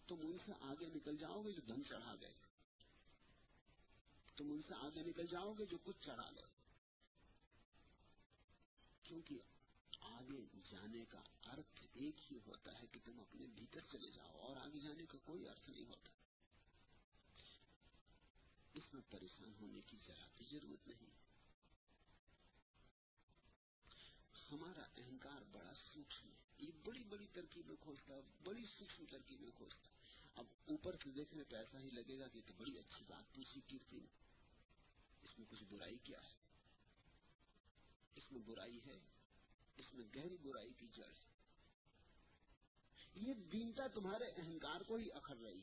تم 0.06 0.16
ان 0.20 0.36
سے 0.46 0.52
آگے 0.60 0.86
نکل 0.94 1.16
جاؤ 1.16 1.42
گے 1.42 1.52
جو 1.52 1.60
دھن 1.60 1.84
چڑھا 1.88 2.14
گئے۔ 2.20 2.34
تم 4.36 4.52
ان 4.52 4.60
سے 4.68 4.74
آگے 4.74 5.02
نکل 5.02 5.26
جاؤ 5.26 5.52
گے 5.52 5.64
جو 5.64 5.78
کچھ 5.84 6.06
چڑھا 6.06 6.30
گئے۔ 6.36 6.59
کیونکہ 9.10 9.38
آگے 10.00 10.44
جانے 10.70 11.04
کا 11.08 11.22
ارتھ 11.42 11.82
ایک 11.92 12.32
ہی 12.32 12.38
ہوتا 12.46 12.82
ہے 12.82 12.86
کہ 12.92 13.00
تم 13.04 13.20
اپنے 13.20 13.46
بھیتر 13.46 13.80
چلے 13.92 14.10
جاؤ 14.10 14.38
اور 14.38 14.56
آگے 14.56 14.78
جانے 14.80 15.06
کا 15.06 15.18
کوئی 15.24 15.48
ارتھ 15.48 15.70
نہیں 15.70 15.84
ہوتا۔ 15.84 16.10
اس 18.74 18.82
میں 18.92 19.02
پریشان 19.10 19.54
ہونے 19.60 19.80
کی 19.86 19.96
ذرا 20.06 20.26
بھی 20.36 20.46
ضرورت 20.50 20.88
نہیں۔ 20.88 21.10
ہمارا 24.52 24.82
اہنکار 24.96 25.42
بڑا 25.52 25.72
سوکھم 25.94 26.28
ہے۔ 26.28 26.66
یہ 26.66 26.70
بڑی 26.84 27.04
بڑی 27.04 27.26
ترکیبیں 27.32 27.76
کھوجتا 27.80 28.14
بڑی 28.42 28.64
سوکھم 28.78 29.04
ترکیبیں 29.10 29.50
کھوجتا 29.56 29.88
اب 30.34 30.44
اوپر 30.64 30.96
سے 31.04 31.10
دیکھنے 31.10 31.44
پہ 31.44 31.56
ایسا 31.56 31.80
ہی 31.80 31.90
لگے 31.90 32.18
گا 32.18 32.28
کہ 32.28 32.40
تو 32.46 32.52
بڑی 32.56 32.78
اچھی 32.78 33.04
بات 33.06 33.34
پوچھی، 33.34 33.60
کیرتی۔ 33.66 33.96
نے 33.96 34.06
اس 35.22 35.38
میں 35.38 35.46
کچھ 35.50 35.64
برائی 35.68 35.98
کیا 36.04 36.18
ہے؟ 36.22 36.39
اس 38.14 38.32
میں 38.32 38.40
برائی 38.40 38.78
ہے، 38.86 38.98
اس 39.76 39.94
میں 39.94 40.04
گہری 40.14 40.36
برائی 40.36 40.72
کی 40.72 40.88
جڑ 40.88 41.12
ہے۔ 41.12 41.30
یہ 43.14 43.34
دینتا 43.34 43.86
تمہارے 43.86 44.24
اہنکار 44.24 44.80
کو 44.80 44.94
ہی 44.94 45.12
اکھڑ 45.14 45.36
رہی 45.36 45.60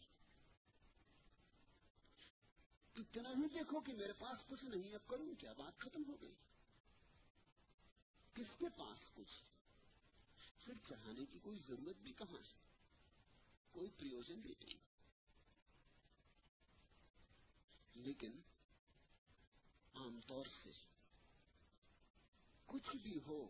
اتنا 2.95 3.30
ہی 3.30 3.48
دیکھو 3.53 3.80
کہ 3.80 3.94
میرے 3.94 4.14
پاس 4.14 4.38
کچھ 4.48 4.64
نہیں 4.64 4.95
اب 4.95 5.07
کروں 5.07 5.36
کیا؟ 5.36 5.53
بات 5.53 5.80
ختم 5.80 6.03
ہو 6.07 6.22
گئی۔ 6.22 6.34
کس 8.34 8.60
کے 8.60 8.69
پاس 8.69 8.98
کچھ؟ 9.14 9.44
پھر 10.65 10.74
چڑھانے 10.90 11.26
کی 11.26 11.40
کوئی 11.40 11.60
ضرورت 11.68 11.95
بھی 11.95 12.14
کہاں 12.14 12.38
ہے؟ 12.38 12.53
کوئی 13.72 13.90
پریوجن 13.90 14.41
بھی 14.41 14.53
نہیں۔ 14.60 14.74
لیکن 17.94 18.32
عام 19.94 20.19
طور 20.28 20.45
سے 20.64 20.69
کچھ 22.68 22.95
بھی 22.95 23.19
ہو، 23.27 23.49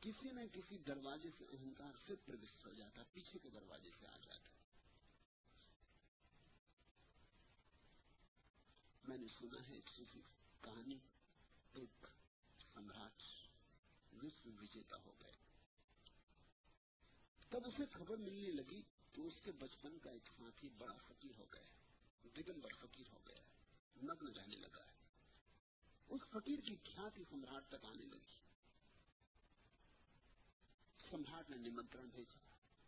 کسی 0.00 0.30
نہ 0.30 0.40
کسی 0.52 0.78
دروازے 0.78 1.28
سے 1.38 1.44
اہنکار 1.44 1.92
سے 2.06 2.14
پروشت 2.24 2.66
ہو 2.66 2.72
جاتا، 2.72 3.02
پیچھے 3.12 3.38
کے 3.42 3.50
دروازے 3.50 3.90
سے 4.00 4.06
آ 4.06 4.16
جاتا۔ 4.16 4.48
میں 9.04 9.18
نے 9.18 9.26
سنا 9.40 9.68
ہے 9.68 9.74
ایک 9.74 9.90
صوفی 9.96 10.20
کہانی، 10.60 10.98
ایک 11.72 12.06
سمراٹ 12.74 13.22
وشو 14.22 14.50
وجیتا 14.60 14.96
ہو 15.06 15.12
گئے۔ 15.20 15.32
تب 17.48 17.60
اسے 17.64 17.82
خبر 17.92 18.16
ملنے 18.16 18.48
لگی 18.48 18.82
تو 19.12 19.26
اس 19.26 19.34
کے 19.44 19.52
بچپن 19.52 19.98
کا 19.98 20.10
ایک 20.10 20.28
ساتھی 20.38 20.68
بڑا 20.78 20.94
فقیر 21.08 21.38
ہو 21.38 21.46
گیا 21.52 21.62
دگمبر 22.36 22.70
فقیر 22.80 23.06
ہو 23.12 23.18
گیا، 23.28 23.42
نگن 24.02 24.26
رہنے 24.26 24.56
لگا 24.56 24.82
ہے۔ 24.82 25.03
اس 26.14 26.20
فقیر 26.30 26.60
کی 26.60 26.76
کھیاتی 26.76 27.24
سمراٹ 27.30 27.68
تک 27.68 27.84
آنے 27.84 28.04
لگی۔ 28.04 28.38
سمراٹ 31.10 31.50
نے 31.50 31.56
نمنترن 31.56 32.08
بھیجا 32.08 32.38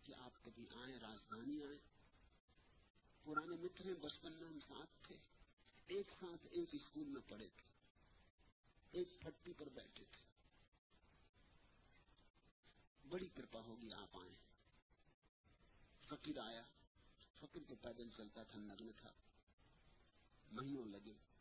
کہ 0.02 0.14
آپ 0.14 0.44
کبھی 0.44 0.66
آئے 0.74 0.98
راجدھانی 0.98 1.64
آئے 1.64 1.78
پرانے 3.24 3.56
متر 3.56 3.84
ہیں، 3.84 3.94
بچپن 3.94 4.32
میں 4.32 4.48
ہم 4.48 4.58
ساتھ 4.60 5.06
تھے۔ 5.06 5.16
ایک 5.86 6.06
ساتھ 6.20 6.46
ایک 6.50 6.68
اسکول 6.72 7.08
میں 7.08 7.20
پڑھے 7.28 7.48
تھے۔ 7.48 7.68
ایک 8.90 9.08
پھٹی 9.20 9.52
پر 9.52 9.68
بیٹھے 9.68 10.04
تھے۔ 10.04 10.24
بڑی 13.08 13.28
کرپا 13.28 13.60
ہوگی، 13.60 13.92
آپ 13.92 14.16
آئے 14.16 14.34
فقیر 16.06 16.38
آیا۔ 16.38 16.62
فقیر 17.40 17.62
کو 17.68 17.74
پیدل 17.74 18.08
چلتا 18.16 18.42
تھا 18.42 18.58
نگن 18.58 18.92
تھا۔ 18.92 19.10
مہینوں 20.52 20.84
لگے۔ 20.84 21.35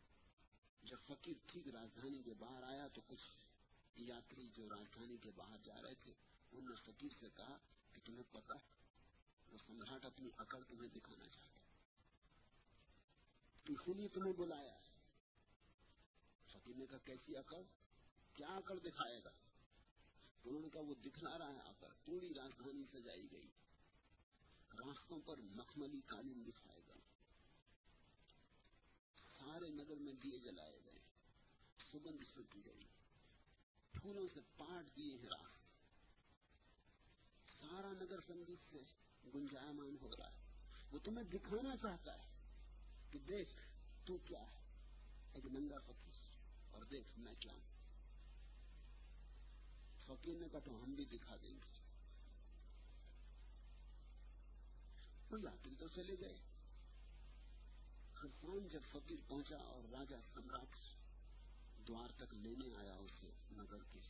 جب 0.86 0.96
فقیر 1.06 1.34
ٹھیک 1.46 1.68
راجدھانی 1.68 2.22
کے 2.22 2.34
باہر 2.34 2.62
آیا 2.62 2.88
تو 2.88 3.00
کچھ 3.06 3.22
یاتری 3.96 4.48
جو 4.54 4.68
راجدھانی 4.68 5.16
کے 5.16 5.30
باہر 5.30 5.56
جا 5.64 5.82
رہے 5.82 5.94
تھے، 5.94 6.12
انہوں 6.52 6.68
نے 6.68 6.74
فقیر 6.84 7.12
سے 7.20 7.26
کہا 7.36 7.56
کہ 7.92 8.00
تمہیں 8.04 8.22
پتا 8.32 8.54
وہ 9.52 9.58
سمراٹ 9.66 10.04
اپنی 10.04 10.30
اکڑ 10.36 10.62
تمہیں 10.68 10.88
دکھانا 10.88 11.28
چاہتا 11.28 11.60
اسی 13.66 13.94
لیے 13.94 14.08
تمہیں 14.08 14.32
بلایا 14.32 14.76
فقیر 16.46 16.76
نے 16.76 16.86
کہا، 16.86 16.98
کیسی 16.98 17.36
اکڑ 17.36 17.62
کیا 18.32 18.48
اکڑ 18.48 18.78
دکھائے 18.78 19.20
گا؟ 19.24 19.30
انہوں 20.44 20.60
نے 20.60 20.68
کہا، 20.68 20.80
وہ 20.80 20.94
دکھلا 20.94 21.38
رہا 21.38 21.52
ہے 21.52 21.60
اکڑ 21.60 21.88
پوری 22.04 22.34
راجدھانی 22.34 22.84
سجائی 22.92 23.26
گئی۔ 23.32 23.48
راستوں 24.78 25.20
پر 25.20 25.36
مخملی 25.38 26.00
قالین 26.06 26.44
دکھائے 26.46 26.80
گا۔ 26.88 27.05
سارے 29.46 29.68
نگر 29.68 29.96
میں 29.96 30.12
دیے 30.12 30.38
جلائے 30.38 30.80
گئے 30.84 30.98
سگندھ 31.92 32.24
چھٹی 32.24 32.64
گئی۔ 32.64 32.84
پھولوں 33.92 34.28
سے 34.34 34.40
پاٹ 34.56 34.96
دیے 34.96 35.16
ہیں 35.16 35.28
راستے 35.28 35.66
سارا 37.60 37.92
نگر 37.92 38.20
سنگیت 38.26 38.58
سے 38.70 38.78
گنجائمان 39.34 39.96
ہو 40.00 40.10
رہا 40.18 40.26
ہے۔ 40.26 40.42
وہ 40.92 40.98
تمہیں 40.98 41.24
دکھانا 41.24 41.76
چاہتا 41.76 42.12
ہے 42.12 42.32
کہ 43.10 43.18
دیکھ 43.18 43.50
تو 44.06 44.18
کیا 44.18 44.40
ہے۔ 44.40 44.62
ایک 45.34 45.44
ننگا 45.44 45.78
فقیر۔ 45.86 46.14
اور 46.70 46.82
دیکھ 46.82 47.18
میں 47.18 47.34
کیا 47.40 47.52
ہوں۔ 47.52 47.76
فقیر 50.06 50.34
نے 50.34 50.48
کہا 50.48 50.58
تو 50.58 50.84
ہم 50.84 50.94
بھی 50.94 51.04
دکھا 51.04 51.36
دیں 51.36 51.54
گے۔ 51.54 51.78
وہ 55.30 55.40
یاتری 55.40 55.74
تو 55.78 55.88
چلے 55.88 56.14
گئے۔ 56.20 56.55
خرسان 58.16 58.68
جب 58.68 58.80
فقیر 58.92 59.16
پہنچا 59.28 59.56
اور 59.56 59.82
راجا 59.92 60.16
سمراٹ 60.34 60.76
دوار 61.88 62.10
تک 62.16 62.34
لینے 62.34 62.76
آیا 62.76 62.94
اسے 62.94 63.30
نگر 63.52 63.82
کے 63.92 64.00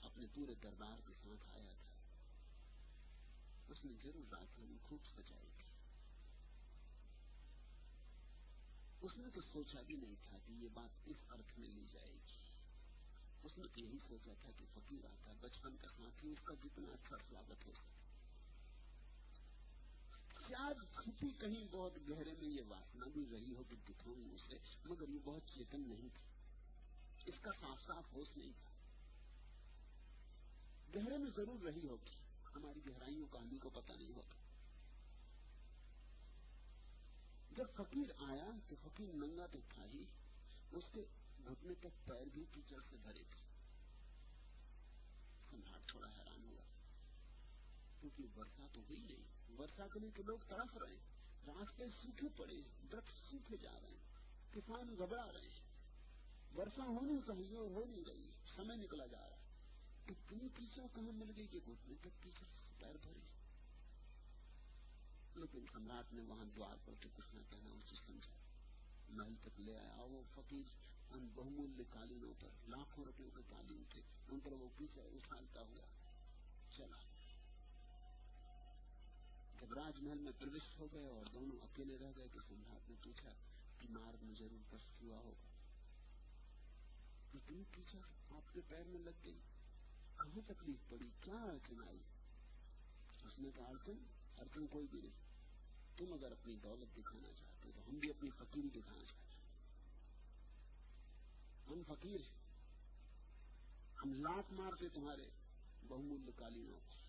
اپنے 0.00 0.26
پورے 0.34 0.54
دربار 0.62 1.00
کے 1.06 1.14
ساتھ 1.22 1.48
آیا 1.54 1.72
تھا، 1.72 1.90
اس 3.68 3.84
نے 3.84 3.92
ضرور 4.02 4.32
راجدھانی 4.32 4.78
خوب 4.88 5.06
سجائی 5.16 5.50
تھی۔ 5.56 5.68
اس 9.00 9.16
نے 9.16 9.30
تو 9.34 9.40
سوچا 9.52 9.82
بھی 9.82 9.96
نہیں 9.96 10.14
تھا 10.28 10.38
کہ 10.46 10.52
یہ 10.52 10.68
بات 10.74 10.90
اس 11.06 11.16
ارتھ 11.30 11.58
میں 11.58 11.68
لی 11.68 11.86
جائے 11.92 12.14
گی۔ 12.28 12.38
اس 13.42 13.58
نے 13.58 13.64
تو 13.74 13.80
یہی 13.80 13.98
سوچا 14.08 14.32
تھا 14.40 14.50
کہ 14.58 14.64
فقیر 14.74 15.04
آتا 15.04 15.32
بچپن 15.40 15.76
کا 15.76 15.88
ساتھی، 15.96 16.32
اس 16.32 16.38
کا 16.44 16.54
جتنا 16.54 16.88
اچھا 16.88 17.16
سواگت 17.28 17.66
ہو 17.66 17.72
سکے 17.72 17.99
شاید 20.50 20.76
چھپی 20.94 21.28
کہیں 21.40 21.64
بہت 21.70 21.92
گہرے 22.08 22.32
میں 22.32 22.48
یہ 22.48 22.62
واسنا 22.68 23.06
بھی 23.12 23.24
رہی 23.32 23.54
ہو 23.54 23.62
کہ 23.68 23.76
دکھاؤں 23.88 24.34
اسے، 24.34 24.58
مگر 24.84 25.08
یہ 25.08 25.18
بہت 25.24 25.42
چیتن 25.54 25.80
نہیں 25.80 26.08
تھی 26.14 26.24
اس 27.26 27.34
کا 27.42 27.50
صاف 27.60 27.86
صاف 27.86 28.04
ہوش 28.12 28.36
نہیں 28.36 28.52
تھا۔ 28.62 28.70
گہرے 30.94 31.18
میں 31.18 31.30
ضرور 31.36 31.64
رہی 31.64 31.86
ہوگی۔ 31.88 32.10
ہماری 32.54 32.80
گہرائیوں 32.86 33.26
کا 33.26 33.38
ہمیں 33.38 33.58
کو 33.58 33.70
پتہ 33.70 33.92
نہیں 33.92 34.12
ہوتا 34.12 34.34
جب 37.56 37.66
فقیر 37.76 38.10
آیا 38.16 38.50
تو 38.68 38.76
فقیر 38.82 39.12
ننگا 39.12 39.46
تو 39.46 39.58
تھا 39.68 39.84
ہی، 39.84 40.04
اس 40.72 40.84
کے 40.92 41.04
گھٹنے 41.46 41.74
تک 41.74 42.06
پیر 42.06 42.28
بھی 42.34 42.44
کیچڑ 42.54 42.80
سے 42.90 42.96
بھرے 43.02 43.24
تھے۔ 43.30 43.42
سمراٹ 45.50 45.88
تھوڑا 45.90 46.08
حیران 46.18 46.44
ہوا۔ 46.44 46.59
کیونکہ 48.00 48.22
برسا 48.34 48.66
تو 48.72 48.80
ہوئی 48.80 49.02
نہیں۔ 49.02 49.56
برسا 49.56 49.88
کے 49.88 49.98
لیے 49.98 50.10
تو 50.16 50.22
لوگ 50.26 50.38
تڑف 50.48 50.76
رہے 50.76 50.90
ہیں۔ 50.90 51.20
راستے 51.46 51.84
سوکھے 52.02 52.28
پڑے 52.36 52.54
درخت 52.92 53.30
سوکھے 53.30 53.56
جا 53.56 53.80
رہے 53.82 53.90
ہیں۔ 53.90 54.14
کسان 54.52 54.96
گھبرا 54.98 55.32
رہے 55.32 55.40
ہیں۔ 55.40 55.60
برسا 56.54 56.84
ہونی 56.84 57.18
چاہیے 57.26 57.56
اور 57.56 57.70
ہو 57.70 57.84
نہیں۔ 57.84 58.04
رہی 58.04 58.30
سمے 58.56 58.76
نکلا 58.76 59.06
جا 59.06 59.28
رہا 59.28 59.36
ہے۔ 59.36 59.40
اتنی 60.08 60.48
کیچڑ 60.48 60.82
کہاں 60.94 61.12
مل 61.12 61.32
گئی 61.36 61.46
کہ 61.46 61.58
گھٹنے 61.66 61.94
تک 62.00 62.22
کیچڑ 62.22 62.46
پیر 62.78 62.96
بھری 63.02 63.20
لیکن 65.34 65.64
سمراٹ 65.72 66.12
نے 66.12 66.22
وہاں 66.22 66.44
دوار 66.44 66.76
پر 66.84 66.92
تو 67.00 67.08
کچھ 67.16 67.34
نہ 67.34 67.40
کہنا، 67.50 67.70
اسے 67.70 67.96
سمجھا۔ 68.06 68.32
محل 69.08 69.34
تک 69.40 69.60
لے 69.60 69.78
آیا۔ 69.78 69.96
وہ 70.00 70.22
فقیر 70.34 70.64
ان 71.10 71.28
بہمولیہ 71.34 71.84
قالینوں 71.90 72.34
پر 72.40 72.48
لاکھوں 72.68 73.04
روپیوں 73.04 73.30
کے 73.30 73.42
قالین 73.48 73.84
تھے۔ 73.90 74.02
ان 74.28 74.40
پر 74.40 74.52
وہ 74.52 74.68
پیچھے 74.76 75.02
اچھالتا 75.02 75.60
ہوا 75.60 75.86
چلا۔ 76.76 77.09
جب 79.60 79.78
محل 80.02 80.18
میں 80.18 80.32
پروش 80.38 80.78
ہو 80.78 80.88
گئے 80.92 81.06
اور 81.06 81.26
دونوں 81.34 81.56
اکیلے 81.62 81.98
رہ 81.98 82.12
گئے 82.16 82.28
تو 82.32 82.38
سمراٹ 82.48 82.90
نے 82.90 82.96
پوچھا 83.02 83.30
کہ 83.78 83.88
مارگ 83.90 84.24
میں 84.24 84.34
ضرور 84.38 84.72
کشٹ 84.72 85.02
ہوا 85.02 85.18
ہوگا 85.18 85.48
اتنی 87.34 87.64
کیچڑ 87.72 87.98
آپ 88.30 88.54
کے 88.54 88.60
پیر 88.68 88.84
میں 88.86 89.00
لگ 89.00 89.24
گئی۔ 89.24 89.38
کہاں 90.16 90.40
تکلیف 90.46 90.88
پڑی؟ 90.88 91.08
کیا 91.20 91.34
اڑچن 91.34 91.88
آئی؟ 91.88 91.98
اس 93.24 93.38
نے 93.38 93.50
کہا 93.54 93.64
اڑچن 93.64 94.04
اڑچن 94.36 94.66
کوئی 94.66 94.86
بھی 94.90 95.00
نہیں۔ 95.00 95.30
تم 95.96 96.12
اگر 96.12 96.32
اپنی 96.32 96.56
دولت 96.56 96.96
دکھانا 96.96 97.28
چاہتے 97.38 97.70
تو 97.74 97.80
ہم 97.88 97.98
بھی 97.98 98.10
اپنی 98.10 98.30
فقیری 98.38 98.68
دکھانا 98.68 99.04
چاہتے 99.04 99.36
ہم 101.68 101.82
فقیر 101.86 102.20
ہیں۔ 102.20 102.40
ہم 104.02 104.14
لاکھ 104.14 104.52
مارتے 104.52 104.88
تمہارے 104.88 105.30
بہمولیہ 105.88 106.38
قالینوں 106.38 106.80
کو 106.80 106.99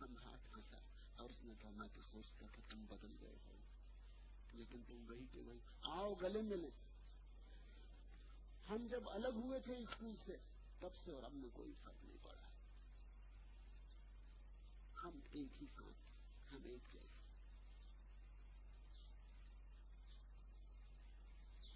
سمراٹ 0.00 0.56
ہنسا 0.56 0.76
اور 1.16 1.30
اس 1.30 1.44
نے 1.44 1.54
کہا، 1.62 1.70
میں 1.76 1.88
تو 1.94 2.00
سوچتا 2.12 2.46
تھا 2.52 2.62
تم 2.68 2.84
بدل 2.84 3.16
گئے 3.20 3.36
ہو۔ 3.46 3.56
لیکن 4.52 4.82
تم 4.86 5.04
وہی 5.08 5.26
کے 5.32 5.40
وہی۔ 5.40 5.58
آؤ 5.82 6.14
گلے 6.14 6.42
ملے۔ 6.42 6.68
ہم 8.68 8.86
جب 8.90 9.08
الگ 9.08 9.28
ہوئے 9.28 9.60
تھے 9.60 9.74
اسکول 9.76 10.16
سے، 10.24 10.36
تب 10.78 10.88
سے 11.04 11.12
اور 11.12 11.22
اب 11.22 11.32
میں 11.32 11.48
کوئی 11.52 11.72
فرق 11.84 12.04
نہیں 12.04 12.24
پڑا۔ 12.24 12.40
ہم 15.04 15.20
ایک 15.32 15.62
ہی 15.62 15.66
ساتھ 15.66 16.52
ہم 16.52 16.60
ایک 16.64 16.92
جیسے۔ 16.92 17.20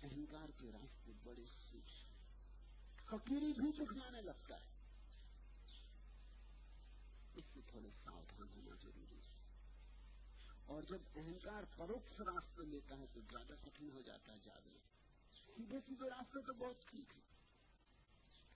اہنکار 0.03 0.49
کے 0.61 0.73
راستے 0.73 1.13
بڑے 1.23 1.43
فقیری 3.07 3.53
بھی 3.53 3.73
دکھلانے 3.73 4.23
لگتا 4.23 4.57
ہے۔ 4.57 4.74
تھوڑے 7.75 7.91
ساودھان 8.05 8.49
ہونا 8.49 8.75
ضروری 8.83 9.17
ہے۔ 9.17 9.33
اور 10.67 10.83
جب 10.83 10.99
اہنکار 11.15 11.63
پروکش 11.77 12.21
راستے 12.21 12.65
لیتا 12.65 12.99
ہے 12.99 13.07
تو 13.13 13.21
زیادہ 13.21 13.53
کٹھن 13.63 13.91
ہو 13.91 14.03
جاتا 14.03 14.33
ہے 14.33 14.39
جاگنا 14.45 14.79
سیدھے 15.57 15.81
سیدھے 15.87 16.11
راستے 16.11 16.43
تو 16.47 16.53
بہت 16.53 16.87
ٹھیک 16.87 17.17
ہے۔ 17.17 17.21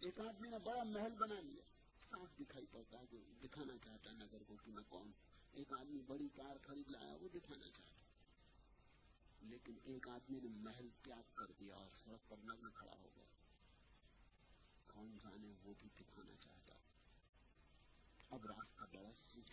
ایک 0.00 0.20
آدمی 0.20 0.48
نے 0.48 0.58
بڑا 0.58 0.82
محل 0.82 1.14
بنا 1.14 1.40
لیا۔ 1.40 1.62
صاف 2.10 2.38
دکھائی 2.40 2.66
پڑتا 2.66 2.98
ہے 2.98 3.06
جو 3.10 3.18
دکھانا 3.42 3.78
چاہتا 3.84 4.10
ہے 4.10 4.14
نگر 4.14 4.42
کو 4.42 4.56
کہ 4.56 4.70
میں 4.70 4.82
کون 4.88 5.12
ایک 5.52 5.72
آدمی 5.72 6.00
بڑی 6.06 6.28
کار 6.28 6.56
خرید 6.66 6.90
لایا، 6.90 7.14
وہ 7.20 7.28
دکھانا 7.34 7.66
چاہتا 7.76 8.00
ہے۔ 8.00 8.08
لیکن 9.40 9.76
ایک 9.84 10.08
آدمی 10.08 10.40
نے 10.40 10.48
محل 10.48 10.88
تیاگ 11.02 11.22
کر 11.34 11.52
دیا 11.60 11.74
اور 11.74 11.90
سڑک 12.04 12.28
پر 12.28 12.36
نگن 12.44 12.70
کھڑا 12.74 12.92
ہو 12.92 13.08
گیا۔ 13.16 13.24
کون 14.86 15.18
جانے 15.22 15.52
وہ 15.62 15.74
بھی 15.80 15.88
دکھانا 16.00 16.36
چاہتا۔ 16.40 16.87
اب 18.30 18.46
راستہ 18.46 18.84
بڑا 18.92 19.10
سوکھ 19.32 19.50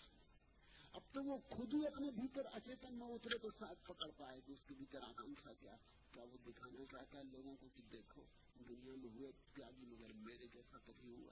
اب 0.94 1.02
تو 1.12 1.24
وہ 1.24 1.38
خود 1.38 1.74
ہی 1.74 1.88
اپنے 1.88 2.12
بھیتر 2.12 2.46
اچیتن 2.46 2.96
میں 2.96 3.08
اترے 3.08 3.38
تو 3.38 3.50
ساتھ 3.60 3.80
پکڑ 3.84 4.10
پائے 4.18 4.42
کہ 4.42 4.52
اس 4.52 4.60
کے 4.68 4.74
بھیتر 4.74 5.02
آکانکھا 5.02 5.54
کیا؟ 5.54 5.76
کیا 6.12 6.24
وہ 6.24 6.38
دکھانا 6.48 6.86
چاہتا 6.92 7.18
ہے 7.18 7.24
لوگوں 7.24 7.56
کو 7.56 7.70
کہ 7.76 7.84
دیکھو، 7.92 8.24
دنیا 8.70 8.96
میں 8.96 9.10
ہوئے 9.10 9.32
تیاگی 9.54 9.86
مگر 9.86 10.14
میرے 10.14 10.48
جیسا 10.48 10.78
کبھی 10.86 11.14
ہوا۔ 11.14 11.32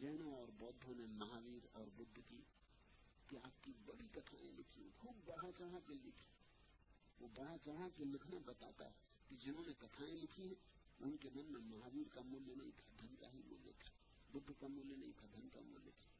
جینوں 0.00 0.34
اور 0.34 0.48
بودھوں 0.58 0.94
نے 0.94 1.06
مہاویر 1.06 1.66
اور 1.72 1.86
بدھ 1.86 2.18
کی 2.28 2.42
آپ 3.42 3.64
کی 3.64 3.72
بڑی 3.84 4.08
کتھائیں 4.12 4.52
لکھی 4.52 4.88
خوب 4.96 5.16
بڑھا 5.24 5.50
چڑھا 5.58 5.78
کے 5.86 5.94
لکھی۔ 5.94 6.24
وہ 7.20 7.28
بڑھا 7.34 7.56
چڑھا 7.64 7.88
کے 7.96 8.04
لکھنا 8.04 8.38
بتاتا 8.44 8.84
ہے 8.84 8.90
کہ 9.28 9.36
جنہوں 9.36 9.64
نے 9.66 9.72
کتھائیں 9.78 10.16
لکھی 10.16 10.48
ہیں، 10.48 10.54
ان 11.00 11.16
کے 11.16 11.28
من 11.34 11.52
میں 11.52 11.60
مہاویر 11.60 12.14
کا 12.14 12.20
مولیہ 12.24 12.54
نہیں 12.54 12.70
تھا، 12.76 12.92
دھن 13.00 13.14
کا 13.16 13.32
ہی 13.32 13.40
مولیہ 13.44 13.72
تھا۔ 13.78 14.01
بدھ 14.32 14.52
کا 14.60 14.66
مولیہ 14.66 14.96
نہیں 14.96 15.12
تھا، 15.18 15.26
دھن 15.34 15.48
کا 15.48 15.60
مولیہ 15.60 15.90
تھا۔ 15.96 16.10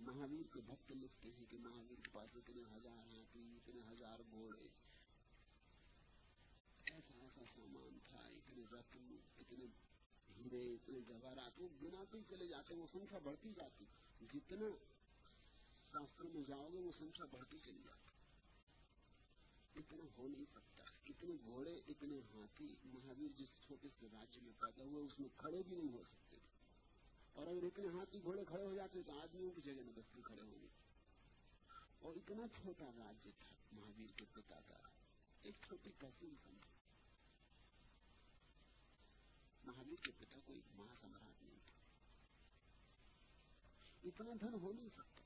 مہاویر 0.00 0.46
کو 0.52 0.60
بھکت 0.60 0.90
لکھتے 0.90 1.28
ہیں 1.38 1.44
کہ 1.50 1.58
مہاویر 1.58 2.00
کے 2.00 2.10
پاس 2.12 2.30
اتنے 2.34 2.62
ہزار 2.76 3.06
ہاتھی، 3.06 3.56
اتنے 3.56 3.80
ہزار 3.92 4.18
گھوڑے۔ 4.30 4.68
ایسا 6.92 7.18
ایسا 7.18 7.40
سامان 7.54 7.98
تھا، 8.08 8.18
اتنے 8.18 8.62
رتن، 8.72 9.16
اتنے 9.38 9.64
ہیرے 10.36 10.74
اتنے 10.74 11.00
جواہرات۔ 11.00 11.52
وہ 11.56 11.68
گناتے 11.82 12.18
چلے 12.28 12.46
جاتے 12.46 12.74
وہ 12.74 12.86
سنکھیا 12.92 13.18
بڑھتی 13.18 13.52
جاتی۔ 13.56 13.84
جتنا 14.20 14.68
شاستروں 15.92 16.30
میں 16.30 16.42
جاؤ 16.48 16.68
گے، 16.72 16.78
وہ 16.78 16.92
سنکھیا 16.98 17.26
بڑھتی 17.30 17.58
چلی 17.64 17.82
جاتی۔ 17.84 18.08
اتنا 19.80 20.04
ہو 20.16 20.28
نہیں 20.28 20.44
سکتا۔ 20.54 20.82
اتنے 21.08 21.34
گھوڑے، 21.44 21.80
اتنے 21.88 22.20
ہاتھی۔ 22.34 22.74
مہاویر 22.84 23.28
جس 23.38 23.48
چھوٹے 23.66 23.88
سے 24.00 24.06
راجیہ 24.12 24.42
میں 24.42 24.52
پیدا 24.60 24.84
ہوئے، 24.84 25.04
اس 25.04 25.20
میں 25.20 25.28
کھڑے 25.36 25.62
بھی 25.68 25.76
نہیں 25.76 25.92
ہو 25.92 26.02
سکتے۔ 26.02 26.33
اور 27.34 27.46
اگر 27.46 27.62
اتنے 27.62 27.88
ہاتھی 27.88 28.22
گھوڑے 28.22 28.44
کھڑے 28.44 28.64
ہو 28.64 28.74
جاتے 28.74 29.02
تو 29.02 29.20
آدمیوں 29.20 29.50
کی 29.50 29.60
جگہ 29.60 29.72
میں 29.74 29.92
بستی 29.96 30.22
کھڑے 30.22 30.42
ہوں 30.42 30.62
گے۔ 30.62 30.66
اور 31.98 32.16
اتنا 32.16 32.46
چھوٹا 32.48 32.84
راجیہ 32.84 33.30
تھا، 33.38 33.56
مہاویر 33.72 34.18
کے 34.18 34.24
پتا 34.32 34.60
کا 34.68 34.74
ایک 35.42 35.54
چھوٹی 35.66 35.90
تحصیل 35.98 36.34
سمجھ 36.44 36.74
مہاویر 39.64 40.04
کے 40.04 40.10
پتا 40.18 40.38
کوئی 40.46 40.60
مہا 40.74 40.94
سمراج 41.00 41.42
نہیں 41.42 41.58
تھا۔ 41.64 41.74
اتنا 44.04 44.34
دھن 44.40 44.54
ہو 44.54 44.72
نہیں 44.72 44.88
سکتا۔ 44.88 45.20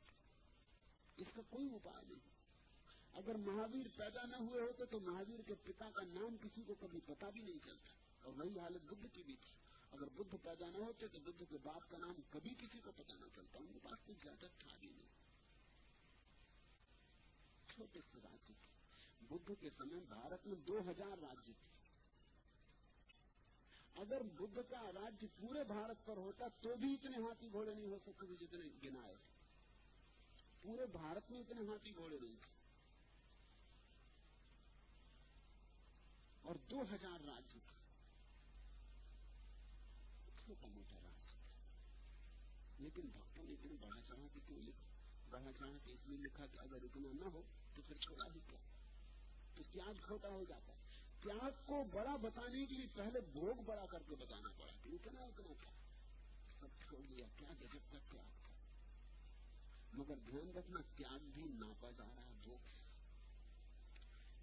اس 1.16 1.26
کا 1.34 1.42
کوئی 1.50 1.74
اپائے 1.74 2.04
نہیں۔ 2.08 2.30
اگر 3.12 3.34
مہاویر 3.34 3.86
پیدا 3.96 4.24
نہ 4.24 4.36
ہوئے 4.36 4.62
ہوتے 4.62 4.86
تو 4.86 5.00
مہاویر 5.00 5.40
کے 5.46 5.54
پتا 5.54 5.90
کا 5.90 6.02
نام 6.02 6.36
کسی 6.36 6.62
کو 6.66 6.74
کبھی 6.74 7.00
پتا 7.06 7.30
بھی 7.30 7.40
نہیں 7.40 7.58
چلتا۔ 7.64 7.90
اور 8.22 8.32
وہی 8.32 8.58
حالت 8.58 8.82
بدھ 8.82 9.06
کی 9.12 9.22
بھی 9.22 9.36
تھی۔ 9.36 9.67
اگر 9.92 10.08
بدھ 10.08 10.36
پیدا 10.42 10.70
نہ 10.70 10.76
ہوتے 10.76 11.08
تو 11.08 11.18
بدھ 11.18 11.42
کے 11.50 11.58
باپ 11.62 11.90
کا 11.90 11.98
نام 11.98 12.14
کبھی 12.30 12.50
کسی 12.50 12.80
کو 12.80 12.92
پتا 12.96 13.14
نہ 13.14 13.24
چلتا، 13.36 13.58
ان 13.58 13.72
کے 13.72 13.78
پاس 13.82 14.06
کچھ 14.06 14.16
زیادہ 14.22 14.46
تھا 14.58 14.76
بھی 14.80 14.88
نہیں۔ 14.88 15.08
چھوٹے 17.74 18.00
سے 18.12 18.18
راجیہ 18.22 18.54
تھے 18.54 19.26
بدھ 19.30 19.52
کے 19.60 19.70
سمے 19.78 20.00
بھارت 20.08 20.46
میں 20.46 20.56
دو 20.56 20.78
ہزار 20.78 21.18
راجیہ 21.18 21.54
تھے۔ 21.60 21.78
اگر 23.94 24.22
بدھ 24.22 24.70
کا 24.70 24.92
راجیہ 24.92 25.28
پورے 25.40 25.64
بھارت 25.64 26.06
پر 26.06 26.16
ہوتا 26.16 26.44
تو 26.60 26.76
بھی 26.76 26.94
اتنے 26.94 27.16
ہاتھی 27.16 27.52
گھوڑے 27.52 27.74
نہیں 27.74 27.86
ہو 27.86 27.98
سکتے 28.06 28.46
جتنے 28.46 28.88
گنائے۔ 28.88 29.14
پورے 30.62 30.86
بھارت 30.86 31.30
میں 31.30 31.40
اتنے 31.40 31.62
ہاتھی 31.68 31.96
گھوڑے 31.96 32.18
نہیں 32.22 32.36
تھے۔ 32.36 32.58
اور 36.42 36.54
دو 36.70 36.82
ہزار 36.82 37.20
راجیہ 37.20 37.67
سو 40.48 40.54
کا 40.60 40.66
موٹا 40.66 40.96
رہا 41.02 41.10
لیکن 42.78 43.02
بھکتوں 43.02 43.44
نے 43.44 43.52
اتنے 43.52 43.76
بڑھا 43.80 44.00
چڑھا 44.06 44.26
کے 44.32 44.40
کیوں 44.46 44.62
لکھا؟ 44.62 44.84
بڑھا 45.30 45.50
چڑھا 45.58 45.78
کے 45.84 45.92
اس 45.92 45.98
لیے 46.06 46.16
لکھا 46.16 46.46
کہ 46.46 46.58
اگر 46.58 46.78
اتنا 46.82 47.08
نہ 47.12 47.24
ہو 47.24 47.42
تو 47.74 47.82
پھر 47.86 47.96
چھوڑا 47.96 48.24
ہی 48.34 48.40
کیا؟ 48.48 48.58
تو 49.54 49.62
پیاز 49.72 50.06
چھوٹا 50.06 50.28
ہو 50.28 50.44
جاتا 50.48 50.72
ہے۔ 50.72 50.78
پیاز 51.20 51.52
کو 51.66 51.84
بڑا 51.92 52.16
بتانے 52.16 52.66
کے 52.66 52.74
لیے 52.74 52.86
پہلے 52.94 53.20
بھوگ 53.32 53.62
بڑا 53.66 53.86
کر 53.86 54.02
کے 54.08 54.14
بتانا 54.14 54.48
پڑا 54.56 54.72
کہ 54.82 54.88
اتنا 54.88 55.20
اتنا 55.20 55.52
تھا 55.60 55.72
سب 56.60 56.88
چھوڑ 56.88 57.00
دیا۔ 57.08 57.26
کیا 57.36 57.48
جگہ 57.60 57.78
تک 57.90 58.10
کیا 58.10 58.22
مگر 59.92 60.14
دھیان 60.26 60.56
رکھنا، 60.56 60.80
پیاز 60.96 61.22
بھی 61.34 61.42
ناپا 61.42 61.90
جا 61.90 62.04
رہا 62.16 62.22
ہے، 62.22 62.34
بھوگ۔ 62.42 62.58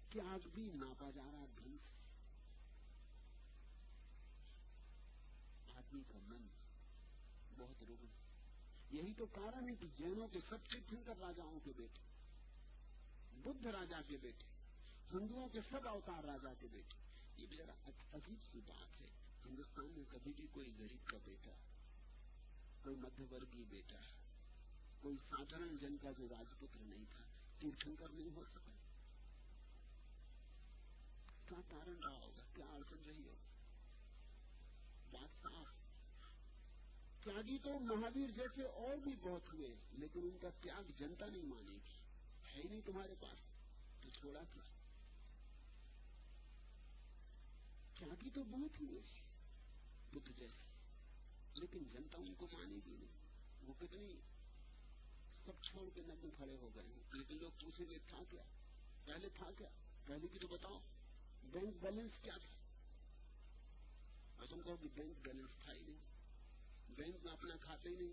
پیاز 0.08 0.46
بھی 0.54 0.70
ناپا 0.74 1.10
جا 1.14 1.22
رہا 1.32 1.40
ہے 1.40 1.46
آدمی 5.86 6.02
کا 6.12 6.18
من 6.22 6.46
بہت 7.58 7.82
روگن 7.88 8.06
یہی 8.90 9.14
تو 9.14 9.26
کارن 9.26 9.68
ہے 9.68 9.74
کہ 9.74 9.86
جینوں 9.96 10.28
کے 10.28 10.38
سب 10.48 10.66
کے 10.70 10.78
شنکر 10.90 11.16
راجاؤں 11.20 11.60
کے 11.64 11.72
بیٹے، 11.76 12.00
بدھ 13.36 13.66
راجا 13.66 14.00
کے 14.06 14.16
بیٹے، 14.16 14.44
ہندوؤں 15.12 15.48
کے 15.48 15.60
سب 15.70 15.88
اوتار 15.88 16.24
راجا 16.24 16.54
کے 16.60 16.66
بیٹے۔ 16.72 16.94
یہ 17.42 17.46
بھی 17.46 17.56
ذرا 17.56 17.90
عجیب 18.12 18.38
سی 18.52 18.60
بات 18.66 19.00
ہے۔ 19.00 19.06
ہندوستان 19.46 19.84
میں 19.84 20.04
کبھی 20.08 20.32
بھی 20.36 20.46
کوئی 20.50 20.72
غریب 20.78 21.06
کا 21.06 21.16
بیٹا، 21.24 21.50
کوئی 22.82 22.96
مدھیہ 22.96 23.26
ورگی 23.30 23.64
بیٹا، 23.68 24.00
کوئی 25.00 25.16
سادھرن 25.30 25.76
جن 25.80 25.96
کا 26.02 26.10
جو 26.18 26.28
راجپتر 26.28 26.80
نہیں 26.80 27.04
تھا، 27.10 27.24
تیرتھنکر 27.58 28.08
نہیں 28.08 28.36
ہو 28.36 28.44
سکا۔ 28.54 28.70
کیا 31.48 31.60
کارن 31.68 31.96
رہا 32.04 32.18
ہوگا؟ 32.22 32.42
کیا 32.54 32.66
اڑچن 32.66 33.02
رہی 33.06 33.26
ہوگی؟ 33.26 33.46
بات 35.10 35.42
صاف 35.42 35.75
تیاگی 37.26 37.58
تو 37.58 37.78
مہاویر 37.78 38.30
جیسے 38.30 38.62
اور 38.62 38.96
بھی 38.96 39.12
بہت 39.20 39.54
ہوئے، 39.54 39.68
لیکن 39.92 40.20
ان 40.22 40.38
کا 40.40 40.48
تیاگ 40.60 40.90
جنتا 40.96 41.26
نہیں 41.26 41.42
مانے 41.42 41.72
گی۔ 41.72 41.98
ہے 42.54 42.60
ہی 42.64 42.68
نہیں 42.68 42.80
تمہارے 42.86 43.14
پاس؟ 43.20 43.38
تو 44.02 44.10
چھوڑا 44.10 44.40
کیا 44.54 44.62
تیاگی 47.98 48.30
تو 48.30 48.44
بہت 48.44 48.80
ہوئے، 48.80 49.00
بدھ 50.12 50.32
جیسے، 50.38 50.64
لیکن 51.60 51.78
جنتا 51.92 52.18
ان 52.18 52.34
کو 52.34 52.46
مانے 52.52 52.76
گی 52.86 52.96
نہیں۔ 53.00 53.18
وہ 53.66 53.74
کتنی 53.78 54.20
سب 55.44 55.64
چھوڑ 55.64 55.88
کے 55.94 56.00
نگم 56.00 56.28
کھڑے 56.36 56.56
ہو 56.60 56.70
گئے 56.74 56.84
ہیں۔ 56.84 57.02
لیکن 57.12 57.36
لوگ 57.40 57.50
پوچھیں 57.60 57.90
گے، 57.90 57.98
تھا 58.06 58.18
کیا؟ 58.30 58.42
پہلے 59.04 59.28
تھا 59.28 59.50
کیا؟ 59.58 59.68
پہلے 60.06 60.28
کی 60.32 60.38
تو 60.38 60.48
بتاؤ، 60.48 60.80
بینک 61.44 61.82
بیلنس 61.82 62.12
کیا 62.22 62.36
تھا 62.36 62.56
اور 64.38 64.46
تم 64.46 64.60
کہو 64.64 64.76
کہ 64.76 64.88
بینک 64.94 65.28
بیلنس 65.28 65.50
تھا 65.64 65.72
ہی 65.72 65.80
نہیں۔ 65.80 66.15
بینک 66.88 67.24
میں 67.24 67.32
اپنا 67.32 67.54
کھاتے 67.60 67.88
ہی 67.88 67.94
نہیں۔ 67.94 68.12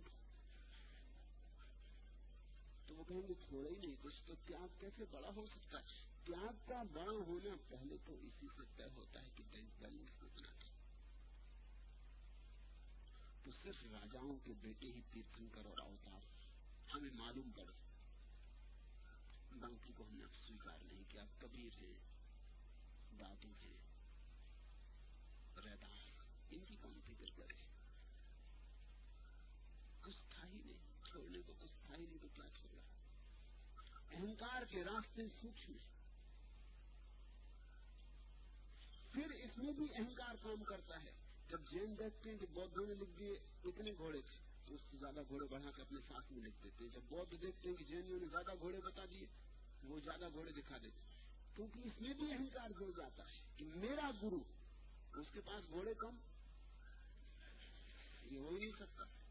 تو 2.88 2.96
وہ 2.96 3.04
کہیں 3.04 3.22
گے 3.22 3.34
تھوڑا 3.34 3.70
ہی 3.70 3.88
نہیں، 3.88 3.96
کچھ 4.02 4.22
تو 4.26 4.36
تیاگ 4.46 4.80
کیسے 4.80 5.06
بڑا 5.12 5.30
ہو 5.36 5.46
سکتا 5.46 5.80
ہے؟ 5.80 6.14
تیاگ 6.24 6.70
کا 6.70 6.84
بڑا 6.94 7.12
ہونا 7.12 7.56
پہلے 7.70 7.98
تو 8.06 8.14
اسی 8.14 8.48
سے 8.56 8.62
طے 8.76 8.84
ہوتا 8.84 9.22
ہے 9.22 9.30
کہ 9.36 9.44
بینک 9.52 9.70
بیلنس 9.80 10.10
کتنا 10.18 10.48
ہے 10.48 10.70
تو 13.44 13.52
صرف 13.64 13.76
راجاؤں 13.92 14.38
کے 14.44 14.54
بیٹے 14.62 14.88
ہی 14.88 15.02
تیرتنکر 15.12 15.66
اور 15.66 15.78
اوتار 15.78 16.22
ہمیں 16.96 17.10
معلوم 17.14 17.52
پڑے۔ 17.52 17.74
باقی 19.62 19.94
کو 19.94 20.04
ہم 20.04 20.16
نے 20.16 20.26
سویکار 20.48 20.80
نہیں 20.84 21.04
کیا، 21.10 21.24
کبیر 21.40 21.84
ہیں، 21.84 21.94
دادو 23.20 23.50
ہیں 23.62 23.78
ریدار 25.66 26.22
ان 26.52 26.66
کی 26.66 26.76
کون 26.82 27.00
فکر 27.06 27.26
کرے؟ 27.36 27.73
ہی 30.54 30.62
نہیں 30.66 31.06
چھوڑنے 31.12 31.40
کو 31.46 31.54
کچھ 31.60 31.72
تھا 31.86 31.96
ہی 31.98 32.06
نہیں 32.06 32.18
تو 32.22 32.28
کیا 32.28 32.50
چھوڑ 32.60 32.72
رہا 32.72 32.84
اہنکار 34.12 34.64
کے 34.64 34.84
راستے 34.84 35.22
سوکھے 35.42 35.74
پھر 39.14 39.30
اس 39.30 39.58
میں 39.58 39.74
بھی 39.74 39.86
اہنکار 39.96 40.36
کام 40.44 40.64
کرتا 40.64 41.04
ہے۔ 41.04 41.12
جب 41.50 41.62
جین 41.72 41.96
دیکھتے 42.00 42.32
ہیں 42.32 42.38
کہ 42.38 42.46
بودھوں 42.54 42.86
نے 42.86 42.94
لکھ 42.94 43.20
دیے 43.20 43.34
اتنے 43.66 43.92
گھوڑے 43.92 44.22
تھے۔ 44.22 44.44
تو 44.66 44.74
اس 44.74 44.82
سے 44.92 44.98
زیادہ 44.98 45.22
گھوڑے 45.28 45.48
بڑھا 45.48 45.72
کے 45.72 45.82
اپنے 45.82 46.00
ساتھ 46.08 46.34
میں 46.34 46.44
لکھ 46.44 46.64
دیتے۔ 46.64 46.84
ہیں 46.84 46.92
جب 46.94 47.02
بودھ 47.10 47.36
دیکھتے 47.42 47.70
ہیں 47.70 47.76
کہ 47.76 47.84
جینوں 47.84 48.20
نے 48.20 48.26
زیادہ 48.32 48.52
گھوڑے 48.60 48.80
بتا 48.82 49.06
دیے، 49.06 49.26
وہ 49.84 50.00
زیادہ 50.00 50.30
گھوڑے 50.34 50.52
دکھا 50.52 50.78
دیتے۔ 50.78 51.00
ہیں 51.00 51.56
کیونکہ 51.56 51.80
اس 51.84 52.02
میں 52.02 52.14
بھی 52.14 52.32
اہنکار 52.32 52.70
جڑ 52.70 52.90
جاتا 52.98 53.24
ہے 53.24 53.56
کہ 53.58 53.66
میرا 53.76 54.12
گرو، 54.22 54.40
اس 55.20 55.28
کے 55.34 55.42
پاس 55.42 55.70
گھوڑے 55.70 55.94
کم۔ 55.94 56.18
یہ 58.32 58.40
ہو 58.40 58.50
ہی 58.50 58.60
نہیں 58.60 58.72
سکتا۔ 58.80 59.23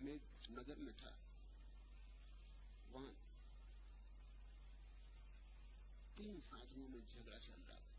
میں 0.00 0.16
نگر 0.50 0.74
میں 0.76 0.92
تھا 0.96 1.10
وہاں 2.90 3.12
تین 6.16 6.40
سادھوؤں 6.50 6.88
میں 6.88 7.00
جھگڑا 7.10 7.38
چل 7.38 7.60
رہا 7.68 7.78
تھا۔ 7.78 7.96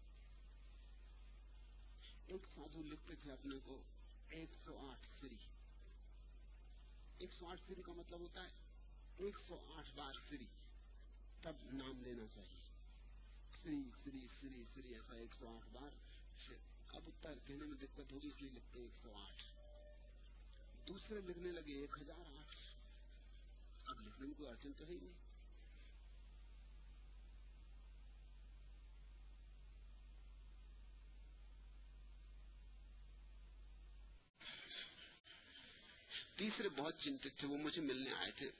ایک 2.28 2.46
سادھو 2.56 2.84
لکھتے 2.84 3.14
تھے 3.16 3.32
اپنے 3.32 3.60
کو 3.66 3.84
ایک 4.30 4.50
سو 4.66 4.90
آٹھ 4.92 5.08
سری۔ 5.20 5.38
ایک 7.18 7.30
سو 7.40 7.48
آٹھ 7.48 7.62
سری 7.68 7.82
کا 7.82 7.92
مطلب 7.94 8.20
ہوتا 8.20 8.44
ہے 8.44 8.52
ایک 9.18 9.38
سو 9.48 9.74
آٹھ 9.78 9.96
بار 9.96 10.14
سری۔ 10.30 10.46
تب 11.42 11.56
نام 11.72 12.02
لینا 12.04 12.28
چاہیے۔ 12.36 12.62
سری 13.64 13.92
سری 14.04 14.28
سری 14.42 14.64
سری، 14.74 14.96
ایسا 14.96 15.16
ایک 15.16 15.34
سو 15.40 15.56
آٹھ 15.56 15.70
بار۔ 15.70 16.09
اب 16.90 17.02
اتر 17.08 17.34
کہنے 17.48 17.66
میں 17.66 17.78
دقت 17.82 18.12
ہوگی 18.12 18.28
اس 18.28 18.42
لیے 18.42 18.50
لکھتے 18.50 18.80
ایک 18.80 18.92
سو 19.04 19.16
آٹھ۔ 19.16 19.44
دوسرے 20.88 21.22
لکھنے 21.22 21.52
لگے 21.52 21.74
ایک 21.74 21.98
ہزار 22.02 22.20
آٹھ۔ 22.20 22.58
اب 23.86 24.02
لکھنے 24.02 24.28
میں 24.28 24.34
کوئی 24.38 24.50
اڑچن 24.50 24.74
تو 24.74 24.86
ہے 24.88 24.92
ہی 24.92 25.00
نہیں۔ 25.02 25.30
تیسرے 36.36 36.70
بہت 36.70 36.96
چنتت 37.00 37.38
تھے، 37.38 37.48
وہ 37.48 37.58
مجھے 37.58 37.82
ملنے 37.82 38.14
آئے 38.14 38.32
تھے۔ 38.32 38.52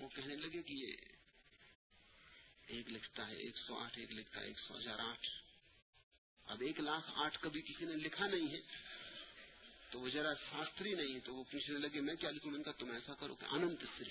وہ 0.00 0.08
کہنے 0.08 0.36
لگے 0.36 0.62
کہ 0.62 0.72
یہ 0.72 0.96
ایک 2.66 2.88
لکھتا 2.88 3.28
ہے 3.28 3.34
ایک 3.34 3.56
سو 3.56 3.78
آٹھ، 3.78 3.98
ایک 3.98 4.12
لکھتا 4.12 4.40
ہے 4.40 4.46
ایک 4.46 4.58
سو 4.58 4.78
ہزار 4.78 4.98
آٹھ۔ 4.98 5.45
اب 6.46 6.60
ایک 6.60 6.80
لاکھ 6.80 7.10
آٹھ 7.14 7.38
کبھی 7.40 7.62
کسی 7.62 7.84
نے 7.84 7.96
لکھا 7.96 8.26
نہیں 8.26 8.52
ہے، 8.52 8.60
تو 9.90 10.00
وہ 10.00 10.08
ذرا 10.08 10.34
شاستری 10.34 10.94
نہیں 10.94 11.20
تو 11.20 11.34
وہ 11.34 11.44
پوچھنے 11.44 11.78
لگے، 11.78 12.00
میں 12.00 12.14
کیا 12.14 12.30
لکھوں؟ 12.30 12.52
ان 12.52 12.62
کا 12.62 12.72
تم 12.72 12.90
ایسا 12.90 13.14
کرو 13.14 13.34
کہ 13.34 13.46
انت 13.50 13.80
سری۔ 13.98 14.10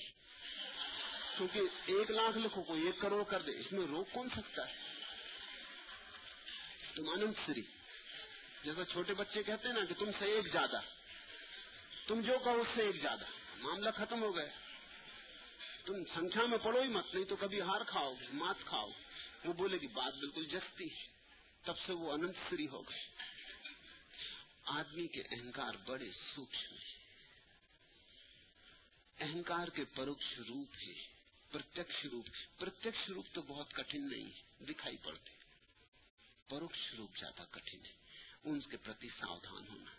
کیونکہ 1.37 1.59
ایک 1.85 2.11
لاکھ 2.11 2.37
لکھو، 2.37 2.63
کوئی 2.63 2.85
ایک 2.85 2.95
کروڑ 2.99 3.23
کر 3.23 3.41
دے، 3.41 3.51
اس 3.51 3.71
میں 3.71 3.87
روک 3.87 4.11
کون 4.11 4.29
سکتا 4.29 4.69
ہے؟ 4.69 4.73
تم 6.95 7.09
انت 7.09 7.37
سری۔ 7.45 7.61
جیسا 8.63 8.85
چھوٹے 8.85 9.13
بچے 9.13 9.43
کہتے 9.43 9.67
ہیں 9.67 9.75
نا 9.75 9.85
کہ 9.85 9.93
تم 9.93 10.11
سے 10.19 10.25
ایک 10.25 10.51
زیادہ۔ 10.51 10.81
تم 12.07 12.21
جو 12.21 12.33
کہو 12.43 12.61
اس 12.61 12.67
سے 12.75 12.81
ایک 12.81 13.01
زیادہ۔ 13.01 13.25
معاملہ 13.57 13.89
ختم 13.89 14.21
ہو 14.21 14.35
گئے 14.35 14.51
تم 15.85 15.93
سنکھیا 16.15 16.45
میں 16.45 16.57
پڑھو 16.57 16.81
ہی 16.81 16.87
مت، 16.87 17.13
نہیں 17.13 17.25
تو 17.25 17.35
کبھی 17.35 17.61
ہار 17.61 17.81
کھاؤ 17.87 18.13
گے 18.13 18.25
مات 18.33 18.55
کھاؤ۔ 18.65 18.89
وہ 19.45 19.53
بولے 19.53 19.77
گی 19.77 19.87
بات 19.87 20.13
بالکل 20.13 20.45
جستی 20.45 20.85
ہے۔ 20.85 21.14
تب 21.65 21.73
سے 21.85 21.93
وہ 21.93 22.11
انت 22.11 22.35
سری 22.49 22.67
ہو 22.67 22.81
گئے۔ 22.81 23.07
آدمی 24.65 25.07
کے 25.07 25.21
اہنکار 25.21 25.73
بڑے 25.85 26.09
سوکشم 26.35 26.75
ہیں۔ 26.75 26.95
اہنکار 29.19 29.67
کے 29.67 29.83
پروکش 29.83 30.39
روپ 30.39 30.75
ہے 30.75 30.93
پرتکش 31.51 32.05
روپ 32.05 32.25
پرتکش 32.59 33.09
روپ 33.09 33.25
تو 33.33 33.41
بہت 33.41 33.73
کٹھن 33.73 34.09
نہیں 34.09 34.25
ہے 34.25 34.65
دکھائی 34.65 34.97
پڑتے 34.97 35.31
پروکش 36.47 36.93
روپ 36.97 37.17
زیادہ 37.17 37.43
کٹھن 37.51 37.85
ہے 37.85 37.91
ان 38.43 38.59
کے 38.59 38.77
پرتی 38.77 39.07
ساودھان 39.09 39.67
ہونا۔ 39.67 39.91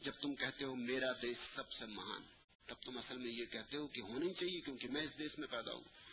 جب 0.00 0.12
تم 0.20 0.34
کہتے 0.34 0.64
ہو 0.64 0.74
میرا 0.74 1.12
دیش 1.22 1.36
سب 1.54 1.72
سے 1.72 1.86
مہان، 1.86 2.22
تب 2.66 2.74
تم 2.82 2.98
اصل 2.98 3.16
میں 3.16 3.30
یہ 3.30 3.44
کہتے 3.44 3.76
ہو 3.76 3.86
کہ 3.86 4.00
ہونی 4.00 4.34
چاہیے 4.34 4.60
کیونکہ 4.60 4.88
میں 4.88 5.02
اس 5.02 5.18
دیش 5.18 5.38
میں 5.38 5.48
پیدا 5.48 5.72
ہوں۔ 5.72 6.05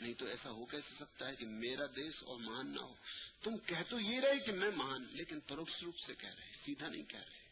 نہیں 0.00 0.14
تو 0.14 0.26
ایسا 0.26 0.50
ہو 0.50 0.66
کیسے 0.66 0.94
سکتا 1.00 1.28
ہے 1.28 1.36
کہ 1.36 1.46
میرا 1.46 1.86
دیش 1.96 2.14
اور 2.22 2.38
مہان 2.38 2.74
نہ 2.74 2.80
ہو؟ 2.80 2.94
تم 3.42 3.56
کہہ 3.58 3.82
تو 3.88 4.00
یہ 4.00 4.20
رہے 4.20 4.38
کہ 4.38 4.52
میں 4.52 4.70
مہان، 4.70 5.06
لیکن 5.10 5.40
پروکش 5.40 5.82
روپ 5.82 5.98
سے 6.06 6.14
کہہ 6.14 6.34
رہے 6.34 6.56
سیدھا 6.64 6.88
نہیں 6.88 7.02
کہہ 7.02 7.18
رہے۔ 7.18 7.46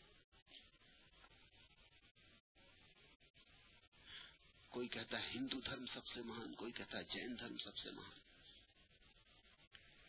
کوئی 4.68 4.88
کہتا 4.88 5.22
ہے 5.22 5.28
ہندو 5.34 5.60
دھرم 5.60 5.86
سب 5.86 6.06
سے 6.06 6.22
مہان، 6.22 6.54
کوئی 6.54 6.72
کہتا 6.72 6.98
ہے 6.98 7.04
جین 7.04 7.36
دھرم 7.40 7.56
سب 7.56 7.76
سے 7.76 7.90
مہان۔ 7.90 8.18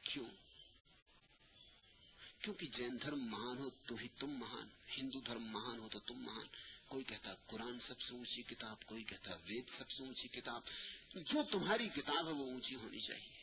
کیوں؟ 0.02 0.30
کیونکہ 2.40 2.68
جین 2.68 2.98
دھرم 3.02 3.20
مہان 3.20 3.58
ہو 3.58 3.70
تو 3.70 3.96
ہی 3.96 4.08
تم 4.20 4.28
مہان، 4.28 4.68
ہندو 4.98 5.20
دھرم 5.20 5.44
مہان 5.44 5.80
ہو 5.80 5.90
تو 5.90 6.00
تم 6.00 6.14
مہان۔ 6.14 6.48
کوئی 6.88 7.04
کہتا 7.04 7.36
قرآن 7.48 7.80
سب 7.88 8.02
سے 8.02 8.14
اونچی 8.14 8.42
کتاب، 8.42 8.86
کوئی 8.86 9.04
کہتا 9.04 9.36
وید 9.36 9.64
سب 9.78 9.92
سے 9.92 10.04
اونچی 10.04 10.28
کتاب۔ 10.28 10.62
جو 11.16 11.44
تمہاری 11.44 11.90
کتاب 11.90 12.28
ہے 12.28 12.34
وہ 12.34 12.46
اونچی 12.46 12.76
ہونی 12.76 13.00
چاہیے۔ 13.00 13.36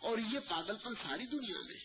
اور 0.00 0.18
یہ 0.18 0.38
پاگل 0.48 0.76
پن 0.76 0.94
ساری 0.94 1.26
دنیا 1.26 1.60
میں۔ 1.60 1.76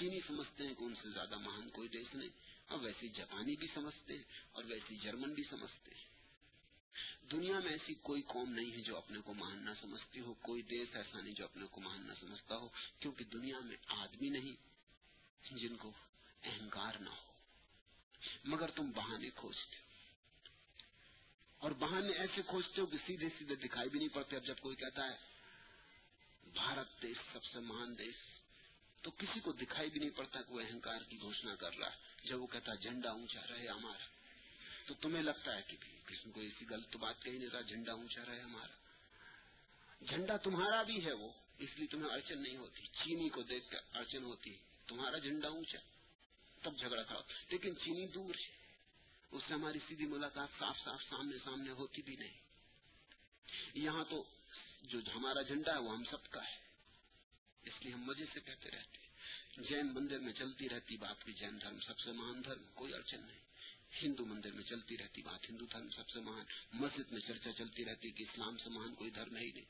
چینی 0.00 0.20
سمجھتے 0.26 0.66
ہیں 0.66 0.74
کہ 0.74 0.84
ان 0.84 0.94
سے 1.02 1.10
زیادہ 1.10 1.38
مہان 1.38 1.70
کوئی 1.70 1.88
دیش 1.88 2.14
نہیں۔ 2.14 2.28
اور 2.68 2.78
ویسے 2.78 3.08
جاپانی 3.08 3.56
بھی 3.56 3.66
سمجھتے 3.74 4.16
ہیں 4.16 4.22
اور 4.52 4.64
ویسے 4.64 4.94
جرمن 4.94 5.34
بھی 5.34 5.42
سمجھتے 5.50 5.90
ہیں۔ 5.94 6.04
دنیا 7.30 7.58
میں 7.58 7.70
ایسی 7.70 7.94
کوئی 7.94 8.22
قوم 8.22 8.52
نہیں 8.52 8.72
ہے 8.72 8.80
جو 8.80 8.96
اپنے 8.96 9.20
کو 9.20 9.34
مہان 9.34 9.64
نہ 9.64 9.70
سمجھتی 9.80 10.20
ہو۔ 10.20 10.34
کوئی 10.34 10.62
دیش 10.62 10.88
ایسا 10.92 11.20
نہیں 11.20 11.34
جو 11.34 11.44
اپنے 11.44 11.66
کو 11.66 11.80
مہان 11.80 12.00
نہ 12.00 12.12
سمجھتا 12.20 12.56
ہو۔ 12.56 12.68
کیونکہ 13.00 13.24
دنیا 13.24 13.58
میں 13.60 13.76
آدمی 13.86 14.28
نہیں 14.28 14.74
جن 15.54 15.76
کو 15.76 15.92
اہنکار 16.42 16.94
نہ 16.94 17.10
ہو۔ 17.10 17.32
مگر 18.44 18.70
تم 18.70 18.90
بہانے 18.90 19.30
کھوجتے 19.30 19.83
اور 21.64 21.72
بہانے 21.72 22.12
ایسے 22.12 22.42
کھوجتے 22.46 22.80
ہو 22.80 22.86
کہ 22.86 22.96
سیدھے 23.06 23.28
سیدھے 23.38 23.54
دکھائی 23.54 23.88
بھی 23.88 23.98
نہیں 23.98 24.08
پڑتے 24.08 24.36
اب 24.36 24.46
جب 24.46 24.54
کوئی 24.60 24.76
کہتا 24.76 25.04
ہے، 25.06 25.16
بھارت 26.54 27.02
دیش 27.02 27.16
سب 27.32 27.44
سے 27.44 27.60
مہان 27.60 27.98
دیش۔ 27.98 28.14
تو 29.02 29.10
کسی 29.10 29.40
کو 29.40 29.52
دکھائی 29.52 29.90
بھی 29.90 30.00
نہیں 30.00 30.10
پڑتا 30.10 30.42
کہ 30.42 30.52
وہ 30.52 30.60
اہنکار 30.60 31.02
کی 31.08 31.20
گھوشنا 31.20 31.54
کر 31.54 31.76
رہا 31.76 31.86
ہے۔ 31.86 31.96
جب 32.24 32.42
وہ 32.42 32.46
کہتا 32.46 32.72
ہے، 32.72 32.76
جھنڈا 32.76 33.10
اونچا 33.10 33.40
رہے 33.50 33.66
ہمارا۔ 33.68 34.04
تو 34.86 34.94
تمہیں 34.94 35.22
لگتا 35.22 35.56
ہے 35.56 35.62
کہ 35.66 35.76
کسی 36.06 36.30
کو 36.30 36.40
ایسی 36.40 36.64
غلط 36.70 36.96
بات 36.96 37.22
کہی 37.22 37.38
نہیں 37.38 37.50
رہا 37.50 37.60
جھنڈا 37.60 37.92
اونچا 37.92 38.24
رہے 38.24 38.40
ہمارا۔ 38.40 38.74
جھنڈا 40.04 40.36
تمہارا 40.36 40.82
بھی 40.82 41.04
ہے 41.04 41.12
وہ، 41.12 41.32
اس 41.58 41.70
لیے 41.76 41.86
تمہیں 41.86 42.12
اڑچن 42.12 42.42
نہیں 42.42 42.56
ہوتی۔ 42.56 42.82
چینی 42.86 43.28
کو 43.28 43.42
دیکھ 43.42 43.70
کر 43.70 43.78
اڑچن 43.92 44.24
ہوتی 44.24 44.56
تمہارا 44.86 45.18
جھنڈا 45.18 45.48
اونچا 45.48 45.78
تب 46.62 46.78
جھگڑا 46.78 47.02
تھا۔ 47.02 47.22
لیکن 47.48 47.76
چینی 47.84 48.06
دور 48.06 48.34
ہے۔ 48.34 48.63
اس 49.30 49.42
سے 49.48 49.54
ہماری 49.54 49.78
سیدھی 49.88 50.06
ملاقات 50.06 50.48
صاف 50.58 50.76
صاف 50.84 51.02
سامنے 51.10 51.36
سامنے 51.44 51.70
ہوتی 51.70 52.02
بھی 52.02 52.16
نہیں۔ 52.16 52.40
یہاں 53.74 54.04
تو 54.10 54.24
جو 54.82 54.98
ہمارا 55.14 55.42
جھنڈا 55.42 55.72
ہے 55.72 55.78
وہ 55.78 55.92
ہم 55.92 56.04
سب 56.04 56.30
کا 56.30 56.44
ہے۔ 56.44 56.64
اس 57.62 57.72
لیے 57.80 57.92
ہم 57.92 58.02
مزے 58.02 58.24
سے 58.34 58.40
کہتے 58.40 58.70
رہتے 58.70 59.04
جین 59.68 59.94
مندر 59.94 60.18
میں 60.18 60.32
چلتی 60.32 60.68
رہتی 60.68 60.96
بات 60.96 61.24
کی 61.24 61.32
جین 61.32 61.60
دھرم 61.60 61.80
سب 61.80 61.98
سے 61.98 62.12
مہان 62.12 62.44
دھرم، 62.44 62.62
کوئی 62.74 62.94
اڑچن 62.94 63.20
نہیں۔ 63.26 63.38
ہندو 64.02 64.24
مندر 64.24 64.52
میں 64.52 64.62
چلتی 64.62 64.96
رہتی 64.96 65.22
بات 65.22 65.50
ہندو 65.50 65.66
دھرم 65.66 65.88
سب 65.88 66.10
سے 66.10 66.20
مہان۔ 66.20 66.44
مسجد 66.72 67.12
میں 67.12 67.20
چرچا 67.20 67.52
چلتی 67.52 67.84
رہتی 67.84 68.10
کہ 68.10 68.22
اسلام 68.22 68.56
سے 68.56 68.70
مہان 68.70 68.94
کوئی 68.94 69.10
دھرم 69.10 69.36
ہے 69.36 69.42
ہی 69.42 69.52
نہیں۔ 69.52 69.64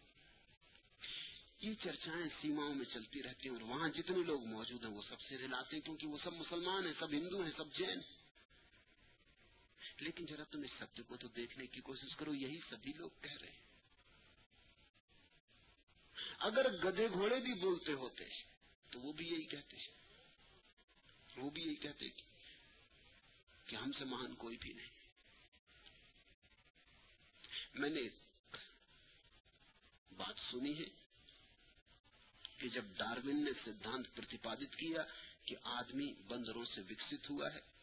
یہ 1.60 1.74
چرچائیں 1.82 2.28
سیماؤں 2.42 2.74
میں 2.74 2.84
چلتی 2.94 3.22
رہتی 3.22 3.48
ہیں 3.48 3.56
اور 3.56 3.62
وہاں 3.62 3.88
جتنے 3.88 4.22
لوگ 4.22 4.44
موجود 4.44 4.84
ہیں 4.84 4.90
وہ 4.90 5.02
سب 5.08 5.20
سے 5.20 5.38
رلاتے 5.38 5.76
ہیں 5.76 5.82
کیونکہ 5.82 6.06
وہ 6.06 6.18
سب 6.24 6.32
مسلمان 6.32 6.86
ہیں، 6.86 6.92
سب 6.98 7.10
ہندو 7.12 7.42
ہیں، 7.42 7.50
سب 7.56 7.78
جین 7.78 8.00
لیکن 10.04 10.26
ذرا 10.30 10.44
تم 10.44 10.62
اس 10.62 10.70
سب 10.78 11.00
کو 11.06 11.16
تو 11.16 11.28
دیکھنے 11.28 11.66
کی 11.66 11.80
کوشش 11.80 12.16
کرو، 12.16 12.34
یہی 12.34 12.60
سبھی 12.70 12.92
لوگ 12.92 13.10
کہہ 13.20 13.40
رہے 13.40 13.50
ہیں۔ 13.50 13.62
اگر 16.38 16.66
گدے 16.84 17.08
گھوڑے 17.08 17.40
بھی 17.40 17.54
بولتے 17.54 17.92
ہوتے، 17.92 18.24
تو 18.90 19.00
وہ 19.00 19.12
بھی 19.12 19.26
یہی 19.26 19.42
کہتے 19.42 19.76
وہ 21.36 21.50
بھی 21.50 21.62
یہی 21.62 21.74
کہتے 21.74 22.08
کہ 23.66 23.76
ہم 23.76 23.92
سے 23.98 24.04
مہان 24.04 24.34
کوئی 24.34 24.56
بھی 24.56 24.72
نہیں۔ 24.72 24.90
میں 27.74 27.90
نے 27.90 28.00
بات 30.16 30.34
سنی 30.50 30.78
ہے 30.78 30.88
کہ 32.58 32.68
جب 32.68 32.84
ڈاروین 32.96 33.44
نے 33.44 33.50
سدھانت 33.64 34.14
پرتپادت 34.14 34.76
کیا 34.76 35.02
کہ 35.44 35.56
آدمی 35.62 36.12
بندروں 36.26 36.64
سے 36.64 36.80
وکست 36.80 37.30
ہوا 37.30 37.54
ہے 37.54 37.73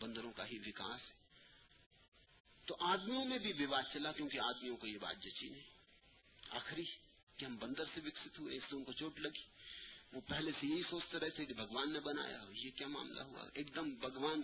بندروں 0.00 0.32
کا 0.32 0.46
ہی 0.46 0.58
وکاس 0.58 1.00
ہے۔ 1.10 1.16
تو 2.66 2.76
آدمیوں 2.80 3.24
میں 3.24 3.38
بھی 3.38 3.64
وواد 3.64 3.82
چلا 3.92 4.12
کیونکہ 4.12 4.38
آدمیوں 4.40 4.76
کو 4.76 4.86
یہ 4.86 4.98
بات 4.98 5.16
جچی 5.22 5.48
نہیں۔ 5.48 5.62
آخری 6.50 6.84
کہ 7.36 7.44
ہم 7.44 7.56
بندر 7.56 7.84
سے 7.94 8.00
وکست 8.04 8.38
ہوئے 8.38 8.56
اس 8.56 8.62
سے 8.70 8.76
ان 8.76 8.84
کو 8.84 8.92
چوٹ 8.92 9.18
لگی۔ 9.18 9.42
وہ 10.12 10.20
پہلے 10.20 10.50
سے 10.60 10.66
یہی 10.66 10.82
سوچتے 10.90 11.18
رہتے 11.18 11.44
کہ 11.44 11.54
بھگوان 11.54 11.92
نے 11.92 12.00
بنایا 12.00 12.44
یہ 12.50 12.70
کیا 12.70 12.86
معاملہ 12.86 13.20
ہوا۔ 13.20 13.48
ایک 13.54 13.74
دم 13.74 13.94
بھگوان 13.94 14.42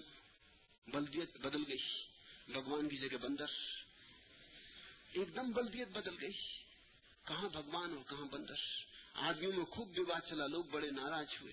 بلدیت 0.87 1.37
بدل 1.37 1.63
گئی۔ 1.69 2.05
بھگوان 2.49 2.89
کی 2.89 2.97
جگہ 2.97 3.17
بندر۔ 3.17 3.47
ایک 5.13 5.37
دم 5.37 5.53
بلدیت 5.53 5.89
بدل 5.89 6.23
گئی۔ 6.23 6.33
کہاں 7.27 7.49
بھگوان 7.49 7.95
اور 7.95 8.11
کہاں 8.11 8.25
بندر؟ 8.25 8.55
آدمیوں 9.15 9.53
میں 9.53 9.65
خوب 9.65 9.89
وواد 9.97 10.21
چلا 10.29 10.47
لوگ 10.47 10.65
بڑے 10.65 10.91
ناراض 10.91 11.27
ہوئے۔ 11.41 11.53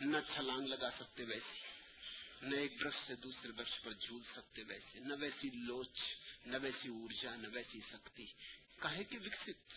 نہ 0.00 0.16
چھلانگ 0.34 0.66
لگا 0.66 0.90
سکتے 0.90 1.24
ویسی 1.24 1.60
نہ 2.42 2.56
ایک 2.56 2.82
برش 2.82 2.94
سے 3.06 3.14
دوسرے 3.14 3.52
برش 3.52 3.80
پر 3.82 3.92
جھول 3.92 4.22
سکتے 4.36 4.62
ویسے، 4.62 5.00
نہ 5.00 5.14
ویسی 5.20 5.50
لوچ، 5.54 6.00
نہ 6.46 6.56
ویسی 6.62 6.88
ارجا، 6.88 7.36
نہ 7.36 7.48
ویسی 7.52 7.80
سکتی 7.92 8.26
کہے 8.80 9.04
کہ 9.04 9.18
وکست؟ 9.18 9.72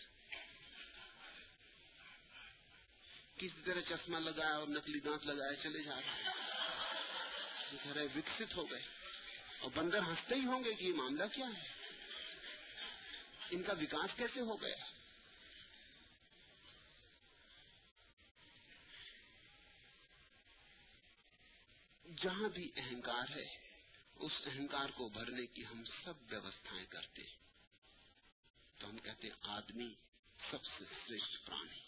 کسی 3.36 3.62
طرح 3.64 3.80
چشمہ 3.80 4.18
لگایا 4.18 4.54
اور 4.54 4.68
نکلی 4.68 5.00
دانت 5.00 5.26
لگائے 5.26 5.56
چلے 5.62 5.82
جا 5.82 6.00
رہے 6.00 6.22
طرح 7.82 8.02
ہو 8.56 8.70
گئے۔ 8.70 8.82
اور 9.60 9.70
بندر 9.74 9.98
ہنستے 9.98 10.34
ہی 10.34 10.44
ہوں 10.44 10.64
گے 10.64 10.74
کہ 10.74 10.84
یہ 10.84 10.92
معاملہ 10.92 11.24
کیا 11.32 11.46
ہے؟ 11.46 11.68
ان 13.50 13.62
کا 13.62 13.72
وکاس 13.72 14.10
کیسے 14.16 14.40
ہو 14.40 14.62
گیا؟ 14.62 14.93
جہاں 22.22 22.48
بھی 22.48 22.70
اہنکار 22.76 23.30
ہے، 23.30 23.44
اس 24.14 24.32
اہنکار 24.46 24.88
کو 24.88 25.08
بھرنے 25.08 25.46
کی 25.46 25.66
ہم 25.66 25.84
سب 25.84 26.14
ویوستھائیں 26.32 26.86
کرتے 26.86 27.22
ہیں۔ 27.22 27.36
تو 28.78 28.88
ہم 28.88 28.98
کہتے 28.98 29.26
ہیں، 29.26 29.34
آدمی 29.42 29.94
سب 30.50 30.64
سے 30.64 30.84
شریشٹ 31.06 31.46
پرانی۔ 31.46 31.80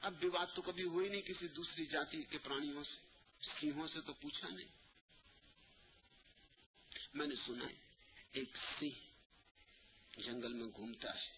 اب 0.00 0.12
بھی 0.12 0.30
بات 0.30 0.48
تو 0.54 0.62
کبھی 0.62 0.84
ہوئی 0.84 1.08
نہیں 1.08 1.22
کسی 1.22 1.48
دوسری 1.48 1.86
جاتی 1.86 2.22
کے 2.22 2.38
پرانیوں 2.38 2.84
سے 2.84 2.96
سیحوں 3.60 3.88
سے 3.88 4.00
تو 4.00 4.12
پوچھا 4.12 4.48
نہیں۔ 4.48 4.68
میں 7.14 7.26
نے 7.26 7.34
سنا 7.46 7.64
ایک 8.32 8.56
سیح 8.78 8.90
جنگل 10.16 10.52
میں 10.52 10.66
گھومتا 10.66 11.14
ہے۔ 11.14 11.28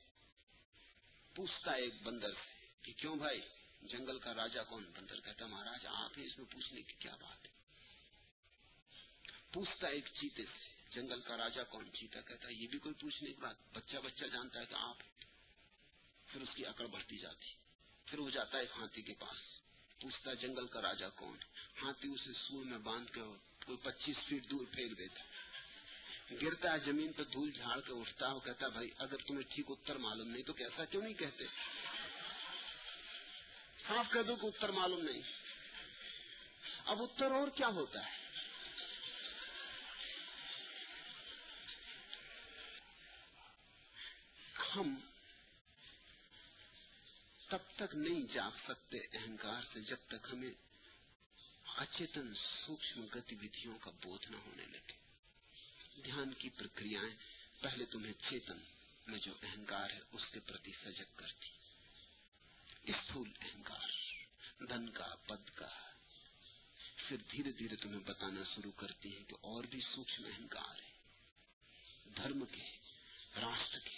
پوچھتا 1.35 1.73
ہے 1.73 1.81
ایک 1.81 2.03
بندر 2.03 2.33
سے 2.33 2.67
کہ 2.83 2.93
کیوں 2.93 3.17
بھائی، 3.17 3.41
جنگل 3.83 4.19
کا 4.19 4.35
راجا 4.35 4.63
کون؟ 4.63 4.85
بندر 4.97 5.21
کہتا 5.21 5.47
مہاراج، 5.47 5.87
آپ 5.87 6.19
ہیں 6.19 6.27
اس 6.27 6.39
میں 6.39 6.47
پوچھنے 6.47 6.83
کی 6.83 6.93
کیا 6.93 7.17
بات 7.17 7.47
ہے؟ 7.47 7.52
پوچھتا 9.53 9.89
ہے 9.89 9.93
ایک 9.93 10.07
چیتے 10.21 10.45
سے، 10.45 10.71
جنگل 10.91 11.21
کا 11.21 11.37
راجا 11.37 11.63
کون 11.63 11.91
چیتا 11.93 12.21
کہتا 12.21 12.49
ہے، 12.49 12.53
یہ 12.53 12.67
بھی 12.67 12.79
کوئی 12.79 12.95
پوچھنے 12.95 13.33
کی 13.33 13.41
بات 13.41 13.57
بچہ 13.73 13.97
بچہ 13.97 14.25
جانتا 14.25 14.61
ہے 14.61 14.67
کہ 14.67 14.75
آپ 14.75 14.99
پھر 16.29 16.41
اس 16.41 16.55
کی 16.55 16.67
اکڑ 16.67 16.87
بڑھتی 16.87 17.19
جاتی، 17.19 17.53
پھر 18.07 18.19
وہ 18.19 18.31
جاتا 18.31 18.59
ہے 18.59 18.65
ہاتھی 18.77 19.03
کے 19.03 19.15
پاس، 19.15 19.39
پوچھتا 20.01 20.35
جنگل 20.35 20.67
کا 20.67 20.83
راجا 20.83 21.09
کون 21.09 21.37
ہاتھی 21.83 22.09
اسے 22.09 22.33
سور 22.33 22.65
میں 22.65 22.79
باندھ 22.79 23.13
کے 23.13 23.21
کوئی 23.65 23.79
پچیس 23.83 24.17
فیٹ 24.29 24.51
دور 24.51 24.65
پھینک 24.73 24.99
دیتا 24.99 25.23
گرتا 26.43 26.73
ہے 26.73 26.79
زمین 26.85 27.13
پہ 27.13 27.23
دھول 27.23 27.51
جھاڑ 27.51 27.81
کے 27.81 27.93
اٹھتا 27.93 28.31
ہے 28.31 28.39
کہتا 28.45 28.67
ہے، 28.67 28.71
بھائی، 28.71 28.89
اگر 28.99 29.17
تمہیں 29.17 29.55
ٹھیک 29.55 29.67
اتر 29.69 29.97
معلوم 29.97 30.29
نہیں 30.29 30.43
تو 30.43 30.53
کیسا 30.53 30.85
کیوں 30.85 31.03
نہیں 31.03 31.15
کہتے؟ 31.15 31.47
صاف 33.89 34.13
کہہ 34.13 34.23
دو 34.23 34.37
کہ 34.37 34.47
اتر 34.47 34.69
معلوم 34.69 35.01
نہیں۔ 35.01 35.23
اب 36.85 37.03
اتر 37.03 37.31
اور 37.31 37.49
کیا 37.49 37.69
ہوتا 37.69 38.07
ہے؟ 38.07 38.22
ہم 44.77 44.95
تب 47.49 47.59
تک 47.77 47.95
نہیں 47.95 48.35
جاگ 48.35 48.51
سکتے 48.69 48.99
اہنکار 49.13 49.63
سے 49.73 49.81
جب 49.81 49.97
تک 50.07 50.27
ہمیں 50.33 50.51
اچیتن 51.77 52.35
سوکشم 52.35 53.07
گتیویوں 53.15 53.79
کا 53.79 53.91
بودھ 53.91 54.31
نہ 54.31 54.37
ہونے 54.37 54.65
لگے۔ 54.65 54.93
دھیان 56.05 56.35
کی 56.35 56.49
پرکریائیں 56.49 57.17
پہلے 57.61 57.85
تمہیں 57.85 58.13
چیتن 58.13 58.59
میں 59.07 59.19
جو 59.19 59.33
اہنکار 59.43 59.91
ہے 59.91 60.01
اس 60.13 60.23
کے 60.33 60.41
پرتی 60.41 60.73
سجگ 60.85 61.17
کرتی۔ 61.17 61.49
استھول 62.93 63.31
اہنکار، 63.41 63.89
دھن 64.63 64.89
کا، 64.89 65.15
پد 65.27 65.51
کا۔ 65.55 65.69
پھر 66.97 67.17
دھیرے 67.31 67.53
دھیرے 67.53 67.77
تمہیں 67.77 68.01
بتانا 68.01 68.41
شروع 68.55 68.73
کرتی 68.73 69.19
ہے 69.19 69.23
کہ 69.23 69.35
اور 69.41 69.65
بھی 69.65 69.81
سوکشم 69.81 70.25
اہنکار 70.25 70.79
ہے 70.79 70.93
دھرم 72.17 72.45
کے 72.45 72.77
راشٹر 73.37 73.79
کے 73.79 73.92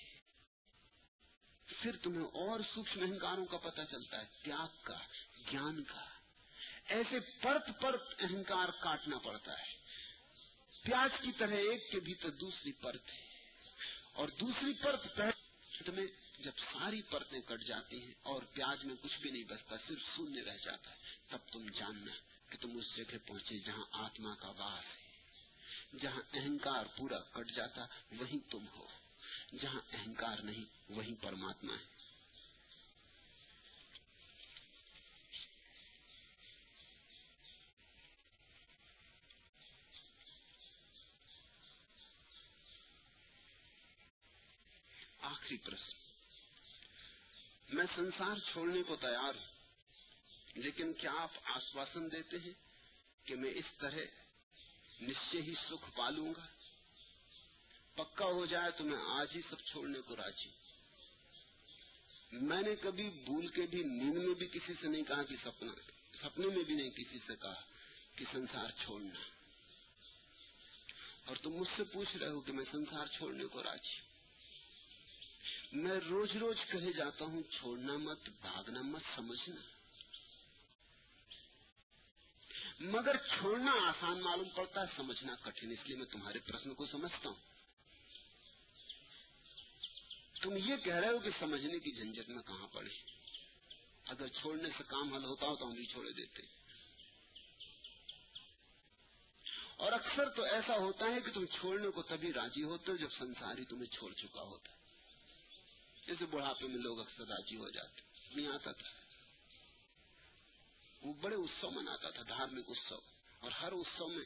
پھر 1.85 1.97
تمہیں 1.97 2.25
اور 2.25 2.61
سوکھم 2.75 3.03
اہنکاروں 3.03 3.47
کا 3.47 3.57
پتہ 3.57 3.81
چلتا 3.91 4.21
ہے، 4.21 4.25
تیاگ 4.43 4.67
کا 4.83 4.99
جان 5.53 5.85
کا۔ 5.85 6.05
ایسے 6.89 7.21
پرت 7.21 7.81
پرت 7.81 8.03
اہنکار 8.19 8.69
کاٹنا 8.81 9.19
پڑتا 9.19 9.59
ہے۔ 9.59 9.75
پیاز 10.83 11.11
کی 11.23 11.33
طرح 11.39 11.55
ایک 11.55 11.91
کے 11.91 12.01
بھیتر 12.01 12.31
دوسری 12.31 12.73
پرت 12.73 13.09
ہے۔ 13.09 13.27
اور 14.13 14.29
دوسری 14.29 14.73
پرت 14.73 15.21
میں 15.89 16.07
جب 16.39 16.53
ساری 16.73 17.03
پرتیں 17.03 17.41
کٹ 17.41 17.63
جاتی 17.63 18.03
ہیں 18.03 18.15
اور 18.23 18.43
پیاز 18.43 18.85
میں 18.85 18.95
کچھ 19.03 19.19
بھی 19.21 19.31
نہیں 19.31 19.45
بچتا، 19.45 19.77
صرف 19.89 20.17
سننے 20.17 20.43
رہ 20.43 20.57
جاتا 20.65 20.91
ہے۔ 20.91 20.97
تب 21.29 21.39
تم 21.53 21.67
جاننا 21.69 22.13
کہ 22.51 22.57
تم 22.61 22.79
اس 22.79 22.97
جگہ 22.97 23.29
پہنچے 23.29 23.59
جہاں 23.59 23.85
آتما 23.93 24.35
کا 24.35 24.49
واس 24.49 24.85
ہے، 24.85 25.99
جہاں 25.99 26.23
اہنکار 26.33 26.85
پورا 26.97 27.19
کٹ 27.19 27.51
جاتا، 27.51 27.87
وہیں 28.19 28.51
تم 28.51 28.67
ہو۔ 28.77 28.87
جہاں 29.63 29.81
اہنکار 29.93 30.39
نہیں 30.39 30.65
وہی 30.89 31.15
پرماتما 31.15 31.75
ہے۔ 31.75 31.93
آخری 45.21 45.57
پرشن 45.57 45.93
میں 47.69 47.85
سنسار 47.95 48.37
چھوڑنے 48.53 48.83
کو 48.83 48.97
تیار 48.97 49.35
ہوں، 49.35 49.53
لیکن 50.55 50.93
کیا 50.93 51.13
آپ 51.19 51.31
آشواسن 51.45 52.13
دیتے 52.13 52.37
ہیں 52.39 52.53
کہ 53.25 53.37
میں 53.37 53.51
اس 53.51 53.73
طرح 53.79 53.99
نشچے 55.01 55.43
ہی 55.43 55.55
سکھ 55.71 55.91
پالوں 55.97 56.35
گا؟ 56.35 56.47
پکا 57.95 58.25
ہو 58.25 58.47
جائے 58.47 58.71
تو 58.71 58.85
میں 58.85 58.99
آج 59.07 59.29
ہی 59.37 59.41
سب 59.51 59.57
چھوڑنے 59.65 60.01
کو 60.01 60.17
راجی 60.17 60.51
میں 62.33 62.63
نے 62.63 62.77
کبھی 62.77 63.11
بھول 63.11 63.47
کے 63.47 63.63
بھی 63.63 63.83
نیند 63.83 64.15
میں 64.15 64.35
بھی 64.35 64.47
کسی 64.47 64.73
سے 64.81 64.89
نہیں 64.89 65.03
کہا 65.03 65.23
کہ 65.23 65.37
سپنا 65.45 65.73
سپنے 66.23 66.47
میں 66.47 66.63
بھی 66.63 66.75
نہیں 66.75 66.91
کسی 66.91 67.19
سے 67.27 67.33
کہا 67.37 67.61
کہ 68.17 68.25
سنسار 68.33 68.71
چھوڑنا۔ 68.85 69.21
اور 71.25 71.37
تم 71.37 71.51
مجھ 71.51 71.69
سے 71.77 71.85
پوچھ 71.85 72.17
رہے 72.17 72.29
ہو 72.29 72.41
کہ 72.41 72.53
میں 72.53 72.65
سنسار 72.73 73.07
چھوڑنے 73.07 73.45
کو 73.45 73.63
راجی 73.63 74.01
میں 75.73 76.01
روز 76.01 76.37
روز 76.37 76.57
کہے 76.69 76.93
جاتا 76.93 77.25
ہوں، 77.25 77.43
چھوڑنا 77.43 77.97
مت، 77.97 78.29
بھاگنا 78.41 78.83
مت، 78.83 79.03
سمجھنا۔ 79.17 79.61
مگر 82.81 83.17
چھوڑنا 83.17 83.73
آسان 83.73 84.21
معلوم 84.21 84.49
پڑتا 84.49 84.81
ہے، 84.81 84.87
سمجھنا 84.97 85.35
کٹھن، 85.35 85.71
اس 85.71 85.79
لیے 85.85 85.97
میں 85.97 86.07
تمہارے 86.07 86.39
پرشن 86.39 86.75
کو 86.75 86.87
سمجھتا 86.87 87.29
ہوں۔ 87.29 87.54
تم 90.45 90.57
یہ 90.57 90.77
کہہ 90.77 90.95
رہے 90.95 91.09
ہو 91.09 91.19
کہ 91.19 91.31
سمجھنے 91.41 91.79
کی 91.79 91.91
جھنجٹ 91.93 92.29
میں 92.29 92.43
کہاں 92.43 92.69
پڑے؟ 92.73 92.91
اگر 94.05 94.29
چھوڑنے 94.29 94.69
سے 94.79 94.85
کام 94.89 95.15
حل 95.15 95.25
ہوتا 95.25 95.47
ہو 95.47 95.57
تو 95.57 95.67
ہم 95.67 95.75
بھی 95.75 95.87
چھوڑے 95.87 96.13
دیتے۔ 96.13 96.43
اور 99.77 99.93
اکثر 99.93 100.29
تو 100.29 100.43
ایسا 100.43 100.77
ہوتا 100.77 101.05
ہے 101.05 101.21
کہ 101.21 101.31
تم 101.31 101.47
چھوڑنے 101.47 101.89
کو 101.89 102.03
تبھی 102.03 102.33
راضی 102.33 102.63
ہوتے 102.63 102.93
ہو 102.93 102.97
جب 102.97 103.09
سنساری 103.19 103.65
تمہیں 103.65 103.99
چھوڑ 103.99 104.13
چکا 104.13 104.43
ہوتا 104.43 104.73
ہے۔ 104.73 104.77
جیسے 106.07 106.27
بڑھاپے 106.27 106.67
میں 106.67 106.79
لوگ 106.79 107.01
اکثر 107.01 107.25
راضی 107.25 107.57
ہو 107.57 107.71
جاتے 107.71 108.01
میں 108.35 108.47
آتا 108.47 108.73
تھا۔ 108.73 108.89
وہ 111.03 111.15
بڑے 111.15 111.37
اتسو 111.37 111.71
مناتا 111.71 112.11
تھا، 112.11 112.23
دھارمک 112.29 112.65
اتسو 112.69 112.99
اور 113.39 113.51
ہر 113.51 113.73
اتسو 113.73 114.09
میں 114.09 114.25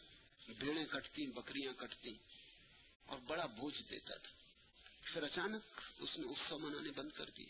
بھیڑیں 0.58 0.86
کٹتی 0.86 1.26
بکریاں 1.26 1.72
کٹتی 1.72 2.14
اور 3.06 3.18
بڑا 3.18 3.46
بوجھ 3.46 3.82
دیتا 3.90 4.14
تھا۔ 4.14 4.37
پھر 5.12 5.22
اچانک 5.22 5.80
اس 5.98 6.16
نے 6.16 6.26
اتسو 6.26 6.58
منانے 6.58 6.90
بند 6.90 7.10
کر 7.10 7.30
دیے 7.30 7.46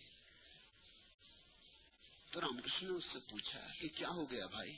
تو 2.31 2.41
رام 2.41 2.61
کرشن 2.61 2.87
نے 2.87 2.93
اس 2.93 3.05
سے 3.13 3.19
پوچھا 3.31 3.69
کہ 3.81 3.89
کیا 3.89 4.09
ہو 4.09 4.31
گیا 4.31 4.47
بھائی؟ 4.47 4.77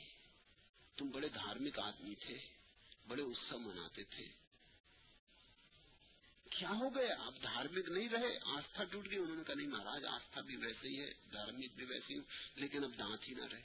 تم 0.95 1.09
بڑے 1.09 1.29
دھارمک 1.29 1.79
آدمی 1.79 2.15
تھے، 2.15 2.37
بڑے 3.07 3.23
اتسو 3.23 3.59
مناتے 3.59 4.03
تھے۔ 4.03 4.27
کیا 6.49 6.69
ہو 6.69 6.95
گیا؟ 6.95 7.15
آپ 7.19 7.33
دھارمک 7.43 7.89
نہیں 7.89 8.09
رہے؟ 8.09 8.37
آستھا 8.45 8.83
ٹوٹ 8.83 9.09
گئی۔ 9.09 9.19
انہوں 9.19 9.35
نے 9.35 9.43
کہا، 9.43 9.55
نہیں 9.55 9.67
مہاراج، 9.67 10.05
آستھا 10.05 10.41
بھی 10.41 10.55
ویسے 10.55 10.87
ہی 10.87 10.99
ہے، 10.99 11.13
دھارمک 11.33 11.75
بھی 11.75 11.85
ویسے 11.85 12.13
ہی 12.13 12.19
ہوں، 12.19 12.25
لیکن 12.55 12.83
اب 12.83 12.97
دانت 12.97 13.29
ہی 13.29 13.33
نہ 13.33 13.43
رہے۔ 13.43 13.61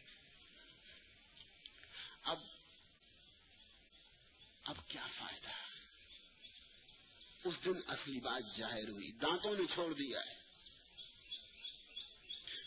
اب 2.23 2.39
اب 4.65 4.89
کیا 4.89 5.07
اس 7.47 7.65
دن 7.65 7.81
اصلی 7.87 8.21
بات 8.21 8.43
ظاہر 8.59 8.89
ہوئی، 8.89 9.13
دانتوں 9.13 9.55
نے 9.55 9.65
چھوڑ 9.75 9.95
دیا 9.95 10.21
ہے۔ 10.21 10.35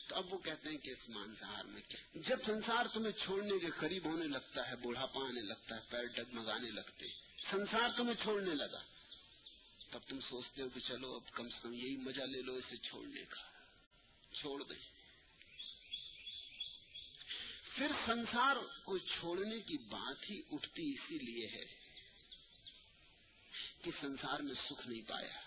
تو 0.07 0.15
اب 0.15 0.34
وہ 0.34 0.38
کہتے 0.38 0.69
ہیں 0.69 0.77
کہ 0.77 0.89
اس 0.89 1.10
مانسہار 1.10 1.65
میں 1.65 1.81
کیا؟ 1.88 2.19
جب 2.27 2.38
سنسار 2.45 2.85
تمہیں 2.93 3.11
چھوڑنے 3.11 3.60
کے 3.60 3.68
قریب 3.77 4.06
ہونے 4.06 4.27
لگتا 4.27 4.69
ہے 4.69 4.76
بوڑھاپا 4.76 5.26
آنے 5.26 5.41
لگتا 5.41 5.76
ہے، 5.76 5.81
پیر 5.89 6.06
ڈگمگانے 6.06 6.72
لگتے 6.72 7.07
سنسار 7.51 7.89
تمہیں 7.97 8.23
چھوڑنے 8.23 8.56
لگا، 8.56 8.84
تب 9.89 9.99
تم 10.07 10.19
سوچتے 10.19 10.61
ہو 10.61 10.69
کہ 10.69 10.80
چلو 10.88 11.15
اب 11.15 11.31
کم 11.31 11.49
سے 11.49 11.56
کم 11.61 11.73
یہی 11.73 11.97
مزہ 11.97 12.22
لے 12.22 12.41
لو 12.41 12.53
اسے 12.56 12.77
چھوڑنے 12.77 13.23
کا۔ 13.30 13.49
چھوڑ 14.34 14.64
دیں۔ 14.64 14.99
پھر 17.76 17.88
سنسار 18.06 18.56
کو 18.84 18.97
چھوڑنے 18.97 19.60
کی 19.60 19.77
بات 19.77 20.30
ہی 20.30 20.41
اٹھتی 20.51 20.93
اسی 20.93 21.18
لیے 21.18 21.47
ہے۔ 21.47 21.78
کہ 23.81 23.91
سنسار 24.01 24.39
میں 24.39 24.56
سکھ 24.69 24.88
نہیں 24.88 25.10
پایا۔ 25.10 25.39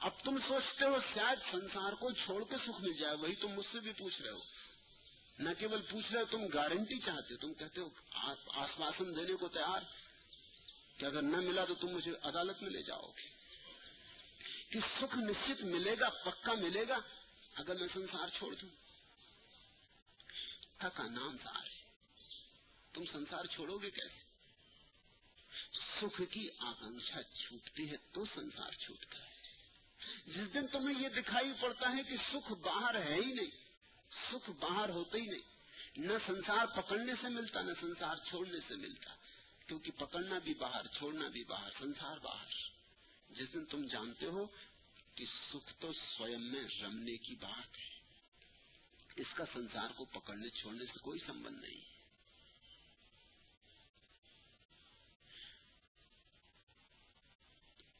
اب 0.00 0.10
تم 0.24 0.38
سوچتے 0.38 0.84
ہو 0.84 0.96
شاید 1.14 1.38
سنسار 1.50 1.92
کو 1.92 2.10
چھوڑ 2.12 2.44
کے 2.44 2.56
سکھ 2.66 2.80
مل 2.80 2.92
جائے، 2.92 3.14
وہی 3.14 3.34
تم 3.34 3.48
مجھ 3.48 3.66
سے 3.72 3.80
بھی 3.80 3.92
پوچھ 3.92 4.22
رہے 4.22 4.30
ہو۔ 4.30 4.38
نہ 5.38 5.50
کیول 5.58 5.82
پوچھ 5.82 6.12
رہے 6.12 6.20
ہو 6.20 6.26
تم 6.26 6.46
گارنٹی 6.46 6.98
چاہتے 6.98 7.34
ہو، 7.34 7.38
تم 7.38 7.54
کہتے 7.54 7.80
ہو 7.80 7.88
آشواسن 8.48 9.16
دینے 9.16 9.34
کو 9.34 9.48
تیار؟ 9.48 9.80
کہ 10.96 11.04
اگر 11.04 11.22
نہ 11.22 11.36
ملا 11.36 11.64
تو 11.64 11.74
تم 11.74 11.88
مجھے 11.88 12.12
عدالت 12.22 12.62
میں 12.62 12.70
لے 12.70 12.82
جاؤ 12.82 13.10
گے 13.16 13.28
کہ 14.70 14.80
سکھ 14.80 15.16
نشچت 15.16 15.64
ملے 15.64 15.94
گا، 16.00 16.08
پکا 16.08 16.52
ملے 16.52 16.88
گا، 16.88 16.98
اگر 17.54 17.74
میں 17.74 17.88
سنسار 17.94 18.28
چھوڑ 18.38 18.54
دوں۔ 18.54 18.84
کا 20.94 21.02
نام 21.02 21.36
سار 21.42 21.64
ہے 21.64 21.82
تم 22.92 23.04
سنسار 23.12 23.44
چھوڑو 23.44 23.78
گے 23.78 23.90
کیسے؟ 23.90 24.23
سکھ 26.00 26.22
کی 26.30 26.48
آکانکھا 26.58 27.22
چھوٹتی 27.22 27.90
ہے 27.90 27.96
تو 28.12 28.24
سنسار 28.24 28.70
چھوٹتا 28.70 29.18
ہے۔ 29.18 29.34
جس 30.26 30.54
دن 30.54 30.66
تمہیں 30.66 31.02
یہ 31.02 31.08
دکھائی 31.08 31.52
پڑتا 31.60 31.96
ہے 31.96 32.02
کہ 32.02 32.16
سکھ 32.16 32.52
باہر 32.52 33.02
ہے 33.02 33.14
ہی 33.14 33.32
نہیں، 33.32 33.50
سکھ 34.32 34.50
باہر 34.50 34.88
ہوتے 34.88 35.18
ہی 35.20 35.26
نہیں۔ 35.26 35.54
نہ 35.96 36.12
سنسار 36.26 36.66
پکڑنے 36.66 37.12
سے 37.20 37.28
ملتا، 37.28 37.62
نہ 37.62 37.72
سنسار 37.80 38.16
چھوڑنے 38.16 38.58
سے 38.68 38.74
ملتا۔ 38.74 39.14
کیونکہ 39.66 39.90
پکڑنا 39.98 40.38
بھی 40.38 40.54
باہر، 40.54 40.86
چھوڑنا 40.86 41.28
بھی 41.28 41.44
باہر، 41.44 41.70
سنسار 41.78 42.16
باہر۔ 42.16 42.46
جس 43.30 43.54
دن 43.54 43.64
تم 43.64 43.86
جانتے 43.86 44.26
ہو 44.26 44.46
کہ 45.14 45.24
سکھ 45.52 45.74
تو 45.80 45.92
سوئم 45.92 46.42
میں 46.42 46.64
رمنے 46.82 47.16
کی 47.16 47.34
بات 47.34 47.78
ہے۔ 47.78 47.94
اس 49.16 49.26
کا 49.34 49.44
سنسار 49.52 49.88
کو 49.96 50.04
پکڑنے، 50.04 50.48
چھوڑنے 50.48 50.84
سے 50.86 50.98
کوئی 51.02 51.18
سمبند 51.26 51.60
نہیں۔ 51.60 51.93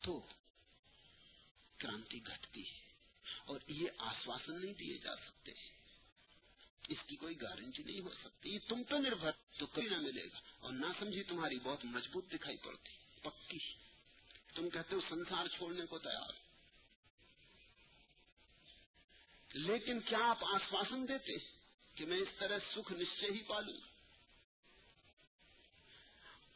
تو 0.05 0.26
کرانتی 1.76 2.26
گھٹتی 2.26 2.70
ہے 2.70 2.81
اور 3.44 3.60
یہ 3.68 3.89
آشواسن 3.98 4.64
نہیں 4.64 4.74
دیے 4.74 4.98
جا 4.98 5.16
سکتے۔ 5.16 5.52
اس 6.89 6.98
کی 7.06 7.16
کوئی 7.16 7.40
گارنٹی 7.40 7.82
نہیں 7.82 8.01
ہو 8.01 8.14
سکتی۔ 8.24 8.59
تم 8.59 8.82
تو 8.89 8.98
نربھر، 8.98 9.31
تو 9.59 9.66
کبھی 9.66 9.89
نہ 9.89 9.97
ملے 9.97 10.24
گا۔ 10.24 10.39
اور 10.59 10.72
نہ 10.72 10.86
سمجھی 10.98 11.22
تمہاری 11.22 11.59
بہت 11.59 11.85
مضبوط 11.85 12.32
دکھائی 12.32 12.56
پڑتی۔ 12.56 13.20
پکی۔ 13.22 13.59
تم 14.55 14.70
کہتے 14.70 14.94
ہو 14.94 15.01
سنسار 15.01 15.47
چھوڑنے 15.47 15.86
کو 15.86 15.98
تیار۔ 15.98 16.32
لیکن 19.52 20.01
کیا 20.01 20.18
آپ 20.31 20.44
آشواسن 20.44 21.09
دیتے 21.09 21.32
کہ 21.94 22.06
میں 22.06 22.16
اس 22.16 22.28
طرح 22.39 22.59
سکھ 22.59 22.93
نشچے 22.93 23.26
ہی 23.26 23.43
پالوں؟ 23.43 23.81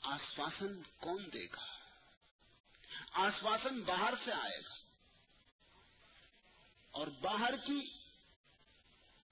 آشواسن 0.03 0.83
کون 0.83 1.29
دے 1.33 1.47
گا؟ 1.47 1.78
آشواسن 3.13 3.81
باہر 3.81 4.15
سے 4.25 4.33
آئے 4.33 4.61
گا۔ 4.61 4.75
اور 6.91 7.07
باہر 7.07 7.57
کی 7.57 7.91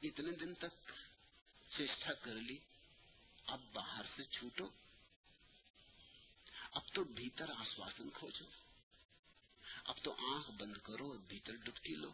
اتنے 0.02 0.32
دن 0.32 0.54
تک 0.54 0.90
چیشٹا 1.76 2.12
کر 2.12 2.34
لی۔ 2.34 2.58
اب 3.46 3.60
باہر 3.72 4.02
سے 4.16 4.24
چھوٹو۔ 4.24 4.68
اب 6.70 6.82
تو 6.94 7.04
بھیتر 7.04 7.50
آشواسن 7.56 8.10
کھوجو۔ 8.10 8.44
اب 9.84 9.94
تو 10.02 10.34
آنکھ 10.34 10.50
بند 10.50 10.76
کرو 10.82 11.08
اور 11.08 11.18
بھیتر 11.18 11.56
ڈبکی 11.56 11.94
لو۔ 11.94 12.10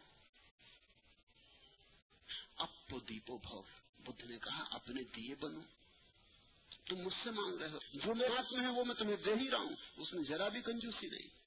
اب 2.57 2.69
تو 2.89 2.99
دیپو 2.99 3.39
بھو 3.39 3.63
بدھ 3.99 4.25
نے 4.25 4.39
کہا، 4.39 4.65
اپنے 4.71 5.03
دیے 5.03 5.35
بنو۔ 5.35 5.61
تم 6.85 6.97
مجھ 6.97 7.15
سے 7.25 7.31
مانگ 7.31 7.55
رہے 7.55 7.71
ہو۔ 7.71 7.79
جو 7.93 8.15
میرے 8.15 8.37
ہاتھ 8.37 8.53
میں 8.53 8.63
ہے، 8.63 8.69
وہ 8.69 8.85
میں 8.85 8.95
تمہیں 8.95 9.17
دے 9.17 9.35
ہی 9.35 9.51
رہا 9.51 9.59
ہوں۔ 9.59 9.77
اس 9.97 10.13
میں 10.13 10.25
ذرا 10.29 10.49
بھی 10.49 10.63
کنجوسی 10.63 11.07
نہیں۔ 11.07 11.42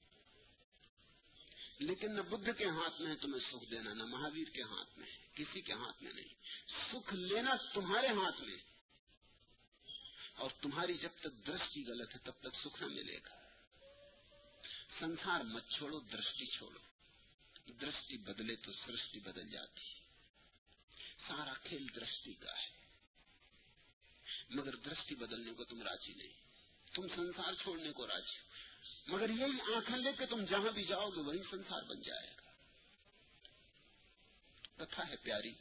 لیکن 1.78 2.16
نہ 2.16 2.20
بدھ 2.20 2.58
کے 2.58 2.64
ہاتھ 2.64 3.00
میں 3.00 3.10
ہے 3.10 3.16
تمہیں 3.16 3.52
سکھ 3.52 3.70
دینا، 3.70 3.92
نہ 3.92 4.02
مہاویر 4.02 4.50
کے 4.50 4.62
ہاتھ 4.62 4.98
میں 4.98 5.06
ہے، 5.06 5.26
کسی 5.34 5.60
کے 5.60 5.72
ہاتھ 5.72 6.02
میں 6.02 6.12
نہیں۔ 6.12 6.34
سکھ 6.92 7.14
لینا 7.14 7.54
تمہارے 7.74 8.06
ہاتھ 8.06 8.40
میں۔ 8.40 8.56
اور 10.34 10.50
تمہاری 10.60 10.94
جب 10.94 11.10
تک 11.20 11.46
درشٹی 11.46 11.84
غلط 11.86 12.14
ہے، 12.14 12.18
تب 12.18 12.32
تک 12.40 12.56
سکھ 12.64 12.82
نہ 12.82 12.86
ملے 12.86 13.18
گا۔ 13.18 13.36
سنسار 14.98 15.40
مت 15.40 15.62
چھوڑو، 15.70 16.00
درشٹی 16.00 16.46
چھوڑو۔ 16.46 16.78
درشٹی 17.80 18.16
بدلے 18.16 18.56
تو 18.56 18.72
سرشٹی 18.72 19.20
بدل 19.20 19.50
جاتی۔ 19.50 19.80
سارا 21.28 21.54
کھیل 21.54 21.86
درشٹی 21.94 22.34
کا 22.34 22.62
ہے۔ 22.62 22.68
مگر 24.50 24.76
درشٹی 24.76 25.14
بدلنے 25.14 25.52
کو 25.52 25.64
تم 25.64 25.82
راضی 25.82 26.14
نہیں۔ 26.14 26.32
تم 26.94 27.08
سنسار 27.16 27.52
چھوڑنے 27.62 27.92
کو 27.92 28.06
راضی 28.06 28.45
مگر 29.06 29.30
یہی 29.30 29.74
آنکھ 29.74 29.90
لے 29.90 30.12
کے 30.12 30.26
تم 30.26 30.44
جہاں 30.44 30.72
بھی 30.72 30.84
جاؤ 30.84 31.10
گے 31.10 31.20
وہی 31.20 31.42
سنسار 31.50 31.82
بن 31.82 32.02
جائے 32.02 32.34
گا۔ 32.36 32.46
کتھا 34.76 35.08
ہے 35.08 35.16
پیاری۔ 35.16 35.52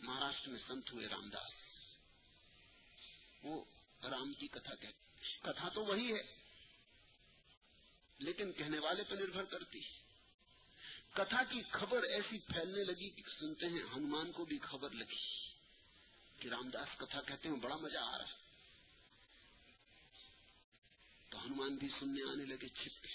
مہاراشٹر 0.00 0.48
میں 0.48 0.60
سنت 0.68 0.92
ہوئے 0.92 1.06
رام 1.06 1.30
داس 1.30 1.50
وہ 3.42 3.64
رام 4.02 4.32
کی 4.32 4.48
کتھا 4.48 4.74
کہتے 4.74 5.26
کتھا 5.42 5.68
تو 5.68 5.84
وہی 5.84 6.14
ہے۔ 6.14 6.22
لیکن 8.18 8.52
کہنے 8.52 8.78
والے 8.78 9.02
پہ 9.02 9.14
نربھر 9.14 9.44
کرتی۔ 9.44 9.80
کتھا 11.12 11.42
کی 11.42 11.62
خبر 11.70 12.02
ایسی 12.02 12.38
پھیلنے 12.38 12.84
لگی 12.84 13.10
کہ 13.10 13.22
سنتے 13.40 13.66
ہیں 13.66 13.82
ہنومان 13.96 14.32
کو 14.32 14.44
بھی 14.44 14.58
خبر 14.58 14.90
لگی 14.90 15.48
کہ 16.38 16.48
رام 16.48 16.70
داس 16.70 16.98
کتھا 16.98 17.20
کہتے 17.20 17.48
ہیں، 17.48 17.56
بڑا 17.56 17.76
مزہ 17.76 17.98
آ 17.98 18.18
رہا 18.18 18.28
ہے۔ 18.28 18.43
تو 21.34 21.44
ہنومان 21.44 21.74
بھی 21.74 21.88
سننے 21.88 22.22
آنے 22.22 22.44
لگے، 22.44 22.68
چھپ 22.68 23.02
کے 23.02 23.08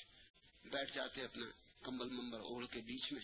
بیٹھ 0.69 0.95
جاتے 0.95 1.23
اپنا 1.23 1.45
کمبل 1.83 2.09
ممبر 2.09 2.39
اوڑھ 2.39 2.65
کے 2.71 2.81
بیچ 2.81 3.11
میں۔ 3.11 3.21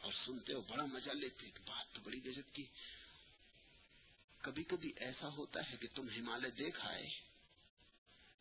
اور 0.00 0.12
سنتے 0.26 0.52
ہو 0.52 0.60
بڑا 0.60 0.84
مزہ 0.84 1.10
لیتے 1.10 1.46
بات 1.66 1.94
تو 1.94 2.00
بڑی 2.04 2.24
گزت 2.24 2.54
کی۔ 2.54 2.64
کبھی 4.38 4.62
کبھی 4.62 4.92
ایسا 4.96 5.28
ہوتا 5.28 5.60
ہے 5.70 5.76
کہ 5.76 5.88
تم 5.94 6.08
ہمالیہ 6.08 6.50
دیکھ 6.50 6.86
آئے، 6.86 7.08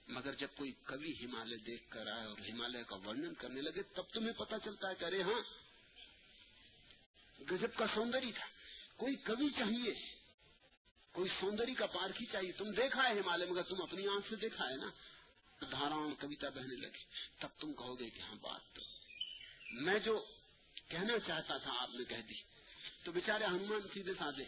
مگر 0.08 0.34
جب 0.34 0.48
کوئی 0.56 0.72
کبھی 0.84 1.26
ہمالیہ 1.26 1.58
دیکھ 1.58 1.90
کر 1.90 2.08
آئے 2.08 2.26
اور 2.26 2.38
ہمالیہ 2.38 2.84
کا 2.84 2.96
ورنن 2.96 3.34
کرنے 3.34 3.62
لگے، 3.62 3.84
تب 3.84 4.04
تمہیں 4.14 4.34
پتا 4.34 4.60
چلتا 4.60 4.90
ہے 4.90 4.96
کہ 4.96 5.06
ارے 5.06 5.22
ہاں 5.22 5.42
گزب 7.52 7.78
کا 7.78 7.86
سوندری 7.96 8.32
تھا۔ 8.32 8.46
کوئی 8.96 9.16
کبھی 9.16 9.50
چاہیے، 9.50 9.94
کوئی 11.12 11.30
سوندری 11.40 11.74
کا 11.74 11.86
پارک 11.86 12.22
ہی 12.22 12.26
چاہیے۔ 12.26 12.52
تم 12.52 12.72
دیکھا 12.72 13.04
ہے 13.04 13.20
ہمالیہ، 13.20 13.46
مگر 13.46 13.64
تم 13.64 13.82
اپنی 13.82 14.08
آنکھ 14.08 14.30
سے 14.30 14.36
دیکھا 14.36 14.70
ہے 14.70 14.76
نا۔ 14.76 14.90
دھاراؤں 15.62 16.16
کبیتا 16.20 16.50
بہنے 16.50 16.76
لگے۔ 16.76 16.98
تب 17.40 17.48
تم 17.60 17.74
کہو 17.74 18.00
گے 18.00 18.10
کہ 18.10 18.22
ہاں 18.22 18.36
بات 18.36 18.62
تو۔ 18.74 18.82
میں 19.72 20.00
جو 20.00 20.26
کہنا 20.88 21.20
چاہتا 21.28 21.58
تھا، 21.58 21.72
آپ 21.82 21.90
نے 21.90 22.04
کہہ 22.04 22.22
دی۔ 22.30 22.34
تو 23.04 23.12
بیچارے 23.12 23.46
ہنمان 23.46 23.80
سیدھے 23.94 24.14
سادے۔ 24.14 24.44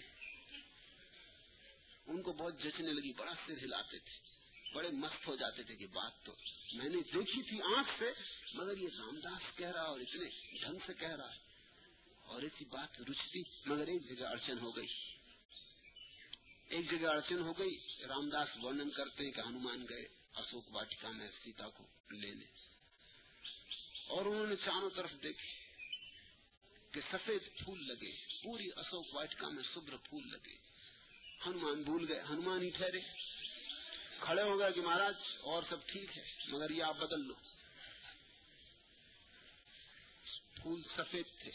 ان 2.08 2.22
کو 2.22 2.34
بہت 2.34 2.60
جچنے 2.64 2.94
لگی، 2.94 3.14
بڑا 3.14 3.34
سر 3.48 3.54
ہلاتے 3.54 4.00
تھے۔ 4.00 4.38
بڑے 4.74 4.90
مست 4.90 5.28
ہو 5.28 5.36
جاتے 5.36 5.64
تھے 5.64 5.76
کہ 5.76 5.88
بات 5.88 6.12
تو۔ 6.24 6.36
میں 6.74 6.90
نے 6.90 6.98
دیکھی 7.14 7.44
تھی 7.44 7.62
آنکھ 7.62 7.90
سے، 8.00 8.12
مگر 8.54 8.78
یہ 8.78 8.88
رام 8.98 9.20
داس 9.20 9.58
کہہ 9.58 9.68
رہا 9.68 9.82
اور 9.82 10.00
اتنے 10.00 10.26
ڈھنگ 10.62 10.78
سے 10.86 10.94
کہہ 10.94 11.16
رہا 11.16 11.34
ہے۔ 11.34 11.40
اور 12.26 12.42
ایسی 12.42 12.66
بات 12.66 13.02
رچتی، 13.02 13.44
مگر 13.66 13.88
ایک 13.88 14.18
جگہ 14.18 14.26
اڑچن 14.26 14.60
ہو 14.60 14.76
گئی۔ 14.76 14.88
ایک 16.70 16.92
جگہ 16.92 17.08
اڑچن 17.08 17.40
ہو 17.40 17.54
گئی 17.60 17.78
رام 18.08 18.30
داس 18.30 18.48
ورنن 18.62 18.90
کرتے 18.90 19.26
ہیں 19.26 19.32
کہ 19.32 19.42
ہنومان 19.42 19.86
گئے۔ 19.90 20.06
اشوک 20.38 20.76
واٹکا 20.76 21.12
میں 21.12 21.28
سیتا 21.44 21.70
کو 21.70 21.84
لینے 22.10 22.46
اور 24.08 24.26
انہوں 24.26 24.48
نے 24.48 24.56
چاروں 24.56 24.90
طرف 24.90 25.12
دیکھے 25.24 25.68
کہ 26.92 27.02
سفید 27.12 27.58
پھول 27.58 27.88
لگے، 27.88 28.12
پوری 28.44 28.70
اشوک 28.76 29.16
واٹکا 29.16 29.50
میں 29.50 29.64
شبر 29.74 29.98
پھول 29.98 30.32
لگے۔ 30.32 30.56
ہنمان 31.46 31.84
بھول 31.84 32.12
گئے، 32.12 32.22
ہنمان 32.30 32.62
ہی 32.62 32.70
ٹھہرے۔ 32.70 33.00
کھڑے 34.20 34.42
ہو 34.42 34.60
گئے 34.60 34.72
کہ 34.72 34.82
مہاراج، 34.82 35.16
اور 35.42 35.64
سب 35.70 35.88
ٹھیک 35.88 36.18
ہے، 36.18 36.24
مگر 36.48 36.70
یہ 36.70 36.84
آپ 36.84 36.98
بدل 36.98 37.20
لو۔ 37.20 37.34
پھول 40.56 40.82
سفید 40.98 41.26
تھے۔ 41.42 41.52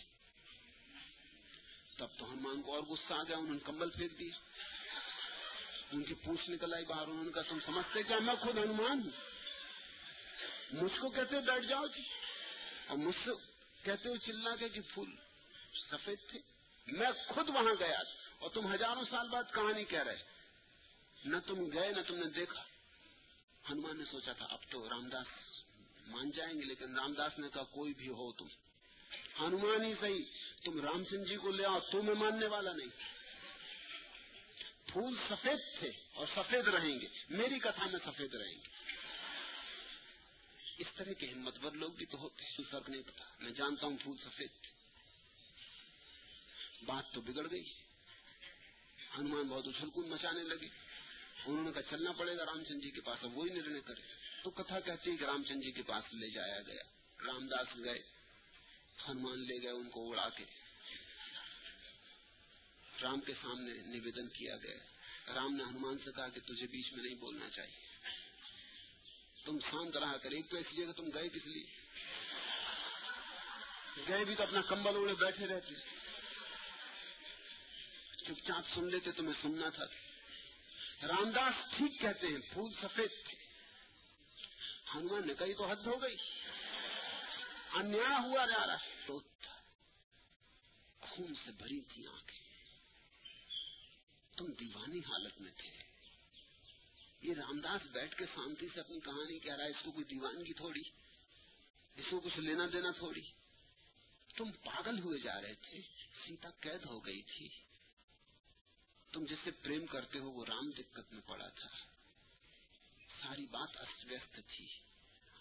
تب 1.96 2.06
تو 2.18 2.32
ہنمان 2.32 2.62
کو 2.62 2.74
اور 2.74 2.82
غصہ 2.82 3.14
آ 3.14 3.22
گیا، 3.22 3.36
انہوں 3.36 3.52
نے 3.52 3.60
کمبل 3.64 3.90
پھینک 3.90 4.18
دی 4.18 4.30
ان 5.93 6.02
کی 6.02 6.14
پوچھ 6.14 6.51
نکل 6.51 6.74
آئی 6.74 6.85
بارون 6.85 7.31
کا 7.31 7.43
تم 7.43 7.59
سمجھتے 7.66 8.02
کیا؟ 8.02 8.19
میں 8.19 8.35
خود 8.35 8.59
ہنومان 8.59 9.01
ہوں۔ 9.01 9.10
مجھ 10.73 11.01
کو 11.01 11.10
کہتے 11.10 11.40
بیٹھ 11.40 11.66
جاؤ 11.66 11.86
جی۔ 11.86 12.02
اور 12.86 12.97
مجھ 12.97 13.14
سے 13.24 13.31
کہتے 13.82 14.09
ہو 14.09 14.16
چلنا 14.16 14.56
کے 14.56 14.69
کہ 14.69 14.81
پھول 14.94 15.10
سفید 15.90 16.19
تھے۔ 16.31 16.39
میں 16.86 17.10
خود 17.28 17.48
وہاں 17.48 17.74
گیا 17.78 18.01
اور 18.39 18.51
تم 18.51 18.74
ہزاروں 18.74 19.05
سال 19.10 19.28
بعد 19.28 19.43
کہانی 19.55 19.85
کہہ 19.85 20.02
رہے۔ 20.02 20.16
نہ 21.24 21.36
تم 21.47 21.73
گئے، 21.73 21.90
نہ 21.90 22.01
تم 22.06 22.14
نے 22.14 22.31
دیکھا۔ 22.31 22.62
ہنومان 23.70 23.98
نے 23.98 24.05
سوچا 24.10 24.32
تھا، 24.32 24.47
اب 24.51 24.59
تو 24.70 24.89
رام 24.89 25.09
داس 25.09 25.27
مان 26.06 26.31
جائیں 26.31 26.55
گے، 26.55 26.64
لیکن 26.64 26.98
رام 26.98 27.12
داس 27.12 27.39
نے 27.39 27.48
کہا، 27.55 27.62
کوئی 27.62 27.94
بھی 27.94 28.09
ہو 28.09 28.32
تم۔ 28.32 28.47
ہنومان 29.40 29.85
ہی 29.85 29.94
صحیح، 30.01 30.23
تم 30.64 30.81
رام 30.81 31.05
سنگھ 31.05 31.28
جی 31.28 31.36
کو 31.36 31.51
لے 31.51 31.64
آؤ 31.64 31.81
تمہیں 31.81 32.14
ماننے 32.14 32.47
والا 32.47 32.73
نہیں۔ 32.73 33.22
پھول 34.93 35.16
سفید 35.31 35.78
تھے 35.78 35.90
اور 36.12 36.27
سفید 36.36 36.69
رہیں 36.69 37.01
گے۔ 37.01 37.09
میری 37.28 37.59
کتھا 37.59 37.86
میں 37.86 38.01
سفید 38.06 38.35
رہیں 38.35 38.55
گے۔ 38.55 38.69
اس 40.78 40.86
طرح 40.97 41.12
کے 41.12 41.27
ہمت 41.27 41.59
بد 41.59 41.77
لوگ 41.77 41.93
بھی 41.93 42.06
تو 42.06 42.19
ہوتے 42.19 42.44
ہیں 42.44 42.70
فرق 42.70 42.89
نہیں 42.89 43.02
پتا 43.02 43.24
میں 43.40 43.52
جانتا 43.52 43.86
ہوں 43.86 43.97
پھول 44.02 44.16
سفید 44.16 44.48
تھے۔ 44.62 44.70
بات 46.85 47.12
تو 47.12 47.20
بگڑ 47.20 47.51
گئی۔ 47.51 47.64
ہنمان 49.19 49.48
بہت 49.48 49.69
اچھلکن 49.69 50.09
مچانے 50.09 50.43
لگے۔ 50.43 50.69
انہوں 51.47 51.64
نے 51.64 51.73
کہا، 51.73 51.82
چلنا 51.82 52.12
پڑے 52.12 52.36
گا 52.36 52.44
رام 52.47 52.64
چند 52.64 52.82
جی 52.82 52.90
کے 52.90 53.01
پاس، 53.01 53.19
اب 53.23 53.39
وہی 53.39 53.51
نرنے 53.51 53.81
کرے 53.81 54.01
تو 54.43 54.51
کتھا 54.51 54.81
کہتی 54.81 55.10
ہے 55.10 55.16
کہ 55.16 55.24
رام 55.24 55.43
چند 55.48 55.62
جی 55.62 55.73
کے 55.73 55.82
پاس 55.82 56.05
لے 56.14 56.31
جایا 56.31 56.60
گیا۔ 56.60 56.82
رام 57.27 57.48
داس 57.48 57.66
گئے 57.85 58.02
ہنمان 59.09 59.39
لے 59.39 59.62
گئے 59.62 59.70
ان 59.70 59.90
کو 59.90 60.10
اڑا 60.10 60.28
کے۔ 60.28 60.44
رام 63.02 63.20
کے 63.20 63.32
سامنے 63.42 63.72
نویدن 63.72 64.28
کیا 64.28 64.56
گیا 64.56 64.78
رام 65.34 65.56
نے 65.56 65.64
ہنومان 65.64 65.98
سے 66.04 66.10
کہا 66.16 66.28
کہ 66.28 66.40
تجھے 66.40 66.66
بیچ 66.66 66.92
میں 66.92 67.04
نہیں 67.04 67.14
بولنا 67.14 67.50
چاہیے۔ 67.50 68.08
تم 69.44 69.58
شانت 69.58 69.96
رہا 69.96 70.16
کر 70.16 70.30
ایک 70.30 70.50
تو 70.50 70.56
اس 70.56 70.66
لیے 70.72 70.86
کہ 70.86 70.92
تم 70.92 71.10
گئے 71.14 71.28
کس 71.28 71.46
لیے؟ 71.46 71.64
گئے 74.08 74.24
بھی 74.24 74.34
تو 74.34 74.42
اپنا 74.42 74.60
کمبل 74.60 74.94
اوڑے 74.94 75.14
بیٹھے 75.14 75.46
رہتے۔ 75.46 75.74
چپ 78.16 78.46
چاپ 78.46 78.64
سن 78.74 78.90
لیتے 78.90 79.12
تمہیں 79.12 79.42
سننا 79.42 79.68
تھا۔ 79.68 79.84
رام 81.06 81.30
داس 81.30 81.76
ٹھیک 81.76 82.00
کہتے 82.00 82.26
ہیں، 82.26 82.38
پھول 82.38 82.72
سفید 82.82 83.10
تھے۔ 83.28 83.34
ہنومان 84.94 85.26
نے 85.26 85.34
کہی 85.38 85.54
تو 85.54 85.66
حد 85.66 85.86
ہو 85.86 86.02
گئی۔ 86.02 86.16
انیا 87.72 88.18
ہوا 88.22 88.46
جا 88.46 88.66
رہا 88.66 88.76
تو 89.06 89.20
خون 91.00 91.34
سے 91.44 91.50
بھری 91.50 91.80
تھی 91.80 92.06
آنکھ 92.06 92.31
تم 94.36 94.52
دیوانی 94.52 94.98
حالت 94.98 95.40
میں 95.40 95.52
تھے۔ 95.56 95.82
یہ 97.22 97.34
رام 97.34 97.60
داس 97.60 97.86
بیٹھ 97.92 98.16
کے 98.16 98.24
شانتی 98.26 98.68
سے 98.74 98.80
اپنی 98.80 99.00
کہانی 99.00 99.38
کہہ 99.38 99.54
رہا 99.54 99.64
ہے، 99.64 99.70
اس 99.70 99.84
کو 99.84 99.90
کوئی 99.92 100.04
دیوانگی 100.04 100.52
تھوڑی، 100.52 100.82
اس 101.96 102.04
کو 102.10 102.20
کچھ 102.20 102.38
لینا 102.38 102.66
دینا 102.72 102.90
تھوڑی۔ 102.90 103.22
تم 104.36 104.52
پاگل 104.52 104.98
ہوئے 104.98 105.18
جا 105.18 105.40
رہے 105.42 105.54
تھے، 105.54 105.80
سیتا 106.26 106.50
قید 106.50 106.84
ہو 106.84 107.06
گئی 107.06 107.22
تھی۔ 107.22 107.48
تم 109.12 109.24
جس 109.24 109.38
سے 109.44 109.50
پریم 109.50 109.86
کرتے 109.86 110.18
ہو، 110.18 110.30
وہ 110.30 110.44
رام 110.44 110.70
دقت 110.70 111.12
میں 111.12 111.22
پڑا 111.26 111.48
تھا۔ 111.48 111.68
ساری 113.22 113.46
بات 113.46 113.76
است 113.76 114.04
ویست 114.09 114.40
تھی۔ 114.56 114.66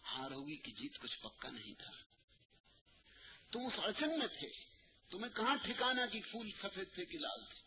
ہار 0.03 0.31
ہوگی 0.31 0.55
کہ 0.55 0.71
جیت 0.71 0.99
کچھ 0.99 1.19
پکا 1.21 1.49
نہیں 1.49 1.73
تھا۔ 1.73 1.91
تم 3.51 3.59
اس 3.59 3.73
اڑچن 3.77 4.19
میں 4.19 4.27
تھے۔ 4.27 4.49
تمہیں 5.09 5.35
کہاں 5.35 5.55
ٹھکانا 5.55 6.05
کہ 6.05 6.21
پھول 6.31 6.51
سفید 6.61 6.93
تھے 6.95 7.05
کہ 7.05 7.17
لال 7.17 7.45
تھے؟ 7.45 7.60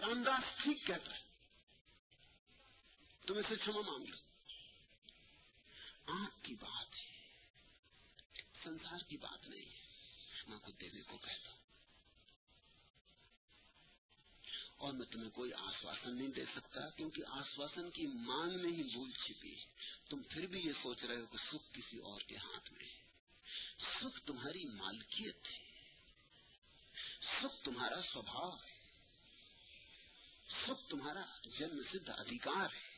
رامداس 0.00 0.62
ٹھیک 0.62 0.86
کہتا 0.86 1.16
ہے۔ 1.16 1.22
تم 3.26 3.34
اسے 3.38 3.56
چھما 3.56 3.80
مانگ 3.80 4.06
لو 4.06 4.16
آنکھ 6.06 6.44
کی 6.44 6.54
بات 6.54 6.86
ہے۔ 6.94 7.16
سنسار 8.64 8.98
کی 8.98 9.16
بات 9.16 9.48
نہیں 9.48 9.64
ہے۔ 9.64 9.86
میں 10.46 10.58
کو 10.58 10.72
دینے 10.72 11.00
کو 11.02 11.16
کہتا 11.18 11.50
ہوں۔ 11.50 11.56
اور 14.76 14.92
میں 14.92 15.06
تمہیں 15.06 15.30
کوئی 15.30 15.52
آشواسن 15.52 16.16
نہیں 16.16 16.28
دے 16.28 16.44
سکتا 16.44 16.90
کیونکہ 16.90 17.22
آشواسن 17.28 17.90
کی 17.90 18.06
مانگ 18.06 18.62
میں 18.62 18.72
ہی 18.72 18.82
بھول 18.82 19.10
چھپی 19.12 19.54
تم 20.08 20.22
پھر 20.22 20.46
بھی 20.46 20.60
یہ 20.60 20.72
سوچ 20.82 21.04
رہے 21.04 21.16
ہو 21.16 21.26
کہ 21.26 21.38
سکھ 21.52 21.72
کسی 21.72 21.98
اور 21.98 22.20
کے 22.20 22.36
ہاتھ 22.36 22.72
میں 22.72 22.88
سکھ 23.78 24.26
تمہاری 24.26 24.64
مالکیت 24.64 25.46
ہے۔ 25.46 25.58
سکھ 27.20 27.64
تمہارا 27.64 28.00
سوبھاؤ 28.12 28.56
ہے۔ 28.56 28.75
خود 30.66 30.90
تمہارا 30.90 31.24
جنم 31.58 31.82
سدھ 31.92 32.10
ادھیکار 32.10 32.74
ہے۔ 32.74 32.96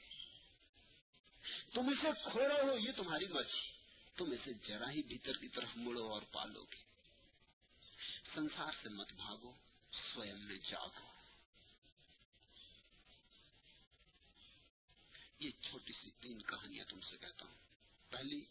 تم 1.73 1.89
اسے 1.89 2.31
کھو 2.31 2.49
رہے 2.49 2.63
ہو، 2.63 2.79
یہ 2.79 2.93
تمہاری 2.97 3.27
مرضی۔ 3.27 3.71
تم 4.17 4.31
اسے 4.31 4.53
جرا 4.53 4.91
ہی 4.91 5.03
بھیتر 5.03 5.37
کی 5.37 5.49
طرف 5.49 5.69
مڑو 5.77 6.13
اور 6.13 6.23
پالو 6.33 6.63
گے۔ 6.63 6.77
سنسار 8.35 8.73
سے 8.83 8.89
مت 8.89 9.13
بھاگو، 9.13 9.53
سوئم 10.15 10.41
میں 10.41 10.59
جاگو۔ 10.71 11.07
یہ 15.41 15.51
چھوٹی 15.51 15.93
سی 15.93 16.11
تین 16.21 16.43
کہانیاں 16.43 16.85
تم 16.85 17.01
سے 17.01 17.17
کہتا 17.17 17.45
ہوں۔ 17.45 17.55
پہلی، 18.11 18.45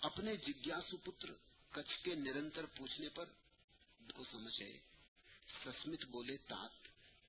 اپنے 0.00 0.36
جگیاسو 0.36 0.96
پتر 0.96 1.32
کچھ 1.72 2.04
کے 2.04 2.14
نرنتر 2.14 2.66
پوچھنے 2.66 3.08
پر 3.08 3.24
کو 4.14 4.24
سمجھے، 4.32 4.78
سسمت 5.64 6.04
بولے 6.04 6.36
تات 6.36 6.83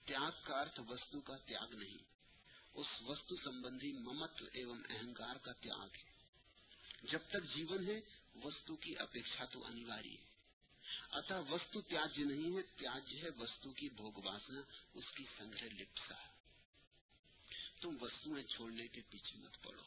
تیاگ 0.05 0.31
کا 0.43 0.61
ارتھ 0.61 0.79
وستو 0.79 1.21
کا 1.21 1.37
تیاگ 1.37 1.73
نہیں، 1.73 1.97
اس 2.73 2.87
وستو 3.01 3.35
سمبندھی 3.35 3.91
ممتو 3.91 4.45
ایوم 4.53 4.81
اہنکار 4.89 5.35
کا 5.35 5.51
تیاگ 5.51 5.87
ہے۔ 5.95 6.03
جب 7.03 7.19
تک 7.29 7.55
جیون 7.55 7.87
ہے، 7.87 8.01
وستو 8.43 8.75
کی 8.75 8.97
اپیکھا 8.97 9.45
تو 9.45 9.65
انیواری 9.65 10.17
ہے۔ 10.17 10.25
اتا 11.11 11.39
وستو 11.39 11.81
تیاج 11.81 12.19
نہیں 12.19 12.57
ہے، 12.57 12.61
تیاج 12.61 13.13
ہے 13.23 13.29
وستو 13.29 13.71
کی 13.71 13.89
بھوگ 13.89 14.13
واسنا، 14.25 14.61
اس 14.93 15.05
کی 15.17 15.23
سنگرہ 15.37 15.65
لپسا۔ 15.65 16.15
تم 17.81 17.97
وستویں 18.01 18.43
چھوڑنے 18.43 18.87
کے 18.87 19.01
پیچھے 19.09 19.37
مت 19.37 19.63
پڑو۔ 19.63 19.83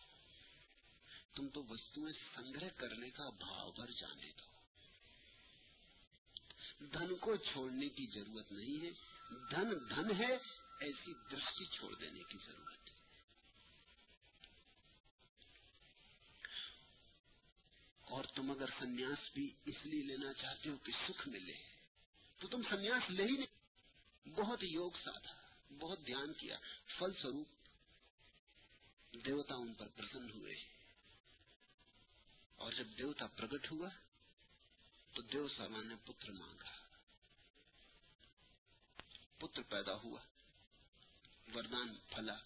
تم 1.35 1.49
تو 1.49 1.65
وستویں 1.65 2.13
سنگرہ 2.37 2.69
کرنے 2.77 3.11
کا 3.11 3.31
بھاور 3.31 3.87
جانے 3.87 4.33
دو۔ 4.39 4.59
دھن 6.79 7.17
کو 7.17 7.37
چھوڑنے 7.37 7.89
کی 7.89 8.07
ضرورت 8.15 8.53
نہیں 8.53 8.85
ہے 8.85 9.18
دھن 9.31 9.89
دھن 9.91 10.21
ہے، 10.21 10.33
ایسی 10.81 11.13
درشٹی 11.31 11.65
چھوڑ 11.65 11.95
دینے 11.95 12.23
کی 12.23 12.39
ضرورت 12.47 12.91
ہے۔ 12.91 12.95
اور 18.01 18.25
تم 18.25 18.51
اگر 18.51 18.67
سنیاس 18.79 19.31
بھی 19.35 19.55
اس 19.65 19.75
لیے 19.85 20.03
لینا 20.03 20.33
چاہتے 20.33 20.71
ہو 20.71 20.77
کہ 20.77 20.93
سکھ 21.09 21.29
ملے، 21.29 21.55
تو 22.39 22.49
تم 22.49 22.63
سنیاس 22.63 23.11
لے 23.11 23.23
ہی 23.23 23.37
نہیں۔ 23.37 23.59
بہت 24.29 24.63
یوگ 24.63 24.91
سادھا، 25.05 25.35
بہت 25.79 26.07
دھیان 26.07 26.33
کیا 26.33 26.59
فل 26.99 27.13
سوروپ 27.23 27.49
دیوتا 29.27 29.55
ان 29.55 29.75
پر 29.75 29.89
پرسن 29.89 30.31
ہوئے۔ 30.31 30.55
اور 32.57 32.73
جب 32.73 32.87
دیوتا 32.99 33.27
پرگٹ 33.27 33.71
ہوا، 33.71 33.89
تو 35.15 35.23
دیو 35.23 35.49
ساما 35.49 35.83
نے 35.83 35.95
پتر 36.05 36.31
مانگا۔ 36.31 36.78
پتر 39.39 39.63
پیدا 39.63 39.95
ہوا۔ 39.95 40.21
وردان 41.55 41.97
پھلا، 42.09 42.39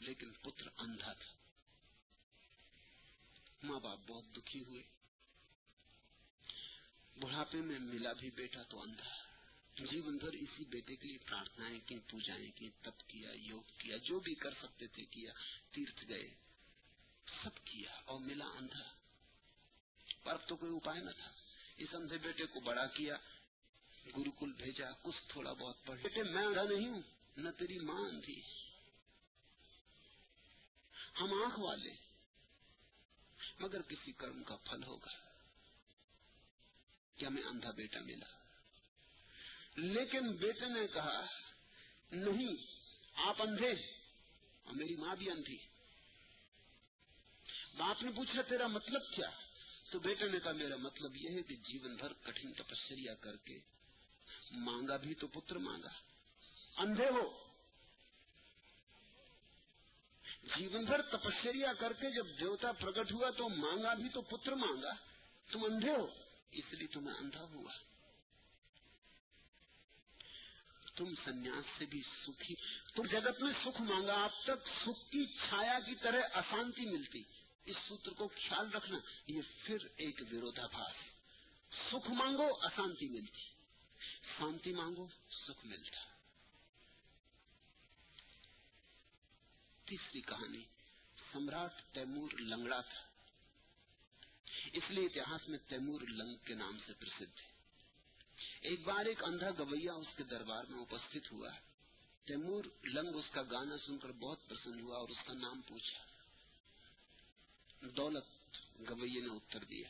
لیکن 0.00 0.32
پتر 0.32 0.68
اندھا 0.76 1.12
تھا۔ 1.12 1.32
ماں 3.62 3.80
باپ 3.80 3.98
بہت 4.06 4.24
دکھی 4.36 4.60
ہوئے۔ 4.60 4.82
بڑھاپے 7.20 7.60
میں 7.60 7.78
ملا 7.78 8.12
بھی 8.12 8.30
بیٹا 8.30 8.62
تو 8.62 8.82
اندھا۔ 8.82 9.28
جیون 9.74 10.16
بھر 10.16 10.32
اسی 10.32 10.64
بیٹے 10.64 10.96
کے 10.96 11.08
لیے 11.08 11.18
پرارتھنائیں 11.18 11.80
کی، 11.86 11.98
پوجائیں 11.98 12.50
کی 12.54 12.70
تب 12.82 12.98
کیا، 13.06 13.30
یوگ 13.30 13.62
کیا، 13.78 13.96
جو 13.96 14.20
بھی 14.20 14.34
کر 14.34 14.50
سکتے 14.50 14.86
تھے 14.86 15.04
کیا، 15.04 15.32
تیرتھ 15.70 16.04
گئے۔ 16.08 16.34
سب 17.42 17.64
کیا 17.64 17.90
اور 17.92 18.20
ملا 18.20 18.46
اندھا۔ 18.46 18.94
پر 20.22 20.36
تو 20.38 20.56
کوئی 20.56 20.76
اپائے 20.76 21.00
نہ 21.00 21.10
تھا۔ 21.10 21.32
اس 21.76 21.88
اندھے 21.92 22.18
بیٹے 22.18 22.46
کو 22.46 22.60
بڑا 22.60 22.86
کیا۔ 22.86 23.16
گروکل 24.06 24.52
بھیجا 24.52 24.90
کچھ 25.02 25.16
تھوڑا 25.28 25.52
بہت 25.52 25.84
پڑھ 25.84 26.00
بیٹے 26.00 26.22
میں 26.22 26.46
اندھا 26.46 26.62
نہیں 26.62 26.88
ہوں۔ 26.88 27.02
نہ 27.36 27.48
تیری 27.58 27.78
ماں 27.78 28.08
اندھی 28.08 28.40
ہم 31.20 31.42
آنکھ 31.42 31.60
والے 31.60 31.90
مگر 33.60 33.82
کسی 33.82 34.12
کرم 34.12 34.42
کا 34.42 34.56
پھل 34.56 34.82
ہوگا۔ 34.82 35.10
کیا 37.16 37.28
میں 37.28 37.42
اندھا 37.42 37.70
بیٹا 37.70 38.00
ملا؟ 38.00 38.26
لیکن 39.76 40.36
بیٹے 40.36 40.68
نے 40.68 40.86
کہا 40.86 41.26
نہیں 42.10 42.56
آپ 43.14 43.42
اندھے 43.42 43.70
اور 44.62 44.74
میری 44.74 44.96
ماں 44.96 45.16
بھی 45.16 45.30
اندھی۔ 45.30 45.58
باپ 47.76 48.02
نے 48.02 48.10
پوچھا 48.10 48.42
تیرا 48.42 48.66
مطلب 48.66 49.02
کیا؟ 49.14 49.30
تو 49.90 49.98
بیٹے 49.98 50.28
نے 50.28 50.40
کہا 50.40 50.52
میرا 50.52 50.76
مطلب 50.76 51.16
یہ 51.16 51.28
ہے 51.30 51.42
کہ 51.42 51.56
جیون 51.56 51.96
بھر 51.96 52.12
کٹھن 52.12 52.52
تپسیا 52.52 53.14
کر 53.14 53.36
کے 53.36 53.58
مانگا 54.50 54.96
بھی 54.96 55.14
تو 55.14 55.26
پتر 55.26 55.56
مانگا۔ 55.56 55.88
اندھے 56.76 57.08
ہو۔ 57.08 57.48
جیون 60.42 60.84
بھر 60.84 61.02
تپسیا 61.02 61.72
کر 61.72 61.92
کے 61.92 62.10
جب 62.10 62.26
دیوتا 62.40 62.72
پرگٹ 62.72 63.12
ہوا 63.12 63.30
تو 63.30 63.48
مانگا 63.48 63.94
بھی 63.94 64.08
تو 64.08 64.20
پتر 64.20 64.54
مانگا۔ 64.54 64.90
تم 65.52 65.64
اندھے 65.64 65.90
ہو۔ 65.90 66.06
اس 66.52 66.64
لیے 66.72 66.86
تمہیں 66.86 67.16
اندھا 67.18 67.42
ہوا۔ 67.42 67.72
تم 70.96 71.14
سنیاس 71.24 71.64
سے 71.78 71.86
بھی 71.86 72.02
سکھی۔ 72.26 72.54
تم 72.94 73.06
جگت 73.06 73.42
میں 73.42 73.52
سکھ 73.64 73.82
مانگا۔ 73.82 74.24
اب 74.24 74.30
تک 74.44 74.66
سکھ 74.66 75.10
کی 75.10 75.26
چھایا 75.26 75.78
کی 75.80 75.94
طرح 75.94 76.22
اشانتی 76.34 76.86
ملتی۔ 76.86 77.22
اس 77.64 77.76
سوتر 77.88 78.10
کو 78.10 78.28
خیال 78.28 78.70
رکھنا، 78.72 78.98
یہ 79.26 79.40
پھر 79.64 79.76
ایک 79.96 80.20
ورودا 80.32 80.66
بھاس 80.66 80.94
سکھ 81.92 82.10
مانگو، 82.10 82.48
اشانتی 82.60 83.08
ملتی۔ 83.08 83.57
شانتی 84.38 84.72
مانگو، 84.72 85.06
سکھ 85.30 85.66
ملتا۔ 85.66 86.04
تیسری 89.84 90.20
کہانی، 90.20 90.64
سمراٹ 91.32 91.82
تیمور 91.92 92.30
لنگڑا 92.30 92.80
تھا۔ 92.80 93.08
اس 94.72 94.82
لیے 94.90 95.06
اتہاس 95.06 95.48
میں 95.48 95.58
تیمور 95.68 96.00
لنگ 96.00 96.36
کے 96.36 96.54
نام 96.54 96.78
سے 96.86 96.92
پرسدھ 96.92 97.40
ہے 97.40 97.48
ایک 98.60 98.80
بار 98.80 99.06
ایک 99.06 99.24
اندھا 99.24 99.50
گویا 99.50 99.92
اس 99.92 100.06
کے 100.16 100.24
دربار 100.24 100.64
میں 100.64 100.80
اپستھت 100.80 101.32
ہوا۔ 101.32 101.48
تیمور 102.24 102.64
لنگ 102.84 103.16
اس 103.16 103.24
کا 103.30 103.42
گانا 103.42 103.76
سن 103.86 103.98
کر 103.98 104.12
بہت 104.12 104.38
پسند 104.48 104.80
ہوا 104.80 104.98
اور 104.98 105.08
اس 105.08 105.26
کا 105.26 105.32
نام 105.32 105.60
پوچھا۔ 105.62 106.04
دولت 107.86 108.24
گویے 108.90 109.20
نے 109.20 109.36
اتر 109.36 109.64
دیا۔ 109.64 109.88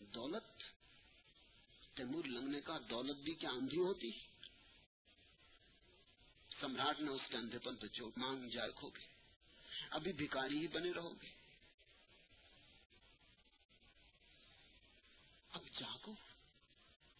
دولت؟ 0.00 0.59
تیمور 1.94 2.24
لگنے 2.24 2.60
کا 2.60 2.78
دولت 2.90 3.16
بھی 3.16 3.34
کیا 3.34 3.50
اندھی 3.50 3.78
ہوتی؟ 3.78 4.10
سمراٹ 6.60 7.00
نے 7.00 7.10
اس 7.10 7.20
کے 7.30 7.36
اندھے 7.36 7.58
پن 7.58 7.76
پہ 7.76 7.86
چوٹ 7.86 8.18
مانگ 8.18 8.48
جائے 8.48 8.70
کھو 8.76 8.88
گے 8.88 9.06
ابھی 9.90 10.12
بھکاری 10.12 10.58
ہی 10.58 10.68
بنے 10.68 10.92
رہو 10.92 11.12
گے۔ 11.22 11.28
اب 15.50 15.62
جاگو۔ 15.80 16.14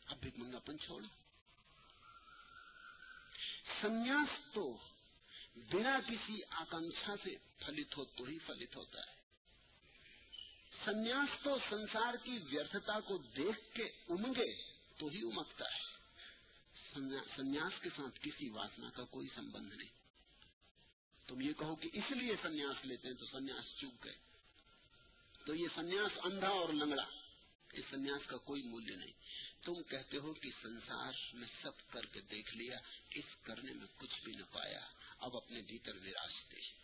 اب 0.07 0.17
بھی 0.21 0.31
منگا 0.37 0.59
پن 0.59 0.79
چھوڑو۔ 0.79 1.09
سنیاس 3.83 4.55
تو 4.55 4.77
بنا 5.55 6.01
کسی 6.09 6.41
آکانکھا 6.51 7.15
سے 7.25 7.37
فلت 7.59 7.97
ہو 7.97 8.05
تو 8.05 8.25
ہی 8.25 8.39
فلت 8.39 8.77
ہوتا 8.77 9.01
ہے۔ 9.01 9.20
سنیاس 10.85 11.43
تو 11.43 11.59
سنسار 11.71 12.15
کی 12.25 12.39
ویرتھتا 12.51 13.01
کو 13.01 13.19
دیکھ 13.19 13.75
کے 13.75 13.85
امگے 13.85 14.57
تو 14.99 15.07
ہی 15.07 15.21
امگتا 15.23 15.65
ہے۔ 15.65 15.91
سنیاس 17.37 17.83
کے 17.83 17.89
ساتھ 17.97 18.21
کسی 18.21 18.49
واسنا 18.49 18.91
کا 18.91 19.05
کوئی 19.05 19.29
سمبند 19.35 19.73
نہیں۔ 19.73 19.89
تم 21.27 21.41
یہ 21.41 21.53
کہو 21.53 21.75
کہ 21.77 21.91
اس 21.93 22.11
لیے 22.11 22.35
سنیاس 22.43 22.85
لیتے 22.85 23.09
ہیں 23.09 23.15
تو 23.15 23.27
سنیاس 23.27 23.81
چوک 23.81 24.05
گئے۔ 24.05 24.17
تو 25.47 25.55
یہ 25.55 25.69
سنیاس 25.75 26.19
اندھا 26.25 26.49
اور 26.49 26.69
لنگڑا، 26.69 27.05
اس 27.73 27.85
سنیاس 27.91 28.27
کا 28.27 28.37
کوئی 28.37 28.63
مولیہ 28.63 28.97
نہیں۔ 28.97 29.13
تم 29.65 29.83
کہتے 29.83 30.17
ہو 30.17 30.33
کہ 30.33 30.51
سنسار 30.63 31.13
میں 31.33 31.49
سب 31.63 31.91
کر 31.91 32.07
کے 32.07 32.21
دیکھ 32.21 32.57
لیا، 32.57 32.79
اس 33.15 33.25
کرنے 33.43 33.73
میں 33.73 33.87
کچھ 33.97 34.25
بھی 34.25 34.33
نہ 34.33 34.45
پایا۔ 34.53 34.81
اب 35.19 35.37
اپنے 35.37 35.61
بھیتر 35.63 35.95
نراش 35.95 36.53
دے۔ 36.53 36.80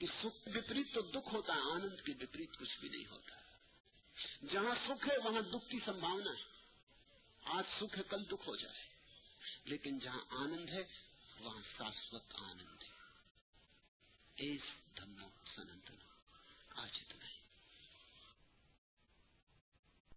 کہ 0.00 0.06
سکھ 0.06 0.48
وپریت 0.56 0.94
تو 0.94 1.00
دکھ 1.00 1.34
ہوتا 1.34 1.54
ہے، 1.54 1.72
آنند 1.72 2.00
کے 2.06 2.12
وپریت 2.20 2.56
کچھ 2.58 2.78
بھی 2.80 2.88
نہیں 2.88 3.06
ہوتا۔ 3.06 3.36
جہاں 4.52 4.74
سکھ 4.88 5.08
ہے، 5.08 5.18
وہاں 5.18 5.42
دکھ 5.42 5.70
کی 5.70 5.78
سمبھاونا 5.84 6.30
ہے۔ 6.30 6.42
آج 7.44 7.64
سکھ 7.80 7.98
ہے، 7.98 8.02
کل 8.08 8.24
دکھ 8.24 8.48
ہو 8.48 8.56
جائے۔ 8.56 8.88
لیکن 9.64 9.98
جہاں 9.98 10.20
آنند 10.30 10.68
ہے، 10.68 10.84
وہاں 11.40 11.62
شاشوت 11.78 12.22
آنند 12.34 12.82
ہے۔ 12.82 12.90
اس 14.36 14.60